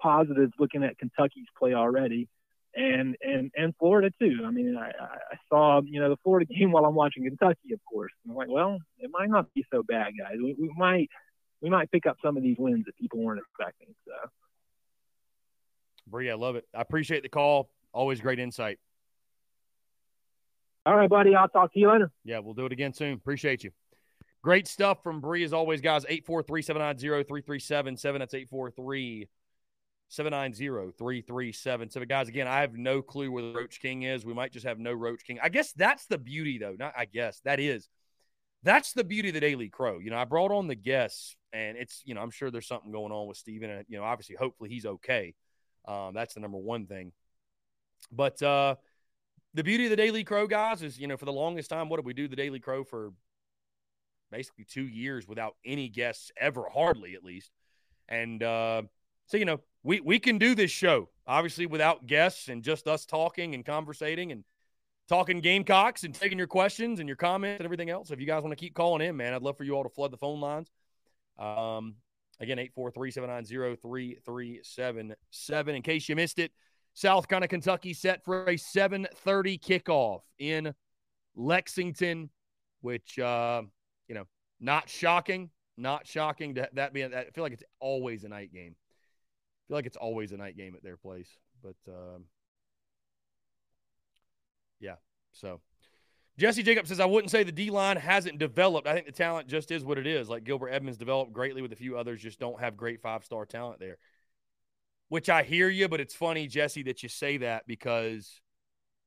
positives 0.00 0.52
looking 0.58 0.82
at 0.82 0.98
Kentucky's 0.98 1.46
play 1.58 1.74
already 1.74 2.28
and 2.74 3.16
and 3.20 3.50
and 3.56 3.74
Florida 3.78 4.10
too. 4.20 4.40
I 4.44 4.50
mean, 4.50 4.76
I, 4.76 4.88
I 4.88 5.36
saw 5.48 5.80
you 5.82 6.00
know 6.00 6.10
the 6.10 6.16
Florida 6.22 6.46
game 6.58 6.72
while 6.72 6.84
I'm 6.84 6.94
watching 6.94 7.24
Kentucky, 7.24 7.72
of 7.72 7.80
course. 7.90 8.12
And 8.24 8.32
I'm 8.32 8.36
like, 8.36 8.48
well, 8.48 8.78
it 8.98 9.10
might 9.12 9.28
not 9.28 9.52
be 9.54 9.64
so 9.72 9.82
bad, 9.82 10.12
guys. 10.18 10.36
We, 10.42 10.54
we 10.58 10.70
might 10.76 11.08
we 11.60 11.70
might 11.70 11.90
pick 11.90 12.06
up 12.06 12.16
some 12.24 12.36
of 12.36 12.42
these 12.42 12.56
wins 12.58 12.86
that 12.86 12.96
people 12.96 13.20
weren't 13.20 13.40
expecting. 13.40 13.94
So, 14.06 14.12
Bree, 16.06 16.30
I 16.30 16.34
love 16.34 16.56
it. 16.56 16.66
I 16.74 16.80
appreciate 16.80 17.22
the 17.22 17.28
call. 17.28 17.70
Always 17.92 18.20
great 18.20 18.38
insight. 18.38 18.78
All 20.84 20.96
right, 20.96 21.08
buddy. 21.08 21.34
I'll 21.34 21.48
talk 21.48 21.72
to 21.74 21.78
you 21.78 21.90
later. 21.90 22.10
Yeah, 22.24 22.40
we'll 22.40 22.54
do 22.54 22.66
it 22.66 22.72
again 22.72 22.92
soon. 22.92 23.14
Appreciate 23.14 23.62
you. 23.64 23.70
Great 24.42 24.66
stuff 24.66 25.02
from 25.02 25.20
Bree 25.20 25.44
as 25.44 25.52
always, 25.52 25.80
guys. 25.80 26.04
843 26.08 26.62
790 26.62 27.24
3377. 27.24 28.18
That's 28.18 28.34
843- 28.34 29.28
790-3377. 30.12 32.08
Guys, 32.08 32.28
again, 32.28 32.46
I 32.46 32.60
have 32.60 32.74
no 32.74 33.02
clue 33.02 33.30
where 33.30 33.42
the 33.42 33.52
Roach 33.52 33.80
King 33.80 34.02
is. 34.02 34.24
We 34.24 34.34
might 34.34 34.52
just 34.52 34.66
have 34.66 34.78
no 34.78 34.92
Roach 34.92 35.24
King. 35.24 35.38
I 35.42 35.48
guess 35.48 35.72
that's 35.72 36.06
the 36.06 36.18
beauty, 36.18 36.58
though. 36.58 36.76
Not 36.78 36.92
I 36.96 37.06
guess. 37.06 37.40
That 37.44 37.60
is. 37.60 37.88
That's 38.62 38.92
the 38.92 39.04
beauty 39.04 39.30
of 39.30 39.34
the 39.34 39.40
Daily 39.40 39.68
Crow. 39.68 39.98
You 39.98 40.10
know, 40.10 40.18
I 40.18 40.24
brought 40.24 40.52
on 40.52 40.68
the 40.68 40.74
guests, 40.74 41.36
and 41.52 41.76
it's, 41.76 42.02
you 42.04 42.14
know, 42.14 42.20
I'm 42.20 42.30
sure 42.30 42.50
there's 42.50 42.68
something 42.68 42.92
going 42.92 43.10
on 43.10 43.26
with 43.26 43.38
Stephen. 43.38 43.70
And, 43.70 43.84
you 43.88 43.98
know, 43.98 44.04
obviously, 44.04 44.36
hopefully 44.38 44.68
he's 44.68 44.86
okay. 44.86 45.34
Um, 45.86 46.14
that's 46.14 46.34
the 46.34 46.40
number 46.40 46.58
one 46.58 46.86
thing. 46.86 47.12
But 48.10 48.42
uh 48.42 48.76
the 49.54 49.64
beauty 49.64 49.84
of 49.84 49.90
the 49.90 49.96
Daily 49.96 50.24
Crow, 50.24 50.46
guys, 50.46 50.82
is, 50.82 50.98
you 50.98 51.06
know, 51.06 51.18
for 51.18 51.26
the 51.26 51.32
longest 51.32 51.68
time, 51.68 51.90
what 51.90 51.98
did 51.98 52.06
we 52.06 52.14
do 52.14 52.26
the 52.26 52.36
Daily 52.36 52.58
Crow 52.58 52.84
for 52.84 53.12
basically 54.30 54.64
two 54.64 54.88
years 54.88 55.28
without 55.28 55.56
any 55.64 55.90
guests 55.90 56.30
ever, 56.38 56.64
hardly 56.72 57.14
at 57.14 57.22
least. 57.24 57.50
And 58.08 58.42
uh 58.42 58.82
so, 59.26 59.36
you 59.36 59.44
know, 59.44 59.60
we 59.82 60.00
we 60.00 60.18
can 60.18 60.38
do 60.38 60.54
this 60.54 60.70
show 60.70 61.08
obviously 61.26 61.66
without 61.66 62.06
guests 62.06 62.48
and 62.48 62.62
just 62.62 62.86
us 62.86 63.04
talking 63.06 63.54
and 63.54 63.64
conversating 63.64 64.32
and 64.32 64.44
talking 65.08 65.40
Gamecocks 65.40 66.04
and 66.04 66.14
taking 66.14 66.38
your 66.38 66.46
questions 66.46 67.00
and 67.00 67.08
your 67.08 67.16
comments 67.16 67.60
and 67.60 67.64
everything 67.64 67.90
else. 67.90 68.10
If 68.10 68.20
you 68.20 68.26
guys 68.26 68.42
want 68.42 68.52
to 68.52 68.56
keep 68.56 68.74
calling 68.74 69.06
in, 69.06 69.16
man, 69.16 69.34
I'd 69.34 69.42
love 69.42 69.56
for 69.56 69.64
you 69.64 69.74
all 69.74 69.82
to 69.82 69.88
flood 69.88 70.10
the 70.10 70.16
phone 70.16 70.40
lines. 70.40 70.70
Um, 71.38 71.96
again, 72.42 72.58
843-790-3377. 72.76 75.68
In 75.68 75.82
case 75.82 76.08
you 76.08 76.16
missed 76.16 76.38
it, 76.38 76.52
South 76.94 77.26
Carolina, 77.26 77.48
Kentucky 77.48 77.94
set 77.94 78.22
for 78.22 78.44
a 78.44 78.56
7:30 78.56 79.58
kickoff 79.58 80.20
in 80.38 80.74
Lexington, 81.34 82.28
which 82.82 83.18
uh, 83.18 83.62
you 84.08 84.14
know, 84.14 84.26
not 84.60 84.90
shocking, 84.90 85.48
not 85.78 86.06
shocking 86.06 86.56
to 86.56 86.68
that 86.74 86.92
being. 86.92 87.14
I 87.14 87.30
feel 87.30 87.44
like 87.44 87.54
it's 87.54 87.64
always 87.80 88.24
a 88.24 88.28
night 88.28 88.52
game 88.52 88.76
feel 89.72 89.78
like 89.78 89.86
it's 89.86 89.96
always 89.96 90.32
a 90.32 90.36
night 90.36 90.54
game 90.54 90.74
at 90.74 90.82
their 90.82 90.98
place. 90.98 91.38
But 91.62 91.76
um, 91.88 92.24
yeah, 94.80 94.96
so 95.32 95.62
Jesse 96.42 96.64
Jacob 96.64 96.88
says, 96.88 96.98
I 96.98 97.04
wouldn't 97.04 97.30
say 97.30 97.44
the 97.44 97.52
D 97.52 97.70
line 97.70 97.96
hasn't 97.96 98.36
developed. 98.36 98.88
I 98.88 98.94
think 98.94 99.06
the 99.06 99.12
talent 99.12 99.46
just 99.46 99.70
is 99.70 99.84
what 99.84 99.96
it 99.96 100.08
is. 100.08 100.28
Like 100.28 100.42
Gilbert 100.42 100.70
Edmonds 100.70 100.98
developed 100.98 101.32
greatly 101.32 101.62
with 101.62 101.70
a 101.70 101.76
few 101.76 101.96
others, 101.96 102.20
just 102.20 102.40
don't 102.40 102.58
have 102.58 102.76
great 102.76 103.00
five 103.00 103.24
star 103.24 103.46
talent 103.46 103.78
there. 103.78 103.96
Which 105.08 105.28
I 105.28 105.44
hear 105.44 105.68
you, 105.68 105.88
but 105.88 106.00
it's 106.00 106.16
funny, 106.16 106.48
Jesse, 106.48 106.82
that 106.82 107.04
you 107.04 107.08
say 107.08 107.36
that 107.36 107.68
because, 107.68 108.40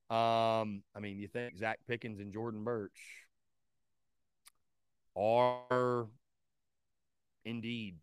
um, 0.09 0.81
I 0.95 1.01
mean, 1.01 1.17
you 1.19 1.27
think 1.27 1.57
Zacch 1.57 1.75
Pickens 1.89 2.21
and 2.21 2.31
Jordan 2.31 2.63
Burch 2.63 3.01
are 5.17 6.07
indeed 7.43 7.97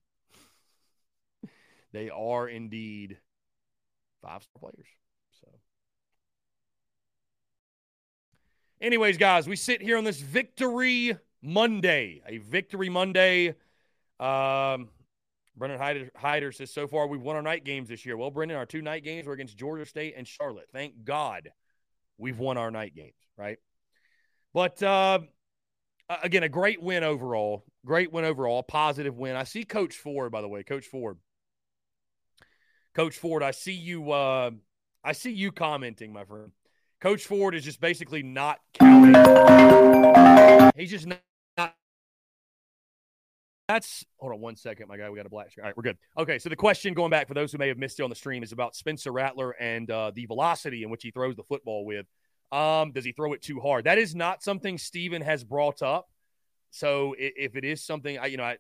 they 1.92 2.10
are 2.10 2.46
indeed 2.46 3.16
five 4.20 4.42
star 4.42 4.60
players. 4.60 4.88
So, 5.40 5.48
anyways, 8.82 9.16
guys, 9.16 9.48
we 9.48 9.56
sit 9.56 9.80
here 9.80 9.96
on 9.96 10.04
this 10.04 10.20
Victory 10.20 11.16
Monday, 11.40 12.20
a 12.26 12.38
Victory 12.38 12.90
Monday. 12.90 13.54
Um, 14.20 14.88
Brendan 15.56 15.78
Hyder, 15.78 16.10
Hyder 16.16 16.52
says, 16.52 16.72
so 16.72 16.86
far 16.86 17.06
we've 17.06 17.22
won 17.22 17.36
our 17.36 17.42
night 17.42 17.64
games 17.64 17.88
this 17.88 18.04
year. 18.04 18.16
Well, 18.16 18.30
Brendan, 18.30 18.58
our 18.58 18.66
two 18.66 18.82
night 18.82 19.04
games 19.04 19.26
were 19.26 19.32
against 19.32 19.56
Georgia 19.56 19.86
State 19.86 20.14
and 20.16 20.26
Charlotte. 20.26 20.68
Thank 20.72 21.04
God 21.04 21.50
we've 22.18 22.38
won 22.38 22.58
our 22.58 22.70
night 22.70 22.94
games, 22.94 23.14
right? 23.36 23.58
But 24.52 24.82
uh, 24.82 25.20
again, 26.22 26.42
a 26.42 26.48
great 26.48 26.82
win 26.82 27.04
overall. 27.04 27.64
Great 27.86 28.12
win 28.12 28.24
overall. 28.24 28.62
Positive 28.62 29.16
win. 29.16 29.36
I 29.36 29.44
see 29.44 29.64
Coach 29.64 29.96
Ford, 29.96 30.32
by 30.32 30.40
the 30.40 30.48
way. 30.48 30.62
Coach 30.62 30.86
Ford 30.86 31.18
Coach 32.94 33.16
Ford, 33.16 33.42
I 33.42 33.52
see 33.52 33.72
you. 33.72 34.12
Uh, 34.12 34.50
I 35.02 35.12
see 35.12 35.32
you 35.32 35.50
commenting, 35.50 36.12
my 36.12 36.24
friend. 36.24 36.52
Coach 37.02 37.26
Ford 37.26 37.56
is 37.56 37.64
just 37.64 37.80
basically 37.80 38.22
not 38.22 38.60
counting. 38.74 39.16
He's 40.76 40.88
just 40.88 41.08
not. 41.08 41.74
That's 43.66 44.04
hold 44.18 44.32
on 44.32 44.40
one 44.40 44.54
second, 44.54 44.86
my 44.86 44.96
guy. 44.96 45.10
We 45.10 45.16
got 45.16 45.26
a 45.26 45.28
black 45.28 45.50
screen. 45.50 45.64
All 45.64 45.70
right, 45.70 45.76
we're 45.76 45.82
good. 45.82 45.98
Okay, 46.16 46.38
so 46.38 46.48
the 46.48 46.54
question 46.54 46.94
going 46.94 47.10
back 47.10 47.26
for 47.26 47.34
those 47.34 47.50
who 47.50 47.58
may 47.58 47.66
have 47.66 47.76
missed 47.76 47.98
it 47.98 48.04
on 48.04 48.08
the 48.08 48.14
stream 48.14 48.44
is 48.44 48.52
about 48.52 48.76
Spencer 48.76 49.10
Rattler 49.10 49.50
and 49.50 49.90
uh, 49.90 50.12
the 50.14 50.26
velocity 50.26 50.84
in 50.84 50.90
which 50.90 51.02
he 51.02 51.10
throws 51.10 51.34
the 51.34 51.42
football 51.42 51.84
with. 51.84 52.06
Um, 52.52 52.92
does 52.92 53.04
he 53.04 53.10
throw 53.10 53.32
it 53.32 53.42
too 53.42 53.58
hard? 53.58 53.86
That 53.86 53.98
is 53.98 54.14
not 54.14 54.44
something 54.44 54.78
Stephen 54.78 55.22
has 55.22 55.42
brought 55.42 55.82
up. 55.82 56.08
So 56.70 57.16
if 57.18 57.56
it 57.56 57.64
is 57.64 57.82
something, 57.82 58.16
I 58.16 58.26
you 58.26 58.36
know 58.36 58.44
I 58.44 58.58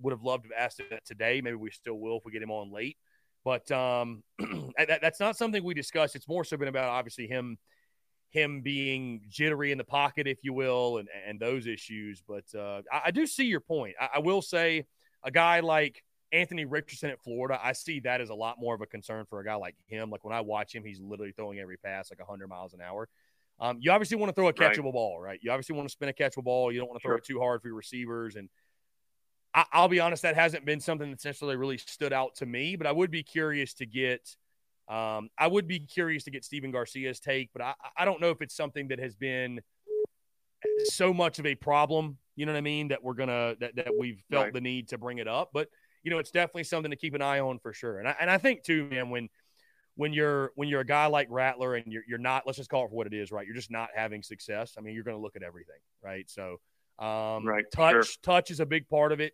would 0.00 0.12
have 0.12 0.22
loved 0.22 0.44
to 0.44 0.54
have 0.54 0.64
asked 0.64 0.80
it 0.80 1.04
today. 1.04 1.42
Maybe 1.44 1.56
we 1.56 1.70
still 1.70 1.98
will 1.98 2.16
if 2.16 2.24
we 2.24 2.32
get 2.32 2.42
him 2.42 2.50
on 2.50 2.72
late. 2.72 2.96
But 3.44 3.70
um, 3.70 4.22
that, 4.78 5.00
that's 5.02 5.20
not 5.20 5.36
something 5.36 5.62
we 5.62 5.74
discussed. 5.74 6.16
It's 6.16 6.26
more 6.26 6.44
so 6.44 6.56
been 6.56 6.68
about 6.68 6.88
obviously 6.88 7.26
him 7.26 7.58
him 8.34 8.60
being 8.60 9.22
jittery 9.28 9.72
in 9.72 9.78
the 9.78 9.84
pocket, 9.84 10.26
if 10.26 10.38
you 10.42 10.52
will, 10.52 10.98
and, 10.98 11.08
and 11.26 11.40
those 11.40 11.66
issues. 11.66 12.22
But 12.26 12.44
uh, 12.54 12.82
I, 12.92 13.02
I, 13.06 13.10
do 13.10 13.26
see 13.26 13.44
your 13.44 13.60
point. 13.60 13.94
I, 14.00 14.08
I, 14.16 14.18
will 14.18 14.42
say 14.42 14.86
a 15.22 15.30
guy 15.30 15.60
like 15.60 16.02
Anthony 16.32 16.64
Richardson 16.64 17.10
at 17.10 17.22
Florida, 17.22 17.58
I 17.62 17.72
see 17.72 18.00
that 18.00 18.20
as 18.20 18.28
a 18.28 18.34
lot 18.34 18.56
more 18.58 18.74
of 18.74 18.80
a 18.80 18.86
concern 18.86 19.24
for 19.30 19.40
a 19.40 19.44
guy 19.44 19.54
like 19.54 19.76
him. 19.86 20.10
Like 20.10 20.24
when 20.24 20.34
I 20.34 20.40
watch 20.42 20.74
him, 20.74 20.84
he's 20.84 21.00
literally 21.00 21.32
throwing 21.32 21.58
every 21.58 21.78
pass 21.78 22.10
like 22.10 22.18
100 22.18 22.48
miles 22.48 22.74
an 22.74 22.80
hour. 22.80 23.08
Um, 23.60 23.78
you 23.80 23.92
obviously 23.92 24.16
want 24.16 24.30
to 24.30 24.34
throw 24.34 24.48
a 24.48 24.52
catchable 24.52 24.84
right. 24.84 24.92
ball, 24.92 25.20
right? 25.20 25.38
You 25.40 25.52
obviously 25.52 25.76
want 25.76 25.88
to 25.88 25.92
spin 25.92 26.08
a 26.08 26.12
catchable 26.12 26.44
ball. 26.44 26.72
You 26.72 26.80
don't 26.80 26.88
want 26.88 27.00
to 27.00 27.06
throw 27.06 27.12
sure. 27.12 27.18
it 27.18 27.24
too 27.24 27.38
hard 27.38 27.62
for 27.62 27.68
your 27.68 27.76
receivers. 27.76 28.36
And– 28.36 28.48
I, 29.54 29.80
will 29.80 29.88
be 29.88 30.00
honest, 30.00 30.22
that 30.22 30.34
hasn't 30.34 30.64
been 30.64 30.80
something 30.80 31.10
that's 31.10 31.24
necessarily 31.24 31.56
really 31.56 31.78
stood 31.78 32.12
out 32.12 32.34
to 32.36 32.46
me, 32.46 32.74
but 32.74 32.88
I 32.88 32.92
would 32.92 33.10
be 33.10 33.22
curious 33.22 33.74
to 33.74 33.86
get. 33.86 34.36
Um, 34.88 35.30
I 35.38 35.46
would 35.46 35.66
be 35.66 35.80
curious 35.80 36.24
to 36.24 36.30
get 36.30 36.44
Stephen 36.44 36.70
Garcia's 36.70 37.20
take, 37.20 37.50
but 37.52 37.62
I, 37.62 37.74
I 37.96 38.04
don't 38.04 38.20
know 38.20 38.30
if 38.30 38.42
it's 38.42 38.54
something 38.54 38.88
that 38.88 38.98
has 38.98 39.14
been 39.14 39.60
so 40.84 41.14
much 41.14 41.38
of 41.38 41.46
a 41.46 41.54
problem. 41.54 42.18
You 42.36 42.46
know 42.46 42.52
what 42.52 42.58
I 42.58 42.62
mean? 42.62 42.88
That 42.88 43.02
we're 43.02 43.14
gonna 43.14 43.54
that 43.60 43.76
that 43.76 43.92
we've 43.98 44.22
felt 44.30 44.44
right. 44.44 44.52
the 44.52 44.60
need 44.60 44.88
to 44.88 44.98
bring 44.98 45.18
it 45.18 45.28
up, 45.28 45.50
but 45.52 45.68
you 46.02 46.10
know, 46.10 46.18
it's 46.18 46.30
definitely 46.30 46.64
something 46.64 46.90
to 46.90 46.96
keep 46.96 47.14
an 47.14 47.22
eye 47.22 47.40
on 47.40 47.58
for 47.58 47.72
sure. 47.72 47.98
And 47.98 48.06
I 48.06 48.14
and 48.20 48.30
I 48.30 48.38
think 48.38 48.62
too, 48.62 48.86
man, 48.90 49.10
when 49.10 49.28
when 49.96 50.12
you're 50.12 50.52
when 50.54 50.68
you're 50.68 50.80
a 50.80 50.86
guy 50.86 51.06
like 51.06 51.28
Rattler 51.30 51.74
and 51.76 51.92
you're 51.92 52.02
you're 52.06 52.18
not, 52.18 52.44
let's 52.46 52.58
just 52.58 52.70
call 52.70 52.84
it 52.84 52.88
for 52.90 52.94
what 52.94 53.06
it 53.06 53.14
is, 53.14 53.32
right? 53.32 53.46
You're 53.46 53.56
just 53.56 53.70
not 53.70 53.88
having 53.94 54.22
success. 54.22 54.74
I 54.76 54.80
mean, 54.80 54.94
you're 54.94 55.04
going 55.04 55.16
to 55.16 55.22
look 55.22 55.36
at 55.36 55.42
everything, 55.42 55.78
right? 56.02 56.28
So, 56.28 56.60
um, 56.98 57.46
right, 57.46 57.64
touch 57.72 57.92
sure. 57.92 58.04
touch 58.22 58.50
is 58.50 58.60
a 58.60 58.66
big 58.66 58.88
part 58.88 59.12
of 59.12 59.20
it. 59.20 59.32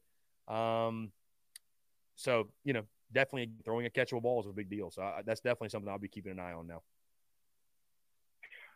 Um, 0.49 1.13
so 2.17 2.49
you 2.65 2.73
know, 2.73 2.83
definitely 3.13 3.53
throwing 3.65 3.87
a 3.87 3.91
catchable 3.91 4.23
ball 4.23 4.41
is 4.41 4.47
a 4.47 4.53
big 4.53 4.71
deal. 4.71 4.91
So 4.91 5.03
I, 5.03 5.23
that's 5.25 5.41
definitely 5.41 5.71
something 5.71 5.91
I'll 5.91 5.99
be 5.99 6.09
keeping 6.09 6.33
an 6.33 6.39
eye 6.39 6.53
on 6.53 6.67
now. 6.67 6.83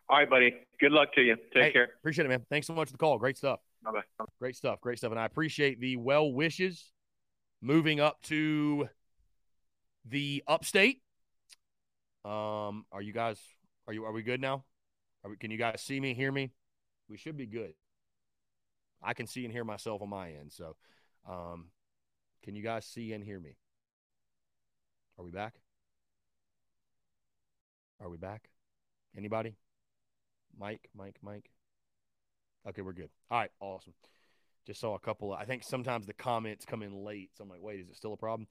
All 0.09 0.19
right, 0.19 0.28
buddy. 0.28 0.55
Good 0.81 0.93
luck 0.93 1.15
to 1.15 1.23
you. 1.23 1.36
Take 1.52 1.62
hey, 1.62 1.73
care. 1.73 1.89
Appreciate 2.01 2.27
it, 2.27 2.28
man. 2.28 2.44
Thanks 2.51 2.66
so 2.66 2.74
much 2.74 2.89
for 2.89 2.93
the 2.93 2.98
call. 2.98 3.19
Great 3.19 3.39
stuff. 3.39 3.61
Bye 3.82 3.93
bye. 3.93 4.24
Great 4.39 4.56
stuff. 4.56 4.81
Great 4.81 4.98
stuff. 4.98 5.11
And 5.12 5.20
I 5.20 5.24
appreciate 5.24 5.81
the 5.81 5.97
well 5.97 6.31
wishes. 6.32 6.93
Moving 7.62 8.01
up 8.01 8.20
to 8.24 8.89
the 10.05 10.44
upstate. 10.47 11.01
Um, 12.24 12.85
are 12.93 13.01
you 13.01 13.12
guys 13.12 13.40
are 13.86 13.94
you 13.94 14.05
are 14.05 14.12
we 14.12 14.23
good 14.23 14.40
now? 14.40 14.65
We, 15.27 15.36
can 15.36 15.51
you 15.51 15.56
guys 15.56 15.81
see 15.81 15.98
me, 15.98 16.12
hear 16.12 16.31
me? 16.31 16.52
We 17.09 17.16
should 17.16 17.36
be 17.36 17.47
good. 17.47 17.73
I 19.02 19.15
can 19.15 19.27
see 19.27 19.44
and 19.44 19.52
hear 19.52 19.65
myself 19.65 20.02
on 20.02 20.11
my 20.11 20.32
end. 20.32 20.52
So 20.52 20.77
um, 21.28 21.66
can 22.43 22.55
you 22.55 22.62
guys 22.62 22.86
see 22.86 23.12
and 23.12 23.24
hear 23.24 23.40
me? 23.40 23.56
Are 25.19 25.24
we 25.24 25.31
back? 25.31 25.55
Are 28.01 28.09
we 28.09 28.16
back? 28.16 28.49
Anybody? 29.16 29.55
Mike, 30.59 30.89
Mike, 30.97 31.16
Mike. 31.23 31.51
Okay, 32.69 32.82
we're 32.82 32.93
good. 32.93 33.11
All 33.31 33.39
right, 33.39 33.51
awesome. 33.61 33.95
Just 34.66 34.81
saw 34.81 34.95
a 34.95 34.99
couple. 34.99 35.32
Of, 35.32 35.41
I 35.41 35.45
think 35.45 35.62
sometimes 35.62 36.07
the 36.07 36.15
comments 36.15 36.65
come 36.65 36.82
in 36.82 37.05
late, 37.05 37.31
so 37.36 37.45
I'm 37.45 37.51
like, 37.51 37.62
wait, 37.62 37.81
is 37.81 37.89
it 37.89 37.97
still 37.97 38.15
a 38.15 38.16
problem? 38.16 38.49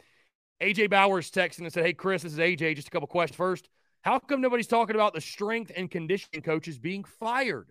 AJ 0.61 0.89
Bowers 0.89 1.31
texted 1.31 1.59
and 1.59 1.73
said, 1.73 1.85
"Hey 1.85 1.93
Chris, 1.93 2.21
this 2.21 2.33
is 2.33 2.39
AJ. 2.39 2.75
Just 2.75 2.87
a 2.87 2.91
couple 2.91 3.07
questions 3.07 3.35
first. 3.35 3.67
How 4.01 4.19
come 4.19 4.41
nobody's 4.41 4.67
talking 4.67 4.95
about 4.95 5.13
the 5.13 5.21
strength 5.21 5.71
and 5.75 5.89
conditioning 5.89 6.41
coaches 6.41 6.77
being 6.77 7.03
fired? 7.03 7.69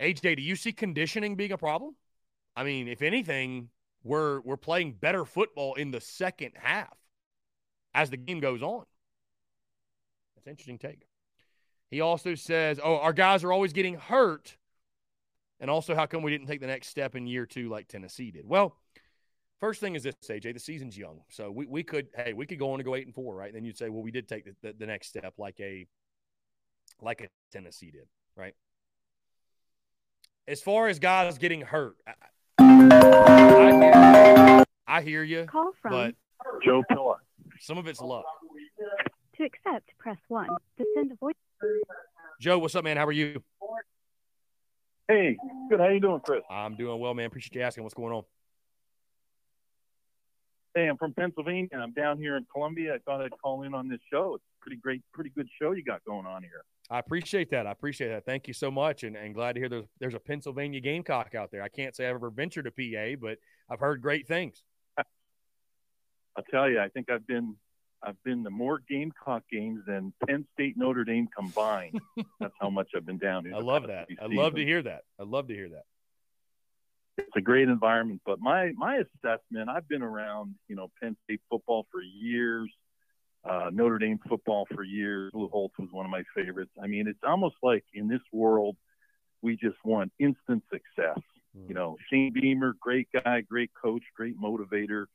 AJ, 0.00 0.36
do 0.36 0.42
you 0.42 0.56
see 0.56 0.72
conditioning 0.72 1.36
being 1.36 1.52
a 1.52 1.58
problem? 1.58 1.94
I 2.56 2.64
mean, 2.64 2.88
if 2.88 3.02
anything, 3.02 3.68
we're 4.04 4.40
we're 4.40 4.56
playing 4.56 4.92
better 4.92 5.24
football 5.24 5.74
in 5.74 5.90
the 5.90 6.00
second 6.00 6.52
half 6.54 6.96
as 7.94 8.10
the 8.10 8.16
game 8.16 8.40
goes 8.40 8.62
on. 8.62 8.84
That's 10.36 10.46
interesting 10.46 10.78
take. 10.78 11.06
He 11.90 12.00
also 12.00 12.34
says, 12.34 12.80
"Oh, 12.82 12.96
our 12.96 13.12
guys 13.12 13.44
are 13.44 13.52
always 13.52 13.72
getting 13.72 13.94
hurt." 13.94 14.56
And 15.60 15.70
also, 15.70 15.94
how 15.94 16.06
come 16.06 16.22
we 16.22 16.32
didn't 16.32 16.48
take 16.48 16.60
the 16.60 16.66
next 16.66 16.88
step 16.88 17.14
in 17.14 17.26
year 17.26 17.46
two 17.46 17.68
like 17.68 17.86
Tennessee 17.86 18.32
did? 18.32 18.48
Well, 18.48 18.76
first 19.60 19.80
thing 19.80 19.94
is 19.94 20.02
this, 20.02 20.16
AJ, 20.28 20.54
the 20.54 20.58
season's 20.58 20.98
young. 20.98 21.20
So 21.28 21.52
we, 21.52 21.66
we 21.66 21.84
could, 21.84 22.08
hey, 22.16 22.32
we 22.32 22.46
could 22.46 22.58
go 22.58 22.72
on 22.72 22.78
to 22.78 22.84
go 22.84 22.96
eight 22.96 23.06
and 23.06 23.14
four, 23.14 23.36
right? 23.36 23.46
And 23.46 23.54
then 23.54 23.64
you'd 23.64 23.78
say, 23.78 23.88
well, 23.88 24.02
we 24.02 24.10
did 24.10 24.26
take 24.26 24.44
the, 24.44 24.56
the, 24.60 24.74
the 24.76 24.86
next 24.86 25.06
step 25.06 25.34
like 25.38 25.60
a 25.60 25.86
like 27.00 27.20
a 27.20 27.28
Tennessee 27.52 27.92
did, 27.92 28.08
right? 28.36 28.54
As 30.48 30.60
far 30.60 30.88
as 30.88 30.98
guys 30.98 31.38
getting 31.38 31.60
hurt, 31.60 31.94
I, 32.58 33.31
I 33.64 35.02
hear 35.02 35.22
you. 35.22 35.44
Call 35.44 35.72
from 35.80 35.92
but 35.92 36.14
Joe 36.64 36.82
Pilla. 36.90 37.16
Some 37.60 37.78
of 37.78 37.86
it's 37.86 38.00
luck. 38.00 38.24
To 39.36 39.44
accept, 39.44 39.90
press 39.98 40.18
one. 40.28 40.48
To 40.78 40.84
send 40.94 41.12
a 41.12 41.14
voice. 41.16 41.34
Joe, 42.40 42.58
what's 42.58 42.74
up, 42.74 42.84
man? 42.84 42.96
How 42.96 43.06
are 43.06 43.12
you? 43.12 43.42
Hey, 45.06 45.36
good. 45.70 45.78
How 45.78 45.88
you 45.88 46.00
doing, 46.00 46.20
Chris? 46.24 46.42
I'm 46.50 46.74
doing 46.76 46.98
well, 47.00 47.14
man. 47.14 47.26
Appreciate 47.26 47.54
you 47.54 47.62
asking. 47.62 47.84
What's 47.84 47.94
going 47.94 48.12
on? 48.12 48.24
Hey, 50.74 50.88
I'm 50.88 50.96
from 50.96 51.12
Pennsylvania. 51.14 51.68
I'm 51.74 51.92
down 51.92 52.18
here 52.18 52.36
in 52.36 52.46
Columbia. 52.52 52.94
I 52.94 52.98
thought 52.98 53.20
I'd 53.20 53.38
call 53.42 53.62
in 53.62 53.74
on 53.74 53.88
this 53.88 54.00
show. 54.10 54.34
It's 54.34 54.44
a 54.44 54.64
pretty 54.64 54.80
great, 54.80 55.02
pretty 55.12 55.30
good 55.30 55.48
show 55.60 55.72
you 55.72 55.84
got 55.84 56.04
going 56.04 56.26
on 56.26 56.42
here. 56.42 56.64
I 56.92 56.98
appreciate 56.98 57.50
that. 57.52 57.66
I 57.66 57.70
appreciate 57.70 58.08
that. 58.08 58.26
Thank 58.26 58.46
you 58.46 58.52
so 58.52 58.70
much, 58.70 59.02
and, 59.02 59.16
and 59.16 59.34
glad 59.34 59.54
to 59.54 59.60
hear 59.60 59.70
there's 59.70 59.86
there's 59.98 60.14
a 60.14 60.20
Pennsylvania 60.20 60.78
Gamecock 60.78 61.34
out 61.34 61.50
there. 61.50 61.62
I 61.62 61.68
can't 61.68 61.96
say 61.96 62.06
I've 62.06 62.16
ever 62.16 62.28
ventured 62.28 62.66
to 62.66 62.70
PA, 62.70 63.16
but 63.18 63.38
I've 63.70 63.80
heard 63.80 64.02
great 64.02 64.28
things. 64.28 64.62
I'll 64.98 66.44
tell 66.50 66.68
you, 66.68 66.80
I 66.80 66.88
think 66.88 67.10
I've 67.10 67.26
been 67.26 67.56
I've 68.02 68.22
been 68.24 68.44
to 68.44 68.50
more 68.50 68.82
Gamecock 68.90 69.44
games 69.50 69.80
than 69.86 70.12
Penn 70.26 70.46
State 70.52 70.76
Notre 70.76 71.04
Dame 71.04 71.28
combined. 71.34 71.98
That's 72.40 72.52
how 72.60 72.68
much 72.68 72.88
I've 72.94 73.06
been 73.06 73.16
down 73.16 73.46
here. 73.46 73.54
I 73.54 73.60
love 73.60 73.86
that. 73.86 74.08
I 74.20 74.26
love 74.26 74.56
to 74.56 74.64
hear 74.64 74.82
that. 74.82 75.04
I 75.18 75.22
love 75.22 75.48
to 75.48 75.54
hear 75.54 75.70
that. 75.70 75.84
It's 77.16 77.36
a 77.36 77.40
great 77.40 77.68
environment, 77.68 78.20
but 78.26 78.38
my 78.38 78.72
my 78.76 78.96
assessment, 78.96 79.70
I've 79.70 79.88
been 79.88 80.02
around, 80.02 80.56
you 80.68 80.76
know, 80.76 80.90
Penn 81.00 81.16
State 81.24 81.40
football 81.48 81.86
for 81.90 82.02
years, 82.02 82.70
uh, 83.44 83.70
Notre 83.72 83.98
Dame 83.98 84.18
football 84.28 84.66
for 84.74 84.82
years. 84.82 85.32
Lou 85.34 85.48
Holtz 85.48 85.74
was 85.78 85.88
one 85.90 86.04
of 86.04 86.10
my 86.10 86.22
favorites. 86.34 86.72
I 86.82 86.86
mean, 86.86 87.08
it's 87.08 87.22
almost 87.26 87.56
like 87.62 87.84
in 87.94 88.08
this 88.08 88.20
world, 88.32 88.76
we 89.40 89.56
just 89.56 89.76
want 89.84 90.12
instant 90.18 90.62
success. 90.72 91.18
Hmm. 91.56 91.68
You 91.68 91.74
know, 91.74 91.96
Shane 92.10 92.32
Beamer, 92.32 92.74
great 92.80 93.08
guy, 93.12 93.40
great 93.42 93.70
coach, 93.80 94.02
great 94.16 94.40
motivator 94.40 95.06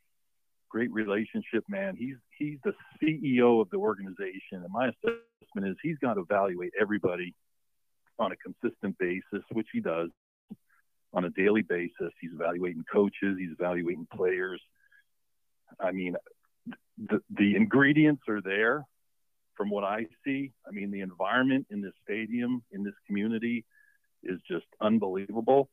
great 0.69 0.91
relationship 0.91 1.63
man. 1.67 1.95
He's 1.95 2.15
he's 2.37 2.57
the 2.63 2.73
CEO 3.01 3.61
of 3.61 3.69
the 3.69 3.77
organization, 3.77 4.63
and 4.63 4.71
my 4.71 4.89
assessment 4.89 5.71
is 5.71 5.75
he's 5.81 5.97
got 5.99 6.15
to 6.15 6.21
evaluate 6.21 6.73
everybody 6.79 7.33
on 8.19 8.31
a 8.31 8.35
consistent 8.35 8.97
basis, 8.97 9.45
which 9.51 9.67
he 9.71 9.79
does 9.79 10.09
on 11.13 11.25
a 11.25 11.29
daily 11.31 11.61
basis. 11.61 12.11
He's 12.19 12.31
evaluating 12.33 12.83
coaches, 12.91 13.37
he's 13.37 13.51
evaluating 13.51 14.07
players. 14.13 14.61
I 15.79 15.91
mean, 15.91 16.15
the 16.97 17.55
ingredients 17.55 18.23
are 18.27 18.41
there 18.41 18.85
from 19.55 19.69
what 19.69 19.83
I 19.83 20.05
see. 20.23 20.53
I 20.67 20.71
mean, 20.71 20.91
the 20.91 21.01
environment 21.01 21.67
in 21.69 21.81
this 21.81 21.93
stadium, 22.03 22.63
in 22.71 22.83
this 22.83 22.93
community, 23.07 23.65
is 24.23 24.39
just 24.49 24.65
unbelievable 24.81 25.69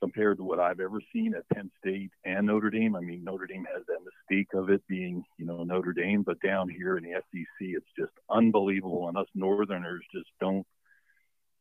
compared 0.00 0.36
to 0.36 0.44
what 0.44 0.60
I've 0.60 0.80
ever 0.80 1.00
seen 1.12 1.34
at 1.34 1.48
Penn 1.48 1.70
State 1.78 2.10
and 2.24 2.46
Notre 2.46 2.70
Dame. 2.70 2.96
I 2.96 3.00
mean, 3.00 3.24
Notre 3.24 3.46
Dame 3.46 3.66
has 3.74 3.82
that 3.86 3.98
mystique 4.04 4.58
of 4.58 4.68
it 4.70 4.82
being, 4.88 5.24
you 5.38 5.46
know, 5.46 5.64
Notre 5.64 5.92
Dame, 5.92 6.22
but 6.22 6.40
down 6.40 6.68
here 6.68 6.98
in 6.98 7.04
the 7.04 7.12
SEC, 7.12 7.46
it's 7.60 7.86
just 7.98 8.12
unbelievable. 8.30 9.08
And 9.08 9.16
us 9.16 9.26
Northerners 9.34 10.04
just 10.14 10.28
don't. 10.40 10.66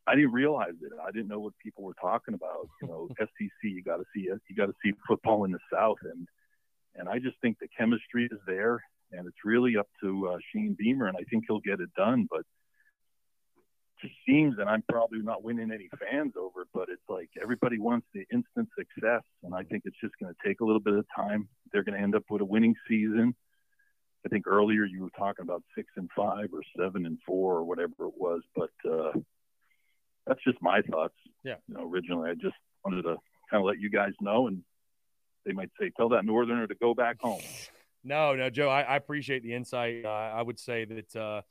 I 0.07 0.15
didn't 0.15 0.33
realize 0.33 0.73
it. 0.81 0.91
I 1.01 1.11
didn't 1.11 1.29
know 1.29 1.39
what 1.39 1.53
people 1.63 1.83
were 1.83 1.95
talking 1.99 2.33
about. 2.33 2.69
You 2.81 2.87
know, 2.89 3.07
SEC, 3.19 3.49
you 3.63 3.81
got 3.81 3.97
to 3.97 4.05
see 4.13 4.23
it. 4.23 4.41
You 4.49 4.55
got 4.55 4.67
to 4.67 4.75
see 4.83 4.93
football 5.07 5.45
in 5.45 5.51
the 5.51 5.59
South, 5.71 5.97
and 6.03 6.27
and 6.95 7.09
I 7.09 7.19
just 7.19 7.39
think 7.41 7.57
the 7.59 7.67
chemistry 7.77 8.27
is 8.31 8.39
there, 8.47 8.83
and 9.11 9.27
it's 9.27 9.45
really 9.45 9.77
up 9.77 9.87
to 10.01 10.29
uh, 10.29 10.37
Shane 10.53 10.75
Beamer, 10.77 11.07
and 11.07 11.17
I 11.17 11.23
think 11.29 11.45
he'll 11.47 11.59
get 11.59 11.79
it 11.79 11.93
done. 11.95 12.27
But 12.29 12.43
just 14.01 14.13
seems 14.27 14.57
that 14.57 14.67
I'm 14.67 14.83
probably 14.89 15.19
not 15.19 15.43
winning 15.43 15.71
any 15.71 15.89
fans 15.99 16.33
over, 16.37 16.67
but 16.73 16.89
it's 16.89 17.01
like 17.09 17.29
everybody 17.41 17.79
wants 17.79 18.07
the 18.13 18.25
instant 18.31 18.69
success, 18.77 19.21
and 19.43 19.53
I 19.55 19.63
think 19.63 19.83
it's 19.85 19.99
just 20.01 20.13
going 20.21 20.33
to 20.33 20.47
take 20.47 20.59
a 20.59 20.65
little 20.65 20.81
bit 20.81 20.93
of 20.93 21.05
time. 21.15 21.47
They're 21.71 21.83
going 21.83 21.97
to 21.97 22.03
end 22.03 22.15
up 22.15 22.23
with 22.29 22.41
a 22.41 22.45
winning 22.45 22.75
season. 22.87 23.35
I 24.25 24.29
think 24.29 24.47
earlier 24.47 24.85
you 24.85 25.03
were 25.03 25.09
talking 25.17 25.43
about 25.43 25.63
six 25.75 25.87
and 25.97 26.09
five 26.15 26.49
or 26.51 26.61
seven 26.77 27.05
and 27.05 27.19
four 27.25 27.55
or 27.55 27.63
whatever 27.63 27.93
it 28.07 28.13
was, 28.17 28.41
but 28.55 28.71
uh, 28.89 29.11
that's 30.25 30.43
just 30.43 30.57
my 30.61 30.81
thoughts. 30.81 31.13
Yeah. 31.43 31.55
You 31.67 31.75
know, 31.75 31.89
originally 31.89 32.31
I 32.31 32.33
just 32.33 32.55
wanted 32.83 33.03
to 33.03 33.17
kind 33.51 33.61
of 33.61 33.65
let 33.65 33.79
you 33.79 33.89
guys 33.89 34.13
know, 34.19 34.47
and 34.47 34.63
they 35.45 35.53
might 35.53 35.69
say, 35.79 35.91
"Tell 35.95 36.09
that 36.09 36.25
Northerner 36.25 36.67
to 36.67 36.75
go 36.75 36.93
back 36.93 37.17
home." 37.19 37.41
No, 38.07 38.35
no, 38.35 38.51
Joe, 38.51 38.69
I, 38.69 38.81
I 38.81 38.97
appreciate 38.97 39.41
the 39.41 39.55
insight. 39.55 40.05
Uh, 40.05 40.09
I 40.09 40.43
would 40.43 40.59
say 40.59 40.85
that. 40.85 41.15
Uh, 41.15 41.41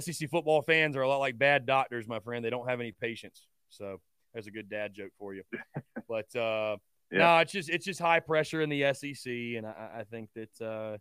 SEC 0.00 0.30
football 0.30 0.62
fans 0.62 0.96
are 0.96 1.02
a 1.02 1.08
lot 1.08 1.18
like 1.18 1.38
bad 1.38 1.66
doctors, 1.66 2.08
my 2.08 2.20
friend. 2.20 2.44
They 2.44 2.50
don't 2.50 2.68
have 2.68 2.80
any 2.80 2.92
patience. 2.92 3.46
So 3.68 4.00
there's 4.32 4.46
a 4.46 4.50
good 4.50 4.68
dad 4.68 4.94
joke 4.94 5.12
for 5.18 5.34
you. 5.34 5.42
But 6.06 6.36
uh, 6.36 6.76
yeah. 7.10 7.18
no, 7.18 7.38
it's 7.38 7.50
just 7.50 7.70
it's 7.70 7.86
just 7.86 7.98
high 7.98 8.20
pressure 8.20 8.60
in 8.60 8.68
the 8.68 8.92
SEC, 8.92 9.32
and 9.56 9.64
I, 9.66 10.00
I 10.00 10.04
think 10.04 10.28
that 10.34 10.60
uh, 10.64 10.98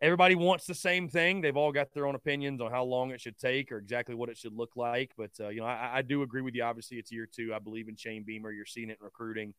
everybody 0.00 0.34
wants 0.34 0.64
the 0.64 0.74
same 0.74 1.06
thing. 1.06 1.42
They've 1.42 1.56
all 1.56 1.70
got 1.70 1.92
their 1.92 2.06
own 2.06 2.14
opinions 2.14 2.62
on 2.62 2.70
how 2.70 2.84
long 2.84 3.10
it 3.10 3.20
should 3.20 3.36
take 3.36 3.70
or 3.70 3.76
exactly 3.76 4.14
what 4.14 4.30
it 4.30 4.38
should 4.38 4.54
look 4.54 4.70
like. 4.74 5.12
But 5.18 5.32
uh, 5.38 5.50
you 5.50 5.60
know, 5.60 5.66
I, 5.66 5.98
I, 5.98 6.02
do 6.02 6.22
agree 6.22 6.40
with 6.40 6.54
you. 6.54 6.62
Obviously, 6.62 6.96
it's 6.96 7.12
year 7.12 7.28
two. 7.30 7.52
I 7.54 7.58
believe 7.58 7.90
in 7.90 7.94
Shane 7.94 8.24
Beamer. 8.24 8.50
You're 8.50 8.64
seeing 8.64 8.88
it 8.88 8.96
in 8.98 9.04
recruiting. 9.04 9.52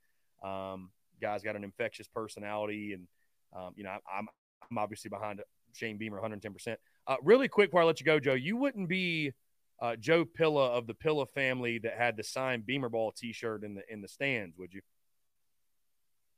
Um, 0.43 0.89
guys 1.22 1.43
got 1.43 1.56
an 1.56 1.64
infectious 1.64 2.07
personality, 2.07 2.93
and 2.93 3.07
um, 3.56 3.73
you 3.76 3.84
know, 3.84 3.91
I'm 3.91 4.27
I'm 4.69 4.77
obviously 4.77 5.10
behind 5.10 5.41
Shane 5.73 5.98
Beamer 5.98 6.18
110. 6.18 6.53
percent 6.53 6.80
uh, 7.07 7.15
really 7.23 7.48
quick 7.48 7.69
before 7.69 7.81
I 7.81 7.85
let 7.85 7.99
you 7.99 8.06
go, 8.06 8.19
Joe, 8.19 8.34
you 8.34 8.57
wouldn't 8.57 8.88
be 8.88 9.34
uh, 9.81 9.95
Joe 9.95 10.26
Pilla 10.26 10.68
of 10.68 10.88
the 10.88 10.93
Pilla 10.93 11.26
family 11.26 11.80
that 11.80 11.98
had 11.98 12.18
the 12.18 12.23
signed 12.23 12.65
Beamer 12.65 12.89
Ball 12.89 13.11
T-shirt 13.11 13.64
in 13.64 13.76
the 13.76 13.81
in 13.89 14.02
the 14.02 14.07
stands, 14.07 14.57
would 14.57 14.73
you? 14.73 14.81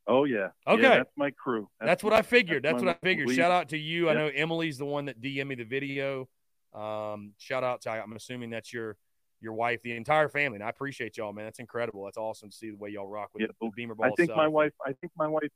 Oh 0.07 0.25
yeah. 0.25 0.49
Okay, 0.67 0.81
yeah, 0.81 0.97
that's 0.97 1.11
my 1.15 1.31
crew. 1.31 1.69
That's, 1.79 1.89
that's 1.89 2.03
what 2.03 2.13
I 2.13 2.21
figured. 2.21 2.63
That's, 2.63 2.73
that's 2.73 2.83
what 2.83 2.97
I 3.01 3.05
figured. 3.05 3.29
Lead. 3.29 3.35
Shout 3.35 3.51
out 3.51 3.69
to 3.69 3.77
you. 3.77 4.09
I 4.09 4.13
know 4.13 4.27
Emily's 4.27 4.77
the 4.77 4.85
one 4.85 5.05
that 5.05 5.21
DM 5.21 5.47
me 5.47 5.55
the 5.55 5.63
video. 5.63 6.27
Um, 6.73 7.33
shout 7.37 7.63
out 7.63 7.81
to 7.81 7.91
I'm 7.91 8.13
assuming 8.13 8.49
that's 8.49 8.73
your 8.73 8.97
your 9.43 9.53
wife, 9.53 9.81
the 9.83 9.95
entire 9.95 10.29
family. 10.29 10.55
And 10.55 10.63
I 10.63 10.69
appreciate 10.69 11.17
y'all, 11.17 11.33
man. 11.33 11.45
That's 11.45 11.59
incredible. 11.59 12.05
That's 12.05 12.17
awesome 12.17 12.49
to 12.49 12.55
see 12.55 12.71
the 12.71 12.77
way 12.77 12.89
y'all 12.89 13.07
rock 13.07 13.29
with 13.33 13.41
yeah, 13.41 13.47
the, 13.61 13.69
Beamer 13.75 13.93
Ball. 13.95 14.07
I 14.07 14.11
think 14.15 14.27
stuff. 14.29 14.37
my 14.37 14.47
wife. 14.47 14.71
I 14.85 14.93
think 14.93 15.11
my 15.17 15.27
wife. 15.27 15.49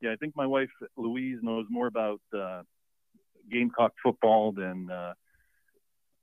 Yeah, 0.00 0.12
I 0.12 0.16
think 0.16 0.34
my 0.34 0.46
wife 0.46 0.70
Louise 0.96 1.38
knows 1.42 1.66
more 1.70 1.86
about 1.86 2.20
uh, 2.36 2.62
Gamecock 3.50 3.92
football 4.02 4.52
than 4.52 4.90
uh, 4.90 5.12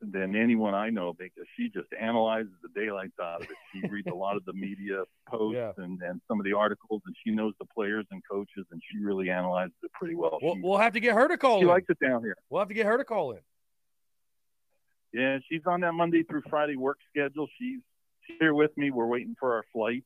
than 0.01 0.35
anyone 0.35 0.73
I 0.73 0.89
know 0.89 1.13
because 1.13 1.45
she 1.55 1.69
just 1.69 1.87
analyzes 1.99 2.51
the 2.63 2.69
daylights 2.79 3.13
out 3.21 3.41
of 3.43 3.49
it. 3.49 3.55
She 3.71 3.87
reads 3.87 4.07
a 4.07 4.15
lot 4.15 4.35
of 4.35 4.43
the 4.45 4.53
media 4.53 5.03
posts 5.29 5.55
Yeah. 5.55 5.71
and, 5.83 6.01
and 6.01 6.19
some 6.27 6.39
of 6.39 6.43
the 6.45 6.53
articles, 6.53 7.01
and 7.05 7.15
she 7.23 7.31
knows 7.31 7.53
the 7.59 7.65
players 7.73 8.05
and 8.11 8.21
coaches, 8.29 8.65
and 8.71 8.81
she 8.91 8.97
really 8.97 9.29
analyzes 9.29 9.75
it 9.83 9.91
pretty 9.93 10.15
well. 10.15 10.39
We'll, 10.41 10.55
She- 10.55 10.61
we'll 10.61 10.77
have 10.79 10.93
to 10.93 10.99
get 10.99 11.13
her 11.13 11.27
to 11.27 11.37
call 11.37 11.57
she 11.59 11.61
in. 11.63 11.67
likes 11.67 11.85
it 11.89 11.99
down 12.03 12.23
here. 12.23 12.35
We'll 12.49 12.61
have 12.61 12.67
to 12.69 12.73
get 12.73 12.87
her 12.87 12.97
to 12.97 13.03
call 13.03 13.33
in. 13.33 13.39
Yeah, 15.13 15.39
she's 15.49 15.61
on 15.65 15.81
that 15.81 15.93
Monday 15.93 16.23
through 16.23 16.43
Friday 16.49 16.75
work 16.75 16.97
schedule. 17.09 17.47
She's 17.59 17.79
she's 18.25 18.37
here 18.39 18.53
with 18.53 18.75
me. 18.77 18.91
We're 18.91 19.07
waiting 19.07 19.35
for 19.39 19.55
our 19.55 19.63
flight, 19.73 20.03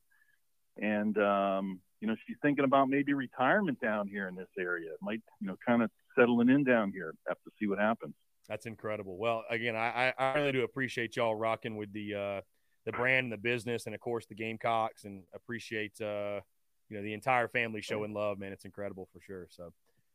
and 0.76 1.16
um, 1.18 1.80
you 2.00 2.08
know 2.08 2.16
she's 2.26 2.36
thinking 2.42 2.64
about 2.64 2.88
maybe 2.88 3.14
retirement 3.14 3.80
down 3.80 4.08
here 4.08 4.28
in 4.28 4.34
this 4.34 4.48
area. 4.58 4.92
It 4.92 4.98
might 5.00 5.20
you 5.40 5.46
know 5.46 5.56
kind 5.66 5.82
of 5.82 5.90
settling 6.18 6.48
in 6.48 6.64
down 6.64 6.92
here. 6.92 7.14
Have 7.28 7.38
to 7.44 7.50
see 7.58 7.68
what 7.68 7.78
happens. 7.78 8.14
That's 8.48 8.66
incredible. 8.66 9.16
Well, 9.16 9.44
again, 9.48 9.76
I, 9.76 10.12
I 10.18 10.24
I 10.24 10.38
really 10.38 10.52
do 10.52 10.64
appreciate 10.64 11.16
y'all 11.16 11.34
rocking 11.34 11.76
with 11.76 11.92
the 11.92 12.14
uh, 12.14 12.40
the 12.84 12.92
brand 12.92 13.24
and 13.24 13.32
the 13.32 13.38
business, 13.38 13.86
and 13.86 13.94
of 13.94 14.00
course 14.00 14.26
the 14.26 14.34
Gamecocks, 14.34 15.04
and 15.04 15.22
appreciate 15.34 16.00
uh, 16.00 16.40
you 16.88 16.96
know 16.96 17.02
the 17.02 17.12
entire 17.12 17.48
family 17.48 17.80
showing 17.80 18.12
love. 18.12 18.38
Man, 18.38 18.52
it's 18.52 18.64
incredible 18.64 19.08
for 19.12 19.20
sure. 19.20 19.46
So 19.50 19.72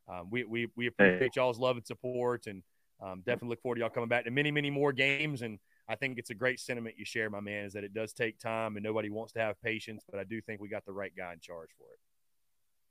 um, 0.10 0.30
we 0.30 0.44
we 0.44 0.68
we 0.76 0.88
appreciate 0.88 1.36
y'all's 1.36 1.60
love 1.60 1.78
and 1.78 1.86
support, 1.86 2.48
and 2.48 2.64
um, 3.02 3.20
definitely 3.26 3.50
look 3.50 3.62
forward 3.62 3.76
to 3.76 3.82
y'all 3.82 3.90
coming 3.90 4.10
back 4.10 4.26
to 4.26 4.32
many 4.32 4.52
many 4.52 4.70
more 4.70 4.94
games. 4.94 5.42
And 5.42 5.60
I 5.88 5.96
think 5.96 6.18
it's 6.18 6.30
a 6.30 6.36
great 6.36 6.60
sentiment 6.60 6.96
you 6.98 7.06
share, 7.06 7.30
my 7.30 7.40
man, 7.40 7.66
is 7.66 7.74
that 7.74 7.84
it 7.84 7.94
does 7.94 8.14
take 8.14 8.40
time 8.40 8.76
and 8.78 8.84
nobody 8.84 9.10
wants 9.10 9.34
to 9.34 9.40
have 9.40 9.62
patience, 9.62 10.04
but 10.10 10.20
I 10.20 10.24
do 10.24 10.42
think 10.42 10.62
we 10.62 10.70
got 10.70 10.86
the 10.86 10.94
right 10.94 11.12
guy 11.16 11.34
in 11.34 11.40
charge 11.40 11.70
for 11.78 11.86
it. 11.94 12.00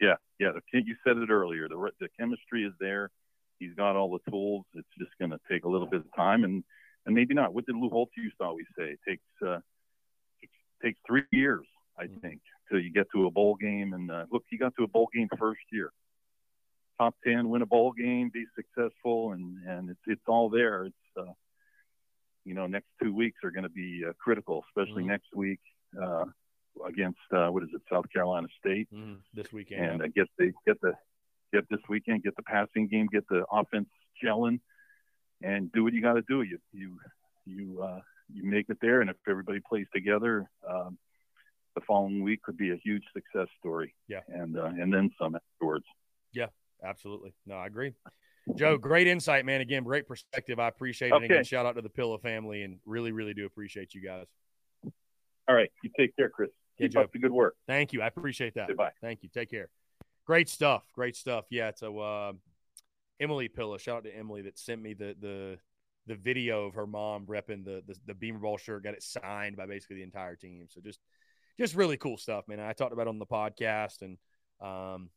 Yeah, 0.00 0.16
yeah. 0.38 0.52
The, 0.52 0.80
you 0.80 0.96
said 1.06 1.16
it 1.18 1.30
earlier. 1.30 1.68
The 1.68 1.90
the 2.00 2.08
chemistry 2.18 2.64
is 2.64 2.72
there. 2.80 3.10
He's 3.58 3.74
got 3.74 3.96
all 3.96 4.10
the 4.10 4.30
tools. 4.30 4.64
It's 4.74 4.88
just 4.98 5.10
going 5.18 5.30
to 5.30 5.38
take 5.50 5.64
a 5.64 5.68
little 5.68 5.86
bit 5.86 6.00
of 6.00 6.06
time, 6.16 6.44
and 6.44 6.64
and 7.06 7.14
maybe 7.14 7.34
not. 7.34 7.54
What 7.54 7.66
did 7.66 7.76
Lou 7.76 7.90
Holtz 7.90 8.12
used 8.16 8.36
to 8.40 8.44
always 8.44 8.66
say? 8.78 8.92
It 8.92 9.00
takes 9.06 9.22
uh, 9.46 9.58
it 10.40 10.48
takes 10.82 10.98
three 11.06 11.24
years, 11.30 11.66
I 11.98 12.04
mm-hmm. 12.04 12.20
think, 12.20 12.40
till 12.68 12.80
you 12.80 12.90
get 12.90 13.06
to 13.14 13.26
a 13.26 13.30
bowl 13.30 13.56
game. 13.56 13.92
And 13.92 14.10
uh, 14.10 14.24
look, 14.32 14.44
he 14.48 14.56
got 14.56 14.74
to 14.78 14.84
a 14.84 14.88
bowl 14.88 15.08
game 15.14 15.28
first 15.38 15.60
year, 15.70 15.92
top 17.00 17.14
ten, 17.24 17.48
win 17.48 17.62
a 17.62 17.66
bowl 17.66 17.92
game, 17.92 18.30
be 18.32 18.44
successful, 18.54 19.32
and 19.32 19.56
and 19.66 19.90
it's 19.90 20.00
it's 20.06 20.28
all 20.28 20.50
there. 20.50 20.84
It's 20.84 20.96
uh, 21.18 21.32
you 22.44 22.54
know, 22.54 22.66
next 22.66 22.88
two 23.02 23.14
weeks 23.14 23.38
are 23.44 23.50
going 23.50 23.64
to 23.64 23.70
be 23.70 24.02
uh, 24.08 24.12
critical, 24.18 24.64
especially 24.68 25.02
mm-hmm. 25.02 25.12
next 25.12 25.34
week 25.34 25.60
uh, 26.00 26.24
against 26.86 27.18
uh, 27.32 27.48
what 27.48 27.62
is 27.62 27.68
it, 27.74 27.82
South 27.90 28.06
Carolina 28.12 28.48
State 28.58 28.88
mm-hmm. 28.92 29.14
this 29.34 29.52
weekend, 29.52 29.84
and 29.84 30.02
uh, 30.02 30.06
get 30.14 30.28
the 30.38 30.52
get 30.66 30.80
the 30.80 30.92
get 31.52 31.68
this 31.70 31.80
weekend, 31.88 32.22
get 32.22 32.36
the 32.36 32.42
passing 32.42 32.86
game, 32.86 33.08
get 33.12 33.26
the 33.28 33.44
offense 33.50 33.88
gelling, 34.22 34.60
and 35.42 35.72
do 35.72 35.84
what 35.84 35.92
you 35.92 36.02
got 36.02 36.14
to 36.14 36.22
do. 36.22 36.42
You 36.42 36.58
you 36.72 36.98
you 37.46 37.82
uh, 37.82 38.00
you 38.32 38.44
make 38.44 38.66
it 38.68 38.78
there, 38.80 39.00
and 39.00 39.10
if 39.10 39.16
everybody 39.28 39.60
plays 39.60 39.86
together, 39.94 40.48
um, 40.68 40.98
the 41.74 41.80
following 41.86 42.22
week 42.22 42.42
could 42.42 42.56
be 42.56 42.70
a 42.70 42.76
huge 42.76 43.04
success 43.14 43.48
story. 43.58 43.94
Yeah, 44.08 44.20
and 44.28 44.58
uh, 44.58 44.64
and 44.64 44.92
then 44.92 45.10
some 45.20 45.36
afterwards. 45.36 45.84
Yeah, 46.32 46.46
absolutely. 46.84 47.34
No, 47.46 47.56
I 47.56 47.66
agree. 47.66 47.92
Joe, 48.56 48.78
great 48.78 49.06
insight, 49.06 49.44
man. 49.44 49.60
Again, 49.60 49.84
great 49.84 50.08
perspective. 50.08 50.58
I 50.58 50.68
appreciate 50.68 51.08
it. 51.08 51.14
Okay. 51.14 51.24
Again, 51.26 51.44
shout 51.44 51.66
out 51.66 51.76
to 51.76 51.82
the 51.82 51.90
Pilla 51.90 52.18
family, 52.18 52.62
and 52.62 52.78
really, 52.84 53.12
really 53.12 53.34
do 53.34 53.46
appreciate 53.46 53.94
you 53.94 54.02
guys. 54.02 54.26
All 55.48 55.54
right, 55.54 55.70
you 55.82 55.90
take 55.98 56.16
care, 56.16 56.28
Chris. 56.28 56.50
Yeah, 56.78 56.84
Keep 56.84 56.92
Joe. 56.92 57.00
up 57.02 57.12
the 57.12 57.18
good 57.18 57.32
work. 57.32 57.56
Thank 57.66 57.92
you. 57.92 58.02
I 58.02 58.06
appreciate 58.06 58.54
that. 58.54 58.68
Goodbye. 58.68 58.92
Thank 59.00 59.22
you. 59.22 59.28
Take 59.32 59.50
care. 59.50 59.68
Great 60.26 60.48
stuff. 60.48 60.84
Great 60.94 61.16
stuff. 61.16 61.44
Yeah. 61.50 61.72
So 61.74 61.98
uh, 61.98 62.32
Emily 63.20 63.48
Pilla, 63.48 63.78
shout 63.78 63.98
out 63.98 64.04
to 64.04 64.16
Emily 64.16 64.42
that 64.42 64.58
sent 64.58 64.80
me 64.80 64.94
the 64.94 65.14
the 65.20 65.58
the 66.06 66.14
video 66.14 66.66
of 66.66 66.74
her 66.74 66.86
mom 66.86 67.26
repping 67.26 67.64
the, 67.64 67.82
the 67.86 67.96
the 68.06 68.14
Beamer 68.14 68.38
Ball 68.38 68.56
shirt, 68.56 68.84
got 68.84 68.94
it 68.94 69.02
signed 69.02 69.56
by 69.56 69.66
basically 69.66 69.96
the 69.96 70.02
entire 70.02 70.36
team. 70.36 70.66
So 70.70 70.80
just 70.80 71.00
just 71.58 71.74
really 71.74 71.96
cool 71.96 72.16
stuff, 72.16 72.48
man. 72.48 72.60
I 72.60 72.72
talked 72.72 72.92
about 72.92 73.08
on 73.08 73.18
the 73.18 73.26
podcast 73.26 74.02
and 74.02 74.16
um, 74.60 75.10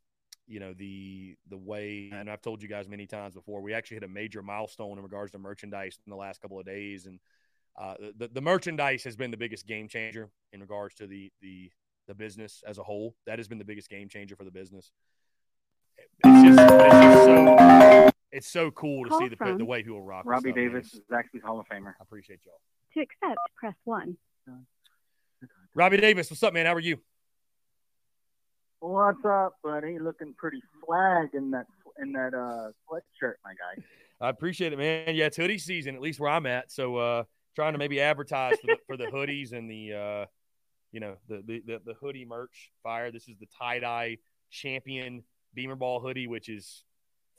you 0.48 0.60
know 0.60 0.74
the 0.74 1.36
the 1.49 1.57
way 1.57 2.10
and 2.14 2.30
I've 2.30 2.41
told 2.41 2.61
you 2.61 2.68
guys 2.68 2.88
many 2.88 3.06
times 3.06 3.34
before. 3.34 3.61
We 3.61 3.74
actually 3.74 3.95
hit 3.95 4.03
a 4.03 4.10
major 4.10 4.41
milestone 4.41 4.98
in 4.98 5.03
regards 5.03 5.32
to 5.32 5.40
merchandise 5.40 5.98
in 6.06 6.10
the 6.10 6.18
last 6.18 6.41
couple 6.41 6.60
of 6.60 6.65
days, 6.65 7.06
and 7.06 7.20
uh, 7.80 7.95
the 8.18 8.28
the 8.28 8.41
merchandise 8.41 9.03
has 9.03 9.15
been 9.15 9.32
the 9.32 9.38
biggest 9.38 9.68
game 9.68 9.88
changer 9.88 10.30
in 10.52 10.61
regards 10.61 10.95
to 10.95 11.07
the 11.07 11.32
the 11.41 11.72
the 12.07 12.14
business 12.14 12.61
as 12.68 12.78
a 12.78 12.84
whole. 12.84 13.15
That 13.26 13.40
has 13.40 13.48
been 13.48 13.57
the 13.57 13.65
biggest 13.65 13.90
game 13.90 14.10
changer 14.10 14.36
for 14.36 14.44
the 14.44 14.52
business. 14.52 14.91
It's 16.26 16.44
just, 16.44 16.60
it's 16.60 16.94
just 16.94 17.26
so 17.26 18.10
it's 18.32 18.48
so 18.48 18.72
cool 18.72 19.03
to 19.03 19.10
Call 19.10 19.20
see 19.20 19.28
the, 19.30 19.56
the 19.57 19.65
way 19.65 19.84
people 19.84 20.02
rock. 20.02 20.24
Robbie 20.26 20.49
stuff, 20.49 20.56
Davis 20.56 20.94
man. 20.94 21.02
is 21.02 21.15
actually 21.15 21.40
Hall 21.41 21.60
of 21.60 21.68
Famer. 21.68 21.94
I 21.99 22.02
appreciate 22.02 22.40
y'all. 22.45 22.60
To 22.95 22.99
accept, 23.02 23.40
press 23.56 23.76
one. 23.84 24.18
Robbie 25.76 25.98
Davis, 25.98 26.30
what's 26.30 26.44
up, 26.44 26.53
man? 26.53 26.65
How 26.65 26.74
are 26.74 26.80
you? 26.80 26.98
What's 28.84 29.23
up, 29.23 29.55
buddy? 29.64 29.97
Looking 29.97 30.34
pretty 30.34 30.61
swag 30.84 31.30
in 31.35 31.51
that 31.51 31.68
in 32.01 32.11
that 32.11 32.34
uh 32.34 32.72
sweatshirt, 32.85 33.35
my 33.45 33.53
guy. 33.53 33.81
I 34.19 34.27
appreciate 34.27 34.73
it, 34.73 34.77
man. 34.77 35.15
Yeah, 35.15 35.27
it's 35.27 35.38
hoodie 35.38 35.57
season, 35.57 35.95
at 35.95 36.01
least 36.01 36.19
where 36.19 36.30
I'm 36.30 36.45
at. 36.45 36.69
So 36.69 36.97
uh 36.97 37.23
trying 37.55 37.72
to 37.72 37.80
maybe 37.80 38.01
advertise 38.01 38.57
for 38.60 38.68
the, 38.68 38.77
for 38.85 38.97
the 38.97 39.05
hoodies 39.05 39.53
and 39.53 39.72
the 39.72 39.93
uh 39.93 40.26
you 40.91 40.99
know 40.99 41.15
the, 41.30 41.41
the 41.47 41.64
the, 41.65 41.81
the 41.85 41.93
hoodie 41.93 42.26
merch 42.26 42.72
fire. 42.84 43.10
This 43.10 43.30
is 43.30 43.38
the 43.39 43.47
tie 43.57 43.80
dye 43.80 44.18
champion 44.51 45.23
Beamer 45.53 45.77
Ball 45.77 46.01
hoodie, 46.01 46.27
which 46.27 46.49
is 46.49 46.84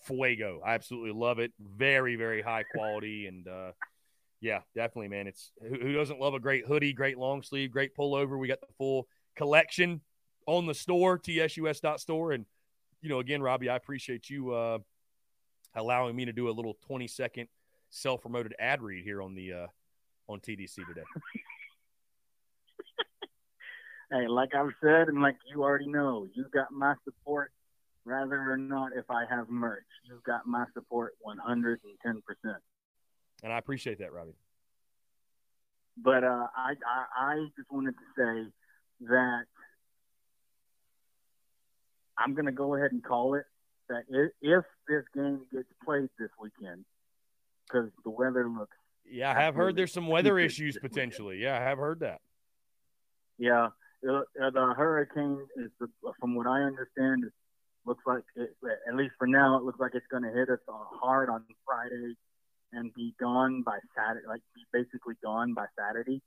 fuego. 0.01 0.63
I 0.65 0.73
absolutely 0.73 1.13
love 1.13 1.41
it. 1.41 1.53
Very 1.61 2.17
very 2.17 2.41
high 2.41 2.63
quality 2.75 3.27
and. 3.27 3.47
uh 3.47 3.73
yeah, 4.41 4.61
definitely, 4.75 5.09
man. 5.09 5.27
It's 5.27 5.53
who, 5.63 5.79
who 5.79 5.93
doesn't 5.95 6.21
love 6.21 6.35
a 6.35 6.41
great 6.41 6.67
hoodie, 6.67 6.93
great 6.93 7.17
long 7.19 7.43
sleeve, 7.43 7.71
great 7.71 7.97
pullover. 7.97 8.39
We 8.39 8.49
got 8.49 8.61
the 8.61 8.67
full 8.77 9.09
collection 9.37 10.03
on 10.47 10.67
the 10.67 10.75
store, 10.75 11.19
tsus.store. 11.19 12.33
And, 12.33 12.47
you 13.01 13.09
know, 13.09 13.21
again, 13.21 13.43
Robbie, 13.43 13.69
I 13.69 13.77
appreciate 13.77 14.31
you 14.31 14.53
uh, 14.53 14.79
allowing 15.75 16.17
me 16.17 16.25
to 16.25 16.33
do 16.33 16.49
a 16.49 16.53
little 16.53 16.75
20 16.87 17.07
second 17.09 17.49
self 17.91 18.23
promoted 18.23 18.55
ad 18.59 18.83
read 18.83 19.05
here 19.05 19.23
on 19.23 19.35
the 19.35 19.53
uh, 19.53 19.67
on 20.29 20.41
TDC 20.41 20.75
today. 20.75 21.05
hey, 24.11 24.29
like 24.29 24.55
I've 24.55 24.73
said, 24.83 25.09
and 25.09 25.23
like 25.23 25.37
you 25.51 25.63
already 25.63 25.87
know, 25.87 26.27
you 26.35 26.47
got 26.53 26.73
my 26.73 26.95
support, 27.05 27.53
rather 28.05 28.53
or 28.53 28.57
not 28.57 28.93
if 28.97 29.11
I 29.11 29.25
have 29.29 29.49
merch. 29.49 29.85
You've 30.05 30.25
got 30.25 30.47
my 30.47 30.65
support 30.75 31.15
110%. 31.27 31.77
And 33.43 33.53
I 33.53 33.59
appreciate 33.59 33.99
that, 33.99 34.13
Robbie. 34.13 34.37
But 35.97 36.25
uh, 36.25 36.47
I, 36.57 36.75
I, 36.87 37.05
I 37.17 37.47
just 37.57 37.71
wanted 37.71 37.93
to 37.93 38.05
say 38.17 38.51
that 39.09 39.45
I'm 42.19 42.35
going 42.35 42.47
to 42.47 42.53
go 42.53 42.75
ahead 42.75 42.93
and 42.93 43.03
call 43.03 43.35
it 43.35 43.45
that 43.89 44.05
if 44.41 44.65
this 44.89 45.05
game 45.15 45.41
gets 45.53 45.69
played 45.85 46.09
this 46.19 46.31
weekend, 46.41 46.85
because 47.67 47.91
the 48.05 48.11
weather 48.11 48.49
looks. 48.49 48.77
Yeah, 49.11 49.31
I 49.31 49.35
have 49.35 49.55
heard 49.55 49.77
there's 49.77 49.93
some 49.93 50.07
weather 50.07 50.39
issues 50.39 50.79
potentially. 50.81 51.39
Yeah, 51.39 51.57
I 51.57 51.63
have 51.63 51.79
heard 51.79 52.01
that. 52.01 52.21
Yeah, 53.39 53.69
uh, 54.09 54.23
the 54.37 54.75
hurricane 54.77 55.47
is, 55.57 55.71
from 56.21 56.35
what 56.35 56.47
I 56.47 56.63
understand, 56.63 57.25
it 57.25 57.33
looks 57.85 58.03
like 58.07 58.23
it, 58.37 58.57
at 58.89 58.95
least 58.95 59.15
for 59.19 59.27
now, 59.27 59.59
it 59.59 59.65
looks 59.65 59.81
like 59.81 59.93
it's 59.95 60.07
going 60.11 60.23
to 60.23 60.31
hit 60.31 60.49
us 60.49 60.61
hard 60.69 61.29
on 61.29 61.45
Friday 61.67 62.15
and 62.73 62.95
be 62.95 63.15
gone 63.21 63.63
by 63.63 63.79
Saturday, 63.97 64.27
like 64.27 64.41
be 64.55 64.63
basically 64.73 65.15
gone 65.23 65.53
by 65.53 65.67
Saturday. 65.79 66.23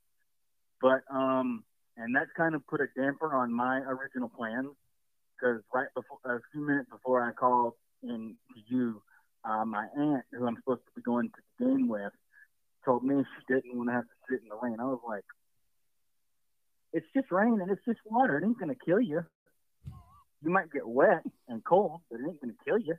But 0.82 1.02
um, 1.12 1.64
and 1.96 2.16
that's 2.16 2.30
kind 2.38 2.56
of 2.56 2.66
put 2.68 2.82
a 2.82 2.88
damper 2.96 3.36
on 3.36 3.52
my 3.52 3.80
original 3.80 4.30
plans 4.30 4.70
because 5.38 5.62
right 5.74 5.88
before 5.96 6.18
a 6.26 6.40
few 6.52 6.66
minutes 6.66 6.90
before 6.90 7.22
I 7.22 7.32
called 7.32 7.74
in 8.04 8.36
to 8.54 8.76
you, 8.76 9.02
uh, 9.46 9.66
my 9.66 9.88
aunt, 9.98 10.24
who 10.32 10.48
I'm 10.48 10.56
supposed 10.58 10.82
to 10.86 10.92
be 10.96 11.02
going 11.02 11.30
to 11.30 11.36
the 11.60 11.66
game 11.66 11.88
with, 11.88 12.12
told 12.84 13.04
me 13.04 13.24
she 13.24 13.54
didn't 13.54 13.78
want 13.78 13.90
to 13.90 13.94
have 13.94 14.04
to 14.04 14.18
sit 14.30 14.42
in 14.42 14.50
the 14.50 14.58
rain. 14.62 14.80
I 14.80 14.86
was 14.86 15.02
like, 15.08 15.24
"It's 16.94 17.06
just 17.14 17.32
rain 17.32 17.60
and 17.62 17.72
it's 17.72 17.84
just 17.86 18.00
water. 18.06 18.38
It 18.38 18.46
ain't 18.46 18.60
gonna 18.60 18.76
kill 18.76 19.00
you. 19.02 19.26
You 20.42 20.52
might 20.52 20.72
get 20.72 20.88
wet 20.88 21.24
and 21.48 21.64
cold, 21.64 22.02
but 22.10 22.20
it 22.20 22.28
ain't 22.28 22.42
gonna 22.42 22.54
kill 22.66 22.78
you." 22.78 22.96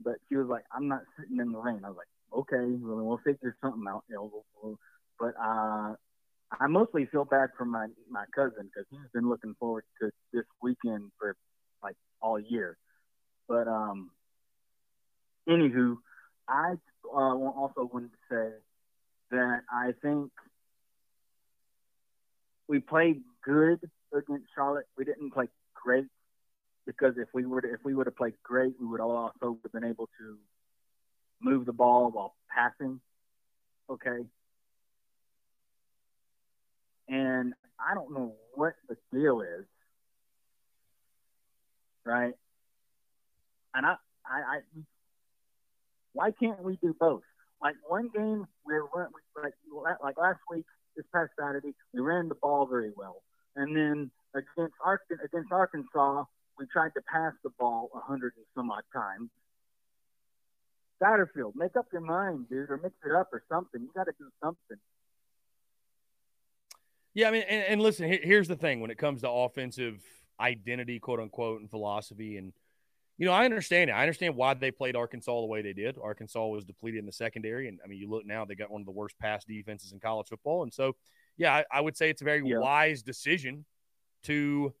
But 0.00 0.16
she 0.28 0.36
was 0.36 0.46
like, 0.48 0.64
"I'm 0.72 0.88
not 0.88 1.02
sitting 1.18 1.38
in 1.38 1.52
the 1.52 1.58
rain." 1.58 1.84
I 1.84 1.88
was 1.88 1.96
like, 1.96 2.08
"Okay, 2.32 2.76
well, 2.80 3.04
we'll 3.04 3.18
figure 3.18 3.56
something 3.60 3.84
out." 3.88 4.04
But 5.18 5.34
uh, 5.40 5.96
I 6.52 6.66
mostly 6.68 7.06
feel 7.06 7.24
bad 7.24 7.50
for 7.56 7.64
my 7.64 7.88
my 8.10 8.24
cousin 8.34 8.70
because 8.72 8.86
he's 8.90 9.10
been 9.12 9.28
looking 9.28 9.54
forward 9.58 9.84
to 10.00 10.10
this 10.32 10.44
weekend 10.62 11.10
for 11.18 11.36
like 11.82 11.96
all 12.20 12.38
year. 12.38 12.76
But 13.48 13.68
um, 13.68 14.10
anywho, 15.48 15.96
I 16.48 16.74
uh, 17.04 17.16
also 17.16 17.90
wanted 17.92 18.10
to 18.10 18.18
say 18.30 18.50
that 19.30 19.60
I 19.70 19.92
think 20.02 20.30
we 22.68 22.80
played 22.80 23.22
good 23.44 23.80
against 24.12 24.46
Charlotte. 24.54 24.86
We 24.96 25.04
didn't 25.04 25.32
play 25.32 25.48
great 25.74 26.06
because 26.86 27.14
if 27.18 27.28
we 27.34 27.44
were 27.44 27.60
to, 27.60 27.72
if 27.72 27.80
we 27.84 27.94
would 27.94 28.06
have 28.06 28.16
played 28.16 28.34
great, 28.42 28.74
we 28.80 28.86
would 28.86 29.00
also 29.00 29.58
have 29.62 29.72
been 29.72 29.84
able 29.84 30.08
to 30.18 30.38
move 31.40 31.66
the 31.66 31.72
ball 31.72 32.10
while 32.10 32.34
passing. 32.54 33.00
Okay, 33.90 34.24
and 37.08 37.54
I 37.78 37.94
don't 37.94 38.12
know 38.12 38.34
what 38.54 38.74
the 38.88 38.96
deal 39.12 39.42
is, 39.42 39.64
right? 42.04 42.34
And 43.74 43.86
I, 43.86 43.96
I, 44.24 44.38
I 44.38 44.58
why 46.12 46.30
can't 46.30 46.62
we 46.62 46.78
do 46.82 46.96
both? 46.98 47.22
Like 47.60 47.76
one 47.86 48.08
game 48.14 48.46
where 48.64 48.82
like 49.42 49.54
like 50.02 50.18
last 50.18 50.40
week, 50.50 50.64
this 50.96 51.04
past 51.14 51.30
Saturday, 51.38 51.74
we 51.92 52.00
ran 52.00 52.28
the 52.28 52.34
ball 52.34 52.66
very 52.66 52.90
well, 52.96 53.22
and 53.54 53.76
then 53.76 54.10
against 54.34 54.74
against 55.24 55.52
Arkansas, 55.52 56.24
we 56.58 56.66
tried 56.66 56.94
to 56.94 57.02
pass 57.02 57.32
the 57.44 57.50
ball 57.58 57.90
a 57.94 58.00
hundred 58.00 58.32
and 58.36 58.46
some 58.54 58.70
odd 58.70 58.84
times. 58.92 59.30
Satterfield, 61.02 61.52
make 61.54 61.76
up 61.76 61.86
your 61.92 62.00
mind, 62.00 62.48
dude, 62.48 62.70
or 62.70 62.78
mix 62.78 62.94
it 63.04 63.12
up 63.12 63.28
or 63.32 63.42
something. 63.50 63.82
You 63.82 63.90
got 63.94 64.04
to 64.04 64.12
do 64.18 64.30
something. 64.42 64.78
Yeah, 67.16 67.28
I 67.28 67.30
mean, 67.30 67.44
and, 67.48 67.64
and 67.64 67.80
listen, 67.80 68.06
here's 68.22 68.46
the 68.46 68.56
thing: 68.56 68.80
when 68.80 68.90
it 68.90 68.98
comes 68.98 69.22
to 69.22 69.30
offensive 69.30 70.04
identity, 70.38 70.98
quote 70.98 71.18
unquote, 71.18 71.62
and 71.62 71.70
philosophy, 71.70 72.36
and 72.36 72.52
you 73.16 73.24
know, 73.24 73.32
I 73.32 73.46
understand 73.46 73.88
it. 73.88 73.94
I 73.94 74.02
understand 74.02 74.36
why 74.36 74.52
they 74.52 74.70
played 74.70 74.96
Arkansas 74.96 75.40
the 75.40 75.46
way 75.46 75.62
they 75.62 75.72
did. 75.72 75.96
Arkansas 75.96 76.46
was 76.46 76.66
depleted 76.66 77.00
in 77.00 77.06
the 77.06 77.12
secondary. 77.12 77.68
And 77.68 77.80
I 77.82 77.88
mean, 77.88 77.98
you 77.98 78.10
look 78.10 78.26
now, 78.26 78.44
they 78.44 78.54
got 78.54 78.70
one 78.70 78.82
of 78.82 78.84
the 78.84 78.92
worst 78.92 79.18
pass 79.18 79.46
defenses 79.46 79.92
in 79.92 79.98
college 79.98 80.28
football. 80.28 80.62
And 80.62 80.74
so, 80.74 80.94
yeah, 81.38 81.54
I, 81.54 81.64
I 81.72 81.80
would 81.80 81.96
say 81.96 82.10
it's 82.10 82.20
a 82.20 82.26
very 82.26 82.46
yeah. 82.46 82.58
wise 82.58 83.02
decision 83.02 83.64
to 84.24 84.74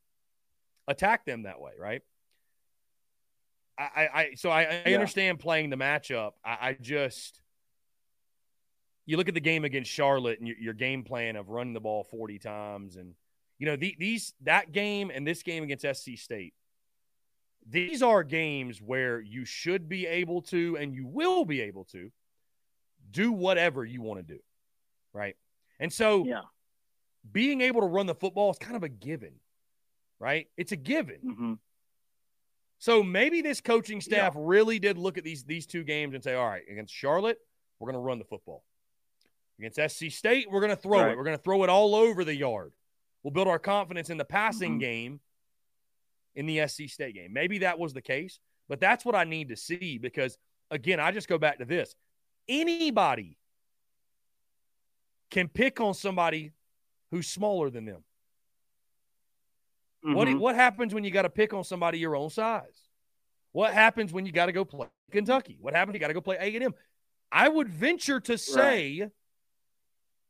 attack 0.86 1.24
them 1.24 1.44
that 1.44 1.58
way, 1.58 1.72
right? 1.80 2.02
I, 3.78 4.08
I 4.12 4.30
so 4.36 4.50
I, 4.50 4.62
I 4.62 4.82
yeah. 4.86 4.94
understand 4.94 5.38
playing 5.38 5.70
the 5.70 5.76
matchup. 5.76 6.32
I, 6.44 6.58
I, 6.60 6.76
just 6.78 7.40
you 9.06 9.16
look 9.16 9.28
at 9.28 9.34
the 9.34 9.40
game 9.40 9.64
against 9.64 9.90
Charlotte 9.90 10.38
and 10.38 10.48
your, 10.48 10.56
your, 10.58 10.74
game 10.74 11.04
plan 11.04 11.36
of 11.36 11.48
running 11.48 11.72
the 11.72 11.80
ball 11.80 12.04
40 12.04 12.38
times 12.38 12.96
and 12.96 13.14
you 13.58 13.66
know 13.66 13.76
the, 13.76 13.96
these 13.98 14.34
that 14.42 14.72
game 14.72 15.10
and 15.14 15.26
this 15.26 15.42
game 15.42 15.62
against 15.62 15.84
SC 15.84 16.16
State 16.16 16.54
these 17.68 18.02
are 18.02 18.22
games 18.22 18.80
where 18.80 19.20
you 19.20 19.44
should 19.44 19.88
be 19.88 20.06
able 20.06 20.42
to 20.42 20.76
and 20.78 20.94
you 20.94 21.06
will 21.06 21.44
be 21.44 21.60
able 21.62 21.84
to 21.84 22.10
do 23.10 23.32
whatever 23.32 23.84
you 23.84 24.02
want 24.02 24.20
to 24.20 24.34
do. 24.34 24.40
Right. 25.12 25.36
And 25.80 25.92
so, 25.92 26.24
yeah. 26.24 26.42
being 27.30 27.60
able 27.60 27.80
to 27.80 27.86
run 27.86 28.06
the 28.06 28.14
football 28.14 28.50
is 28.50 28.58
kind 28.58 28.76
of 28.76 28.82
a 28.82 28.88
given, 28.88 29.32
right? 30.18 30.46
It's 30.56 30.72
a 30.72 30.76
given. 30.76 31.18
Mm-hmm. 31.24 31.52
So 32.78 33.02
maybe 33.02 33.40
this 33.40 33.60
coaching 33.60 34.00
staff 34.00 34.34
yeah. 34.34 34.42
really 34.44 34.78
did 34.78 34.98
look 34.98 35.18
at 35.18 35.24
these 35.24 35.44
these 35.44 35.66
two 35.66 35.82
games 35.82 36.14
and 36.14 36.22
say, 36.22 36.34
all 36.34 36.46
right, 36.46 36.62
against 36.70 36.94
Charlotte, 36.94 37.38
we're 37.78 37.90
going 37.90 38.00
to 38.00 38.06
run 38.06 38.18
the 38.18 38.24
football. 38.24 38.64
Against 39.58 39.96
SC 39.96 40.10
State, 40.10 40.50
we're 40.50 40.60
going 40.60 40.74
to 40.74 40.80
throw 40.80 41.00
right. 41.00 41.12
it. 41.12 41.16
We're 41.16 41.24
going 41.24 41.36
to 41.36 41.42
throw 41.42 41.64
it 41.64 41.70
all 41.70 41.94
over 41.94 42.24
the 42.24 42.34
yard. 42.34 42.72
We'll 43.22 43.32
build 43.32 43.48
our 43.48 43.58
confidence 43.58 44.10
in 44.10 44.18
the 44.18 44.24
passing 44.24 44.72
mm-hmm. 44.72 44.80
game 44.80 45.20
in 46.34 46.46
the 46.46 46.66
SC 46.68 46.88
State 46.88 47.14
game. 47.14 47.32
Maybe 47.32 47.58
that 47.58 47.78
was 47.78 47.94
the 47.94 48.02
case, 48.02 48.38
but 48.68 48.80
that's 48.80 49.04
what 49.04 49.14
I 49.14 49.24
need 49.24 49.48
to 49.48 49.56
see 49.56 49.98
because, 49.98 50.36
again, 50.70 51.00
I 51.00 51.10
just 51.10 51.26
go 51.26 51.38
back 51.38 51.58
to 51.58 51.64
this. 51.64 51.94
Anybody 52.48 53.38
can 55.30 55.48
pick 55.48 55.80
on 55.80 55.94
somebody 55.94 56.52
who's 57.10 57.26
smaller 57.26 57.70
than 57.70 57.86
them. 57.86 58.04
Mm-hmm. 60.04 60.14
What, 60.14 60.34
what 60.38 60.54
happens 60.54 60.92
when 60.92 61.02
you 61.02 61.10
got 61.10 61.22
to 61.22 61.30
pick 61.30 61.54
on 61.54 61.64
somebody 61.64 61.98
your 61.98 62.14
own 62.14 62.30
size? 62.30 62.82
What 63.52 63.72
happens 63.72 64.12
when 64.12 64.26
you 64.26 64.32
got 64.32 64.46
to 64.46 64.52
go 64.52 64.66
play 64.66 64.86
Kentucky? 65.10 65.56
What 65.58 65.74
happens? 65.74 65.94
You 65.94 66.00
got 66.00 66.08
to 66.08 66.14
go 66.14 66.20
play 66.20 66.36
A&M. 66.38 66.74
I 67.32 67.48
would 67.48 67.68
venture 67.68 68.20
to 68.20 68.36
say 68.36 69.00
right 69.00 69.10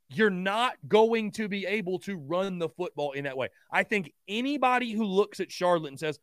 you're 0.08 0.30
not 0.30 0.74
going 0.86 1.32
to 1.32 1.48
be 1.48 1.66
able 1.66 1.98
to 2.00 2.16
run 2.16 2.58
the 2.58 2.68
football 2.68 3.12
in 3.12 3.24
that 3.24 3.36
way. 3.36 3.48
I 3.70 3.82
think 3.82 4.12
anybody 4.28 4.92
who 4.92 5.04
looks 5.04 5.40
at 5.40 5.50
Charlotte 5.50 5.88
and 5.88 5.98
says, 5.98 6.18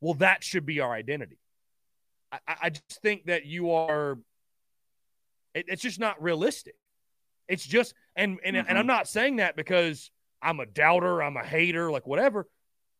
well, 0.00 0.14
that 0.14 0.42
should 0.42 0.66
be 0.66 0.80
our 0.80 0.92
identity. 0.92 1.38
I, 2.32 2.38
I 2.62 2.70
just 2.70 3.00
think 3.00 3.26
that 3.26 3.46
you 3.46 3.70
are, 3.70 4.18
it, 5.54 5.66
it's 5.68 5.82
just 5.82 6.00
not 6.00 6.22
realistic. 6.22 6.74
It's 7.48 7.66
just, 7.66 7.94
and, 8.16 8.38
and, 8.44 8.56
mm-hmm. 8.56 8.68
and 8.68 8.78
I'm 8.78 8.86
not 8.86 9.08
saying 9.08 9.36
that 9.36 9.56
because 9.56 10.10
I'm 10.42 10.60
a 10.60 10.66
doubter, 10.66 11.22
I'm 11.22 11.36
a 11.36 11.44
hater, 11.44 11.90
like 11.90 12.06
whatever. 12.06 12.46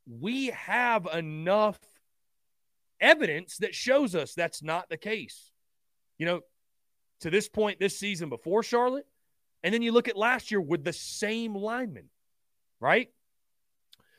We 0.09 0.47
have 0.47 1.06
enough 1.12 1.78
evidence 3.01 3.59
that 3.59 3.74
shows 3.74 4.15
us 4.15 4.35
that's 4.35 4.62
not 4.62 4.89
the 4.89 4.97
case. 4.97 5.51
You 6.16 6.27
know, 6.27 6.40
to 7.20 7.31
this 7.31 7.48
point 7.48 7.78
this 7.78 7.98
season 7.98 8.28
before 8.28 8.62
Charlotte, 8.62 9.06
and 9.62 9.74
then 9.74 9.82
you 9.82 9.93
look 9.93 10.09
at 10.09 10.16
last 10.16 10.51
year 10.51 10.60
with 10.60 10.85
the 10.85 10.93
same 10.93 11.55
lineman, 11.55 12.09
right? 12.80 13.09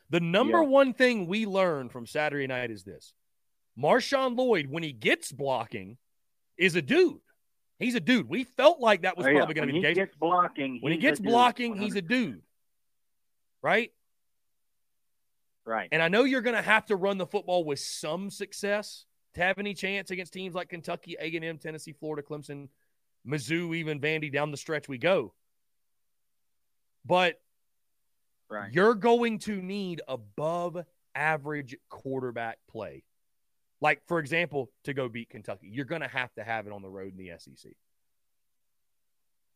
The 0.09 0.19
number 0.19 0.61
yeah. 0.61 0.67
one 0.67 0.93
thing 0.93 1.27
we 1.27 1.45
learned 1.45 1.91
from 1.91 2.05
Saturday 2.05 2.47
night 2.47 2.71
is 2.71 2.83
this 2.83 3.13
Marshawn 3.77 4.37
Lloyd, 4.37 4.67
when 4.67 4.83
he 4.83 4.91
gets 4.91 5.31
blocking, 5.31 5.97
is 6.57 6.75
a 6.75 6.81
dude. 6.81 7.19
He's 7.77 7.95
a 7.95 8.01
dude. 8.01 8.27
We 8.27 8.43
felt 8.43 8.81
like 8.81 9.03
that 9.03 9.15
was 9.15 9.25
oh, 9.25 9.31
probably 9.31 9.55
yeah. 9.55 9.61
going 9.61 9.67
to 9.67 9.73
be 9.73 9.79
the 9.79 9.87
case. 9.87 9.95
Gets 9.95 10.15
blocking, 10.17 10.79
when 10.81 10.91
he 10.91 10.97
gets 10.97 11.19
blocking, 11.19 11.73
dude. 11.73 11.83
he's 11.83 11.95
a 11.95 12.01
dude. 12.01 12.41
Right? 13.61 13.91
Right. 15.65 15.87
And 15.91 16.01
I 16.01 16.09
know 16.09 16.23
you're 16.23 16.41
going 16.41 16.55
to 16.55 16.61
have 16.61 16.87
to 16.87 16.95
run 16.95 17.17
the 17.17 17.27
football 17.27 17.63
with 17.63 17.79
some 17.79 18.29
success 18.29 19.05
to 19.35 19.41
have 19.41 19.59
any 19.59 19.73
chance 19.73 20.11
against 20.11 20.33
teams 20.33 20.55
like 20.55 20.69
Kentucky, 20.69 21.15
A&M, 21.19 21.57
Tennessee, 21.57 21.93
Florida, 21.93 22.27
Clemson, 22.27 22.67
Mizzou, 23.27 23.75
even 23.75 23.99
Vandy 23.99 24.31
down 24.31 24.51
the 24.51 24.57
stretch 24.57 24.87
we 24.87 24.97
go. 24.97 25.33
But 27.05 27.39
right. 28.49 28.71
you're 28.71 28.95
going 28.95 29.39
to 29.39 29.61
need 29.61 30.01
above 30.07 30.83
average 31.15 31.75
quarterback 31.89 32.59
play. 32.69 33.03
Like, 33.81 34.01
for 34.07 34.19
example, 34.19 34.69
to 34.83 34.93
go 34.93 35.07
beat 35.07 35.29
Kentucky, 35.29 35.69
you're 35.71 35.85
going 35.85 36.01
to 36.01 36.07
have 36.07 36.33
to 36.35 36.43
have 36.43 36.67
it 36.67 36.73
on 36.73 36.81
the 36.81 36.89
road 36.89 37.13
in 37.17 37.25
the 37.25 37.31
SEC. 37.37 37.71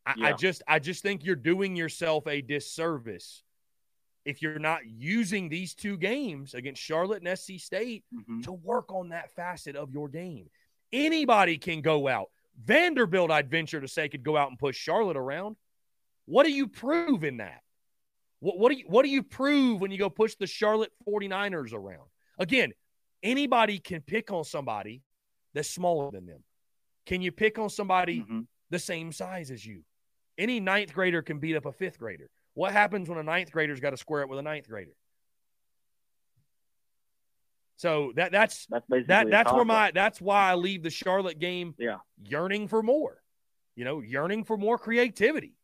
I, 0.06 0.14
yeah. 0.18 0.27
I 0.27 0.34
just, 0.34 0.64
I 0.68 0.80
just 0.80 1.02
think 1.03 1.23
you're 1.23 1.35
doing 1.35 1.76
yourself 1.76 2.27
a 2.27 2.41
disservice 2.41 3.44
if 4.26 4.41
you're 4.41 4.60
not 4.60 4.81
using 4.85 5.49
these 5.49 5.73
two 5.73 5.98
games 5.98 6.53
against 6.53 6.81
Charlotte 6.81 7.23
and 7.23 7.38
SC 7.38 7.53
State 7.57 8.03
mm-hmm. 8.14 8.41
to 8.41 8.53
work 8.53 8.91
on 8.94 9.10
that 9.10 9.31
facet 9.31 9.76
of 9.76 9.91
your 9.91 10.07
game. 10.07 10.49
Anybody 10.91 11.57
can 11.57 11.81
go 11.81 12.07
out. 12.07 12.30
Vanderbilt, 12.61 13.31
I'd 13.31 13.49
venture 13.49 13.81
to 13.81 13.88
say, 13.88 14.09
could 14.09 14.23
go 14.23 14.38
out 14.38 14.49
and 14.49 14.59
push 14.59 14.77
Charlotte 14.77 15.17
around. 15.17 15.55
What 16.25 16.45
do 16.45 16.51
you 16.51 16.67
prove 16.67 17.23
in 17.23 17.38
that? 17.38 17.61
What, 18.39 18.57
what, 18.57 18.71
do 18.71 18.77
you 18.77 18.85
what 18.88 19.03
do 19.03 19.09
you 19.09 19.23
prove 19.23 19.81
when 19.81 19.91
you 19.91 19.97
go 19.97 20.09
push 20.09 20.35
the 20.35 20.47
Charlotte 20.47 20.91
49ers 21.07 21.73
around? 21.73 22.07
Again, 22.38 22.73
anybody 23.21 23.80
can 23.80 24.01
pick 24.01 24.31
on 24.31 24.43
somebody 24.43 25.01
that's 25.53 25.69
smaller 25.69 26.11
than 26.11 26.25
them. 26.25 26.43
Can 27.05 27.21
you 27.21 27.31
pick 27.31 27.57
on 27.57 27.69
somebody 27.69 28.19
mm-hmm. 28.19 28.41
the 28.69 28.80
same 28.80 29.11
size 29.11 29.51
as 29.51 29.65
you? 29.65 29.84
Any 30.38 30.59
ninth 30.59 30.93
grader 30.93 31.21
can 31.21 31.39
beat 31.39 31.55
up 31.55 31.65
a 31.65 31.71
fifth 31.71 31.99
grader. 31.99 32.30
What 32.53 32.71
happens 32.71 33.09
when 33.09 33.17
a 33.17 33.23
ninth 33.23 33.51
grader's 33.51 33.80
got 33.80 33.91
to 33.91 33.97
square 33.97 34.21
it 34.21 34.30
with 34.30 34.39
a 34.39 34.43
ninth 34.43 34.67
grader? 34.67 34.93
So 37.76 38.14
that 38.16 38.32
that's 38.32 38.68
that's 38.68 38.86
that 39.08 39.30
that's 39.30 39.52
where 39.52 39.66
my 39.66 39.91
that's 39.91 40.22
why 40.22 40.52
I 40.52 40.56
leave 40.56 40.84
the 40.84 40.90
Charlotte 40.90 41.40
game 41.40 41.74
yeah. 41.78 41.98
yearning 42.24 42.68
for 42.68 42.84
more. 42.84 43.22
You 43.76 43.86
know, 43.86 44.02
yearning 44.02 44.44
for 44.44 44.58
more 44.58 44.78
creativity. 44.78 45.56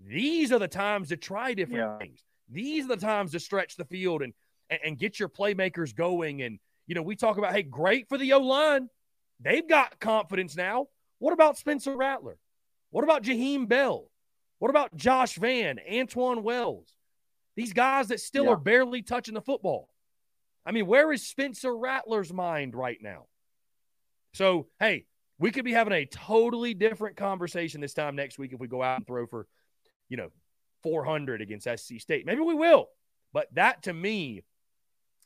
These 0.00 0.50
are 0.52 0.58
the 0.58 0.68
times 0.68 1.10
to 1.10 1.16
try 1.16 1.52
different 1.52 1.80
yeah. 1.80 1.98
things. 1.98 2.24
These 2.48 2.86
are 2.86 2.88
the 2.88 2.96
times 2.96 3.32
to 3.32 3.40
stretch 3.40 3.76
the 3.76 3.84
field 3.84 4.22
and, 4.22 4.32
and 4.70 4.80
and 4.84 4.98
get 4.98 5.20
your 5.20 5.28
playmakers 5.28 5.94
going. 5.94 6.42
And 6.42 6.58
you 6.86 6.94
know, 6.94 7.02
we 7.02 7.16
talk 7.16 7.38
about 7.38 7.52
hey, 7.52 7.62
great 7.62 8.08
for 8.08 8.16
the 8.16 8.32
O 8.32 8.40
line. 8.40 8.88
They've 9.40 9.68
got 9.68 10.00
confidence 10.00 10.56
now. 10.56 10.86
What 11.18 11.32
about 11.32 11.58
Spencer 11.58 11.96
Rattler? 11.96 12.38
What 12.90 13.04
about 13.04 13.22
Jaheim 13.22 13.68
Bell? 13.68 14.10
What 14.58 14.70
about 14.70 14.94
Josh 14.96 15.36
Vann, 15.36 15.78
Antwane 15.90 16.42
Wells? 16.42 16.88
These 17.56 17.72
guys 17.72 18.08
that 18.08 18.20
still 18.20 18.44
yeah. 18.44 18.50
are 18.50 18.56
barely 18.56 19.02
touching 19.02 19.34
the 19.34 19.40
football. 19.40 19.88
I 20.64 20.72
mean, 20.72 20.86
where 20.86 21.12
is 21.12 21.26
Spencer 21.26 21.76
Rattler's 21.76 22.32
mind 22.32 22.74
right 22.74 22.98
now? 23.00 23.26
So, 24.34 24.68
hey, 24.78 25.06
we 25.38 25.50
could 25.50 25.64
be 25.64 25.72
having 25.72 25.92
a 25.92 26.04
totally 26.04 26.74
different 26.74 27.16
conversation 27.16 27.80
this 27.80 27.94
time 27.94 28.14
next 28.14 28.38
week 28.38 28.52
if 28.52 28.60
we 28.60 28.68
go 28.68 28.82
out 28.82 28.98
and 28.98 29.06
throw 29.06 29.26
for, 29.26 29.46
you 30.08 30.16
know, 30.16 30.28
400 30.82 31.40
against 31.40 31.66
SC 31.66 31.98
State. 31.98 32.26
Maybe 32.26 32.40
we 32.40 32.54
will. 32.54 32.88
But 33.32 33.48
that 33.54 33.84
to 33.84 33.92
me 33.92 34.42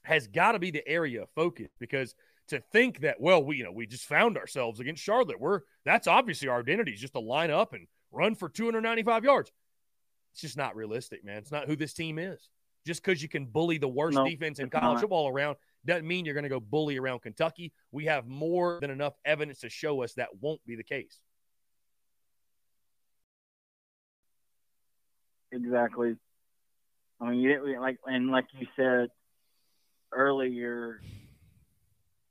has 0.03 0.27
got 0.29 0.53
to 0.53 0.59
be 0.59 0.71
the 0.71 0.87
area 0.87 1.23
of 1.23 1.29
focus 1.35 1.71
because 1.81 2.15
to 2.49 2.61
think 2.61 3.01
that, 3.01 3.21
well, 3.21 3.43
we, 3.43 3.57
you 3.57 3.65
know, 3.65 3.73
we 3.73 3.87
just 3.87 4.05
found 4.05 4.37
ourselves 4.37 4.81
against 4.81 5.03
Charlotte. 5.03 5.41
We're 5.41 5.61
that's 5.85 6.07
obviously 6.07 6.49
our 6.49 6.61
identity 6.61 6.93
is 6.93 7.01
just 7.01 7.15
to 7.15 7.21
line 7.21 7.51
up 7.51 7.73
and 7.73 7.87
run 8.13 8.35
for 8.35 8.49
295 8.49 9.25
yards. 9.25 9.51
It's 10.33 10.43
just 10.43 10.57
not 10.57 10.77
realistic, 10.77 11.25
man. 11.25 11.39
It's 11.39 11.53
not 11.53 11.67
who 11.67 11.77
this 11.77 11.95
team 11.95 12.19
is. 12.19 12.49
Just 12.87 13.03
because 13.03 13.23
you 13.23 13.29
can 13.29 13.47
bully 13.47 13.79
the 13.79 13.89
worst 13.89 14.17
no, 14.17 14.27
defense 14.27 14.59
in 14.59 14.69
college 14.69 14.95
not. 14.97 15.01
football 15.01 15.29
around 15.29 15.57
doesn't 15.87 16.07
mean 16.07 16.25
you're 16.25 16.35
going 16.35 16.45
to 16.45 16.51
go 16.51 16.61
bully 16.61 16.99
around 16.99 17.21
Kentucky. 17.23 17.73
We 17.93 18.07
have 18.07 18.27
more 18.27 18.79
than 18.81 18.91
enough 18.91 19.15
evidence 19.25 19.61
to 19.61 19.71
show 19.71 20.03
us 20.03 20.15
that 20.15 20.29
won't 20.41 20.61
be 20.67 20.77
the 20.77 20.85
case. 20.85 21.19
Exactly. 25.53 26.17
I 27.21 27.31
mean, 27.31 27.41
you 27.41 27.49
didn't 27.49 27.81
like 27.81 27.99
and 28.07 28.31
like 28.31 28.47
you 28.59 28.67
said 28.77 29.09
earlier, 30.13 31.01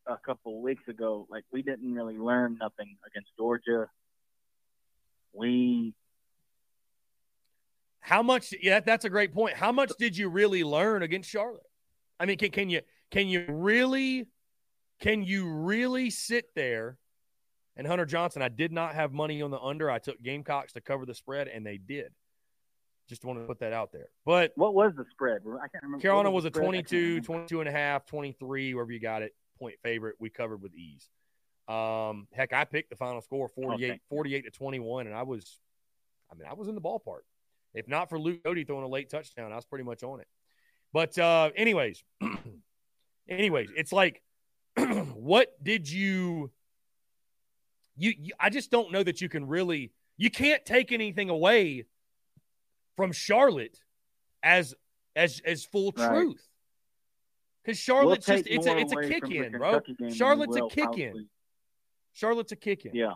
a 0.07 0.17
couple 0.17 0.61
weeks 0.61 0.87
ago, 0.87 1.27
like 1.29 1.43
we 1.51 1.61
didn't 1.61 1.93
really 1.93 2.17
learn 2.17 2.57
nothing 2.59 2.97
against 3.07 3.29
Georgia. 3.37 3.87
We 5.33 5.93
how 8.03 8.21
much? 8.21 8.53
Yeah, 8.61 8.81
that's 8.81 9.05
a 9.05 9.09
great 9.09 9.33
point. 9.33 9.55
How 9.55 9.71
much 9.71 9.93
did 9.97 10.17
you 10.17 10.27
really 10.29 10.63
learn 10.63 11.03
against 11.03 11.29
Charlotte? 11.29 11.63
I 12.19 12.25
mean, 12.25 12.37
can, 12.37 12.51
can 12.51 12.69
you 12.69 12.81
can 13.11 13.27
you 13.27 13.45
really 13.47 14.27
can 14.99 15.23
you 15.23 15.49
really 15.49 16.09
sit 16.09 16.45
there? 16.53 16.97
And 17.75 17.87
Hunter 17.87 18.05
Johnson, 18.05 18.41
I 18.41 18.49
did 18.49 18.71
not 18.71 18.93
have 18.93 19.13
money 19.13 19.41
on 19.41 19.51
the 19.51 19.59
under. 19.59 19.89
I 19.89 19.99
took 19.99 20.21
Gamecocks 20.21 20.73
to 20.73 20.81
cover 20.81 21.05
the 21.05 21.15
spread, 21.15 21.47
and 21.47 21.65
they 21.65 21.77
did. 21.77 22.11
Just 23.07 23.25
want 23.25 23.39
to 23.39 23.45
put 23.45 23.59
that 23.59 23.73
out 23.73 23.91
there. 23.91 24.09
But 24.25 24.51
what 24.55 24.73
was 24.73 24.93
the 24.95 25.05
spread? 25.09 25.41
I 25.45 25.67
can't 25.69 25.83
remember. 25.83 26.01
Carolina 26.01 26.29
was, 26.29 26.43
was 26.43 26.55
a 26.55 26.59
22, 26.59 27.21
22 27.21 27.61
and 27.61 27.69
a 27.69 27.71
half, 27.71 28.05
23, 28.05 28.73
wherever 28.73 28.91
you 28.91 28.99
got 28.99 29.21
it. 29.23 29.33
point 29.57 29.75
favorite. 29.81 30.15
We 30.19 30.29
covered 30.29 30.61
with 30.61 30.73
ease. 30.75 31.09
Um, 31.67 32.27
heck, 32.33 32.53
I 32.53 32.65
picked 32.65 32.89
the 32.89 32.95
final 32.95 33.21
score 33.21 33.47
48, 33.47 33.91
okay. 33.91 33.99
48 34.09 34.41
to 34.43 34.51
21, 34.51 35.07
and 35.07 35.15
I 35.15 35.23
was, 35.23 35.59
I 36.31 36.35
mean, 36.35 36.47
I 36.49 36.53
was 36.53 36.67
in 36.67 36.75
the 36.75 36.81
ballpark. 36.81 37.21
If 37.73 37.87
not 37.87 38.09
for 38.09 38.19
Luke 38.19 38.43
Cody 38.43 38.63
throwing 38.63 38.83
a 38.83 38.87
late 38.87 39.09
touchdown, 39.09 39.51
I 39.51 39.55
was 39.55 39.65
pretty 39.65 39.83
much 39.83 40.03
on 40.03 40.19
it. 40.19 40.27
But 40.91 41.17
uh, 41.17 41.49
anyways, 41.55 42.03
anyways, 43.29 43.69
it's 43.75 43.91
like, 43.91 44.21
what 44.77 45.51
did 45.61 45.89
you, 45.89 46.51
you, 47.95 48.13
you? 48.17 48.33
I 48.39 48.49
just 48.49 48.69
don't 48.69 48.91
know 48.91 49.03
that 49.03 49.21
you 49.21 49.29
can 49.29 49.47
really. 49.47 49.91
You 50.17 50.29
can't 50.29 50.63
take 50.63 50.91
anything 50.91 51.29
away 51.29 51.85
from 52.95 53.11
Charlotte 53.11 53.79
as 54.43 54.75
as 55.15 55.41
as 55.45 55.65
full 55.65 55.91
right. 55.97 56.09
truth. 56.09 56.47
Because 57.63 57.79
Charlotte's 57.79 58.27
we'll 58.27 58.37
just 58.37 58.49
it's 58.49 58.67
a 58.67 58.77
it's 58.77 58.93
a 58.93 59.01
kick 59.07 59.31
in, 59.31 59.51
bro. 59.53 59.81
Charlotte's 60.13 60.57
a 60.57 60.67
kick 60.67 60.97
in. 60.97 61.27
Charlotte's 62.13 62.51
a 62.51 62.55
kick 62.55 62.85
in. 62.85 62.93
Yeah. 62.93 63.13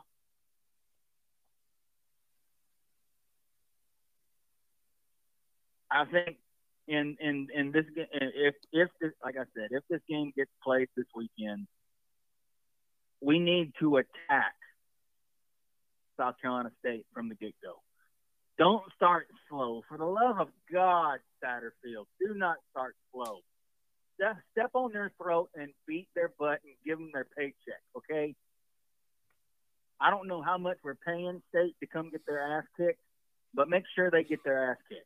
I 5.91 6.05
think 6.05 6.37
in 6.87 7.17
in 7.19 7.47
in 7.53 7.71
this 7.71 7.85
if 7.95 8.55
if 8.71 8.89
this 9.01 9.11
like 9.23 9.35
I 9.35 9.45
said 9.55 9.69
if 9.71 9.83
this 9.89 10.01
game 10.09 10.31
gets 10.35 10.51
played 10.63 10.89
this 10.95 11.05
weekend, 11.15 11.67
we 13.21 13.39
need 13.39 13.73
to 13.79 13.97
attack 13.97 14.53
South 16.17 16.35
Carolina 16.41 16.71
State 16.79 17.05
from 17.13 17.29
the 17.29 17.35
get 17.35 17.53
go. 17.63 17.81
Don't 18.57 18.83
start 18.95 19.27
slow. 19.49 19.83
For 19.87 19.97
the 19.97 20.05
love 20.05 20.39
of 20.39 20.49
God, 20.71 21.19
Satterfield, 21.43 22.05
do 22.19 22.33
not 22.33 22.57
start 22.71 22.95
slow. 23.13 23.41
Step, 24.15 24.37
step 24.51 24.71
on 24.73 24.91
their 24.91 25.11
throat 25.21 25.49
and 25.55 25.69
beat 25.87 26.07
their 26.15 26.31
butt 26.39 26.59
and 26.63 26.73
give 26.83 26.97
them 26.97 27.11
their 27.13 27.27
paycheck, 27.37 27.81
okay? 27.95 28.33
I 30.01 30.09
don't 30.09 30.27
know 30.27 30.41
how 30.41 30.57
much 30.57 30.77
we're 30.83 30.95
paying 30.95 31.41
State 31.49 31.75
to 31.81 31.87
come 31.87 32.09
get 32.09 32.25
their 32.25 32.57
ass 32.57 32.63
kicked, 32.75 32.99
but 33.53 33.69
make 33.69 33.83
sure 33.95 34.09
they 34.09 34.23
get 34.23 34.43
their 34.43 34.71
ass 34.71 34.77
kicked. 34.89 35.05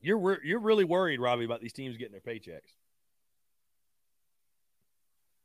You're 0.00 0.44
you're 0.44 0.60
really 0.60 0.84
worried, 0.84 1.20
Robbie, 1.20 1.44
about 1.44 1.60
these 1.60 1.72
teams 1.72 1.96
getting 1.96 2.12
their 2.12 2.20
paychecks. 2.34 2.72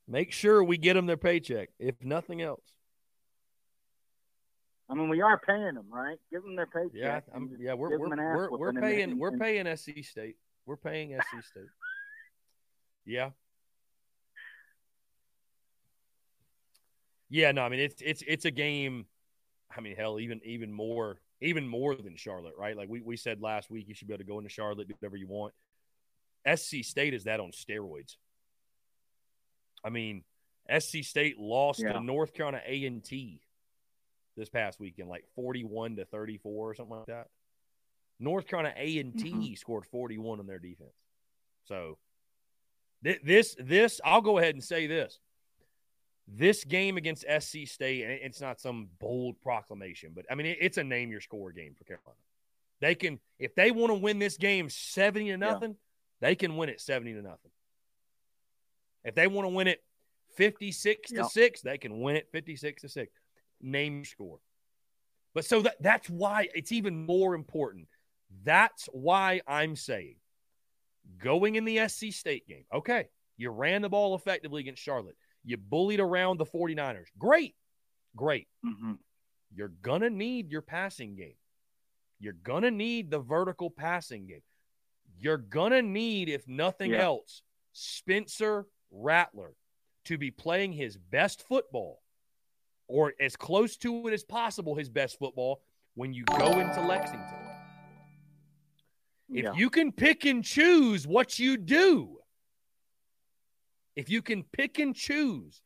Make 0.07 0.31
sure 0.31 0.63
we 0.63 0.77
get 0.77 0.93
them 0.95 1.05
their 1.05 1.17
paycheck, 1.17 1.69
if 1.79 1.95
nothing 2.03 2.41
else. 2.41 2.61
I 4.89 4.95
mean, 4.95 5.09
we 5.09 5.21
are 5.21 5.39
paying 5.39 5.75
them, 5.75 5.87
right? 5.89 6.17
Give 6.29 6.43
them 6.43 6.55
their 6.55 6.67
paycheck. 6.67 6.91
Yeah, 6.93 7.19
I'm, 7.33 7.55
yeah, 7.59 7.73
we're 7.73 7.97
we're 7.97 8.09
we're, 8.09 8.57
we're 8.57 8.73
paying 8.73 9.17
we're 9.17 9.37
paying 9.37 9.65
SC 9.75 10.03
State. 10.03 10.35
We're 10.65 10.77
paying 10.77 11.17
SC 11.19 11.43
State. 11.43 11.63
Yeah. 13.05 13.31
Yeah, 17.29 17.51
no, 17.51 17.63
I 17.63 17.69
mean 17.69 17.79
it's 17.79 18.01
it's 18.05 18.23
it's 18.27 18.45
a 18.45 18.51
game. 18.51 19.07
I 19.75 19.81
mean, 19.81 19.95
hell, 19.95 20.19
even 20.19 20.41
even 20.43 20.71
more 20.71 21.17
even 21.43 21.67
more 21.67 21.95
than 21.95 22.15
Charlotte, 22.15 22.53
right? 22.57 22.75
Like 22.75 22.89
we, 22.89 23.01
we 23.01 23.17
said 23.17 23.41
last 23.41 23.69
week, 23.69 23.87
you 23.87 23.93
should 23.93 24.07
be 24.07 24.13
able 24.13 24.23
to 24.23 24.27
go 24.29 24.37
into 24.37 24.49
Charlotte, 24.49 24.87
do 24.87 24.93
whatever 24.99 25.17
you 25.17 25.27
want. 25.27 25.53
SC 26.55 26.83
State 26.83 27.13
is 27.13 27.25
that 27.25 27.39
on 27.39 27.51
steroids. 27.51 28.15
I 29.83 29.89
mean, 29.89 30.23
SC 30.79 31.03
State 31.03 31.37
lost 31.37 31.81
yeah. 31.81 31.93
to 31.93 31.99
North 31.99 32.33
Carolina 32.33 32.61
A 32.65 32.85
and 32.85 33.03
T 33.03 33.41
this 34.37 34.49
past 34.49 34.79
weekend, 34.79 35.09
like 35.09 35.25
forty-one 35.35 35.97
to 35.97 36.05
thirty-four 36.05 36.71
or 36.71 36.73
something 36.73 36.97
like 36.97 37.05
that. 37.07 37.27
North 38.19 38.47
Carolina 38.47 38.73
A 38.77 38.97
and 38.99 39.17
T 39.17 39.31
mm-hmm. 39.31 39.53
scored 39.55 39.85
forty-one 39.85 40.39
on 40.39 40.47
their 40.47 40.59
defense. 40.59 40.95
So 41.65 41.97
th- 43.03 43.21
this 43.23 43.55
this 43.59 43.99
I'll 44.03 44.21
go 44.21 44.37
ahead 44.37 44.55
and 44.55 44.63
say 44.63 44.87
this: 44.87 45.19
this 46.27 46.63
game 46.63 46.97
against 46.97 47.25
SC 47.39 47.65
State, 47.65 48.03
and 48.03 48.11
it's 48.11 48.41
not 48.41 48.59
some 48.59 48.87
bold 48.99 49.39
proclamation, 49.41 50.11
but 50.15 50.25
I 50.31 50.35
mean, 50.35 50.55
it's 50.59 50.77
a 50.77 50.83
name 50.83 51.11
your 51.11 51.21
score 51.21 51.51
game 51.51 51.75
for 51.77 51.83
Carolina. 51.83 52.17
They 52.79 52.95
can, 52.95 53.19
if 53.39 53.55
they 53.55 53.71
want 53.71 53.91
to 53.91 53.95
win 53.95 54.19
this 54.19 54.37
game 54.37 54.69
70 54.69 55.31
to 55.31 55.37
nothing, 55.37 55.71
yeah. 55.71 56.27
they 56.27 56.35
can 56.35 56.57
win 56.57 56.69
it 56.69 56.81
70 56.81 57.13
to 57.13 57.21
nothing. 57.21 57.51
If 59.03 59.15
they 59.15 59.27
want 59.27 59.45
to 59.45 59.53
win 59.53 59.67
it 59.67 59.83
56 60.35 61.11
to 61.11 61.25
6, 61.25 61.61
they 61.61 61.77
can 61.77 62.01
win 62.01 62.15
it 62.15 62.27
56 62.31 62.81
to 62.81 62.89
6. 62.89 63.13
Name 63.61 63.97
your 63.97 64.05
score. 64.05 64.39
But 65.33 65.45
so 65.45 65.61
that, 65.61 65.75
that's 65.81 66.09
why 66.09 66.49
it's 66.53 66.71
even 66.71 67.05
more 67.05 67.35
important. 67.35 67.87
That's 68.43 68.87
why 68.91 69.41
I'm 69.47 69.75
saying 69.75 70.15
going 71.21 71.55
in 71.55 71.65
the 71.65 71.87
SC 71.87 72.11
State 72.11 72.47
game, 72.47 72.65
okay, 72.73 73.07
you 73.37 73.49
ran 73.49 73.81
the 73.81 73.89
ball 73.89 74.15
effectively 74.15 74.61
against 74.61 74.81
Charlotte. 74.81 75.17
You 75.43 75.57
bullied 75.57 75.99
around 75.99 76.37
the 76.37 76.45
49ers. 76.45 77.07
Great. 77.17 77.55
Great. 78.15 78.47
Mm-hmm. 78.65 78.93
You're 79.55 79.73
going 79.81 80.01
to 80.01 80.09
need 80.09 80.51
your 80.51 80.61
passing 80.61 81.15
game. 81.15 81.35
You're 82.19 82.33
going 82.33 82.63
to 82.63 82.71
need 82.71 83.11
the 83.11 83.19
vertical 83.19 83.69
passing 83.69 84.27
game. 84.27 84.43
You're 85.19 85.37
going 85.37 85.71
to 85.71 85.81
need, 85.81 86.29
if 86.29 86.47
nothing 86.47 86.91
yeah. 86.91 87.03
else, 87.03 87.41
Spencer 87.73 88.65
Rattler 88.91 89.55
to 90.05 90.17
be 90.17 90.31
playing 90.31 90.73
his 90.73 90.97
best 90.97 91.45
football 91.47 92.01
or 92.87 93.13
as 93.19 93.35
close 93.35 93.77
to 93.77 94.07
it 94.07 94.13
as 94.13 94.23
possible, 94.23 94.75
his 94.75 94.89
best 94.89 95.17
football 95.17 95.61
when 95.95 96.13
you 96.13 96.23
go 96.25 96.59
into 96.59 96.81
Lexington. 96.81 97.39
If 99.29 99.45
yeah. 99.45 99.53
you 99.55 99.69
can 99.69 99.91
pick 99.91 100.25
and 100.25 100.43
choose 100.43 101.07
what 101.07 101.39
you 101.39 101.57
do, 101.57 102.17
if 103.95 104.09
you 104.09 104.21
can 104.21 104.43
pick 104.43 104.79
and 104.79 104.95
choose, 104.95 105.61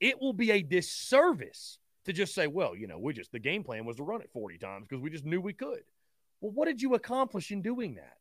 it 0.00 0.20
will 0.20 0.32
be 0.32 0.50
a 0.50 0.62
disservice 0.62 1.78
to 2.04 2.12
just 2.12 2.34
say, 2.34 2.46
well, 2.46 2.76
you 2.76 2.86
know, 2.86 2.98
we 2.98 3.12
just, 3.12 3.32
the 3.32 3.38
game 3.38 3.62
plan 3.62 3.84
was 3.84 3.96
to 3.96 4.02
run 4.02 4.20
it 4.20 4.30
40 4.32 4.58
times 4.58 4.86
because 4.88 5.02
we 5.02 5.10
just 5.10 5.24
knew 5.24 5.40
we 5.40 5.52
could. 5.52 5.82
Well, 6.40 6.52
what 6.52 6.66
did 6.66 6.82
you 6.82 6.94
accomplish 6.94 7.52
in 7.52 7.62
doing 7.62 7.94
that? 7.94 8.16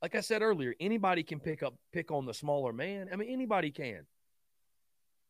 Like 0.00 0.14
I 0.14 0.20
said 0.20 0.42
earlier, 0.42 0.74
anybody 0.80 1.22
can 1.22 1.38
pick 1.38 1.62
up, 1.62 1.74
pick 1.92 2.10
on 2.10 2.26
the 2.26 2.34
smaller 2.34 2.72
man. 2.72 3.08
I 3.12 3.16
mean, 3.16 3.28
anybody 3.30 3.70
can. 3.70 4.06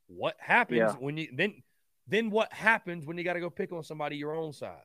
What 0.07 0.37
happens 0.39 0.79
yeah. 0.79 0.93
when 0.93 1.17
you, 1.17 1.29
then, 1.35 1.63
then 2.07 2.31
what 2.31 2.53
happens 2.53 3.05
when 3.05 3.19
you 3.19 3.25
got 3.25 3.35
to 3.35 3.41
go 3.41 3.51
pick 3.51 3.73
on 3.73 3.83
somebody 3.83 4.17
your 4.17 4.35
own 4.35 4.53
size? 4.53 4.79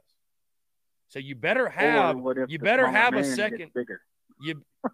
So 1.09 1.19
you 1.19 1.35
better 1.35 1.69
have, 1.69 2.17
you 2.47 2.59
better 2.59 2.87
have 2.87 3.13
a 3.13 3.23
second, 3.23 3.71
you, 4.41 4.61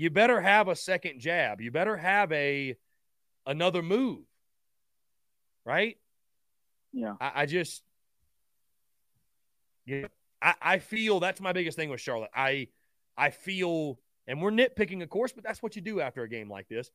you 0.00 0.08
better 0.08 0.40
have 0.40 0.66
a 0.66 0.74
second 0.74 1.20
jab. 1.20 1.60
You 1.60 1.70
better 1.70 1.94
have 1.94 2.32
a 2.32 2.74
another 3.44 3.82
move. 3.82 4.20
Right? 5.66 5.98
Yeah. 6.90 7.16
I, 7.20 7.32
I 7.42 7.46
just 7.46 7.82
yeah, 9.84 10.06
I, 10.40 10.54
I 10.62 10.78
feel 10.78 11.20
that's 11.20 11.38
my 11.42 11.52
biggest 11.52 11.76
thing 11.76 11.90
with 11.90 12.00
Charlotte. 12.00 12.30
I 12.34 12.68
I 13.14 13.28
feel 13.28 13.98
and 14.26 14.40
we're 14.40 14.50
nitpicking, 14.50 15.02
of 15.02 15.10
course, 15.10 15.32
but 15.32 15.44
that's 15.44 15.62
what 15.62 15.76
you 15.76 15.82
do 15.82 16.00
after 16.00 16.22
a 16.22 16.28
game 16.30 16.48
like 16.48 16.68
this. 16.68 16.90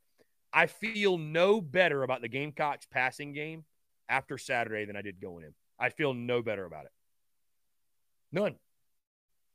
I 0.51 0.65
feel 0.65 1.19
no 1.19 1.61
better 1.61 2.01
about 2.01 2.21
the 2.21 2.27
Gamecocks 2.27 2.87
passing 2.89 3.33
game 3.33 3.65
after 4.09 4.39
Saturday 4.39 4.85
than 4.85 4.95
I 4.95 5.03
did 5.03 5.21
going 5.21 5.43
in. 5.43 5.53
I 5.77 5.89
feel 5.89 6.15
no 6.15 6.41
better 6.41 6.65
about 6.65 6.85
it. 6.85 6.91
None. 8.31 8.55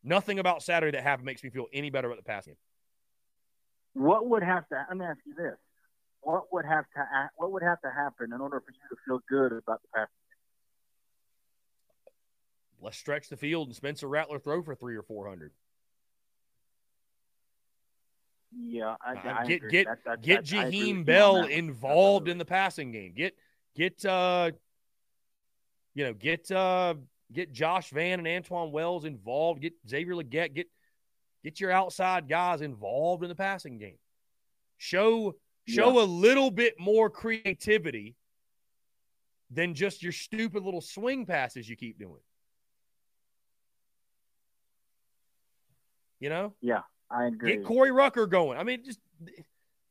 Nothing 0.05 0.39
about 0.39 0.63
Saturday 0.63 0.97
that 0.97 1.03
happened 1.03 1.27
makes 1.27 1.43
me 1.43 1.51
feel 1.51 1.67
any 1.73 1.91
better 1.91 2.07
about 2.07 2.19
the 2.19 2.31
passing 2.31 2.53
game. 2.53 2.59
What 4.01 4.27
would 4.31 4.43
have 4.43 4.67
to? 4.69 4.87
Let 4.89 4.97
me 4.97 5.05
ask 5.05 5.19
you 5.27 5.35
this: 5.35 5.59
What 6.23 6.45
would 6.53 6.65
have 6.65 6.87
to? 6.97 7.31
What 7.37 7.53
would 7.53 7.63
have 7.63 7.83
to 7.83 7.91
happen 7.91 8.33
in 8.33 8.41
order 8.41 8.59
for 8.61 8.73
you 8.73 8.79
to 8.89 8.97
feel 9.07 9.21
good 9.29 9.53
about 9.53 9.83
the 9.83 9.89
passing 9.95 10.09
game? 10.31 10.39
Let's 12.81 12.97
stretch 12.97 13.29
the 13.29 13.37
field 13.37 13.69
and 13.69 13.77
Spencer 13.77 14.09
Rattler 14.09 14.39
throw 14.39 14.63
for 14.63 14.75
three 14.75 14.97
or 14.97 15.03
four 15.03 15.29
hundred. 15.29 15.53
Yeah, 18.59 18.97
I, 19.05 19.13
uh, 19.13 19.35
I 19.41 19.45
get 19.45 19.69
get 19.69 19.87
that, 19.87 19.99
that, 20.07 20.23
get 20.23 20.47
that, 20.47 20.73
Jaheim 20.73 21.05
Bell 21.05 21.45
involved 21.45 22.29
in 22.29 22.39
the 22.39 22.47
passing 22.47 22.93
game. 22.93 23.13
Get 23.15 23.37
get 23.77 24.03
uh, 24.07 24.53
you 25.95 26.05
know, 26.05 26.15
get 26.15 26.51
uh, 26.51 26.95
get 27.31 27.53
Josh 27.53 27.91
Vann 27.91 28.25
and 28.25 28.45
Antwane 28.47 28.71
Wells 28.71 29.05
involved. 29.05 29.61
Get 29.61 29.75
Xavier 29.87 30.15
Legette. 30.15 30.55
Get 30.55 30.69
Get 31.43 31.61
your 31.61 31.71
outside 31.71 32.29
guys 32.29 32.61
involved 32.61 33.23
in 33.23 33.29
the 33.29 33.35
passing 33.35 33.79
game. 33.79 33.99
Show 34.79 35.37
show 35.67 35.99
yeah. 35.99 36.05
a 36.05 36.07
little 36.07 36.51
bit 36.51 36.79
more 36.79 37.11
creativity 37.11 38.17
than 39.51 39.75
just 39.75 40.03
your 40.03 40.13
stupid 40.13 40.63
little 40.63 40.81
swing 40.81 41.27
passes 41.27 41.69
you 41.69 41.77
keep 41.77 41.99
doing. 41.99 42.21
You 46.19 46.29
know? 46.29 46.55
Yeah, 46.61 46.83
I 47.11 47.27
agree. 47.27 47.57
Get 47.57 47.65
Corey 47.65 47.91
Rucker 47.91 48.27
going. 48.27 48.59
I 48.59 48.63
mean, 48.63 48.85
just 48.85 49.01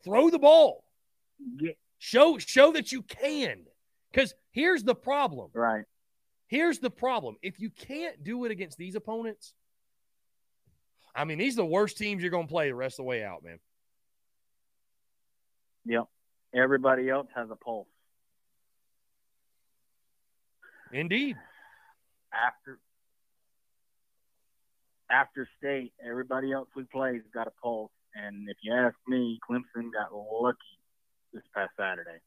throw 0.03 0.29
the 0.29 0.39
ball. 0.39 0.83
Get, 1.57 1.77
show 1.97 2.37
show 2.37 2.71
that 2.73 2.91
you 2.91 3.01
can. 3.01 3.65
Because 4.11 4.33
here's 4.51 4.83
the 4.83 4.95
problem. 4.95 5.49
Right. 5.53 5.85
Here's 6.47 6.79
the 6.79 6.89
problem. 6.89 7.35
If 7.41 7.59
you 7.59 7.69
can't 7.69 8.23
do 8.23 8.45
it 8.45 8.51
against 8.51 8.77
these 8.77 8.95
opponents, 8.95 9.53
I 11.15 11.25
mean, 11.25 11.37
these 11.37 11.55
are 11.55 11.63
the 11.63 11.65
worst 11.65 11.97
teams 11.97 12.21
you're 12.21 12.31
going 12.31 12.47
to 12.47 12.51
play 12.51 12.69
the 12.69 12.75
rest 12.75 12.93
of 12.93 13.03
the 13.03 13.09
way 13.09 13.23
out, 13.23 13.43
man. 13.43 13.59
Yep. 15.85 16.05
Everybody 16.53 17.09
else 17.09 17.27
has 17.35 17.49
a 17.51 17.55
pulse. 17.55 17.87
Indeed. 20.91 21.35
After 22.33 22.79
after 25.11 25.47
state, 25.57 25.91
everybody 26.05 26.51
else 26.51 26.67
we 26.75 26.83
play's 26.83 27.21
got 27.33 27.47
a 27.47 27.51
pulse. 27.61 27.91
And 28.15 28.47
if 28.49 28.57
you 28.61 28.73
ask 28.73 28.95
me, 29.07 29.39
Clemson 29.47 29.91
got 29.91 30.13
lucky 30.13 30.57
this 31.33 31.43
past 31.53 31.71
Saturday. 31.77 32.19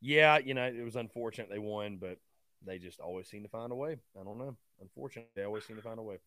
Yeah, 0.00 0.38
you 0.38 0.54
know, 0.54 0.66
it 0.66 0.82
was 0.84 0.96
unfortunate 0.96 1.48
they 1.50 1.58
won, 1.58 1.96
but 1.96 2.18
they 2.64 2.78
just 2.78 3.00
always 3.00 3.28
seem 3.28 3.42
to 3.42 3.48
find 3.48 3.70
a 3.72 3.76
way. 3.76 3.98
I 4.20 4.24
don't 4.24 4.38
know. 4.38 4.56
Unfortunately, 4.80 5.30
they 5.36 5.44
always 5.44 5.64
seem 5.64 5.76
to 5.76 5.82
find 5.82 5.98
a 5.98 6.02
way. 6.02 6.18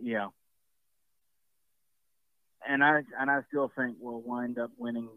Yeah. 0.00 0.28
And 2.68 2.82
I 2.84 3.02
and 3.18 3.30
I 3.30 3.40
still 3.48 3.70
think 3.76 3.96
we'll 4.00 4.20
wind 4.20 4.58
up 4.58 4.70
winning 4.76 5.08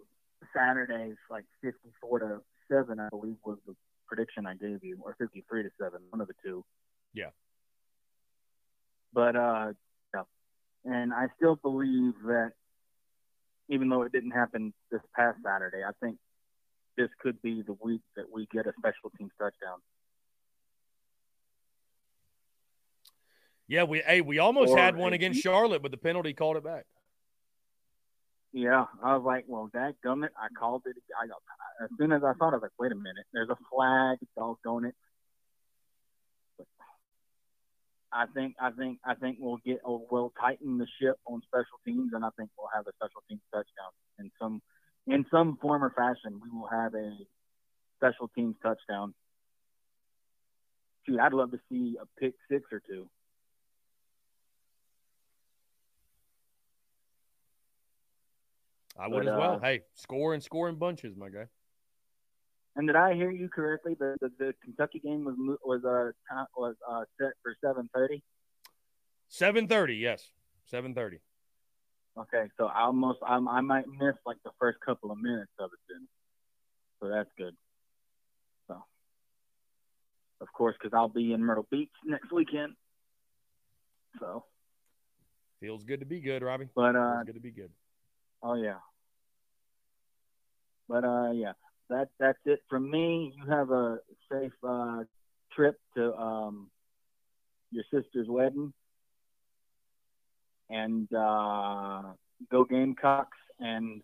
Saturdays 0.55 1.17
like 1.29 1.45
fifty 1.61 1.89
four 1.99 2.19
to 2.19 2.41
seven, 2.69 2.99
I 2.99 3.09
believe 3.09 3.35
was 3.43 3.57
the 3.67 3.75
prediction 4.07 4.45
I 4.45 4.55
gave 4.55 4.83
you, 4.83 4.99
or 5.03 5.15
fifty 5.19 5.43
three 5.49 5.63
to 5.63 5.69
seven, 5.79 6.01
one 6.09 6.21
of 6.21 6.27
the 6.27 6.33
two. 6.43 6.63
Yeah. 7.13 7.29
But 9.13 9.35
uh 9.35 9.73
yeah. 10.13 10.23
And 10.85 11.13
I 11.13 11.27
still 11.37 11.55
believe 11.55 12.13
that 12.25 12.51
even 13.69 13.89
though 13.89 14.03
it 14.03 14.11
didn't 14.11 14.31
happen 14.31 14.73
this 14.91 15.01
past 15.15 15.37
Saturday, 15.43 15.83
I 15.87 15.91
think 16.03 16.17
this 16.97 17.09
could 17.21 17.41
be 17.41 17.61
the 17.61 17.75
week 17.81 18.01
that 18.15 18.25
we 18.31 18.47
get 18.51 18.67
a 18.67 18.73
special 18.77 19.11
teams 19.17 19.31
touchdown. 19.39 19.79
Yeah, 23.71 23.83
we 23.83 24.01
hey, 24.05 24.19
we 24.19 24.37
almost 24.37 24.73
Or 24.73 24.77
had 24.77 24.97
one 24.97 25.13
against 25.13 25.41
Charlotte, 25.41 25.81
but 25.81 25.91
the 25.91 25.97
penalty 25.97 26.33
called 26.33 26.57
it 26.57 26.63
back. 26.65 26.85
Yeah, 28.51 28.83
I 29.01 29.15
was 29.15 29.23
like, 29.25 29.45
well, 29.47 29.69
that 29.73 29.93
gummit, 30.05 30.31
I 30.37 30.49
called 30.59 30.81
it. 30.87 30.97
I 31.17 31.25
got 31.25 31.37
as 31.81 31.89
soon 31.97 32.11
as 32.11 32.21
I 32.21 32.33
thought, 32.33 32.51
I 32.51 32.57
was 32.57 32.63
like, 32.63 32.71
wait 32.77 32.91
a 32.91 32.95
minute, 32.95 33.23
there's 33.31 33.47
a 33.47 33.55
flag, 33.73 34.17
doggone 34.37 34.83
it. 34.87 34.95
But 36.57 36.67
I 38.11 38.25
think, 38.35 38.55
I 38.61 38.71
think, 38.71 38.99
I 39.05 39.15
think 39.15 39.37
we'll 39.39 39.61
get, 39.65 39.79
we'll 39.85 40.33
tighten 40.37 40.77
the 40.77 40.87
ship 41.01 41.15
on 41.25 41.41
special 41.47 41.79
teams, 41.87 42.11
and 42.11 42.25
I 42.25 42.29
think 42.37 42.49
we'll 42.57 42.67
have 42.75 42.87
a 42.87 42.91
special 42.97 43.23
teams 43.29 43.39
touchdown 43.53 43.93
in 44.19 44.31
some, 44.37 44.61
in 45.07 45.25
some 45.31 45.57
form 45.61 45.81
or 45.81 45.91
fashion. 45.91 46.41
We 46.43 46.49
will 46.49 46.67
have 46.67 46.93
a 46.93 47.15
special 47.95 48.29
teams 48.35 48.57
touchdown. 48.61 49.13
Shoot, 51.07 51.21
I'd 51.21 51.31
love 51.31 51.51
to 51.51 51.59
see 51.69 51.95
a 52.01 52.19
pick 52.19 52.33
six 52.49 52.65
or 52.73 52.81
two. 52.85 53.07
I 58.99 59.07
would 59.07 59.25
But, 59.25 59.31
as 59.31 59.37
well. 59.37 59.55
uh, 59.55 59.59
Hey, 59.59 59.81
score 59.95 60.33
and 60.33 60.43
score 60.43 60.69
in 60.69 60.75
bunches, 60.75 61.15
my 61.15 61.29
guy. 61.29 61.45
And 62.75 62.87
did 62.87 62.95
I 62.95 63.13
hear 63.13 63.29
you 63.29 63.49
correctly? 63.49 63.95
The 63.99 64.15
the, 64.21 64.31
the 64.39 64.53
Kentucky 64.63 64.99
game 64.99 65.25
was 65.25 65.35
was 65.65 65.83
uh 65.83 66.45
was 66.55 66.75
uh 66.89 67.03
set 67.19 67.33
for 67.43 67.53
seven 67.61 67.89
thirty. 67.93 68.23
Seven 69.27 69.67
thirty, 69.67 69.95
yes, 69.95 70.31
seven 70.65 70.93
thirty. 70.93 71.19
Okay, 72.17 72.45
so 72.57 72.67
I 72.67 72.83
almost 72.83 73.19
I, 73.25 73.35
I 73.35 73.61
might 73.61 73.87
miss 73.87 74.15
like 74.25 74.37
the 74.45 74.51
first 74.59 74.79
couple 74.85 75.11
of 75.11 75.17
minutes 75.17 75.51
of 75.59 75.71
it 75.73 75.79
then. 75.89 76.07
So 77.01 77.09
that's 77.09 77.29
good. 77.37 77.55
So, 78.67 78.81
of 80.39 80.47
course, 80.53 80.75
because 80.81 80.95
I'll 80.95 81.09
be 81.09 81.33
in 81.33 81.43
Myrtle 81.43 81.67
Beach 81.71 81.89
next 82.05 82.31
weekend. 82.31 82.73
So, 84.19 84.45
Feels 85.59 85.83
good 85.83 85.99
to 85.99 86.05
be 86.05 86.19
good, 86.21 86.41
Robbie. 86.43 86.69
But, 86.75 86.95
uh, 86.95 87.15
Feels 87.15 87.25
good 87.25 87.35
to 87.35 87.41
be 87.41 87.51
good. 87.51 87.71
Oh 88.43 88.55
yeah. 88.55 88.79
But 90.87 91.03
uh, 91.03 91.31
yeah, 91.31 91.53
that 91.89 92.09
that's 92.19 92.39
it 92.45 92.61
from 92.69 92.89
me. 92.89 93.33
You 93.37 93.51
have 93.51 93.71
a 93.71 93.99
safe 94.31 94.51
uh, 94.67 95.03
trip 95.55 95.79
to 95.95 96.13
um, 96.15 96.69
your 97.71 97.83
sister's 97.93 98.27
wedding, 98.27 98.73
and 100.69 101.07
uh, 101.13 102.01
go 102.51 102.65
Gamecocks, 102.65 103.37
and 103.59 104.01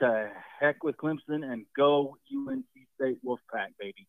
to 0.00 0.30
heck 0.60 0.82
with 0.84 0.96
Clemson, 0.96 1.44
and 1.44 1.66
go 1.76 2.16
UNC 2.32 2.64
State 2.96 3.18
Wolfpack, 3.24 3.70
baby. 3.78 4.06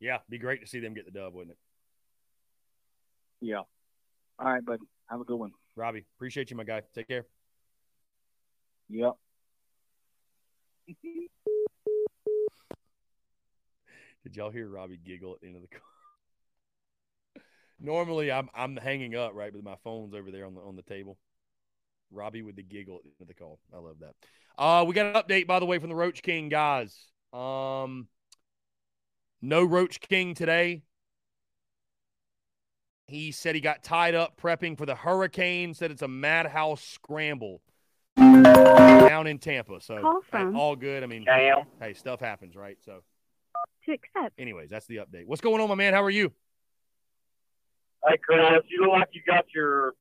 Yeah, 0.00 0.18
be 0.28 0.38
great 0.38 0.60
to 0.62 0.66
see 0.66 0.80
them 0.80 0.94
get 0.94 1.04
the 1.04 1.12
dub, 1.12 1.34
wouldn't 1.34 1.52
it? 1.52 1.58
Yeah. 3.40 3.62
All 4.38 4.52
right, 4.52 4.64
bud. 4.64 4.80
Have 5.08 5.20
a 5.20 5.24
good 5.24 5.36
one. 5.38 5.52
Robbie, 5.76 6.04
appreciate 6.16 6.50
you, 6.50 6.56
my 6.56 6.64
guy. 6.64 6.82
Take 6.94 7.08
care. 7.08 7.26
Yep. 8.88 9.12
Did 14.22 14.36
y'all 14.36 14.50
hear 14.50 14.68
Robbie 14.68 15.00
giggle 15.04 15.34
at 15.34 15.40
the 15.40 15.48
end 15.48 15.56
of 15.56 15.62
the 15.62 15.68
call? 15.68 15.80
Normally, 17.80 18.30
I'm 18.30 18.48
I'm 18.54 18.76
hanging 18.76 19.16
up 19.16 19.32
right, 19.34 19.52
but 19.52 19.64
my 19.64 19.76
phone's 19.82 20.14
over 20.14 20.30
there 20.30 20.46
on 20.46 20.54
the 20.54 20.60
on 20.60 20.76
the 20.76 20.82
table. 20.82 21.18
Robbie 22.12 22.42
with 22.42 22.56
the 22.56 22.62
giggle 22.62 22.96
at 22.96 23.02
the 23.04 23.08
end 23.08 23.22
of 23.22 23.28
the 23.28 23.34
call. 23.34 23.58
I 23.74 23.78
love 23.78 23.96
that. 24.00 24.14
Uh, 24.56 24.84
we 24.84 24.94
got 24.94 25.06
an 25.06 25.14
update 25.14 25.46
by 25.46 25.58
the 25.58 25.66
way 25.66 25.78
from 25.78 25.88
the 25.88 25.96
Roach 25.96 26.22
King 26.22 26.48
guys. 26.48 26.96
Um, 27.32 28.08
no 29.40 29.64
Roach 29.64 29.98
King 30.00 30.34
today. 30.34 30.82
He 33.12 33.30
said 33.30 33.54
he 33.54 33.60
got 33.60 33.82
tied 33.82 34.14
up 34.14 34.40
prepping 34.40 34.78
for 34.78 34.86
the 34.86 34.94
hurricane. 34.94 35.74
Said 35.74 35.90
it's 35.90 36.00
a 36.00 36.08
madhouse 36.08 36.82
scramble 36.82 37.60
down 38.16 39.26
in 39.26 39.38
Tampa. 39.38 39.82
So 39.82 40.00
Call 40.00 40.20
hey, 40.32 40.44
all 40.54 40.74
good. 40.74 41.02
I 41.02 41.06
mean, 41.06 41.24
Damn. 41.26 41.64
hey, 41.78 41.92
stuff 41.92 42.20
happens, 42.20 42.56
right? 42.56 42.78
So, 42.82 43.02
To 43.84 43.92
accept. 43.92 44.40
anyways, 44.40 44.70
that's 44.70 44.86
the 44.86 44.96
update. 44.96 45.26
What's 45.26 45.42
going 45.42 45.60
on, 45.60 45.68
my 45.68 45.74
man? 45.74 45.92
How 45.92 46.02
are 46.02 46.10
you? 46.10 46.32
Hey, 48.08 48.16
Chris, 48.24 48.40
you 48.68 48.80
look 48.80 48.92
like 48.92 49.08
you 49.12 49.20
got 49.26 49.44
your 49.54 49.92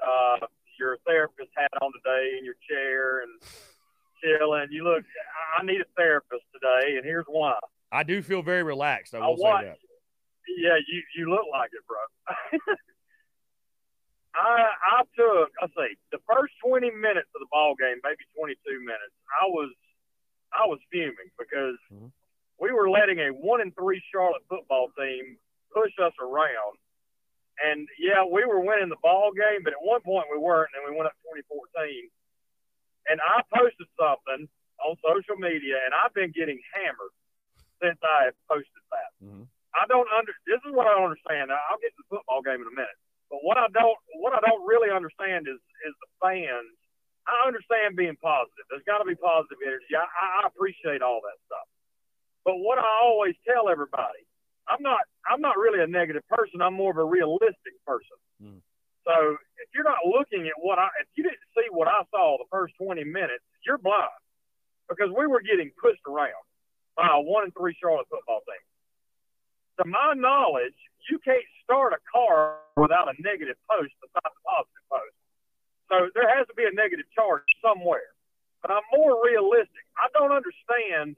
uh, 0.00 0.46
your 0.78 0.98
therapist 1.04 1.48
hat 1.56 1.70
on 1.82 1.90
today 1.94 2.38
in 2.38 2.44
your 2.44 2.54
chair 2.70 3.22
and 3.22 3.42
chilling. 4.22 4.68
You 4.70 4.84
look, 4.84 5.02
I 5.58 5.62
I 5.62 5.66
need 5.66 5.80
a 5.80 5.84
therapist 5.96 6.44
today, 6.52 6.96
and 6.96 7.04
here's 7.04 7.26
why. 7.26 7.58
I 7.90 8.04
do 8.04 8.22
feel 8.22 8.42
very 8.42 8.62
relaxed. 8.62 9.16
I 9.16 9.18
I 9.18 9.26
will 9.26 9.36
say 9.36 9.64
that. 9.64 9.78
Yeah, 10.46 10.78
you 10.78 11.02
you 11.16 11.30
look 11.30 11.46
like 11.50 11.70
it, 11.74 11.82
bro. 11.86 11.98
I 14.36 14.70
I 14.70 15.02
took 15.16 15.50
I 15.60 15.66
say 15.74 15.96
the 16.12 16.22
first 16.28 16.54
twenty 16.64 16.90
minutes 16.90 17.28
of 17.34 17.40
the 17.40 17.50
ball 17.50 17.74
game, 17.74 17.98
maybe 18.04 18.24
twenty 18.36 18.54
two 18.66 18.78
minutes. 18.80 19.14
I 19.42 19.46
was 19.48 19.70
I 20.54 20.66
was 20.66 20.78
fuming 20.90 21.32
because 21.38 21.78
mm-hmm. 21.90 22.12
we 22.60 22.72
were 22.72 22.90
letting 22.90 23.18
a 23.18 23.32
one 23.32 23.60
and 23.60 23.74
three 23.74 24.02
Charlotte 24.12 24.44
football 24.48 24.92
team 24.96 25.36
push 25.74 25.92
us 25.98 26.14
around. 26.20 26.78
And 27.56 27.88
yeah, 27.98 28.20
we 28.24 28.44
were 28.44 28.60
winning 28.60 28.92
the 28.92 29.00
ball 29.00 29.32
game, 29.32 29.64
but 29.64 29.72
at 29.72 29.80
one 29.80 30.04
point 30.04 30.28
we 30.28 30.36
weren't, 30.36 30.68
and 30.76 30.84
we 30.84 30.92
went 30.92 31.08
up 31.08 31.16
2014. 31.24 32.12
And 33.08 33.16
I 33.24 33.40
posted 33.48 33.88
something 33.96 34.44
on 34.84 34.92
social 35.00 35.40
media, 35.40 35.80
and 35.80 35.96
I've 35.96 36.12
been 36.12 36.36
getting 36.36 36.60
hammered 36.76 37.14
since 37.80 37.96
I 38.04 38.28
have 38.28 38.38
posted 38.44 38.84
that. 38.92 39.10
Mm-hmm. 39.24 39.48
I 39.76 39.84
don't 39.86 40.08
under. 40.16 40.32
This 40.48 40.60
is 40.64 40.72
what 40.72 40.88
I 40.88 40.96
don't 40.96 41.12
understand. 41.12 41.52
I'll 41.52 41.80
get 41.84 41.92
to 41.94 42.00
the 42.00 42.16
football 42.16 42.40
game 42.40 42.64
in 42.64 42.68
a 42.68 42.74
minute, 42.74 42.98
but 43.28 43.44
what 43.44 43.60
I 43.60 43.68
don't, 43.70 43.98
what 44.24 44.32
I 44.32 44.40
don't 44.40 44.64
really 44.64 44.88
understand 44.88 45.44
is, 45.44 45.60
is 45.84 45.94
the 46.00 46.10
fans. 46.18 46.72
I 47.28 47.44
understand 47.44 47.98
being 47.98 48.16
positive. 48.22 48.64
There's 48.70 48.86
got 48.86 49.02
to 49.02 49.08
be 49.08 49.18
positive 49.18 49.58
energy. 49.60 49.92
I, 49.98 50.06
I 50.06 50.46
appreciate 50.46 51.02
all 51.02 51.20
that 51.26 51.38
stuff. 51.50 51.66
But 52.46 52.62
what 52.62 52.78
I 52.78 52.86
always 53.02 53.34
tell 53.42 53.66
everybody, 53.66 54.22
I'm 54.70 54.78
not, 54.78 55.02
I'm 55.26 55.42
not 55.42 55.58
really 55.58 55.82
a 55.82 55.90
negative 55.90 56.22
person. 56.30 56.62
I'm 56.62 56.78
more 56.78 56.94
of 56.94 57.02
a 57.02 57.04
realistic 57.04 57.74
person. 57.82 58.18
Hmm. 58.38 58.62
So 59.02 59.38
if 59.58 59.68
you're 59.74 59.86
not 59.86 60.06
looking 60.06 60.46
at 60.46 60.54
what 60.58 60.78
I, 60.78 60.90
if 61.02 61.10
you 61.18 61.26
didn't 61.26 61.42
see 61.54 61.66
what 61.70 61.90
I 61.90 62.06
saw 62.14 62.38
the 62.38 62.50
first 62.50 62.74
20 62.78 63.02
minutes, 63.02 63.42
you're 63.66 63.78
blind 63.78 64.22
because 64.90 65.10
we 65.10 65.26
were 65.26 65.42
getting 65.42 65.70
pushed 65.82 66.02
around 66.06 66.42
by 66.94 67.10
a 67.10 67.20
one 67.22 67.44
and 67.44 67.54
three 67.54 67.74
Charlotte 67.78 68.06
football 68.10 68.42
team. 68.46 68.62
To 69.78 69.84
my 69.84 70.14
knowledge, 70.16 70.76
you 71.10 71.18
can't 71.20 71.44
start 71.62 71.92
a 71.92 72.00
car 72.08 72.58
without 72.76 73.08
a 73.08 73.14
negative 73.20 73.56
post 73.68 73.92
besides 74.00 74.32
a 74.32 74.42
positive 74.44 74.86
post. 74.88 75.16
So 75.92 75.94
there 76.14 76.26
has 76.26 76.46
to 76.48 76.54
be 76.54 76.64
a 76.64 76.74
negative 76.74 77.06
charge 77.14 77.44
somewhere. 77.62 78.16
But 78.62 78.72
I'm 78.72 78.86
more 78.96 79.20
realistic. 79.22 79.84
I 79.94 80.08
don't 80.16 80.32
understand 80.32 81.14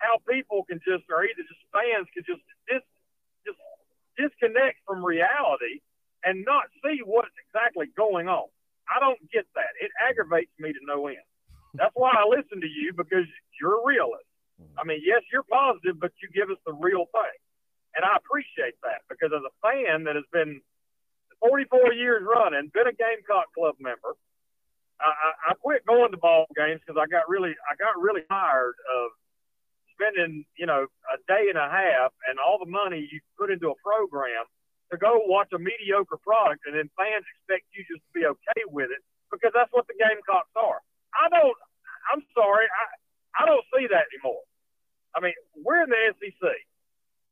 how 0.00 0.18
people 0.24 0.64
can 0.64 0.80
just, 0.80 1.04
or 1.12 1.22
either 1.22 1.44
just 1.44 1.62
fans 1.70 2.08
can 2.16 2.24
just 2.24 2.42
dis, 2.66 2.82
just 3.44 3.60
disconnect 4.16 4.80
from 4.88 5.04
reality 5.04 5.84
and 6.24 6.44
not 6.44 6.72
see 6.82 7.04
what's 7.04 7.36
exactly 7.46 7.92
going 7.96 8.26
on. 8.26 8.48
I 8.88 8.98
don't 8.98 9.20
get 9.30 9.46
that. 9.54 9.76
It 9.80 9.92
aggravates 10.00 10.50
me 10.58 10.72
to 10.72 10.80
no 10.82 11.06
end. 11.06 11.22
That's 11.74 11.94
why 11.94 12.10
I 12.10 12.26
listen 12.26 12.60
to 12.60 12.66
you 12.66 12.92
because 12.96 13.28
you're 13.60 13.78
a 13.78 13.86
realist. 13.86 14.26
I 14.76 14.84
mean, 14.84 15.00
yes, 15.04 15.22
you're 15.32 15.46
positive, 15.46 16.00
but 16.00 16.12
you 16.20 16.28
give 16.34 16.50
us 16.50 16.60
the 16.66 16.72
real 16.72 17.06
thing. 17.12 17.39
And 17.94 18.04
I 18.04 18.16
appreciate 18.16 18.78
that 18.82 19.02
because 19.10 19.34
as 19.34 19.42
a 19.42 19.54
fan 19.62 20.04
that 20.04 20.14
has 20.14 20.28
been 20.32 20.62
44 21.42 21.92
years 21.94 22.22
running, 22.22 22.70
been 22.72 22.86
a 22.86 22.94
Gamecock 22.94 23.50
Club 23.54 23.74
member, 23.80 24.14
I, 25.00 25.52
I 25.52 25.54
quit 25.56 25.86
going 25.88 26.12
to 26.12 26.20
ball 26.20 26.46
games 26.52 26.80
because 26.84 27.00
I 27.00 27.08
got 27.08 27.28
really, 27.28 27.56
I 27.64 27.74
got 27.80 27.96
really 27.96 28.20
tired 28.28 28.76
of 28.84 29.16
spending, 29.96 30.44
you 30.56 30.68
know, 30.68 30.86
a 31.08 31.16
day 31.24 31.48
and 31.48 31.56
a 31.56 31.68
half 31.68 32.12
and 32.28 32.36
all 32.38 32.60
the 32.60 32.68
money 32.68 33.08
you 33.10 33.20
put 33.40 33.50
into 33.50 33.72
a 33.72 33.78
program 33.80 34.44
to 34.92 34.96
go 35.00 35.22
watch 35.24 35.48
a 35.56 35.58
mediocre 35.58 36.20
product 36.20 36.66
and 36.66 36.76
then 36.76 36.90
fans 36.98 37.24
expect 37.24 37.64
you 37.72 37.80
just 37.88 38.04
to 38.04 38.12
be 38.12 38.26
okay 38.26 38.62
with 38.68 38.92
it 38.92 39.00
because 39.32 39.52
that's 39.54 39.70
what 39.72 39.86
the 39.88 39.96
Gamecocks 39.96 40.52
are. 40.58 40.84
I 41.16 41.30
don't, 41.30 41.56
I'm 42.12 42.22
sorry, 42.34 42.66
I, 42.66 42.84
I 43.40 43.46
don't 43.46 43.64
see 43.72 43.86
that 43.88 44.10
anymore. 44.12 44.42
I 45.14 45.20
mean, 45.22 45.34
we're 45.56 45.82
in 45.82 45.90
the 45.90 46.02
SEC. 46.18 46.42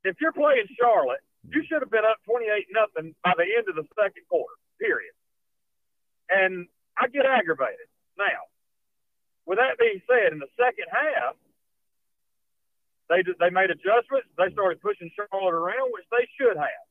If 0.04 0.16
you're 0.20 0.32
playing 0.32 0.66
Charlotte, 0.78 1.24
you 1.48 1.62
should 1.66 1.82
have 1.82 1.90
been 1.90 2.04
up 2.04 2.18
28 2.26 2.68
nothing 2.70 3.14
by 3.24 3.34
the 3.36 3.46
end 3.46 3.66
of 3.68 3.76
the 3.76 3.86
second 3.94 4.22
quarter, 4.28 4.54
period. 4.80 5.14
And 6.28 6.66
I 6.96 7.08
get 7.08 7.24
aggravated. 7.24 7.88
Now, 8.18 8.50
with 9.46 9.58
that 9.58 9.78
being 9.78 10.02
said, 10.04 10.32
in 10.34 10.38
the 10.38 10.50
second 10.60 10.90
half, 10.92 11.34
they 13.08 13.24
they 13.40 13.48
made 13.48 13.72
adjustments. 13.72 14.28
They 14.36 14.52
started 14.52 14.84
pushing 14.84 15.08
Charlotte 15.16 15.56
around, 15.56 15.88
which 15.96 16.04
they 16.12 16.28
should 16.36 16.60
have. 16.60 16.84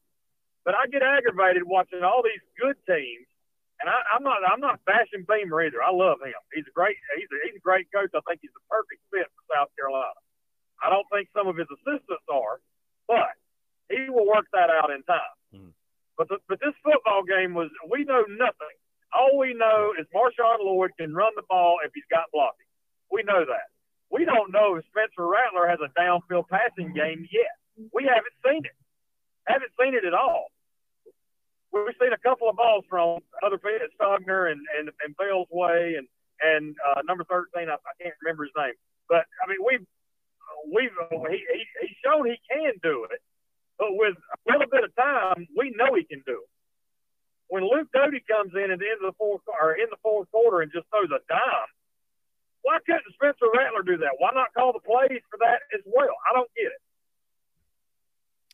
But 0.65 0.73
I 0.73 0.89
get 0.89 1.05
aggravated 1.05 1.63
watching 1.63 2.01
all 2.01 2.25
these 2.25 2.41
good 2.57 2.75
teams, 2.89 3.29
and 3.79 3.85
I, 3.85 4.01
I'm 4.09 4.25
not 4.25 4.41
I'm 4.41 4.59
not 4.59 4.81
bashing 4.89 5.29
Beamer 5.29 5.69
either. 5.69 5.85
I 5.85 5.93
love 5.93 6.17
him. 6.25 6.33
He's 6.51 6.65
a 6.65 6.73
great 6.73 6.97
he's 7.15 7.29
a, 7.29 7.37
he's 7.45 7.61
a 7.61 7.63
great 7.63 7.85
coach. 7.93 8.09
I 8.17 8.25
think 8.25 8.41
he's 8.41 8.55
the 8.57 8.65
perfect 8.65 9.05
fit 9.13 9.29
for 9.29 9.43
South 9.53 9.69
Carolina. 9.77 10.17
I 10.81 10.89
don't 10.89 11.05
think 11.13 11.29
some 11.37 11.45
of 11.45 11.57
his 11.57 11.69
assistants 11.69 12.25
are, 12.25 12.57
but 13.07 13.35
he 13.89 14.09
will 14.09 14.27
work 14.27 14.45
that 14.53 14.69
out 14.69 14.91
in 14.91 15.03
time. 15.03 15.35
Mm-hmm. 15.55 15.73
But 16.17 16.29
the, 16.29 16.37
but 16.49 16.59
this 16.59 16.73
football 16.83 17.23
game 17.23 17.53
was 17.53 17.69
we 17.89 18.03
know 18.03 18.23
nothing. 18.27 18.75
All 19.13 19.37
we 19.37 19.53
know 19.53 19.93
is 19.97 20.05
Marshawn 20.13 20.59
Lloyd 20.59 20.91
can 20.99 21.13
run 21.13 21.31
the 21.35 21.43
ball 21.47 21.79
if 21.85 21.91
he's 21.95 22.07
got 22.11 22.27
blocking. 22.33 22.67
We 23.11 23.23
know 23.23 23.45
that. 23.45 23.71
We 24.11 24.25
don't 24.25 24.51
know 24.51 24.75
if 24.75 24.85
Spencer 24.91 25.27
Rattler 25.27 25.67
has 25.67 25.79
a 25.79 25.91
downfield 25.99 26.47
passing 26.49 26.93
game 26.93 27.27
yet. 27.31 27.55
We 27.93 28.03
haven't 28.03 28.35
seen 28.43 28.65
it. 28.65 28.75
Haven't 29.45 29.71
seen 29.79 29.95
it 29.95 30.03
at 30.03 30.13
all. 30.13 30.47
We've 31.71 31.95
seen 32.01 32.11
a 32.11 32.17
couple 32.17 32.49
of 32.49 32.55
balls 32.55 32.85
from 32.89 33.19
other 33.43 33.57
people, 33.57 33.87
Stogner 33.99 34.51
and 34.51 34.61
and, 34.77 34.89
and 35.05 35.15
Bell's 35.15 35.47
way, 35.51 35.95
and 35.97 36.07
and 36.41 36.75
uh, 36.83 37.01
number 37.07 37.23
thirteen, 37.25 37.69
I, 37.69 37.75
I 37.75 37.93
can't 38.01 38.15
remember 38.23 38.43
his 38.43 38.55
name. 38.57 38.73
But 39.07 39.25
I 39.43 39.47
mean, 39.47 39.59
we've 39.63 39.85
we've 40.71 40.91
he, 41.29 41.37
he 41.37 41.65
he's 41.81 41.97
shown 42.03 42.25
he 42.25 42.37
can 42.49 42.73
do 42.81 43.07
it, 43.11 43.21
but 43.77 43.89
with 43.91 44.15
a 44.15 44.51
little 44.51 44.67
bit 44.69 44.83
of 44.83 44.95
time, 44.95 45.47
we 45.55 45.73
know 45.75 45.95
he 45.95 46.03
can 46.03 46.23
do 46.25 46.41
it 46.43 46.49
when 47.49 47.63
Luke 47.63 47.87
Doty 47.93 48.23
comes 48.27 48.51
in 48.55 48.71
at 48.71 48.79
the 48.79 48.87
end 48.87 48.99
of 49.03 49.13
the 49.13 49.17
fourth 49.17 49.41
or 49.47 49.73
in 49.73 49.87
the 49.89 49.97
fourth 50.03 50.29
quarter 50.31 50.61
and 50.61 50.71
just 50.71 50.85
throws 50.89 51.09
a 51.09 51.23
dime, 51.29 51.71
why 52.61 52.77
couldn't 52.85 53.03
Spencer 53.13 53.47
Rattler 53.55 53.83
do 53.83 53.97
that? 53.97 54.11
Why 54.17 54.31
not 54.33 54.53
call 54.53 54.73
the 54.73 54.79
plays 54.79 55.21
for 55.31 55.37
that 55.39 55.63
as 55.73 55.81
well? 55.85 56.15
I 56.29 56.35
don't 56.35 56.49
get 56.55 56.65
it. 56.65 56.81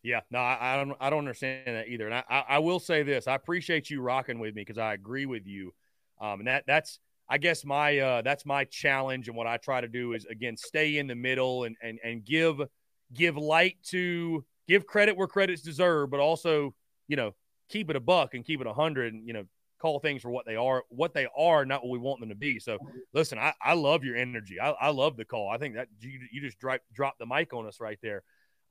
Yeah, 0.03 0.19
no, 0.30 0.39
I, 0.39 0.57
I 0.59 0.75
don't. 0.75 0.97
I 0.99 1.09
don't 1.09 1.19
understand 1.19 1.77
that 1.77 1.88
either. 1.88 2.05
And 2.05 2.15
I, 2.15 2.23
I, 2.30 2.43
I, 2.49 2.59
will 2.59 2.81
say 2.81 3.03
this: 3.03 3.25
I 3.25 3.35
appreciate 3.35 3.89
you 3.89 4.01
rocking 4.01 4.38
with 4.38 4.53
me 4.53 4.61
because 4.61 4.77
I 4.77 4.93
agree 4.93 5.25
with 5.25 5.47
you. 5.47 5.73
Um, 6.19 6.39
and 6.39 6.47
that 6.47 6.65
that's 6.67 6.99
I 7.34 7.39
guess 7.39 7.65
my 7.65 7.97
uh, 7.97 8.22
that's 8.22 8.45
my 8.45 8.64
challenge, 8.65 9.27
and 9.27 9.35
what 9.35 9.47
I 9.47 9.57
try 9.57 9.81
to 9.81 9.88
do 9.88 10.14
is 10.14 10.23
again 10.26 10.55
stay 10.55 10.99
in 10.99 11.07
the 11.07 11.15
middle 11.15 11.64
and 11.64 11.76
and 11.81 11.97
and 12.03 12.23
give 12.23 12.61
give 13.11 13.38
light 13.38 13.77
to 13.85 14.45
give 14.68 14.85
credit 14.85 15.18
where 15.18 15.26
credit's 15.26 15.64
deserved, 15.64 16.11
but 16.11 16.19
also 16.19 16.76
you 17.07 17.15
know 17.15 17.34
keep 17.69 17.89
it 17.89 17.95
a 17.95 17.99
buck 17.99 18.35
and 18.35 18.45
keep 18.45 18.61
it 18.61 18.68
a 18.68 18.73
hundred 18.73 19.15
and 19.15 19.26
you 19.26 19.34
know 19.34 19.45
call 19.81 19.97
things 19.97 20.22
for 20.22 20.30
what 20.30 20.45
they 20.45 20.55
are 20.55 20.84
what 20.89 21.15
they 21.15 21.27
are 21.35 21.65
not 21.65 21.81
what 21.81 21.89
we 21.89 21.97
want 21.97 22.19
them 22.19 22.30
to 22.30 22.35
be. 22.35 22.60
So 22.60 22.77
listen 23.15 23.39
i, 23.39 23.51
I 23.60 23.73
love 23.73 24.03
your 24.03 24.15
energy. 24.15 24.60
I, 24.60 24.69
I 24.69 24.89
love 24.91 25.18
the 25.18 25.26
call. 25.26 25.49
I 25.49 25.57
think 25.57 25.73
that 25.73 25.88
you, 26.01 26.19
you 26.31 26.39
just 26.39 26.60
drop, 26.60 26.81
drop 26.93 27.18
the 27.18 27.26
mic 27.26 27.51
on 27.51 27.65
us 27.65 27.80
right 27.80 27.97
there. 28.03 28.22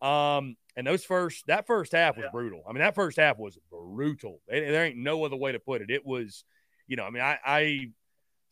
Um 0.00 0.54
and 0.76 0.86
those 0.86 1.04
first 1.04 1.48
that 1.48 1.66
first 1.66 1.90
half 1.90 2.16
was 2.16 2.26
yeah. 2.26 2.30
brutal. 2.30 2.62
I 2.68 2.72
mean 2.72 2.82
that 2.82 2.94
first 2.94 3.18
half 3.18 3.40
was 3.40 3.58
brutal. 3.72 4.40
There 4.46 4.84
ain't 4.84 4.98
no 4.98 5.24
other 5.24 5.36
way 5.36 5.50
to 5.50 5.58
put 5.58 5.82
it. 5.82 5.90
It 5.90 6.06
was 6.06 6.44
you 6.86 6.96
know 6.96 7.04
i 7.04 7.10
mean 7.10 7.22
i 7.22 7.38
i 7.44 7.88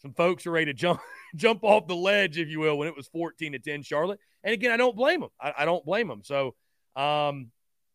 some 0.01 0.13
folks 0.13 0.47
are 0.47 0.51
ready 0.51 0.67
to 0.67 0.75
jump 0.75 1.01
jump 1.37 1.63
off 1.63 1.87
the 1.87 1.97
ledge 1.97 2.39
if 2.39 2.49
you 2.49 2.61
will 2.61 2.79
when 2.79 2.89
it 2.89 2.97
was 2.97 3.09
14 3.09 3.53
to 3.53 3.59
10 3.59 3.83
charlotte 3.83 4.21
and 4.45 4.53
again 4.53 4.71
i 4.71 4.77
don't 4.77 4.97
blame 4.97 5.21
them 5.21 5.31
i, 5.41 5.53
I 5.59 5.65
don't 5.65 5.85
blame 5.85 6.09
them 6.09 6.23
so 6.25 6.55
um 6.97 7.51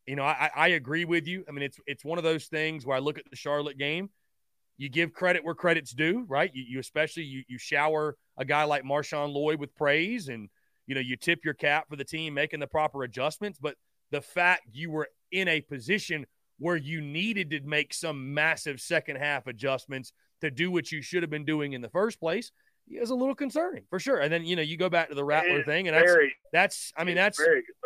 you 0.06 0.16
know, 0.16 0.24
I, 0.24 0.50
I 0.56 0.68
agree 0.70 1.06
with 1.06 1.28
you. 1.28 1.44
I 1.48 1.52
mean, 1.52 1.64
it's 1.64 1.80
it's 1.88 2.06
one 2.06 2.18
of 2.18 2.24
those 2.24 2.46
things 2.46 2.86
where 2.86 2.96
I 2.96 3.00
look 3.00 3.18
at 3.18 3.30
the 3.30 3.36
Charlotte 3.36 3.78
game, 3.78 4.10
you 4.78 4.90
give 4.90 5.14
credit 5.14 5.44
where 5.44 5.56
credit's 5.56 5.92
due, 5.92 6.26
right? 6.28 6.52
You, 6.54 6.64
you 6.68 6.80
especially 6.80 7.24
you 7.24 7.44
you 7.48 7.58
shower 7.58 8.16
a 8.38 8.46
guy 8.46 8.66
like 8.66 8.84
Marshawn 8.84 9.34
Lloyd 9.34 9.60
with 9.60 9.76
praise, 9.76 10.28
and 10.28 10.50
you 10.86 10.96
know 10.96 11.02
you 11.02 11.16
tip 11.16 11.44
your 11.44 11.56
cap 11.56 11.86
for 11.90 11.96
the 11.96 12.04
team 12.04 12.36
making 12.36 12.60
the 12.60 12.68
proper 12.68 13.04
adjustments. 13.04 13.58
But 13.60 13.76
the 14.12 14.22
fact 14.22 14.64
you 14.74 14.92
were 14.92 15.10
in 15.32 15.48
a 15.48 15.62
position 15.62 16.28
where 16.58 16.78
you 16.78 17.02
needed 17.02 17.50
to 17.52 17.62
make 17.62 17.94
some 17.94 18.34
massive 18.34 18.80
second 18.80 19.18
half 19.18 19.48
adjustments 19.48 20.14
to 20.42 20.52
do 20.52 20.72
what 20.72 20.92
you 20.92 21.02
should 21.02 21.24
have 21.24 21.30
been 21.30 21.46
doing 21.46 21.74
in 21.74 21.82
the 21.82 21.90
first 21.90 22.20
place 22.20 22.52
is 22.90 23.10
a 23.10 23.16
little 23.16 23.36
concerning 23.36 23.84
for 23.90 24.00
sure. 24.00 24.20
And 24.20 24.32
then 24.32 24.46
you 24.46 24.56
know 24.56 24.62
you 24.62 24.78
go 24.78 24.90
back 24.90 25.10
to 25.10 25.16
the 25.16 25.24
Rattler 25.24 25.64
thing, 25.64 25.88
and 25.88 25.96
that's 25.96 26.12
very, 26.12 26.36
that's 26.52 26.94
I 26.96 27.04
mean 27.04 27.16
that's 27.16 27.42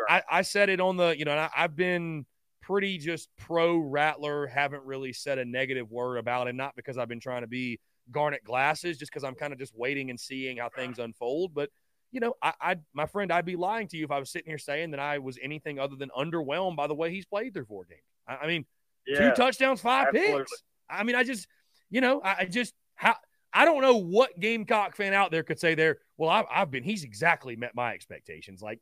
I, 0.07 0.21
I 0.29 0.41
said 0.41 0.69
it 0.69 0.79
on 0.79 0.97
the 0.97 1.17
you 1.17 1.25
know 1.25 1.31
I, 1.31 1.49
I've 1.55 1.75
been 1.75 2.25
pretty 2.61 2.97
just 2.97 3.29
pro 3.37 3.77
Rattler, 3.77 4.47
haven't 4.47 4.83
really 4.83 5.13
said 5.13 5.39
a 5.39 5.45
negative 5.45 5.89
word 5.89 6.17
about 6.17 6.47
it, 6.47 6.55
not 6.55 6.75
because 6.75 6.97
I've 6.97 7.07
been 7.07 7.19
trying 7.19 7.41
to 7.41 7.47
be 7.47 7.79
garnet 8.11 8.43
glasses, 8.43 8.97
just 8.97 9.11
because 9.11 9.23
I'm 9.23 9.35
kind 9.35 9.53
of 9.53 9.59
just 9.59 9.73
waiting 9.75 10.09
and 10.09 10.19
seeing 10.19 10.57
how 10.57 10.69
things 10.69 10.99
unfold. 10.99 11.53
But 11.53 11.69
you 12.11 12.19
know, 12.19 12.33
I, 12.41 12.53
I 12.61 12.75
my 12.93 13.05
friend, 13.05 13.31
I'd 13.31 13.45
be 13.45 13.55
lying 13.55 13.87
to 13.89 13.97
you 13.97 14.03
if 14.03 14.11
I 14.11 14.19
was 14.19 14.31
sitting 14.31 14.49
here 14.49 14.57
saying 14.57 14.91
that 14.91 14.99
I 14.99 15.19
was 15.19 15.37
anything 15.41 15.79
other 15.79 15.95
than 15.95 16.09
underwhelmed 16.09 16.75
by 16.75 16.87
the 16.87 16.95
way 16.95 17.11
he's 17.11 17.25
played 17.25 17.53
through 17.53 17.65
four 17.65 17.85
games. 17.85 18.01
I, 18.29 18.47
mean, 18.47 18.65
yeah, 19.07 19.29
two 19.29 19.35
touchdowns, 19.35 19.81
five 19.81 20.07
absolutely. 20.07 20.39
picks. 20.39 20.63
I 20.89 21.03
mean, 21.03 21.15
I 21.15 21.23
just 21.23 21.47
you 21.89 22.01
know, 22.01 22.21
I, 22.21 22.35
I 22.39 22.45
just 22.45 22.73
how 22.95 23.15
I 23.53 23.65
don't 23.65 23.81
know 23.81 23.97
what 23.97 24.39
Gamecock 24.39 24.95
fan 24.95 25.13
out 25.13 25.31
there 25.31 25.43
could 25.43 25.59
say 25.59 25.75
there. 25.75 25.97
Well, 26.17 26.29
I've, 26.29 26.45
I've 26.51 26.71
been, 26.71 26.83
he's 26.83 27.03
exactly 27.03 27.55
met 27.55 27.73
my 27.73 27.93
expectations. 27.93 28.61
Like, 28.61 28.79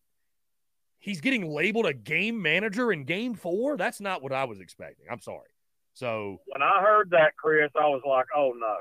he's 1.00 1.22
getting 1.22 1.50
labeled 1.50 1.86
a 1.86 1.94
game 1.94 2.42
manager 2.42 2.92
in 2.92 3.06
game 3.06 3.34
four. 3.34 3.78
That's 3.78 4.02
not 4.02 4.22
what 4.22 4.34
I 4.34 4.44
was 4.44 4.60
expecting. 4.60 5.06
I'm 5.10 5.22
sorry. 5.22 5.50
So, 5.94 6.42
when 6.48 6.62
I 6.62 6.82
heard 6.82 7.12
that, 7.12 7.38
Chris, 7.38 7.72
I 7.76 7.88
was 7.88 8.02
like, 8.06 8.26
oh 8.36 8.54
no. 8.56 8.76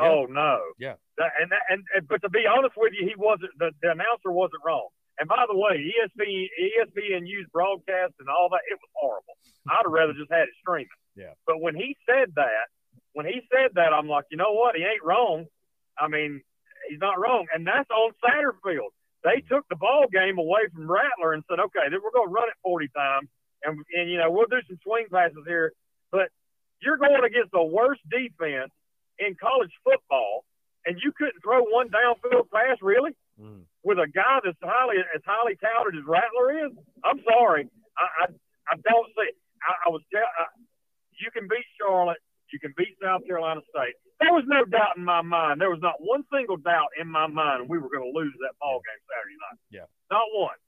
Yeah. 0.00 0.08
Oh 0.10 0.26
no! 0.30 0.60
Yeah, 0.78 0.94
that, 1.16 1.32
and, 1.42 1.50
and 1.70 1.82
and 1.92 2.06
but 2.06 2.22
to 2.22 2.28
be 2.28 2.44
honest 2.46 2.74
with 2.76 2.92
you, 2.96 3.04
he 3.04 3.14
wasn't 3.16 3.50
the, 3.58 3.72
the 3.82 3.90
announcer 3.90 4.30
wasn't 4.30 4.62
wrong. 4.64 4.86
And 5.18 5.28
by 5.28 5.44
the 5.50 5.56
way, 5.56 5.82
ESPN 5.82 6.46
ESPN 6.54 7.26
used 7.26 7.50
broadcast 7.50 8.14
and 8.20 8.28
all 8.28 8.48
that. 8.50 8.60
It 8.70 8.78
was 8.78 8.90
horrible. 8.94 9.34
I'd 9.68 9.82
have 9.84 9.92
rather 9.92 10.12
just 10.12 10.30
had 10.30 10.46
it 10.46 10.54
streaming. 10.60 10.88
Yeah. 11.16 11.34
But 11.46 11.60
when 11.60 11.74
he 11.74 11.96
said 12.06 12.32
that, 12.36 12.70
when 13.14 13.26
he 13.26 13.42
said 13.50 13.74
that, 13.74 13.92
I'm 13.92 14.08
like, 14.08 14.26
you 14.30 14.36
know 14.36 14.52
what? 14.52 14.76
He 14.76 14.82
ain't 14.82 15.02
wrong. 15.02 15.46
I 15.98 16.06
mean, 16.06 16.40
he's 16.88 17.00
not 17.00 17.18
wrong. 17.18 17.46
And 17.52 17.66
that's 17.66 17.90
on 17.90 18.12
Satterfield. 18.22 18.94
They 19.24 19.42
took 19.50 19.66
the 19.68 19.76
ball 19.76 20.06
game 20.12 20.38
away 20.38 20.70
from 20.72 20.90
Rattler 20.90 21.34
and 21.34 21.42
said, 21.50 21.58
okay, 21.58 21.90
then 21.90 21.98
we're 22.02 22.14
going 22.14 22.28
to 22.28 22.32
run 22.32 22.48
it 22.48 22.54
40 22.62 22.88
times. 22.94 23.28
And, 23.64 23.82
and, 23.98 24.08
you 24.08 24.18
know, 24.18 24.30
we'll 24.30 24.46
do 24.46 24.62
some 24.68 24.78
swing 24.84 25.06
passes 25.10 25.42
here. 25.46 25.72
But 26.12 26.30
you're 26.80 26.96
going 26.96 27.24
against 27.26 27.50
the 27.50 27.62
worst 27.62 28.00
defense 28.08 28.70
in 29.18 29.34
college 29.34 29.74
football, 29.82 30.44
and 30.86 30.96
you 31.02 31.10
couldn't 31.10 31.42
throw 31.42 31.62
one 31.66 31.88
downfield 31.90 32.46
pass, 32.54 32.78
really? 32.80 33.10
Mm. 33.40 33.66
With 33.88 33.96
a 33.96 34.10
guy 34.12 34.44
that's 34.44 34.60
highly 34.60 35.00
as 35.00 35.24
highly 35.24 35.56
touted 35.56 35.96
as 35.96 36.04
Rattler 36.04 36.68
is, 36.68 36.76
I'm 37.08 37.24
sorry, 37.24 37.64
I 37.96 38.04
I, 38.20 38.24
I 38.68 38.74
don't 38.84 39.08
see. 39.16 39.32
I, 39.64 39.72
I 39.84 39.88
was 39.88 40.04
tell, 40.12 40.28
I, 40.28 40.44
you 41.16 41.32
can 41.32 41.48
beat 41.48 41.64
Charlotte 41.80 42.20
you 42.52 42.58
can 42.58 42.72
beat 42.76 42.96
South 43.02 43.24
Carolina 43.28 43.60
State. 43.68 43.96
There 44.20 44.32
was 44.32 44.44
no 44.48 44.64
doubt 44.64 44.96
in 44.96 45.04
my 45.04 45.22
mind. 45.22 45.60
There 45.60 45.70
was 45.70 45.82
not 45.84 46.00
one 46.00 46.24
single 46.32 46.56
doubt 46.56 46.90
in 46.98 47.06
my 47.06 47.28
mind 47.28 47.68
we 47.68 47.78
were 47.78 47.92
going 47.92 48.04
to 48.04 48.14
lose 48.14 48.34
that 48.42 48.56
ball 48.58 48.80
game 48.82 49.02
Saturday 49.06 49.38
night. 49.38 49.58
Yeah. 49.70 49.88
Not 50.10 50.26
one. 50.34 50.58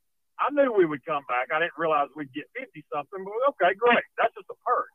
I 0.41 0.49
knew 0.53 0.73
we 0.73 0.89
would 0.89 1.05
come 1.05 1.25
back. 1.29 1.53
I 1.53 1.61
didn't 1.61 1.77
realize 1.77 2.09
we'd 2.17 2.33
get 2.33 2.49
50 2.57 2.85
something, 2.89 3.21
but 3.21 3.33
okay, 3.57 3.77
great. 3.77 4.05
That's 4.17 4.33
just 4.33 4.49
a 4.49 4.57
perk. 4.65 4.89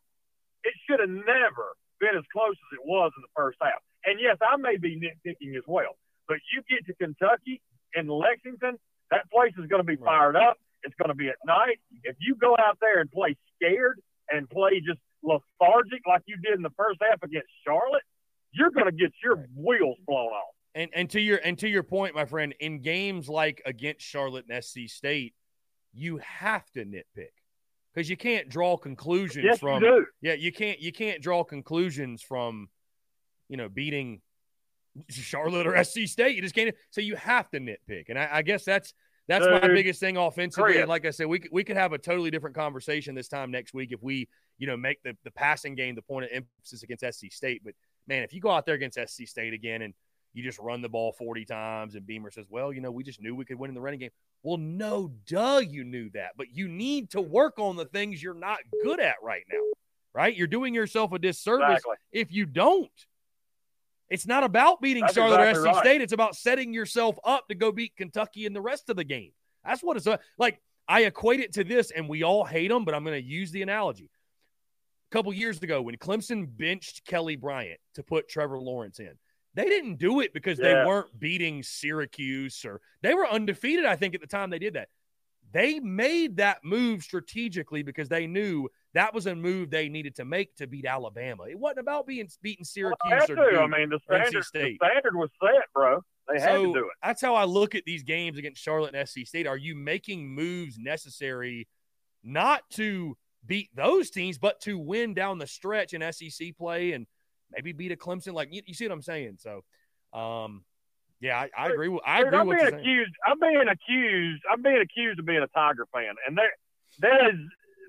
It 0.66 0.74
should 0.86 1.02
have 1.02 1.14
never 1.14 1.78
been 2.02 2.18
as 2.18 2.26
close 2.34 2.58
as 2.58 2.72
it 2.74 2.84
was 2.86 3.14
in 3.14 3.22
the 3.22 3.34
first 3.38 3.62
half. 3.62 3.78
And 4.10 4.18
yes, 4.18 4.42
I 4.42 4.58
may 4.58 4.78
be 4.78 4.98
nitpicking 4.98 5.54
as 5.54 5.66
well, 5.70 5.98
but 6.26 6.42
you 6.50 6.66
get 6.66 6.86
to 6.90 6.94
Kentucky 6.98 7.62
and 7.96 8.10
Lexington, 8.10 8.78
that 9.12 9.30
place 9.32 9.54
is 9.58 9.68
going 9.68 9.82
to 9.82 9.88
be 9.88 9.96
fired 9.96 10.36
up. 10.36 10.58
It's 10.84 10.96
going 10.96 11.10
to 11.10 11.16
be 11.16 11.30
at 11.30 11.36
night. 11.46 11.80
If 12.04 12.16
you 12.20 12.36
go 12.36 12.56
out 12.60 12.78
there 12.80 13.00
and 13.00 13.12
play 13.12 13.36
scared 13.56 14.00
and 14.30 14.50
play 14.50 14.82
just 14.86 15.00
lethargic 15.24 16.02
like 16.08 16.22
you 16.26 16.38
did 16.44 16.56
in 16.56 16.62
the 16.62 16.74
first 16.78 17.00
half 17.02 17.24
against 17.24 17.48
Charlotte, 17.66 18.04
you're 18.52 18.72
going 18.72 18.86
to 18.86 18.92
get 18.92 19.12
your 19.24 19.48
wheels 19.56 19.98
blown 20.08 20.28
off. 20.28 20.54
And 20.76 20.92
and 20.94 21.10
to 21.12 21.22
your 21.22 21.40
and 21.44 21.58
to 21.60 21.70
your 21.70 21.84
point, 21.84 22.16
my 22.16 22.26
friend, 22.26 22.54
in 22.60 22.82
games 22.82 23.30
like 23.30 23.62
against 23.66 24.06
Charlotte 24.06 24.46
and 24.50 24.64
SC 24.64 24.82
State, 24.88 25.34
you 25.94 26.18
have 26.18 26.70
to 26.72 26.84
nitpick 26.84 27.32
because 27.94 28.10
you 28.10 28.18
can't 28.18 28.50
draw 28.50 28.76
conclusions 28.76 29.46
yes, 29.46 29.60
from 29.60 29.82
you 29.82 29.90
do. 29.90 30.06
yeah 30.22 30.34
you 30.34 30.52
can't 30.52 30.80
you 30.82 30.92
can't 30.92 31.22
draw 31.22 31.44
conclusions 31.44 32.22
from 32.22 32.68
you 33.48 33.56
know 33.58 33.70
beating 33.70 34.22
Charlotte 35.10 35.68
or 35.68 35.84
SC 35.84 36.02
State. 36.08 36.36
You 36.36 36.42
just 36.42 36.56
can't. 36.56 36.76
So 36.92 37.02
you 37.02 37.16
have 37.16 37.50
to 37.52 37.60
nitpick, 37.60 38.06
and 38.10 38.18
I, 38.18 38.30
I 38.32 38.42
guess 38.42 38.64
that's 38.64 38.94
that's 39.28 39.46
Dude, 39.46 39.62
my 39.62 39.68
biggest 39.68 40.00
thing 40.00 40.18
offensively. 40.18 40.74
Chris. 40.74 40.82
And 40.82 40.90
like 40.90 41.06
I 41.06 41.10
said, 41.10 41.28
we 41.28 41.40
could, 41.40 41.52
we 41.52 41.64
could 41.64 41.78
have 41.78 41.94
a 41.94 41.98
totally 41.98 42.30
different 42.32 42.56
conversation 42.56 43.16
this 43.16 43.28
time 43.28 43.52
next 43.52 43.74
week 43.74 43.92
if 43.92 44.02
we 44.04 44.28
you 44.58 44.68
know 44.68 44.78
make 44.78 45.02
the 45.04 45.16
the 45.24 45.32
passing 45.32 45.76
game 45.76 45.96
the 45.96 46.02
point 46.02 46.26
of 46.26 46.32
emphasis 46.32 46.84
against 46.84 47.04
SC 47.04 47.32
State. 47.32 47.62
But 47.64 47.74
man, 48.08 48.24
if 48.24 48.34
you 48.34 48.42
go 48.42 48.52
out 48.52 48.66
there 48.66 48.76
against 48.76 49.00
SC 49.08 49.28
State 49.28 49.54
again 49.54 49.82
and 49.82 49.94
you 50.34 50.44
just 50.44 50.60
run 50.60 50.82
the 50.82 50.90
ball 50.90 51.14
40 51.14 51.46
times 51.46 51.96
and 51.96 52.06
Beamer 52.06 52.30
says, 52.30 52.46
well, 52.50 52.74
you 52.74 52.82
know, 52.82 52.92
we 52.92 53.04
just 53.04 53.22
knew 53.22 53.34
we 53.34 53.46
could 53.46 53.58
win 53.58 53.70
in 53.70 53.76
the 53.76 53.82
running 53.82 54.02
game. 54.02 54.10
Well, 54.44 54.58
no, 54.58 55.12
duh, 55.26 55.62
you 55.66 55.86
knew 55.86 56.10
that, 56.10 56.32
but 56.38 56.48
you 56.52 56.68
need 56.68 57.10
to 57.12 57.22
work 57.22 57.58
on 57.58 57.78
the 57.78 57.86
things 57.86 58.22
you're 58.22 58.34
not 58.34 58.60
good 58.84 59.00
at 59.00 59.16
right 59.24 59.44
now, 59.52 59.62
right? 60.14 60.36
You're 60.36 60.48
doing 60.48 60.74
yourself 60.76 61.14
a 61.14 61.20
disservice 61.20 61.78
Exactly. 61.78 61.96
if 62.12 62.34
you 62.34 62.46
don't. 62.46 62.92
It's 64.10 64.28
not 64.28 64.44
about 64.44 64.82
beating 64.82 65.02
That's 65.02 65.16
Charlotte 65.16 65.42
or 65.42 65.56
SC 65.56 65.66
right. 65.66 65.76
State. 65.78 66.02
It's 66.02 66.14
about 66.14 66.36
setting 66.36 66.74
yourself 66.74 67.18
up 67.24 67.48
to 67.48 67.56
go 67.56 67.72
beat 67.72 67.96
Kentucky 67.96 68.46
in 68.46 68.54
the 68.54 68.62
rest 68.62 68.90
of 68.90 68.96
the 68.96 69.04
game. 69.04 69.32
That's 69.66 69.82
what 69.82 69.98
it's 69.98 70.08
uh, 70.08 70.18
like. 70.38 70.62
I 70.88 71.06
equate 71.06 71.40
it 71.40 71.54
to 71.54 71.64
this, 71.64 71.90
and 71.90 72.08
we 72.08 72.22
all 72.22 72.46
hate 72.46 72.68
them, 72.68 72.86
but 72.86 72.94
I'm 72.94 73.04
going 73.04 73.20
to 73.20 73.28
use 73.28 73.50
the 73.50 73.64
analogy. 73.64 74.12
A 75.10 75.14
couple 75.16 75.34
years 75.34 75.62
ago, 75.64 75.82
when 75.82 75.98
Clemson 75.98 76.46
benched 76.48 77.06
Kelly 77.08 77.36
Bryant 77.36 77.80
to 77.96 78.04
put 78.04 78.30
Trevor 78.30 78.60
Lawrence 78.60 79.00
in, 79.00 79.14
they 79.56 79.66
didn't 79.66 79.96
do 79.96 80.20
it 80.20 80.34
because 80.34 80.60
they 80.60 80.74
weren't 80.74 81.18
beating 81.18 81.64
Syracuse 81.64 82.66
or 82.66 82.82
they 83.02 83.14
were 83.14 83.28
undefeated, 83.28 83.86
I 83.86 83.96
think, 83.96 84.14
at 84.14 84.22
the 84.22 84.28
time 84.28 84.50
they 84.50 84.60
did 84.60 84.74
that. 84.74 84.90
They 85.54 85.80
made 85.80 86.38
that 86.38 86.64
move 86.64 87.02
strategically 87.02 87.82
because 87.82 88.10
they 88.10 88.28
knew 88.28 88.70
that 88.96 89.14
was 89.14 89.28
a 89.28 89.36
move 89.36 89.70
they 89.70 89.90
needed 89.90 90.16
to 90.16 90.26
make 90.26 90.56
to 90.56 90.68
beat 90.68 90.86
Alabama. 90.86 91.44
It 91.44 91.60
wasn't 91.60 91.80
about 91.80 92.08
being 92.08 92.30
beating 92.42 92.64
Syracuse 92.64 92.98
had 93.12 93.30
or 93.30 93.52
to. 93.52 93.60
I 93.60 93.68
mean, 93.68 93.90
the 93.90 94.00
or 94.10 94.18
NC 94.18 94.22
standard, 94.22 94.40
the 94.40 94.44
State. 94.44 94.80
standard 94.82 95.16
was 95.16 95.30
set, 95.44 95.66
bro. 95.74 96.00
They 96.30 96.40
had 96.40 96.52
so 96.52 96.66
to 96.66 96.74
do 96.74 96.80
it. 96.86 96.94
that's 97.04 97.22
how 97.22 97.36
I 97.36 97.44
look 97.44 97.76
at 97.76 97.84
these 97.86 98.04
games 98.04 98.38
against 98.38 98.64
Charlotte 98.64 98.96
and 98.96 99.08
SC 99.08 99.26
State. 99.26 99.48
Are 99.48 99.58
you 99.58 99.76
making 99.76 100.34
moves 100.34 100.78
necessary 100.80 101.68
not 102.24 102.62
to 102.72 103.18
beat 103.46 103.70
those 103.76 104.10
teams, 104.10 104.38
but 104.38 104.62
to 104.62 104.80
win 104.80 105.14
down 105.14 105.40
the 105.40 105.48
stretch 105.48 105.94
in 105.94 106.02
SEC 106.14 106.58
play 106.58 106.94
and 106.94 107.06
maybe 107.52 107.74
beat 107.74 107.92
a 107.92 107.98
Clemson? 107.98 108.34
Like 108.34 108.54
you, 108.54 108.62
you 108.66 108.74
see 108.74 108.88
what 108.88 108.94
I'm 108.94 109.02
saying? 109.02 109.40
So, 109.40 109.66
um, 110.18 110.64
yeah, 111.20 111.38
I, 111.38 111.50
I 111.66 111.70
agree. 111.70 111.90
With, 111.90 112.02
I 112.06 112.24
Dude, 112.24 112.34
I'm 112.34 112.48
with 112.48 112.60
being 112.60 112.66
what 112.66 112.72
you're 112.72 112.80
saying. 112.80 112.80
accused. 112.80 113.16
I'm 113.28 113.40
being 113.42 113.68
accused. 113.68 114.44
I'm 114.50 114.62
being 114.62 114.82
accused 114.82 115.20
of 115.20 115.26
being 115.26 115.44
a 115.44 115.48
Tiger 115.48 115.86
fan, 115.94 116.16
and 116.26 116.38
there, 116.38 116.54
there 117.00 117.30
is 117.30 117.36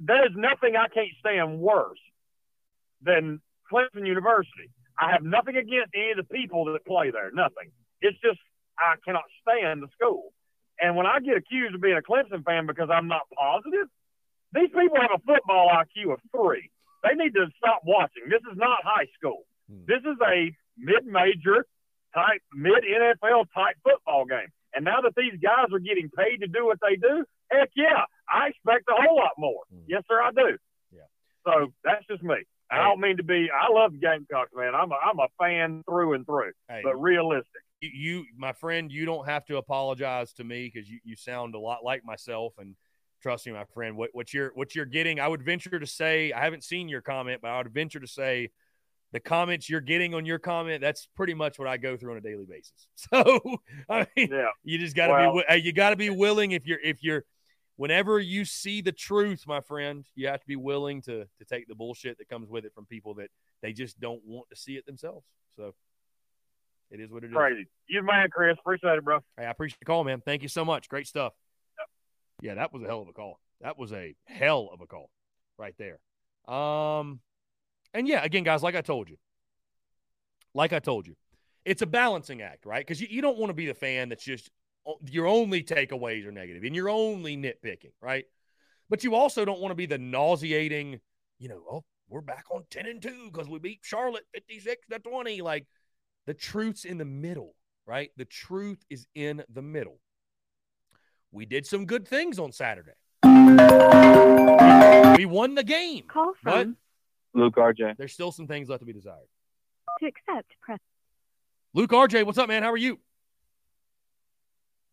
there 0.01 0.25
is 0.27 0.33
nothing 0.35 0.77
I 0.77 0.89
can't 0.89 1.13
stand 1.21 1.59
worse 1.59 1.99
than 3.03 3.41
Clemson 3.73 4.07
University. 4.07 4.71
I 4.99 5.13
have 5.13 5.23
nothing 5.23 5.57
against 5.57 5.93
any 5.95 6.13
of 6.13 6.17
the 6.17 6.25
people 6.25 6.65
that 6.67 6.85
play 6.87 7.11
there. 7.11 7.31
Nothing. 7.33 7.71
It's 8.01 8.19
just 8.21 8.39
I 8.79 8.95
cannot 9.05 9.25
stand 9.43 9.83
the 9.83 9.89
school. 9.93 10.33
And 10.81 10.97
when 10.97 11.07
I 11.07 11.21
get 11.21 11.37
accused 11.37 11.75
of 11.75 11.81
being 11.81 11.97
a 11.97 12.03
Clemson 12.03 12.45
fan 12.45 12.67
because 12.67 12.89
I'm 12.93 13.09
not 13.09 13.29
positive, 13.33 13.89
these 14.53 14.69
people 14.69 15.01
have 15.01 15.11
a 15.15 15.25
football 15.25 15.71
IQ 15.73 16.13
of 16.13 16.21
three. 16.31 16.71
They 17.03 17.15
need 17.15 17.35
to 17.35 17.47
stop 17.57 17.83
watching. 17.85 18.29
This 18.29 18.43
is 18.51 18.57
not 18.57 18.79
high 18.85 19.07
school. 19.17 19.45
Hmm. 19.71 19.85
This 19.87 20.01
is 20.01 20.17
a 20.21 20.53
mid-major 20.79 21.67
type, 22.15 22.43
mid 22.53 22.85
NFL 22.85 23.47
type 23.55 23.77
football 23.85 24.25
game. 24.25 24.49
And 24.75 24.85
now 24.85 25.01
that 25.03 25.15
these 25.17 25.39
guys 25.43 25.73
are 25.73 25.79
getting 25.79 26.11
paid 26.11 26.41
to 26.41 26.49
do 26.49 26.67
what 26.67 26.79
they 26.81 26.97
do, 26.97 27.25
heck 27.51 27.71
yeah, 27.77 28.05
I 28.29 28.49
expect 28.49 28.85
a 28.89 29.01
whole 29.03 29.17
lot 29.17 29.33
more. 29.39 29.63
Hmm. 29.73 29.81
Yes, 29.89 30.03
sir, 30.09 30.21
I 30.21 30.31
do. 30.33 30.57
Yeah. 30.93 31.01
So 31.47 31.73
that's 31.85 32.05
just 32.07 32.23
me. 32.23 32.37
I 32.71 32.79
don't 32.83 33.01
mean 33.01 33.17
to 33.19 33.23
be. 33.23 33.49
I 33.51 33.73
love 33.73 33.93
Gamecocks, 34.01 34.51
man. 34.57 34.75
I'm 34.75 34.91
a, 34.91 34.97
I'm 35.05 35.19
a 35.21 35.29
fan 35.41 35.85
through 35.89 36.15
and 36.15 36.27
through, 36.27 36.51
Hey. 36.69 36.81
but 36.83 36.97
realistic. 37.01 37.63
you, 37.81 37.91
you, 37.95 38.25
my 38.37 38.53
friend, 38.53 38.91
you 38.91 39.05
don't 39.05 39.27
have 39.29 39.45
to 39.47 39.57
apologize 39.59 40.33
to 40.35 40.45
me 40.45 40.69
because 40.73 40.91
you, 40.91 40.99
you 41.05 41.15
sound 41.15 41.55
a 41.55 41.61
lot 41.61 41.85
like 41.85 42.05
myself. 42.05 42.55
And 42.59 42.75
trust 43.23 43.47
me, 43.47 43.53
my 43.53 43.65
friend, 43.73 43.97
what, 43.97 44.11
what 44.15 44.35
you're 44.35 44.51
what 44.55 44.75
you're 44.75 44.85
getting, 44.85 45.21
I 45.21 45.29
would 45.29 45.43
venture 45.45 45.79
to 45.79 45.87
say, 45.87 46.33
I 46.33 46.43
haven't 46.43 46.65
seen 46.65 46.89
your 46.89 47.03
comment, 47.03 47.41
but 47.41 47.53
I 47.53 47.59
would 47.59 47.73
venture 47.73 48.01
to 48.01 48.09
say 48.09 48.51
the 49.13 49.21
comments 49.21 49.71
you're 49.71 49.81
getting 49.81 50.15
on 50.15 50.27
your 50.27 50.41
comment, 50.41 50.81
that's 50.81 51.07
pretty 51.15 51.35
much 51.35 51.61
what 51.61 51.69
I 51.69 51.77
go 51.77 51.97
through 51.97 52.11
on 52.13 52.19
a 52.19 52.21
daily 52.21 52.47
basis. 52.49 52.89
So 52.97 53.41
I 53.89 54.09
mean, 54.17 54.29
Yeah. 54.33 54.47
you 54.65 54.79
just 54.79 54.97
got 54.97 55.07
to 55.07 55.13
Well- 55.13 55.45
be 55.49 55.61
you 55.61 55.73
got 55.73 55.91
to 55.91 55.97
be 55.97 56.11
willing 56.11 56.51
if 56.51 56.67
you're 56.67 56.81
if 56.81 57.05
you're 57.05 57.23
whenever 57.77 58.19
you 58.19 58.45
see 58.45 58.81
the 58.81 58.93
truth, 58.93 59.45
my 59.47 59.61
friend, 59.61 60.05
you 60.15 60.29
have 60.29 60.41
to 60.41 60.47
be 60.47 60.57
willing 60.57 61.03
to 61.03 61.25
to 61.39 61.45
take 61.49 61.69
the 61.69 61.75
bullshit 61.75 62.19
that 62.19 62.29
comes 62.29 62.49
with 62.49 62.65
it 62.65 62.73
from 62.75 62.87
people 62.87 63.15
that 63.15 63.31
they 63.63 63.73
just 63.73 63.99
don't 64.01 64.23
want 64.25 64.49
to 64.51 64.57
see 64.57 64.77
it 64.77 64.87
themselves. 64.87 65.25
So 65.57 65.75
it 66.91 67.01
is 67.01 67.11
what 67.11 67.25
it 67.25 67.29
is. 67.29 67.35
Crazy. 67.35 67.67
You 67.89 68.03
man, 68.03 68.29
Chris. 68.31 68.57
Appreciate 68.59 68.99
it, 68.99 69.05
bro. 69.05 69.21
Hey, 69.37 69.45
I 69.47 69.51
appreciate 69.51 69.79
the 69.81 69.87
call, 69.87 70.05
man. 70.05 70.23
Thank 70.25 70.43
you 70.43 70.49
so 70.49 70.65
much. 70.65 70.89
Great 70.89 71.07
stuff. 71.07 71.33
Yeah, 72.43 72.55
that 72.55 72.73
was 72.73 72.83
a 72.83 72.87
hell 72.87 73.03
of 73.03 73.09
a 73.09 73.13
call. 73.13 73.41
That 73.63 73.79
was 73.79 73.93
a 73.93 74.15
hell 74.25 74.69
of 74.73 74.81
a 74.81 74.87
call 74.87 75.11
right 75.59 75.75
there. 75.79 75.99
Um, 76.55 77.21
and 77.95 78.07
yeah, 78.07 78.23
again, 78.23 78.45
guys, 78.45 78.63
like 78.63 78.77
I 78.77 78.83
told 78.83 79.09
you, 79.09 79.17
like 80.55 80.73
I 80.73 80.79
told 80.79 81.07
you, 81.07 81.17
it's 81.65 81.83
a 81.83 81.87
balancing 81.87 82.43
act, 82.43 82.67
right? 82.67 82.87
Because 82.87 83.01
you, 83.01 83.09
you 83.11 83.23
don't 83.23 83.39
want 83.39 83.51
to 83.51 83.55
be 83.55 83.67
the 83.67 83.75
fan 83.75 84.11
that's 84.11 84.23
just 84.23 84.51
your 85.11 85.27
only 85.27 85.63
takeaways 85.63 86.27
are 86.27 86.33
negative 86.33 86.63
and 86.65 86.75
you're 86.75 86.89
only 86.89 87.37
nitpicking, 87.37 87.93
right? 88.01 88.25
But 88.89 89.05
you 89.05 89.15
also 89.15 89.45
don't 89.45 89.61
want 89.61 89.73
to 89.73 89.77
be 89.77 89.87
the 89.87 89.99
nauseating, 89.99 91.01
you 91.39 91.49
know, 91.49 91.63
oh, 91.71 91.85
we're 92.09 92.21
back 92.21 92.45
on 92.53 92.65
10 92.71 92.87
and 92.87 93.03
2 93.03 93.31
because 93.33 93.49
we 93.49 93.59
beat 93.59 93.81
Charlotte 93.83 94.25
56 94.33 94.87
to 94.91 94.99
20. 95.01 95.43
Like 95.43 95.67
the 96.27 96.35
truth's 96.35 96.85
in 96.85 96.99
the 96.99 97.05
middle, 97.05 97.55
right? 97.85 98.11
The 98.17 98.25
truth 98.25 98.85
is 98.89 99.07
in 99.15 99.43
the 99.53 99.63
middle. 99.63 99.99
We 101.33 101.47
did 101.47 101.67
some 101.67 101.85
good 101.87 102.07
things 102.07 102.39
on 102.39 102.53
Saturday. 102.53 102.93
We 103.25 103.31
won 105.27 105.55
the 105.55 105.65
game. 105.65 106.05
Call 106.07 106.33
But 106.45 106.63
from 106.63 106.77
Luke 107.35 107.57
RJ. 107.57 107.97
there's 107.97 108.13
still 108.13 108.33
some 108.33 108.47
things 108.47 108.69
left 108.69 108.81
to 108.81 108.87
be 108.87 108.93
desired. 108.93 109.27
to 110.01 110.07
accept, 110.07 110.53
press 110.61 110.79
Luke 111.75 111.91
RJ, 111.91 112.25
what's 112.25 112.39
up, 112.39 112.49
man? 112.49 112.63
How 112.63 112.73
are 112.73 112.77
you? 112.77 112.99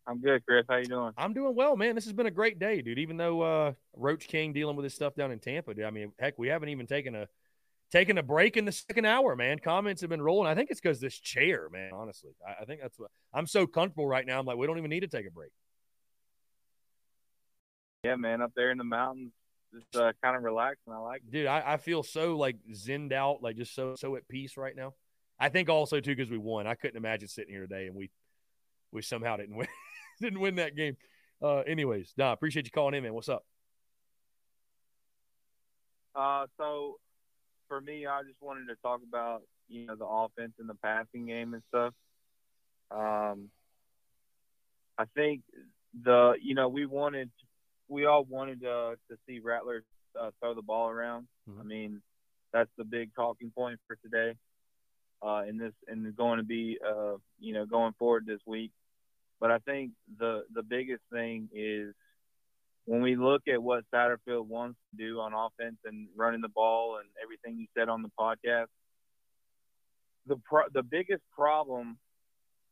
I'm 0.06 0.20
good, 0.20 0.44
Chris. 0.46 0.64
How 0.68 0.76
you 0.76 0.84
doing? 0.84 1.12
I'm 1.16 1.32
doing 1.32 1.54
well, 1.54 1.76
man. 1.76 1.94
This 1.94 2.04
has 2.04 2.12
been 2.12 2.26
a 2.26 2.30
great 2.30 2.58
day, 2.58 2.82
dude. 2.82 2.98
Even 2.98 3.16
though 3.16 3.40
uh, 3.40 3.72
Roach 3.96 4.28
King 4.28 4.52
dealing 4.52 4.76
with 4.76 4.84
his 4.84 4.94
stuff 4.94 5.14
down 5.14 5.32
in 5.32 5.38
Tampa, 5.38 5.72
dude. 5.74 5.84
I 5.84 5.90
mean, 5.90 6.12
heck, 6.18 6.38
we 6.38 6.48
haven't 6.48 6.68
even 6.68 6.86
taken 6.86 7.14
a 7.14 7.26
taken 7.90 8.18
a 8.18 8.22
break 8.22 8.56
in 8.56 8.64
the 8.64 8.72
second 8.72 9.06
hour, 9.06 9.34
man. 9.36 9.58
Comments 9.58 9.98
have 10.00 10.10
been 10.10 10.20
rolling. 10.22 10.48
I 10.48 10.54
think 10.54 10.70
it's 10.70 10.80
because 10.80 11.00
this 11.00 11.18
chair, 11.18 11.68
man. 11.70 11.90
Honestly, 11.94 12.32
I, 12.46 12.62
I 12.62 12.64
think 12.66 12.80
that's 12.82 12.98
what 12.98 13.10
I'm 13.32 13.46
so 13.46 13.66
comfortable 13.66 14.06
right 14.06 14.26
now. 14.26 14.38
I'm 14.38 14.46
like, 14.46 14.58
we 14.58 14.66
don't 14.66 14.78
even 14.78 14.90
need 14.90 15.00
to 15.00 15.08
take 15.08 15.26
a 15.26 15.30
break. 15.30 15.50
Yeah, 18.04 18.16
man. 18.16 18.42
Up 18.42 18.52
there 18.54 18.70
in 18.70 18.76
the 18.76 18.84
mountains, 18.84 19.32
just 19.72 19.96
uh, 19.96 20.12
kind 20.22 20.36
of 20.36 20.42
relaxing. 20.42 20.92
I 20.92 20.98
like. 20.98 21.22
it. 21.22 21.30
dude 21.30 21.46
I, 21.46 21.74
I 21.74 21.76
feel 21.78 22.02
so 22.02 22.36
like 22.36 22.56
zinned 22.74 23.12
out 23.12 23.42
like 23.42 23.56
just 23.56 23.74
so 23.74 23.94
so 23.96 24.16
at 24.16 24.28
peace 24.28 24.56
right 24.56 24.76
now 24.76 24.94
i 25.38 25.48
think 25.48 25.68
also 25.68 25.98
too 26.00 26.14
because 26.14 26.30
we 26.30 26.38
won 26.38 26.66
i 26.66 26.74
couldn't 26.74 26.96
imagine 26.96 27.26
sitting 27.28 27.52
here 27.52 27.62
today 27.62 27.86
and 27.86 27.96
we 27.96 28.10
we 28.92 29.02
somehow 29.02 29.36
didn't 29.36 29.56
win 29.56 29.66
didn't 30.20 30.40
win 30.40 30.54
that 30.56 30.76
game 30.76 30.96
uh 31.42 31.58
anyways 31.60 32.12
nah 32.16 32.32
appreciate 32.32 32.64
you 32.64 32.70
calling 32.70 32.94
in 32.94 33.02
man 33.02 33.14
what's 33.14 33.28
up 33.28 33.44
Uh, 36.14 36.46
so 36.58 36.96
for 37.68 37.80
me, 37.80 38.06
I 38.06 38.22
just 38.22 38.40
wanted 38.40 38.68
to 38.68 38.76
talk 38.76 39.00
about 39.06 39.42
you 39.68 39.86
know 39.86 39.96
the 39.96 40.06
offense 40.06 40.52
and 40.58 40.68
the 40.68 40.74
passing 40.74 41.26
game 41.26 41.54
and 41.54 41.62
stuff. 41.68 41.94
Um, 42.90 43.50
I 44.96 45.04
think 45.16 45.42
the 46.04 46.34
you 46.40 46.54
know 46.54 46.68
we 46.68 46.86
wanted 46.86 47.30
we 47.88 48.06
all 48.06 48.24
wanted 48.24 48.64
uh, 48.64 48.92
to 49.10 49.16
see 49.26 49.40
Rattler 49.40 49.84
uh, 50.18 50.30
throw 50.40 50.54
the 50.54 50.62
ball 50.62 50.88
around. 50.88 51.26
I 51.60 51.64
mean, 51.64 52.00
that's 52.52 52.70
the 52.78 52.84
big 52.84 53.10
talking 53.14 53.50
point 53.50 53.80
for 53.86 53.96
today. 53.96 54.36
Uh, 55.22 55.44
in 55.48 55.56
this 55.56 55.72
and 55.88 56.14
going 56.16 56.38
to 56.38 56.44
be 56.44 56.78
uh, 56.86 57.16
you 57.40 57.54
know 57.54 57.66
going 57.66 57.94
forward 57.98 58.24
this 58.26 58.40
week. 58.46 58.70
But 59.44 59.50
I 59.50 59.58
think 59.58 59.90
the 60.18 60.44
the 60.54 60.62
biggest 60.62 61.02
thing 61.12 61.50
is 61.52 61.92
when 62.86 63.02
we 63.02 63.14
look 63.14 63.42
at 63.46 63.62
what 63.62 63.84
Satterfield 63.94 64.46
wants 64.46 64.78
to 64.90 64.96
do 65.06 65.20
on 65.20 65.34
offense 65.34 65.76
and 65.84 66.08
running 66.16 66.40
the 66.40 66.48
ball 66.48 66.96
and 66.96 67.10
everything 67.22 67.58
you 67.60 67.66
said 67.76 67.90
on 67.90 68.00
the 68.00 68.08
podcast, 68.18 68.68
the 70.26 70.36
pro- 70.46 70.70
the 70.72 70.82
biggest 70.82 71.20
problem 71.36 71.98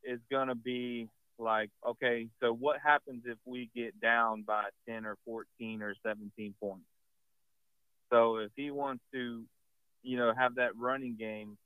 is 0.03 0.19
going 0.31 0.49
to 0.49 0.55
be 0.55 1.11
like, 1.39 1.69
okay, 1.87 2.29
so 2.43 2.55
what 2.55 2.79
happens 2.83 3.25
if 3.27 3.37
we 3.45 3.69
get 3.77 4.01
down 4.01 4.41
by 4.41 4.65
10 4.89 5.05
or 5.05 5.19
14 5.27 5.83
or 5.83 5.95
17 6.03 6.55
points? 6.59 6.87
So 8.11 8.37
if 8.37 8.51
he 8.57 8.71
wants 8.71 9.05
to, 9.13 9.45
you 10.03 10.17
know, 10.17 10.33
have 10.35 10.55
that 10.55 10.75
running 10.79 11.17
game, 11.19 11.59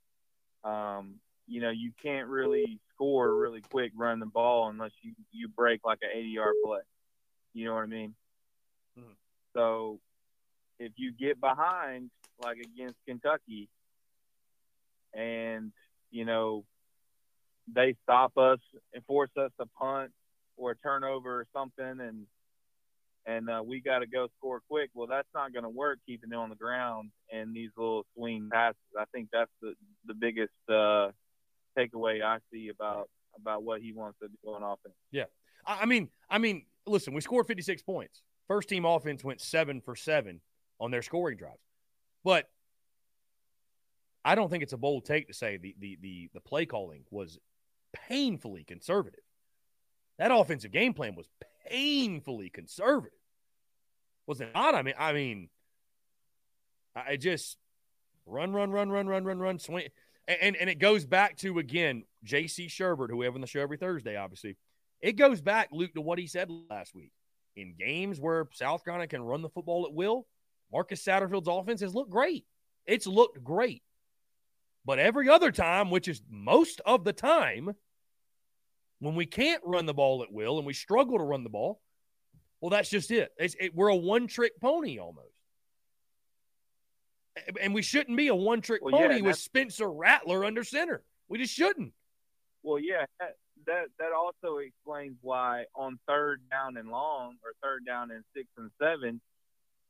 um, 0.65 1.21
you 1.47 1.61
know, 1.61 1.71
you 1.71 1.93
can't 2.03 2.29
really 2.29 2.81
score 2.95 3.35
really 3.35 3.63
quick 3.71 3.93
running 3.95 4.21
the 4.21 4.27
ball 4.27 4.69
unless 4.69 4.93
you 5.03 5.13
you 5.33 5.49
break 5.49 5.81
like 5.85 5.99
an 6.03 6.11
80 6.13 6.29
yard 6.29 6.55
play. 6.65 6.81
You 7.55 7.67
know 7.67 7.75
what 7.75 7.85
I 7.85 7.87
mean? 7.87 8.15
Mm-hmm. 8.99 9.13
So 9.55 10.01
if 10.79 10.93
you 10.97 11.13
get 11.13 11.41
behind 11.41 12.11
like 12.43 12.59
against 12.59 12.97
Kentucky 13.07 13.69
and 15.15 15.73
you 16.11 16.25
know 16.25 16.65
they 17.73 17.97
stop 18.03 18.37
us 18.37 18.59
and 18.93 19.05
force 19.07 19.31
us 19.39 19.51
to 19.59 19.67
punt 19.79 20.13
or 20.57 20.73
a 20.73 20.77
turnover 20.77 21.41
or 21.41 21.47
something 21.55 22.01
and 22.01 22.27
and 23.27 23.51
uh, 23.51 23.61
we 23.65 23.81
got 23.81 23.99
to 23.99 24.07
go 24.07 24.29
score 24.39 24.63
quick. 24.71 24.91
Well, 24.95 25.09
that's 25.09 25.27
not 25.35 25.53
going 25.53 25.65
to 25.65 25.69
work 25.69 25.99
keeping 26.07 26.31
it 26.31 26.37
on 26.37 26.49
the 26.49 26.55
ground 26.55 27.11
and 27.33 27.55
these 27.55 27.71
little 27.77 28.07
swing 28.15 28.49
passes. 28.53 28.77
I 28.99 29.05
think 29.13 29.31
that's 29.33 29.51
the 29.61 29.75
the 30.07 30.15
biggest 30.15 30.53
uh, 30.69 31.11
takeaway 31.77 32.23
I 32.23 32.39
see 32.53 32.69
about 32.69 33.09
about 33.39 33.63
what 33.63 33.81
he 33.81 33.93
wants 33.93 34.19
to 34.21 34.29
do 34.29 34.51
on 34.51 34.63
offense. 34.63 34.95
Yeah, 35.11 35.25
I 35.67 35.87
mean, 35.87 36.09
I 36.31 36.39
mean, 36.39 36.65
listen, 36.87 37.13
we 37.13 37.21
scored 37.21 37.47
56 37.47 37.83
points. 37.83 38.23
First 38.49 38.69
team 38.69 38.85
offense 38.85 39.25
went 39.25 39.41
seven 39.41 39.81
for 39.81 39.97
seven 39.97 40.41
on 40.81 40.91
their 40.91 41.03
scoring 41.03 41.37
drives, 41.37 41.61
but 42.25 42.49
I 44.25 44.35
don't 44.35 44.51
think 44.51 44.63
it's 44.63 44.73
a 44.73 44.79
bold 44.79 45.05
take 45.05 45.29
to 45.29 45.35
say 45.35 45.57
the 45.57 45.75
the 45.79 45.99
the, 46.01 46.31
the 46.35 46.41
play 46.41 46.67
calling 46.67 47.05
was 47.11 47.39
painfully 48.09 48.65
conservative. 48.65 49.21
That 50.19 50.31
offensive 50.33 50.73
game 50.73 50.95
plan 50.95 51.15
was 51.15 51.29
painfully 51.69 52.51
conservative. 52.51 53.19
Was 54.27 54.41
it 54.41 54.51
not? 54.55 54.75
I 54.75 54.83
mean, 54.83 54.95
I 54.99 55.13
mean, 55.13 55.49
I 56.95 57.17
just 57.17 57.59
run, 58.25 58.53
run, 58.53 58.71
run, 58.71 58.91
run, 58.91 59.07
run, 59.07 59.25
run, 59.25 59.39
run, 59.39 59.59
swing. 59.59 59.89
And, 60.29 60.57
and 60.57 60.69
it 60.69 60.79
goes 60.79 61.07
back 61.07 61.37
to, 61.39 61.59
again, 61.59 62.05
J.C. 62.25 62.67
Shurburtt, 62.67 63.11
who 63.11 63.19
we 63.19 63.27
have 63.27 63.35
on 63.35 63.41
the 63.41 63.47
show 63.47 63.61
every 63.61 63.77
Thursday, 63.77 64.17
obviously. 64.17 64.57
It 65.01 65.13
goes 65.13 65.41
back, 65.41 65.69
Luke, 65.71 65.95
to 65.95 66.01
what 66.01 66.19
he 66.19 66.27
said 66.27 66.51
last 66.71 66.95
week. 66.95 67.13
In 67.55 67.75
games 67.79 68.19
where 68.19 68.49
South 68.53 68.85
Carolina 68.85 69.07
can 69.07 69.23
run 69.23 69.43
the 69.43 69.49
football 69.49 69.87
at 69.87 69.95
will, 69.95 70.27
Marcus 70.73 71.05
Satterfield's 71.05 71.49
offense 71.49 71.81
has 71.81 71.95
looked 71.95 72.11
great. 72.11 72.45
It's 72.87 73.07
looked 73.07 73.43
great. 73.43 73.83
But 74.85 74.99
every 74.99 75.29
other 75.29 75.51
time, 75.51 75.91
which 75.91 76.09
is 76.09 76.23
most 76.29 76.81
of 76.85 77.05
the 77.05 77.13
time, 77.13 77.75
when 79.01 79.15
we 79.15 79.27
can't 79.27 79.63
run 79.65 79.87
the 79.87 79.95
ball 79.95 80.23
at 80.23 80.33
will 80.33 80.59
and 80.59 80.67
we 80.67 80.73
struggle 80.73 81.19
to 81.19 81.25
run 81.25 81.45
the 81.45 81.51
ball, 81.51 81.81
well, 82.61 82.71
that's 82.71 82.89
just 82.89 83.11
it. 83.11 83.33
it 83.39 83.75
we're 83.75 83.89
a 83.89 83.97
one 83.97 84.27
trick 84.27 84.61
pony 84.61 84.99
almost. 84.99 85.36
And 87.61 87.75
we 87.75 87.83
shouldn't 87.83 88.17
be 88.17 88.29
a 88.29 88.35
one 88.35 88.61
trick 88.61 88.83
well, 88.83 88.97
pony 88.97 89.17
yeah, 89.17 89.23
with 89.23 89.39
Spencer 89.39 89.91
Rattler 89.91 90.45
under 90.45 90.65
center. 90.65 91.03
We 91.29 91.39
just 91.39 91.55
shouldn't. 91.55 91.93
Well, 92.63 92.79
yeah, 92.79 93.05
that, 93.21 93.37
that 93.67 93.85
that 93.99 94.13
also 94.13 94.59
explains 94.59 95.17
why 95.21 95.65
on 95.75 95.99
third 96.09 96.43
down 96.51 96.77
and 96.77 96.89
long 96.89 97.37
or 97.45 97.53
third 97.63 97.85
down 97.87 98.11
and 98.11 98.25
six 98.35 98.49
and 98.57 98.71
seven, 98.81 99.21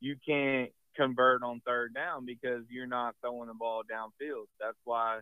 you 0.01 0.17
can't 0.27 0.71
convert 0.97 1.43
on 1.43 1.61
third 1.67 1.95
down 1.95 2.27
because 2.27 2.65
you're 2.71 2.87
not 2.87 3.15
throwing 3.21 3.49
the 3.49 3.55
ball 3.55 3.83
downfield. 3.83 4.47
That's 4.61 4.79
why 4.85 5.21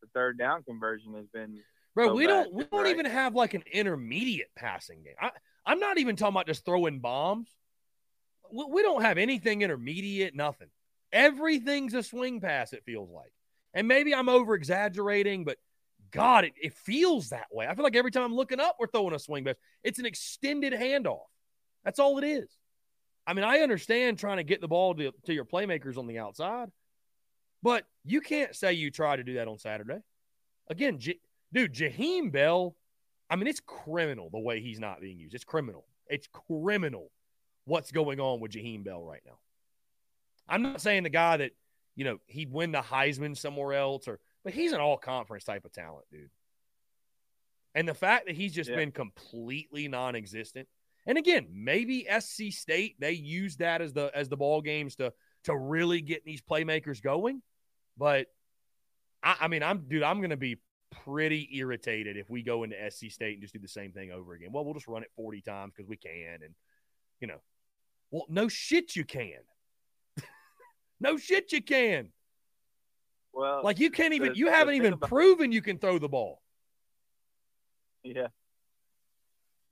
the 0.00 0.08
third 0.14 0.38
down 0.38 0.62
conversion 0.62 1.14
has 1.14 1.26
been 1.32 1.58
Bro, 1.94 2.08
so 2.08 2.14
we 2.14 2.26
don't 2.26 2.52
we 2.52 2.64
don't 2.64 2.84
right? 2.84 2.90
even 2.90 3.06
have 3.06 3.34
like 3.34 3.54
an 3.54 3.64
intermediate 3.72 4.50
passing 4.54 5.02
game. 5.02 5.14
I, 5.20 5.30
I'm 5.66 5.80
not 5.80 5.98
even 5.98 6.14
talking 6.14 6.34
about 6.34 6.46
just 6.46 6.64
throwing 6.64 7.00
bombs. 7.00 7.48
We, 8.52 8.66
we 8.66 8.82
don't 8.82 9.02
have 9.02 9.18
anything 9.18 9.62
intermediate, 9.62 10.34
nothing. 10.34 10.68
Everything's 11.12 11.94
a 11.94 12.02
swing 12.02 12.40
pass, 12.40 12.72
it 12.72 12.84
feels 12.84 13.10
like. 13.10 13.32
And 13.74 13.88
maybe 13.88 14.14
I'm 14.14 14.28
over 14.28 14.54
exaggerating, 14.54 15.44
but 15.44 15.58
God, 16.10 16.44
it, 16.44 16.54
it 16.60 16.74
feels 16.74 17.30
that 17.30 17.46
way. 17.52 17.66
I 17.66 17.74
feel 17.74 17.84
like 17.84 17.96
every 17.96 18.10
time 18.10 18.24
I'm 18.24 18.34
looking 18.34 18.60
up, 18.60 18.76
we're 18.78 18.86
throwing 18.86 19.14
a 19.14 19.18
swing 19.18 19.44
pass. 19.44 19.56
It's 19.82 19.98
an 19.98 20.06
extended 20.06 20.72
handoff. 20.72 21.26
That's 21.84 21.98
all 21.98 22.18
it 22.18 22.24
is. 22.24 22.48
I 23.26 23.34
mean, 23.34 23.44
I 23.44 23.58
understand 23.58 24.18
trying 24.18 24.38
to 24.38 24.44
get 24.44 24.60
the 24.60 24.68
ball 24.68 24.94
to, 24.94 25.12
to 25.26 25.34
your 25.34 25.44
playmakers 25.44 25.98
on 25.98 26.06
the 26.06 26.18
outside, 26.18 26.70
but 27.62 27.84
you 28.04 28.20
can't 28.20 28.54
say 28.54 28.72
you 28.72 28.90
try 28.90 29.16
to 29.16 29.22
do 29.22 29.34
that 29.34 29.48
on 29.48 29.58
Saturday. 29.58 29.98
Again, 30.68 30.98
J- 30.98 31.20
dude, 31.52 31.74
Jaheim 31.74 32.32
Bell, 32.32 32.74
I 33.28 33.36
mean, 33.36 33.46
it's 33.46 33.60
criminal 33.60 34.30
the 34.30 34.38
way 34.38 34.60
he's 34.60 34.80
not 34.80 35.00
being 35.00 35.18
used. 35.18 35.34
It's 35.34 35.44
criminal. 35.44 35.84
It's 36.06 36.28
criminal 36.48 37.10
what's 37.66 37.92
going 37.92 38.18
on 38.18 38.40
with 38.40 38.52
Jaheim 38.52 38.82
Bell 38.82 39.04
right 39.04 39.20
now. 39.26 39.38
I'm 40.48 40.62
not 40.62 40.80
saying 40.80 41.02
the 41.02 41.10
guy 41.10 41.38
that, 41.38 41.52
you 41.96 42.04
know, 42.04 42.18
he'd 42.26 42.52
win 42.52 42.72
the 42.72 42.80
Heisman 42.80 43.36
somewhere 43.36 43.74
else 43.74 44.08
or 44.08 44.20
but 44.44 44.54
he's 44.54 44.72
an 44.72 44.80
all 44.80 44.96
conference 44.96 45.44
type 45.44 45.64
of 45.64 45.72
talent, 45.72 46.06
dude. 46.10 46.30
And 47.74 47.86
the 47.86 47.94
fact 47.94 48.26
that 48.26 48.36
he's 48.36 48.54
just 48.54 48.70
yeah. 48.70 48.76
been 48.76 48.92
completely 48.92 49.88
non-existent. 49.88 50.68
And 51.06 51.18
again, 51.18 51.48
maybe 51.52 52.06
SC 52.20 52.50
State 52.50 52.96
they 52.98 53.12
use 53.12 53.56
that 53.56 53.80
as 53.80 53.92
the 53.92 54.10
as 54.14 54.28
the 54.28 54.36
ball 54.36 54.60
games 54.60 54.96
to 54.96 55.12
to 55.44 55.56
really 55.56 56.00
get 56.00 56.24
these 56.24 56.42
playmakers 56.42 57.02
going. 57.02 57.42
But 57.96 58.26
I, 59.22 59.36
I 59.42 59.48
mean, 59.48 59.62
I'm 59.62 59.84
dude, 59.88 60.02
I'm 60.02 60.20
gonna 60.20 60.36
be 60.36 60.58
pretty 60.90 61.48
irritated 61.52 62.16
if 62.16 62.30
we 62.30 62.42
go 62.42 62.62
into 62.62 62.76
SC 62.90 63.10
State 63.10 63.34
and 63.34 63.42
just 63.42 63.54
do 63.54 63.60
the 63.60 63.68
same 63.68 63.92
thing 63.92 64.10
over 64.10 64.34
again. 64.34 64.50
Well, 64.52 64.64
we'll 64.64 64.74
just 64.74 64.88
run 64.88 65.02
it 65.02 65.10
40 65.16 65.40
times 65.42 65.72
because 65.76 65.88
we 65.88 65.96
can. 65.96 66.40
And, 66.42 66.54
you 67.20 67.28
know, 67.28 67.40
well, 68.10 68.26
no 68.28 68.48
shit, 68.48 68.96
you 68.96 69.04
can. 69.04 69.40
No 71.00 71.16
shit, 71.16 71.52
you 71.52 71.62
can. 71.62 72.10
Well, 73.32 73.60
like 73.62 73.78
you 73.78 73.90
can't 73.90 74.14
even, 74.14 74.32
the, 74.32 74.38
you 74.38 74.48
haven't 74.48 74.74
even 74.74 74.94
about- 74.94 75.08
proven 75.08 75.52
you 75.52 75.62
can 75.62 75.78
throw 75.78 75.98
the 75.98 76.08
ball. 76.08 76.40
Yeah. 78.02 78.28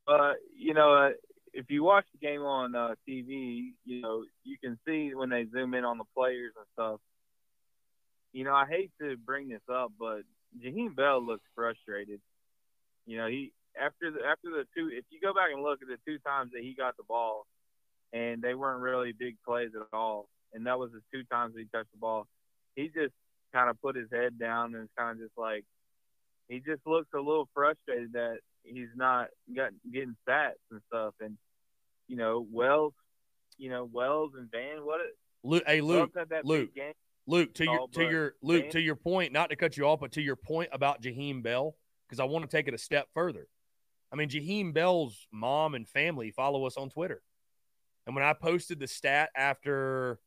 Uh, 0.07 0.35
you 0.57 0.74
know, 0.74 0.93
uh, 0.93 1.11
if 1.53 1.70
you 1.70 1.82
watch 1.82 2.05
the 2.12 2.24
game 2.24 2.43
on 2.43 2.74
uh, 2.74 2.94
TV, 3.09 3.73
you 3.85 4.01
know, 4.03 4.24
you 4.44 4.57
can 4.62 4.78
see 4.86 5.15
when 5.15 5.31
they 5.31 5.47
zoom 5.53 5.74
in 5.74 5.85
on 5.85 5.98
the 5.98 6.05
players 6.15 6.53
and 6.57 6.66
stuff. 6.74 7.01
You 8.32 8.44
know, 8.44 8.55
I 8.55 8.66
hate 8.66 8.90
to 9.01 9.16
bring 9.16 9.48
this 9.48 9.62
up, 9.73 9.93
but 9.98 10.20
Jaheim 10.62 10.94
Bell 10.94 11.24
looks 11.24 11.44
frustrated. 11.55 12.20
You 13.07 13.19
know, 13.19 13.27
he 13.27 13.53
after 13.81 14.11
the 14.11 14.19
after 14.27 14.51
the 14.51 14.65
two 14.77 14.90
if 14.93 15.05
you 15.11 15.20
go 15.20 15.32
back 15.32 15.48
and 15.53 15.62
look 15.62 15.81
at 15.82 15.89
the 15.89 15.98
two 16.07 16.19
times 16.19 16.53
that 16.53 16.62
he 16.62 16.74
got 16.74 16.97
the 16.97 17.03
ball 17.03 17.47
and 18.12 18.43
they 18.43 18.55
weren't 18.55 18.81
really 18.81 19.12
big 19.12 19.36
plays 19.44 19.70
at 19.74 19.97
all, 19.97 20.28
and 20.52 20.66
that 20.66 20.78
was 20.78 20.90
the 20.93 21.01
two 21.12 21.24
times 21.24 21.55
he 21.56 21.64
touched 21.64 21.93
the 21.93 21.98
ball, 21.98 22.27
he 22.74 22.89
just 22.89 23.12
kind 23.52 23.70
of 23.70 23.81
put 23.81 23.97
his 23.97 24.09
head 24.12 24.39
down 24.39 24.74
and 24.74 24.89
kind 24.97 25.12
of 25.12 25.27
just 25.27 25.39
like 25.39 25.64
he 26.48 26.59
just 26.59 26.81
looks 26.86 27.09
a 27.14 27.18
little 27.18 27.48
frustrated 27.55 28.12
that 28.12 28.39
he's 28.62 28.89
not 28.94 29.28
got, 29.55 29.70
getting 29.93 30.16
stats 30.27 30.52
and 30.70 30.81
stuff. 30.89 31.14
And 31.20 31.36
you 32.09 32.16
know, 32.16 32.47
Wells, 32.51 32.93
you 33.59 33.70
know, 33.70 33.89
Wells 33.90 34.32
and 34.36 34.51
Vann, 34.51 34.85
what? 34.85 35.01
Luke, 35.43 35.64
hey 35.66 35.81
Luke, 35.81 36.10
Luke, 36.44 36.70
Luke, 37.27 37.55
to 37.55 37.64
your 37.64 37.89
to 37.93 38.02
your 38.02 38.35
Luke, 38.43 38.70
to 38.70 38.81
your 38.81 38.97
point, 38.97 39.32
not 39.32 39.51
to 39.51 39.56
cut 39.56 39.77
you 39.77 39.85
off, 39.85 40.01
but 40.01 40.12
to 40.12 40.23
your 40.23 40.36
point 40.36 40.70
about 40.73 41.02
Jaheim 41.02 41.43
Bell, 41.43 41.77
because 42.09 42.20
I 42.20 42.24
want 42.24 42.48
to 42.48 42.56
take 42.56 42.68
it 42.68 42.74
a 42.74 42.78
step 42.78 43.09
further. 43.14 43.48
I 44.12 44.16
mean, 44.16 44.28
Jaheim 44.28 44.73
Bell's 44.73 45.27
mom 45.32 45.74
and 45.74 45.89
family 45.89 46.31
follow 46.31 46.66
us 46.66 46.77
on 46.77 46.90
Twitter. 46.90 47.23
And 48.06 48.14
when 48.14 48.24
I 48.24 48.32
posted 48.35 48.78
the 48.78 48.86
stat 48.86 49.31
after 49.36 50.20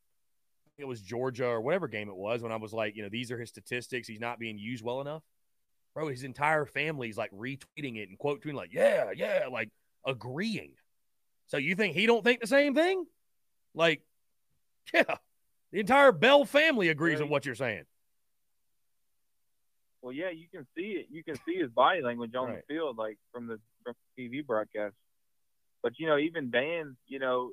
it 0.80 0.88
was 0.88 1.00
Georgia 1.00 1.46
or 1.46 1.60
whatever 1.60 1.88
game 1.88 2.08
it 2.08 2.16
was, 2.16 2.42
when 2.42 2.52
I 2.52 2.56
was 2.56 2.72
like, 2.72 2.96
you 2.96 3.02
know, 3.02 3.08
these 3.10 3.30
are 3.30 3.38
his 3.38 3.48
statistics, 3.48 4.08
he's 4.08 4.20
not 4.20 4.38
being 4.38 4.58
used 4.58 4.84
well 4.84 5.00
enough. 5.00 5.22
Bro, 5.94 6.08
his 6.08 6.22
entire 6.22 6.64
family's 6.64 7.16
like 7.16 7.32
retweeting 7.32 7.96
it 7.96 8.08
and 8.08 8.18
quote 8.18 8.42
tweeting, 8.42 8.54
like, 8.54 8.72
yeah, 8.72 9.10
yeah, 9.14 9.46
like 9.50 9.70
agreeing. 10.06 10.72
So 11.46 11.56
you 11.56 11.74
think 11.74 11.94
he 11.94 12.06
don't 12.06 12.22
think 12.22 12.40
the 12.40 12.46
same 12.46 12.74
thing? 12.74 13.04
Like, 13.74 14.02
yeah, 14.94 15.16
the 15.72 15.80
entire 15.80 16.12
Bell 16.12 16.44
family 16.44 16.88
agrees 16.88 17.20
with 17.20 17.28
what 17.28 17.44
you're 17.44 17.54
saying. 17.54 17.84
Well, 20.02 20.12
yeah, 20.12 20.30
you 20.30 20.46
can 20.52 20.66
see 20.76 20.92
it. 20.92 21.06
You 21.10 21.22
can 21.22 21.36
see 21.46 21.56
his 21.56 21.70
body 21.70 22.00
language 22.02 22.34
on 22.34 22.48
right. 22.48 22.62
the 22.66 22.74
field, 22.74 22.96
like 22.96 23.18
from 23.32 23.46
the 23.46 23.58
from 23.84 23.94
the 24.16 24.28
TV 24.28 24.46
broadcast. 24.46 24.94
But 25.82 25.92
you 25.98 26.06
know, 26.06 26.18
even 26.18 26.50
Dan, 26.50 26.96
you 27.06 27.18
know, 27.18 27.50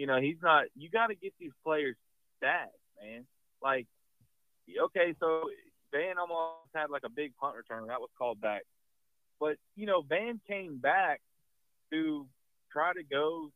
you 0.00 0.06
know, 0.06 0.18
he's 0.18 0.38
not. 0.42 0.64
You 0.74 0.88
got 0.88 1.08
to 1.08 1.14
get 1.14 1.34
these 1.38 1.52
players 1.62 1.94
stats, 2.42 2.72
man. 3.02 3.26
Like, 3.62 3.86
okay, 4.84 5.14
so 5.20 5.50
Vann 5.92 6.16
almost 6.18 6.70
had 6.74 6.88
like 6.88 7.02
a 7.04 7.10
big 7.10 7.36
punt 7.38 7.54
return 7.54 7.86
that 7.88 8.00
was 8.00 8.08
called 8.16 8.40
back, 8.40 8.62
but 9.38 9.56
you 9.76 9.84
know, 9.84 10.00
Vann 10.00 10.40
came 10.48 10.78
back 10.78 11.20
to 11.92 12.26
try 12.72 12.94
to 12.94 13.02
go 13.02 13.50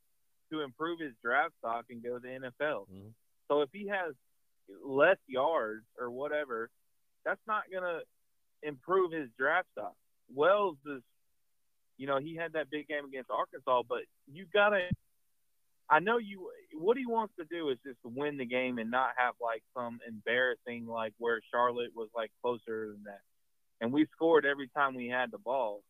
to 0.53 0.61
improve 0.61 1.01
his 1.01 1.12
draft 1.25 1.55
stock 1.61 1.87
and 1.89 2.03
go 2.03 2.19
to 2.19 2.21
the 2.21 2.29
NFL. 2.29 2.89
Mm-hmm. 2.93 3.09
So 3.49 3.62
if 3.62 3.71
he 3.73 3.89
has 3.89 4.12
less 4.85 5.16
yards 5.27 5.87
or 5.99 6.11
whatever, 6.11 6.69
that's 7.25 7.41
not 7.47 7.62
going 7.73 7.85
to 7.85 8.01
improve 8.69 9.12
his 9.12 9.31
draft 9.39 9.69
stock. 9.73 9.95
Wells 10.35 10.77
is, 10.85 11.01
you 11.97 12.07
know, 12.07 12.19
he 12.19 12.37
had 12.37 12.53
that 12.53 12.71
big 12.71 12.87
game 12.87 13.07
against 13.07 13.31
Arkansas, 13.31 13.85
but 13.89 14.01
you 14.31 14.45
got 14.53 14.71
to. 14.71 14.81
I 15.89 16.01
know 16.01 16.19
you. 16.19 16.51
What 16.73 16.97
he 16.97 17.06
wants 17.06 17.35
to 17.39 17.44
do 17.44 17.69
is 17.70 17.78
just 17.85 17.98
win 18.05 18.36
the 18.36 18.47
game 18.47 18.78
and 18.78 18.90
not 18.90 19.11
have 19.16 19.35
like 19.40 19.62
some 19.77 19.98
embarrassing 20.06 20.86
like 20.86 21.12
where 21.19 21.40
Charlotte 21.51 21.90
was 21.94 22.09
like 22.15 22.31
closer 22.43 22.89
than 22.93 23.05
that, 23.05 23.20
and 23.81 23.93
we 23.93 24.06
scored 24.15 24.47
every 24.47 24.69
time 24.69 24.94
we 24.94 25.09
had 25.09 25.31
the 25.31 25.39
ball. 25.39 25.82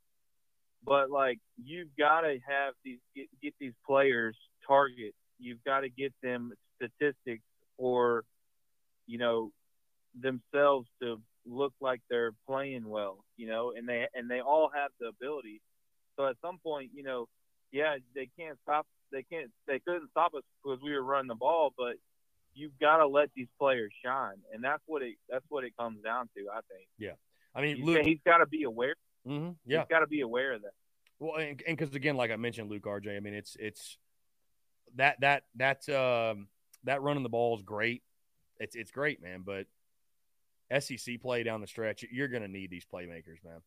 But 0.85 1.11
like 1.11 1.39
you've 1.63 1.97
got 1.99 2.23
to 2.23 2.39
have 2.47 2.75
these 2.85 2.99
get, 3.15 3.27
get 3.43 3.55
these 3.61 3.73
players 3.87 4.37
targets. 4.67 5.17
You've 5.39 5.63
got 5.65 5.81
to 5.81 5.89
get 5.89 6.13
them 6.23 6.53
statistics 6.77 7.45
or 7.79 8.25
you 9.07 9.19
know 9.19 9.51
themselves 10.21 10.89
to 11.03 11.21
look 11.47 11.73
like 11.81 12.01
they're 12.09 12.33
playing 12.47 12.89
well, 12.89 13.25
you 13.37 13.47
know, 13.49 13.73
and 13.77 13.89
they 13.89 14.07
and 14.15 14.31
they 14.31 14.41
all 14.41 14.71
have 14.75 14.91
the 15.01 15.07
ability. 15.09 15.61
So 16.17 16.27
at 16.27 16.37
some 16.43 16.59
point, 16.59 16.91
you 16.95 17.03
know, 17.03 17.27
yeah, 17.73 17.97
they 18.15 18.29
can't 18.39 18.59
stop. 18.63 18.87
They 19.15 19.23
can't. 19.23 19.51
They 19.69 19.79
couldn't 19.79 20.11
stop 20.11 20.35
us 20.35 20.43
because 20.63 20.81
we 20.83 20.93
were 20.93 21.03
running 21.03 21.29
the 21.29 21.37
ball, 21.37 21.73
but 21.79 21.95
you've 22.53 22.77
got 22.81 22.97
to 22.97 23.07
let 23.07 23.31
these 23.37 23.47
players 23.61 23.93
shine, 24.05 24.39
and 24.53 24.63
that's 24.63 24.83
what 24.87 25.03
it. 25.03 25.15
That's 25.31 25.45
what 25.49 25.63
it 25.63 25.77
comes 25.79 26.03
down 26.03 26.29
to. 26.37 26.51
I 26.51 26.61
think. 26.69 26.89
Yeah, 26.99 27.13
I 27.55 27.63
mean, 27.63 27.77
he's, 27.77 27.85
Luke, 27.85 28.05
he's 28.05 28.19
got 28.27 28.39
to 28.39 28.47
be 28.47 28.65
aware. 28.65 28.97
Mm-hmm, 29.27 29.51
yeah, 29.67 29.81
he's 29.81 29.89
got 29.89 30.01
to 30.01 30.09
be 30.09 30.23
aware 30.23 30.55
of 30.55 30.63
that. 30.63 30.73
Well, 31.21 31.37
and 31.37 31.63
because 31.65 31.95
again, 31.95 32.17
like 32.17 32.33
I 32.33 32.37
mentioned, 32.37 32.71
Luke 32.71 32.83
RJ. 32.83 33.17
I 33.17 33.21
mean, 33.21 33.35
it's 33.35 33.57
it's 33.61 33.99
that 34.97 35.21
that 35.21 35.45
that 35.55 35.89
um 35.89 36.49
that 36.83 37.01
running 37.01 37.23
the 37.23 37.29
ball 37.29 37.57
is 37.57 37.63
great. 37.63 38.03
It's 38.59 38.75
it's 38.75 38.91
great, 38.91 39.23
man. 39.23 39.45
But 39.47 39.67
SEC 40.83 41.21
play 41.21 41.45
down 41.45 41.61
the 41.61 41.69
stretch, 41.69 42.05
you're 42.11 42.29
going 42.29 42.43
to 42.43 42.49
need 42.49 42.69
these 42.69 42.87
playmakers, 42.93 43.45
man. 43.45 43.61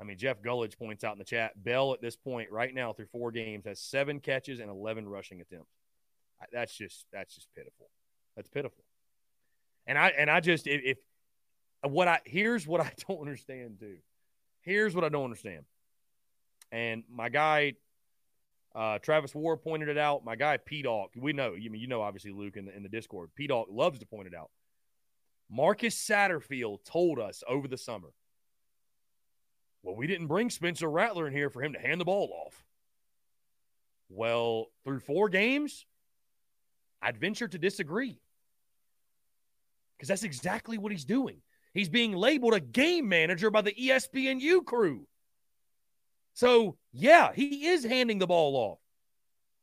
I 0.00 0.04
mean, 0.04 0.16
Jeff 0.16 0.40
Gullidge 0.40 0.78
points 0.78 1.04
out 1.04 1.12
in 1.12 1.18
the 1.18 1.24
chat, 1.24 1.62
Bell 1.62 1.92
at 1.92 2.00
this 2.00 2.16
point 2.16 2.50
right 2.50 2.74
now 2.74 2.92
through 2.92 3.08
four 3.12 3.30
games 3.30 3.66
has 3.66 3.80
seven 3.80 4.18
catches 4.18 4.58
and 4.58 4.70
11 4.70 5.06
rushing 5.06 5.40
attempts. 5.40 5.74
That's 6.52 6.74
just 6.74 7.04
that's 7.12 7.34
just 7.34 7.48
pitiful. 7.54 7.90
That's 8.34 8.48
pitiful. 8.48 8.82
And 9.86 9.98
I 9.98 10.08
and 10.08 10.30
I 10.30 10.40
just 10.40 10.66
if, 10.66 10.80
if 10.82 10.98
what 11.82 12.08
I 12.08 12.20
here's 12.24 12.66
what 12.66 12.80
I 12.80 12.92
don't 13.08 13.20
understand 13.20 13.78
too. 13.78 13.98
Here's 14.62 14.94
what 14.94 15.04
I 15.04 15.10
don't 15.10 15.24
understand. 15.24 15.64
And 16.72 17.04
my 17.10 17.28
guy 17.28 17.74
uh, 18.74 18.98
Travis 19.00 19.34
Ward 19.34 19.62
pointed 19.62 19.88
it 19.88 19.98
out. 19.98 20.24
My 20.24 20.36
guy 20.36 20.56
P 20.56 20.80
Dog, 20.80 21.10
we 21.14 21.34
know. 21.34 21.52
You 21.54 21.70
mean 21.70 21.82
you 21.82 21.88
know 21.88 22.00
obviously 22.00 22.30
Luke 22.30 22.56
in 22.56 22.64
the 22.64 22.74
in 22.74 22.82
the 22.82 22.88
Discord. 22.88 23.30
P 23.34 23.46
Dog 23.46 23.66
loves 23.70 23.98
to 23.98 24.06
point 24.06 24.28
it 24.28 24.34
out. 24.34 24.50
Marcus 25.50 25.94
Satterfield 25.94 26.84
told 26.84 27.18
us 27.18 27.42
over 27.46 27.68
the 27.68 27.76
summer. 27.76 28.08
Well, 29.82 29.96
we 29.96 30.06
didn't 30.06 30.26
bring 30.26 30.50
Spencer 30.50 30.90
Rattler 30.90 31.26
in 31.26 31.32
here 31.32 31.50
for 31.50 31.62
him 31.62 31.72
to 31.72 31.78
hand 31.78 32.00
the 32.00 32.04
ball 32.04 32.30
off. 32.46 32.64
Well, 34.08 34.66
through 34.84 35.00
four 35.00 35.28
games, 35.28 35.86
I'd 37.00 37.18
venture 37.18 37.48
to 37.48 37.58
disagree. 37.58 38.20
Because 39.96 40.08
that's 40.08 40.24
exactly 40.24 40.78
what 40.78 40.92
he's 40.92 41.04
doing. 41.04 41.40
He's 41.72 41.88
being 41.88 42.12
labeled 42.12 42.54
a 42.54 42.60
game 42.60 43.08
manager 43.08 43.50
by 43.50 43.60
the 43.62 43.72
ESPNU 43.72 44.64
crew. 44.64 45.06
So, 46.34 46.76
yeah, 46.92 47.32
he 47.32 47.68
is 47.68 47.84
handing 47.84 48.18
the 48.18 48.26
ball 48.26 48.56
off. 48.56 48.78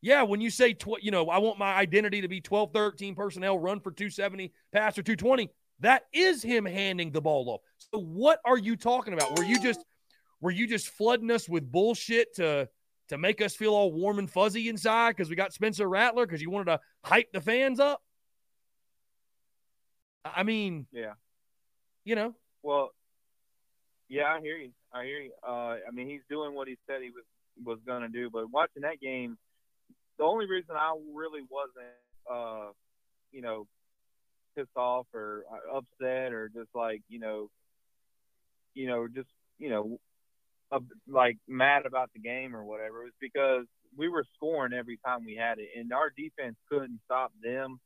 Yeah, 0.01 0.23
when 0.23 0.41
you 0.41 0.49
say, 0.49 0.73
tw- 0.73 1.01
you 1.01 1.11
know, 1.11 1.27
I 1.29 1.39
want 1.39 1.57
my 1.57 1.73
identity 1.73 2.21
to 2.21 2.27
be 2.27 2.39
12, 2.39 2.71
13 2.71 3.15
personnel, 3.15 3.57
run 3.57 3.79
for 3.79 3.91
270, 3.91 4.53
pass 4.71 4.95
for 4.95 5.01
220, 5.01 5.49
that 5.79 6.03
is 6.13 6.41
him 6.43 6.65
handing 6.65 7.11
the 7.11 7.21
ball 7.21 7.49
off. 7.49 7.61
So 7.77 7.99
what 7.99 8.39
are 8.45 8.57
you 8.57 8.75
talking 8.75 9.13
about? 9.13 9.37
Were 9.37 9.43
you 9.43 9.59
just 9.59 9.83
were 10.41 10.51
you 10.51 10.67
just 10.67 10.89
flooding 10.89 11.31
us 11.31 11.47
with 11.49 11.71
bullshit 11.71 12.35
to 12.35 12.69
to 13.09 13.17
make 13.17 13.41
us 13.41 13.55
feel 13.55 13.73
all 13.73 13.91
warm 13.91 14.19
and 14.19 14.29
fuzzy 14.29 14.69
inside 14.69 15.11
because 15.11 15.29
we 15.29 15.35
got 15.35 15.53
Spencer 15.53 15.87
Rattler 15.87 16.25
because 16.25 16.41
you 16.41 16.49
wanted 16.49 16.65
to 16.65 16.79
hype 17.03 17.31
the 17.31 17.41
fans 17.41 17.79
up? 17.79 18.01
I 20.25 20.43
mean, 20.43 20.87
yeah, 20.91 21.13
you 22.03 22.15
know. 22.15 22.35
Well, 22.63 22.91
yeah, 24.09 24.25
I 24.25 24.41
hear 24.41 24.57
you. 24.57 24.71
I 24.93 25.05
hear 25.05 25.19
you. 25.19 25.31
Uh, 25.45 25.77
I 25.87 25.91
mean, 25.93 26.09
he's 26.09 26.21
doing 26.29 26.53
what 26.53 26.67
he 26.67 26.77
said 26.85 27.01
he 27.01 27.09
was 27.09 27.23
was 27.63 27.79
gonna 27.85 28.09
do. 28.09 28.29
But 28.29 28.51
watching 28.51 28.83
that 28.83 28.99
game, 28.99 29.37
the 30.17 30.23
only 30.23 30.47
reason 30.47 30.75
I 30.75 30.95
really 31.13 31.41
wasn't, 31.49 31.87
uh, 32.29 32.71
you 33.31 33.41
know, 33.41 33.67
pissed 34.55 34.75
off 34.75 35.07
or 35.13 35.43
uh, 35.51 35.77
upset 35.77 36.33
or 36.33 36.49
just 36.49 36.69
like 36.73 37.01
you 37.07 37.19
know, 37.19 37.49
you 38.73 38.87
know, 38.87 39.07
just 39.07 39.29
you 39.59 39.69
know, 39.69 39.99
uh, 40.71 40.79
like 41.07 41.37
mad 41.47 41.85
about 41.85 42.11
the 42.13 42.19
game 42.19 42.55
or 42.55 42.63
whatever. 42.63 43.01
It 43.01 43.05
was 43.05 43.13
because 43.21 43.65
we 43.95 44.09
were 44.09 44.25
scoring 44.35 44.73
every 44.73 44.99
time 45.05 45.25
we 45.25 45.35
had 45.35 45.59
it, 45.59 45.69
and 45.77 45.91
our 45.93 46.11
defense 46.15 46.55
couldn't 46.69 46.99
stop 47.05 47.31
them. 47.41 47.79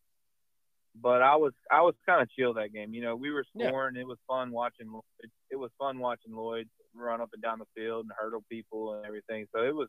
But 1.00 1.22
I 1.22 1.38
was 1.38 1.54
I 1.72 1.82
was 1.82 1.96
kind 2.06 2.22
of 2.22 2.30
chill 2.32 2.54
that 2.56 2.74
game. 2.74 2.94
You 2.94 3.02
know, 3.02 3.16
we 3.16 3.32
were 3.32 3.46
scoring. 3.56 3.96
Yeah. 3.96 4.02
It 4.02 4.08
was 4.08 4.18
fun 4.28 4.52
watching. 4.52 4.92
It, 5.20 5.30
it 5.52 5.56
was 5.56 5.72
fun 5.80 6.00
watching 6.00 6.36
Lloyd 6.36 6.68
run 6.94 7.22
up 7.22 7.30
and 7.34 7.42
down 7.42 7.60
the 7.60 7.66
field 7.76 8.04
and 8.04 8.12
hurdle 8.18 8.44
people 8.50 8.94
and 8.94 9.06
everything. 9.06 9.48
So 9.56 9.64
it 9.64 9.74
was 9.74 9.88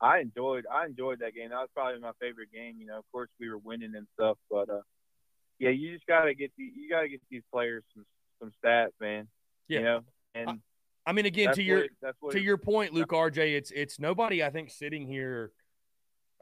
I 0.00 0.18
enjoyed 0.20 0.64
I 0.72 0.86
enjoyed 0.86 1.20
that 1.20 1.34
game. 1.34 1.50
That 1.50 1.56
was 1.60 1.68
probably 1.74 2.00
my 2.00 2.12
favorite 2.20 2.52
game. 2.52 2.76
You 2.78 2.86
know, 2.86 2.98
of 2.98 3.04
course 3.12 3.30
we 3.40 3.48
were 3.50 3.58
winning 3.58 3.94
and 3.94 4.06
stuff, 4.14 4.38
but 4.50 4.68
uh, 4.68 4.82
yeah, 5.58 5.70
you 5.70 5.94
just 5.94 6.06
gotta 6.06 6.34
get 6.34 6.52
the, 6.56 6.64
you 6.64 6.88
gotta 6.90 7.08
get 7.08 7.20
these 7.30 7.42
players 7.52 7.82
some 7.94 8.04
some 8.38 8.52
stats, 8.62 8.92
man. 9.00 9.28
Yeah. 9.68 9.78
You 9.78 9.84
know, 9.84 10.00
and 10.34 10.60
I, 11.06 11.12
mean, 11.12 11.26
again, 11.26 11.54
to 11.54 11.62
your 11.62 11.84
it, 11.84 11.92
to 12.32 12.40
your 12.40 12.56
point, 12.56 12.92
Luke 12.92 13.10
RJ, 13.10 13.56
it's 13.56 13.70
it's 13.70 13.98
nobody 13.98 14.42
I 14.42 14.50
think 14.50 14.70
sitting 14.70 15.06
here. 15.06 15.52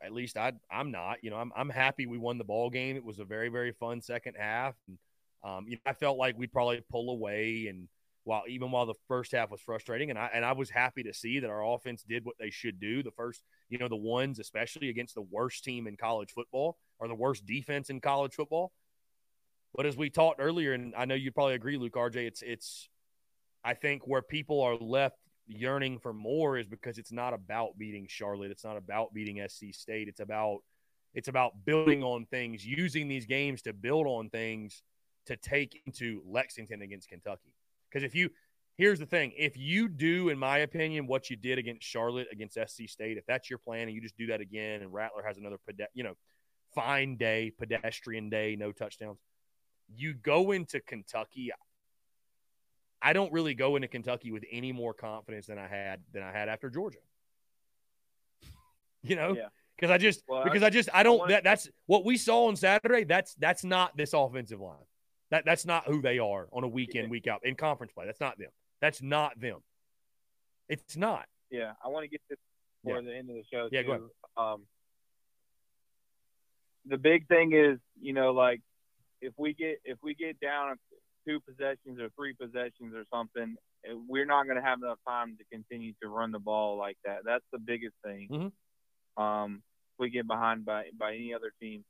At 0.02 0.12
least 0.12 0.36
I 0.36 0.52
I'm 0.70 0.90
not. 0.90 1.22
You 1.22 1.30
know, 1.30 1.36
I'm 1.36 1.52
I'm 1.56 1.70
happy 1.70 2.06
we 2.06 2.18
won 2.18 2.38
the 2.38 2.44
ball 2.44 2.70
game. 2.70 2.96
It 2.96 3.04
was 3.04 3.18
a 3.18 3.24
very 3.24 3.48
very 3.48 3.72
fun 3.72 4.00
second 4.00 4.34
half. 4.38 4.74
And, 4.88 4.98
um, 5.44 5.66
you 5.68 5.76
know, 5.76 5.82
I 5.86 5.92
felt 5.92 6.18
like 6.18 6.38
we'd 6.38 6.52
probably 6.52 6.82
pull 6.90 7.10
away, 7.10 7.66
and 7.68 7.88
while 8.24 8.42
even 8.48 8.70
while 8.70 8.86
the 8.86 8.94
first 9.06 9.32
half 9.32 9.50
was 9.50 9.60
frustrating, 9.60 10.10
and 10.10 10.18
I 10.18 10.30
and 10.34 10.44
I 10.44 10.52
was 10.52 10.70
happy 10.70 11.02
to 11.04 11.14
see 11.14 11.40
that 11.40 11.50
our 11.50 11.64
offense 11.64 12.02
did 12.02 12.24
what 12.24 12.36
they 12.38 12.50
should 12.50 12.80
do. 12.80 13.02
The 13.02 13.10
first, 13.12 13.42
you 13.68 13.78
know, 13.78 13.88
the 13.88 13.96
ones 13.96 14.38
especially 14.38 14.88
against 14.88 15.14
the 15.14 15.22
worst 15.22 15.64
team 15.64 15.86
in 15.86 15.96
college 15.96 16.32
football 16.32 16.78
or 16.98 17.08
the 17.08 17.14
worst 17.14 17.46
defense 17.46 17.90
in 17.90 18.00
college 18.00 18.34
football. 18.34 18.72
But 19.74 19.86
as 19.86 19.96
we 19.96 20.08
talked 20.08 20.40
earlier, 20.40 20.72
and 20.72 20.94
I 20.96 21.04
know 21.04 21.14
you 21.14 21.32
probably 21.32 21.54
agree, 21.54 21.76
Luke 21.76 21.94
RJ, 21.94 22.16
it's 22.16 22.42
it's 22.42 22.88
I 23.64 23.74
think 23.74 24.06
where 24.06 24.22
people 24.22 24.60
are 24.60 24.76
left 24.76 25.16
yearning 25.46 25.98
for 25.98 26.12
more 26.12 26.58
is 26.58 26.66
because 26.66 26.98
it's 26.98 27.12
not 27.12 27.34
about 27.34 27.78
beating 27.78 28.06
Charlotte. 28.08 28.50
It's 28.50 28.64
not 28.64 28.76
about 28.76 29.12
beating 29.14 29.42
SC 29.48 29.72
State. 29.72 30.08
It's 30.08 30.20
about 30.20 30.58
it's 31.14 31.28
about 31.28 31.64
building 31.64 32.02
on 32.02 32.26
things, 32.26 32.66
using 32.66 33.06
these 33.06 33.24
games 33.24 33.62
to 33.62 33.72
build 33.72 34.06
on 34.06 34.30
things 34.30 34.82
to 35.26 35.36
take 35.36 35.80
into 35.86 36.22
Lexington 36.26 36.82
against 36.82 37.08
Kentucky. 37.08 37.54
Because 37.88 38.04
if 38.04 38.14
you 38.14 38.30
here's 38.76 38.98
the 38.98 39.06
thing, 39.06 39.32
if 39.36 39.56
you 39.56 39.88
do, 39.88 40.28
in 40.28 40.38
my 40.38 40.58
opinion, 40.58 41.06
what 41.06 41.30
you 41.30 41.36
did 41.36 41.58
against 41.58 41.86
Charlotte 41.86 42.26
against 42.32 42.54
SC 42.54 42.88
State, 42.88 43.16
if 43.16 43.26
that's 43.26 43.48
your 43.48 43.58
plan 43.58 43.82
and 43.82 43.92
you 43.92 44.00
just 44.00 44.16
do 44.16 44.26
that 44.26 44.40
again, 44.40 44.82
and 44.82 44.92
Rattler 44.92 45.22
has 45.24 45.38
another 45.38 45.58
you 45.94 46.04
know 46.04 46.14
fine 46.74 47.16
day, 47.16 47.52
pedestrian 47.56 48.28
day, 48.28 48.56
no 48.56 48.72
touchdowns 48.72 49.18
you 49.92 50.14
go 50.14 50.52
into 50.52 50.80
Kentucky. 50.80 51.50
I 53.04 53.12
don't 53.12 53.30
really 53.32 53.54
go 53.54 53.76
into 53.76 53.86
Kentucky 53.86 54.32
with 54.32 54.44
any 54.50 54.72
more 54.72 54.94
confidence 54.94 55.46
than 55.46 55.58
I 55.58 55.68
had 55.68 56.00
than 56.12 56.22
I 56.22 56.32
had 56.32 56.48
after 56.48 56.70
Georgia. 56.70 56.98
You 59.02 59.16
know, 59.16 59.36
because 59.76 59.90
I 59.90 59.98
just 59.98 60.22
well, 60.26 60.44
because 60.44 60.62
I, 60.62 60.68
I, 60.68 60.70
just 60.70 60.88
I 60.94 61.02
don't 61.02 61.20
I 61.20 61.28
that 61.28 61.44
that's 61.44 61.68
what 61.84 62.06
we 62.06 62.16
saw 62.16 62.46
on 62.46 62.56
Saturday. 62.56 63.04
That's 63.04 63.34
that's 63.34 63.62
not 63.62 63.94
this 63.94 64.14
offensive 64.14 64.58
line. 64.60 64.78
That 65.30 65.44
that's 65.44 65.66
not 65.66 65.86
who 65.86 66.00
they 66.00 66.18
are 66.18 66.48
on 66.52 66.64
a 66.64 66.68
week 66.68 66.94
in 66.94 67.10
week 67.10 67.26
out 67.26 67.40
in 67.44 67.54
conference 67.54 67.92
play. 67.92 68.06
That's 68.06 68.20
not 68.20 68.38
them. 68.38 68.48
That's 68.80 69.02
not 69.02 69.38
them. 69.38 69.58
It's 70.70 70.96
not. 70.96 71.26
Yeah, 71.50 71.72
I 71.84 71.88
want 71.88 72.04
to 72.04 72.08
get 72.08 72.22
this 72.30 72.38
before 72.82 73.02
yeah. 73.02 73.10
the 73.10 73.16
end 73.16 73.28
of 73.28 73.36
the 73.36 73.44
show. 73.52 73.68
Yeah, 73.70 73.82
too. 73.82 73.86
go 73.86 73.92
ahead. 73.92 74.08
Um, 74.38 74.62
the 76.86 76.96
big 76.96 77.28
thing 77.28 77.52
is, 77.52 77.78
you 78.00 78.14
know, 78.14 78.32
like 78.32 78.62
if 79.20 79.34
we 79.36 79.52
get 79.52 79.80
if 79.84 79.98
we 80.02 80.14
get 80.14 80.40
down 80.40 80.78
two 81.26 81.40
possessions 81.40 82.00
or 82.00 82.08
three 82.16 82.34
possessions 82.34 82.94
or 82.94 83.04
something, 83.12 83.56
we're 84.08 84.26
not 84.26 84.44
going 84.44 84.56
to 84.56 84.62
have 84.62 84.78
enough 84.82 84.98
time 85.06 85.36
to 85.38 85.44
continue 85.52 85.92
to 86.02 86.08
run 86.08 86.32
the 86.32 86.38
ball 86.38 86.78
like 86.78 86.96
that. 87.04 87.18
That's 87.24 87.44
the 87.52 87.58
biggest 87.58 87.94
thing. 88.04 88.28
Mm-hmm. 88.30 89.22
Um, 89.22 89.62
if 89.94 90.00
we 90.00 90.10
get 90.10 90.26
behind 90.26 90.64
by 90.64 90.84
by 90.98 91.14
any 91.14 91.34
other 91.34 91.52
team, 91.60 91.84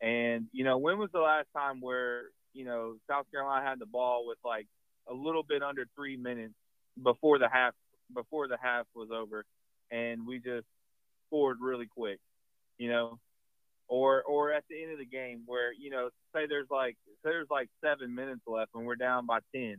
and 0.00 0.46
you 0.52 0.64
know, 0.64 0.78
when 0.78 0.98
was 0.98 1.10
the 1.12 1.20
last 1.20 1.46
time 1.56 1.80
where 1.80 2.22
you 2.52 2.64
know 2.64 2.96
South 3.08 3.30
Carolina 3.30 3.66
had 3.66 3.78
the 3.78 3.86
ball 3.86 4.26
with 4.26 4.38
like 4.44 4.66
a 5.08 5.14
little 5.14 5.42
bit 5.42 5.62
under 5.62 5.86
three 5.94 6.16
minutes 6.16 6.54
before 7.02 7.38
the 7.38 7.48
half 7.48 7.74
before 8.12 8.48
the 8.48 8.58
half 8.60 8.86
was 8.94 9.10
over, 9.12 9.44
and 9.90 10.26
we 10.26 10.38
just 10.38 10.66
scored 11.26 11.58
really 11.60 11.86
quick. 11.86 12.18
You 12.78 12.88
know, 12.88 13.18
or 13.88 14.22
or 14.22 14.52
at 14.52 14.64
the 14.68 14.82
end 14.82 14.92
of 14.92 14.98
the 14.98 15.04
game 15.04 15.42
where 15.46 15.72
you 15.72 15.90
know 15.90 16.08
say 16.34 16.46
there's 16.48 16.70
like 16.70 16.96
say 17.24 17.30
there's 17.30 17.50
like 17.50 17.68
seven 17.84 18.14
minutes 18.14 18.42
left 18.46 18.70
and 18.74 18.86
we're 18.86 18.96
down 18.96 19.26
by 19.26 19.38
ten 19.54 19.78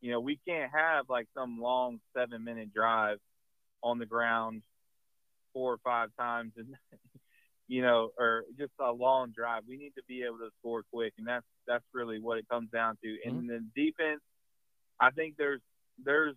you 0.00 0.10
know 0.10 0.20
we 0.20 0.38
can't 0.46 0.70
have 0.72 1.06
like 1.08 1.26
some 1.34 1.60
long 1.60 1.98
seven 2.16 2.44
minute 2.44 2.72
drive 2.74 3.18
on 3.82 3.98
the 3.98 4.06
ground 4.06 4.62
four 5.52 5.72
or 5.72 5.78
five 5.84 6.10
times 6.18 6.52
and 6.56 6.74
you 7.68 7.82
know, 7.82 8.10
or 8.18 8.44
just 8.58 8.72
a 8.80 8.90
long 8.90 9.32
drive. 9.36 9.62
We 9.68 9.76
need 9.76 9.92
to 9.96 10.02
be 10.08 10.22
able 10.22 10.38
to 10.38 10.48
score 10.58 10.82
quick, 10.92 11.12
and 11.18 11.26
that's 11.26 11.44
that's 11.66 11.84
really 11.92 12.18
what 12.18 12.38
it 12.38 12.48
comes 12.48 12.70
down 12.70 12.96
to. 13.04 13.16
And 13.24 13.42
mm-hmm. 13.42 13.48
the 13.48 13.60
defense, 13.76 14.22
I 14.98 15.10
think 15.10 15.34
there's 15.36 15.60
there's 16.02 16.34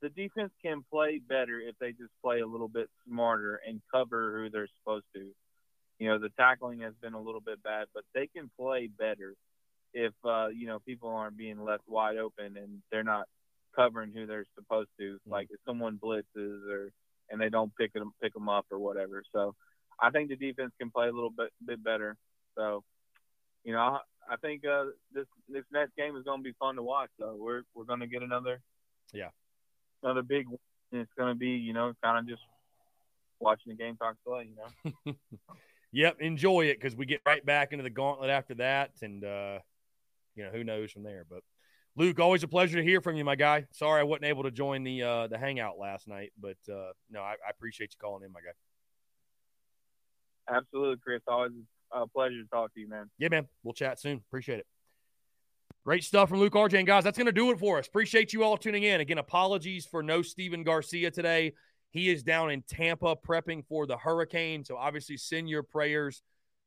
the 0.00 0.08
defense 0.08 0.52
can 0.64 0.82
play 0.90 1.20
better 1.26 1.60
if 1.60 1.76
they 1.78 1.90
just 1.90 2.12
play 2.24 2.40
a 2.40 2.46
little 2.46 2.68
bit 2.68 2.88
smarter 3.06 3.60
and 3.66 3.80
cover 3.92 4.38
who 4.38 4.50
they're 4.50 4.68
supposed 4.80 5.04
to. 5.14 5.30
You 5.98 6.08
know, 6.08 6.18
the 6.18 6.28
tackling 6.30 6.80
has 6.80 6.94
been 7.00 7.14
a 7.14 7.20
little 7.20 7.40
bit 7.40 7.62
bad, 7.62 7.86
but 7.94 8.04
they 8.14 8.26
can 8.26 8.50
play 8.58 8.86
better 8.86 9.34
if 9.94 10.12
uh, 10.24 10.48
you 10.48 10.66
know 10.66 10.78
people 10.80 11.08
aren't 11.08 11.38
being 11.38 11.62
left 11.64 11.84
wide 11.86 12.18
open 12.18 12.56
and 12.56 12.82
they're 12.90 13.02
not 13.02 13.26
covering 13.74 14.12
who 14.12 14.26
they're 14.26 14.46
supposed 14.54 14.90
to. 14.98 15.14
Mm-hmm. 15.14 15.30
Like 15.30 15.48
if 15.50 15.58
someone 15.66 15.98
blitzes 16.02 16.68
or 16.68 16.90
and 17.30 17.40
they 17.40 17.48
don't 17.48 17.74
pick 17.76 17.92
them 17.92 18.12
pick 18.22 18.34
them 18.34 18.48
up 18.48 18.66
or 18.70 18.78
whatever. 18.78 19.22
So 19.32 19.54
I 20.00 20.10
think 20.10 20.28
the 20.28 20.36
defense 20.36 20.72
can 20.78 20.90
play 20.90 21.08
a 21.08 21.12
little 21.12 21.30
bit 21.30 21.50
bit 21.64 21.82
better. 21.82 22.16
So 22.56 22.84
you 23.64 23.72
know, 23.72 23.78
I, 23.78 23.98
I 24.30 24.36
think 24.36 24.64
uh, 24.66 24.86
this 25.12 25.26
this 25.48 25.64
next 25.72 25.96
game 25.96 26.16
is 26.16 26.24
going 26.24 26.40
to 26.40 26.44
be 26.44 26.54
fun 26.58 26.76
to 26.76 26.82
watch. 26.82 27.10
So 27.18 27.36
we're 27.38 27.62
we're 27.74 27.84
going 27.84 28.00
to 28.00 28.06
get 28.06 28.22
another 28.22 28.60
yeah 29.12 29.30
another 30.02 30.22
big. 30.22 30.46
It's 30.92 31.10
going 31.16 31.32
to 31.32 31.38
be 31.38 31.50
you 31.50 31.72
know 31.72 31.92
kind 32.02 32.18
of 32.18 32.28
just 32.28 32.42
watching 33.40 33.72
the 33.72 33.76
Gamecocks 33.76 34.18
play. 34.26 34.48
You 34.48 34.56
know. 34.56 35.14
yep, 35.92 36.16
enjoy 36.20 36.66
it 36.66 36.80
because 36.80 36.96
we 36.96 37.06
get 37.06 37.20
right 37.26 37.44
back 37.44 37.72
into 37.72 37.82
the 37.82 37.90
gauntlet 37.90 38.30
after 38.30 38.54
that, 38.56 38.92
and 39.02 39.24
uh, 39.24 39.58
you 40.34 40.44
know 40.44 40.50
who 40.50 40.64
knows 40.64 40.92
from 40.92 41.02
there. 41.02 41.24
But 41.28 41.42
Luke, 41.96 42.20
always 42.20 42.42
a 42.42 42.48
pleasure 42.48 42.76
to 42.78 42.84
hear 42.84 43.00
from 43.00 43.16
you, 43.16 43.24
my 43.24 43.36
guy. 43.36 43.66
Sorry 43.72 44.00
I 44.00 44.04
wasn't 44.04 44.26
able 44.26 44.42
to 44.44 44.50
join 44.50 44.84
the 44.84 45.02
uh, 45.02 45.26
the 45.28 45.38
hangout 45.38 45.78
last 45.78 46.08
night, 46.08 46.32
but 46.40 46.58
uh, 46.70 46.92
no, 47.10 47.20
I, 47.20 47.32
I 47.32 47.50
appreciate 47.50 47.92
you 47.92 47.98
calling 48.00 48.24
in, 48.24 48.32
my 48.32 48.40
guy. 48.40 48.52
Absolutely, 50.56 50.96
Chris. 51.02 51.22
Always 51.26 51.52
a 51.92 52.06
pleasure 52.06 52.42
to 52.42 52.48
talk 52.48 52.74
to 52.74 52.80
you, 52.80 52.88
man. 52.88 53.10
Yeah, 53.18 53.28
man. 53.28 53.46
We'll 53.62 53.74
chat 53.74 54.00
soon. 54.00 54.22
Appreciate 54.28 54.60
it. 54.60 54.66
Great 55.84 56.02
stuff 56.02 56.28
from 56.28 56.40
Luke 56.40 56.52
RJ. 56.52 56.78
And 56.78 56.86
guys, 56.86 57.04
that's 57.04 57.16
going 57.16 57.26
to 57.26 57.32
do 57.32 57.50
it 57.52 57.58
for 57.58 57.78
us. 57.78 57.86
Appreciate 57.86 58.32
you 58.32 58.42
all 58.42 58.56
tuning 58.56 58.82
in. 58.82 59.00
Again, 59.00 59.18
apologies 59.18 59.86
for 59.86 60.02
no 60.02 60.20
Stephen 60.20 60.64
Garcia 60.64 61.12
today. 61.12 61.52
He 61.96 62.10
is 62.10 62.22
down 62.22 62.50
in 62.50 62.62
Tampa 62.62 63.16
prepping 63.16 63.64
for 63.66 63.86
the 63.86 63.96
hurricane. 63.96 64.64
So 64.64 64.76
obviously, 64.76 65.16
send 65.16 65.48
your 65.48 65.62
prayers 65.62 66.22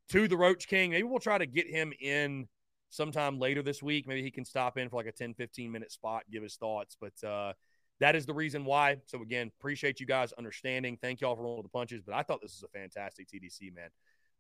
to 0.10 0.28
the 0.28 0.36
Roach 0.36 0.68
King. 0.68 0.92
Maybe 0.92 1.04
we'll 1.04 1.20
try 1.20 1.38
to 1.38 1.46
get 1.46 1.68
him 1.68 1.94
in 2.02 2.48
sometime 2.90 3.38
later 3.38 3.62
this 3.62 3.84
week. 3.84 4.08
Maybe 4.08 4.24
he 4.24 4.32
can 4.32 4.44
stop 4.44 4.78
in 4.78 4.90
for 4.90 4.96
like 4.96 5.06
a 5.06 5.12
10, 5.12 5.36
15 5.36 5.72
minute 5.72 5.92
spot, 5.92 6.24
give 6.32 6.42
his 6.42 6.56
thoughts. 6.56 6.98
But 7.00 7.28
uh, 7.28 7.54
that 8.00 8.16
is 8.16 8.26
the 8.26 8.34
reason 8.34 8.66
why. 8.66 8.98
So 9.06 9.22
again, 9.22 9.52
appreciate 9.60 10.00
you 10.00 10.08
guys 10.08 10.34
understanding. 10.34 10.98
Thank 11.00 11.22
y'all 11.22 11.36
for 11.36 11.44
rolling 11.44 11.62
the 11.64 11.70
punches. 11.70 12.02
But 12.04 12.16
I 12.16 12.24
thought 12.24 12.42
this 12.42 12.60
was 12.60 12.64
a 12.64 12.80
fantastic 12.80 13.28
TDC, 13.28 13.76
man. 13.76 13.90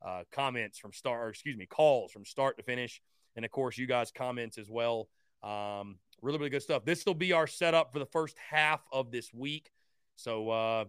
Uh, 0.03 0.23
comments 0.31 0.79
from 0.79 0.93
start, 0.93 1.21
or 1.21 1.29
excuse 1.29 1.55
me, 1.55 1.67
calls 1.67 2.11
from 2.11 2.25
start 2.25 2.57
to 2.57 2.63
finish, 2.63 3.01
and 3.35 3.43
of 3.43 3.51
course, 3.51 3.77
you 3.77 3.85
guys 3.85 4.11
comments 4.11 4.57
as 4.57 4.69
well. 4.69 5.09
Um, 5.43 5.97
really, 6.21 6.37
really 6.37 6.49
good 6.49 6.63
stuff. 6.63 6.85
This 6.85 7.05
will 7.05 7.13
be 7.13 7.33
our 7.33 7.47
setup 7.47 7.91
for 7.91 7.99
the 7.99 8.05
first 8.05 8.37
half 8.49 8.81
of 8.91 9.11
this 9.11 9.33
week. 9.33 9.71
So, 10.19 10.49
uh, 10.49 10.85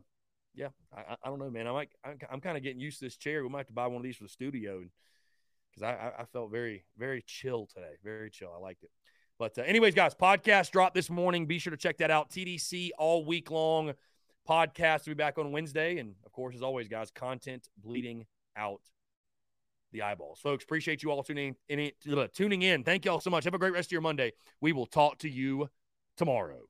yeah, 0.54 0.68
I, 0.92 1.16
I 1.22 1.28
don't 1.28 1.38
know, 1.38 1.50
man. 1.50 1.66
I 1.66 1.72
might, 1.72 1.90
I'm, 2.04 2.18
I'm 2.32 2.40
kind 2.40 2.56
of 2.56 2.62
getting 2.62 2.80
used 2.80 2.98
to 2.98 3.04
this 3.04 3.16
chair. 3.16 3.42
We 3.42 3.48
might 3.48 3.60
have 3.60 3.66
to 3.68 3.72
buy 3.72 3.86
one 3.86 3.98
of 3.98 4.02
these 4.02 4.16
for 4.16 4.24
the 4.24 4.28
studio, 4.28 4.82
because 5.70 5.82
I, 5.84 6.12
I 6.18 6.24
felt 6.24 6.50
very, 6.50 6.84
very 6.98 7.22
chill 7.26 7.66
today. 7.72 7.94
Very 8.02 8.30
chill. 8.30 8.52
I 8.54 8.58
liked 8.58 8.82
it. 8.82 8.90
But, 9.38 9.56
uh, 9.56 9.62
anyways, 9.62 9.94
guys, 9.94 10.14
podcast 10.14 10.72
dropped 10.72 10.94
this 10.94 11.08
morning. 11.08 11.46
Be 11.46 11.58
sure 11.58 11.70
to 11.70 11.76
check 11.76 11.98
that 11.98 12.10
out. 12.10 12.30
TDC 12.30 12.90
all 12.98 13.24
week 13.24 13.50
long 13.50 13.92
podcast 14.48 15.06
will 15.06 15.12
be 15.12 15.14
back 15.14 15.38
on 15.38 15.52
Wednesday. 15.52 15.98
And 15.98 16.14
of 16.26 16.32
course, 16.32 16.56
as 16.56 16.62
always, 16.62 16.88
guys, 16.88 17.10
content 17.12 17.68
bleeding 17.78 18.26
out 18.56 18.80
the 19.92 20.02
eyeballs. 20.02 20.40
Folks, 20.40 20.64
appreciate 20.64 21.02
you 21.02 21.10
all 21.10 21.22
tuning 21.22 21.54
in, 21.68 21.90
tuning 22.34 22.62
in. 22.62 22.82
Thank 22.82 23.04
you 23.04 23.12
all 23.12 23.20
so 23.20 23.30
much. 23.30 23.44
Have 23.44 23.54
a 23.54 23.58
great 23.58 23.72
rest 23.72 23.88
of 23.88 23.92
your 23.92 24.00
Monday. 24.00 24.32
We 24.60 24.72
will 24.72 24.86
talk 24.86 25.18
to 25.18 25.30
you 25.30 25.68
tomorrow. 26.16 26.62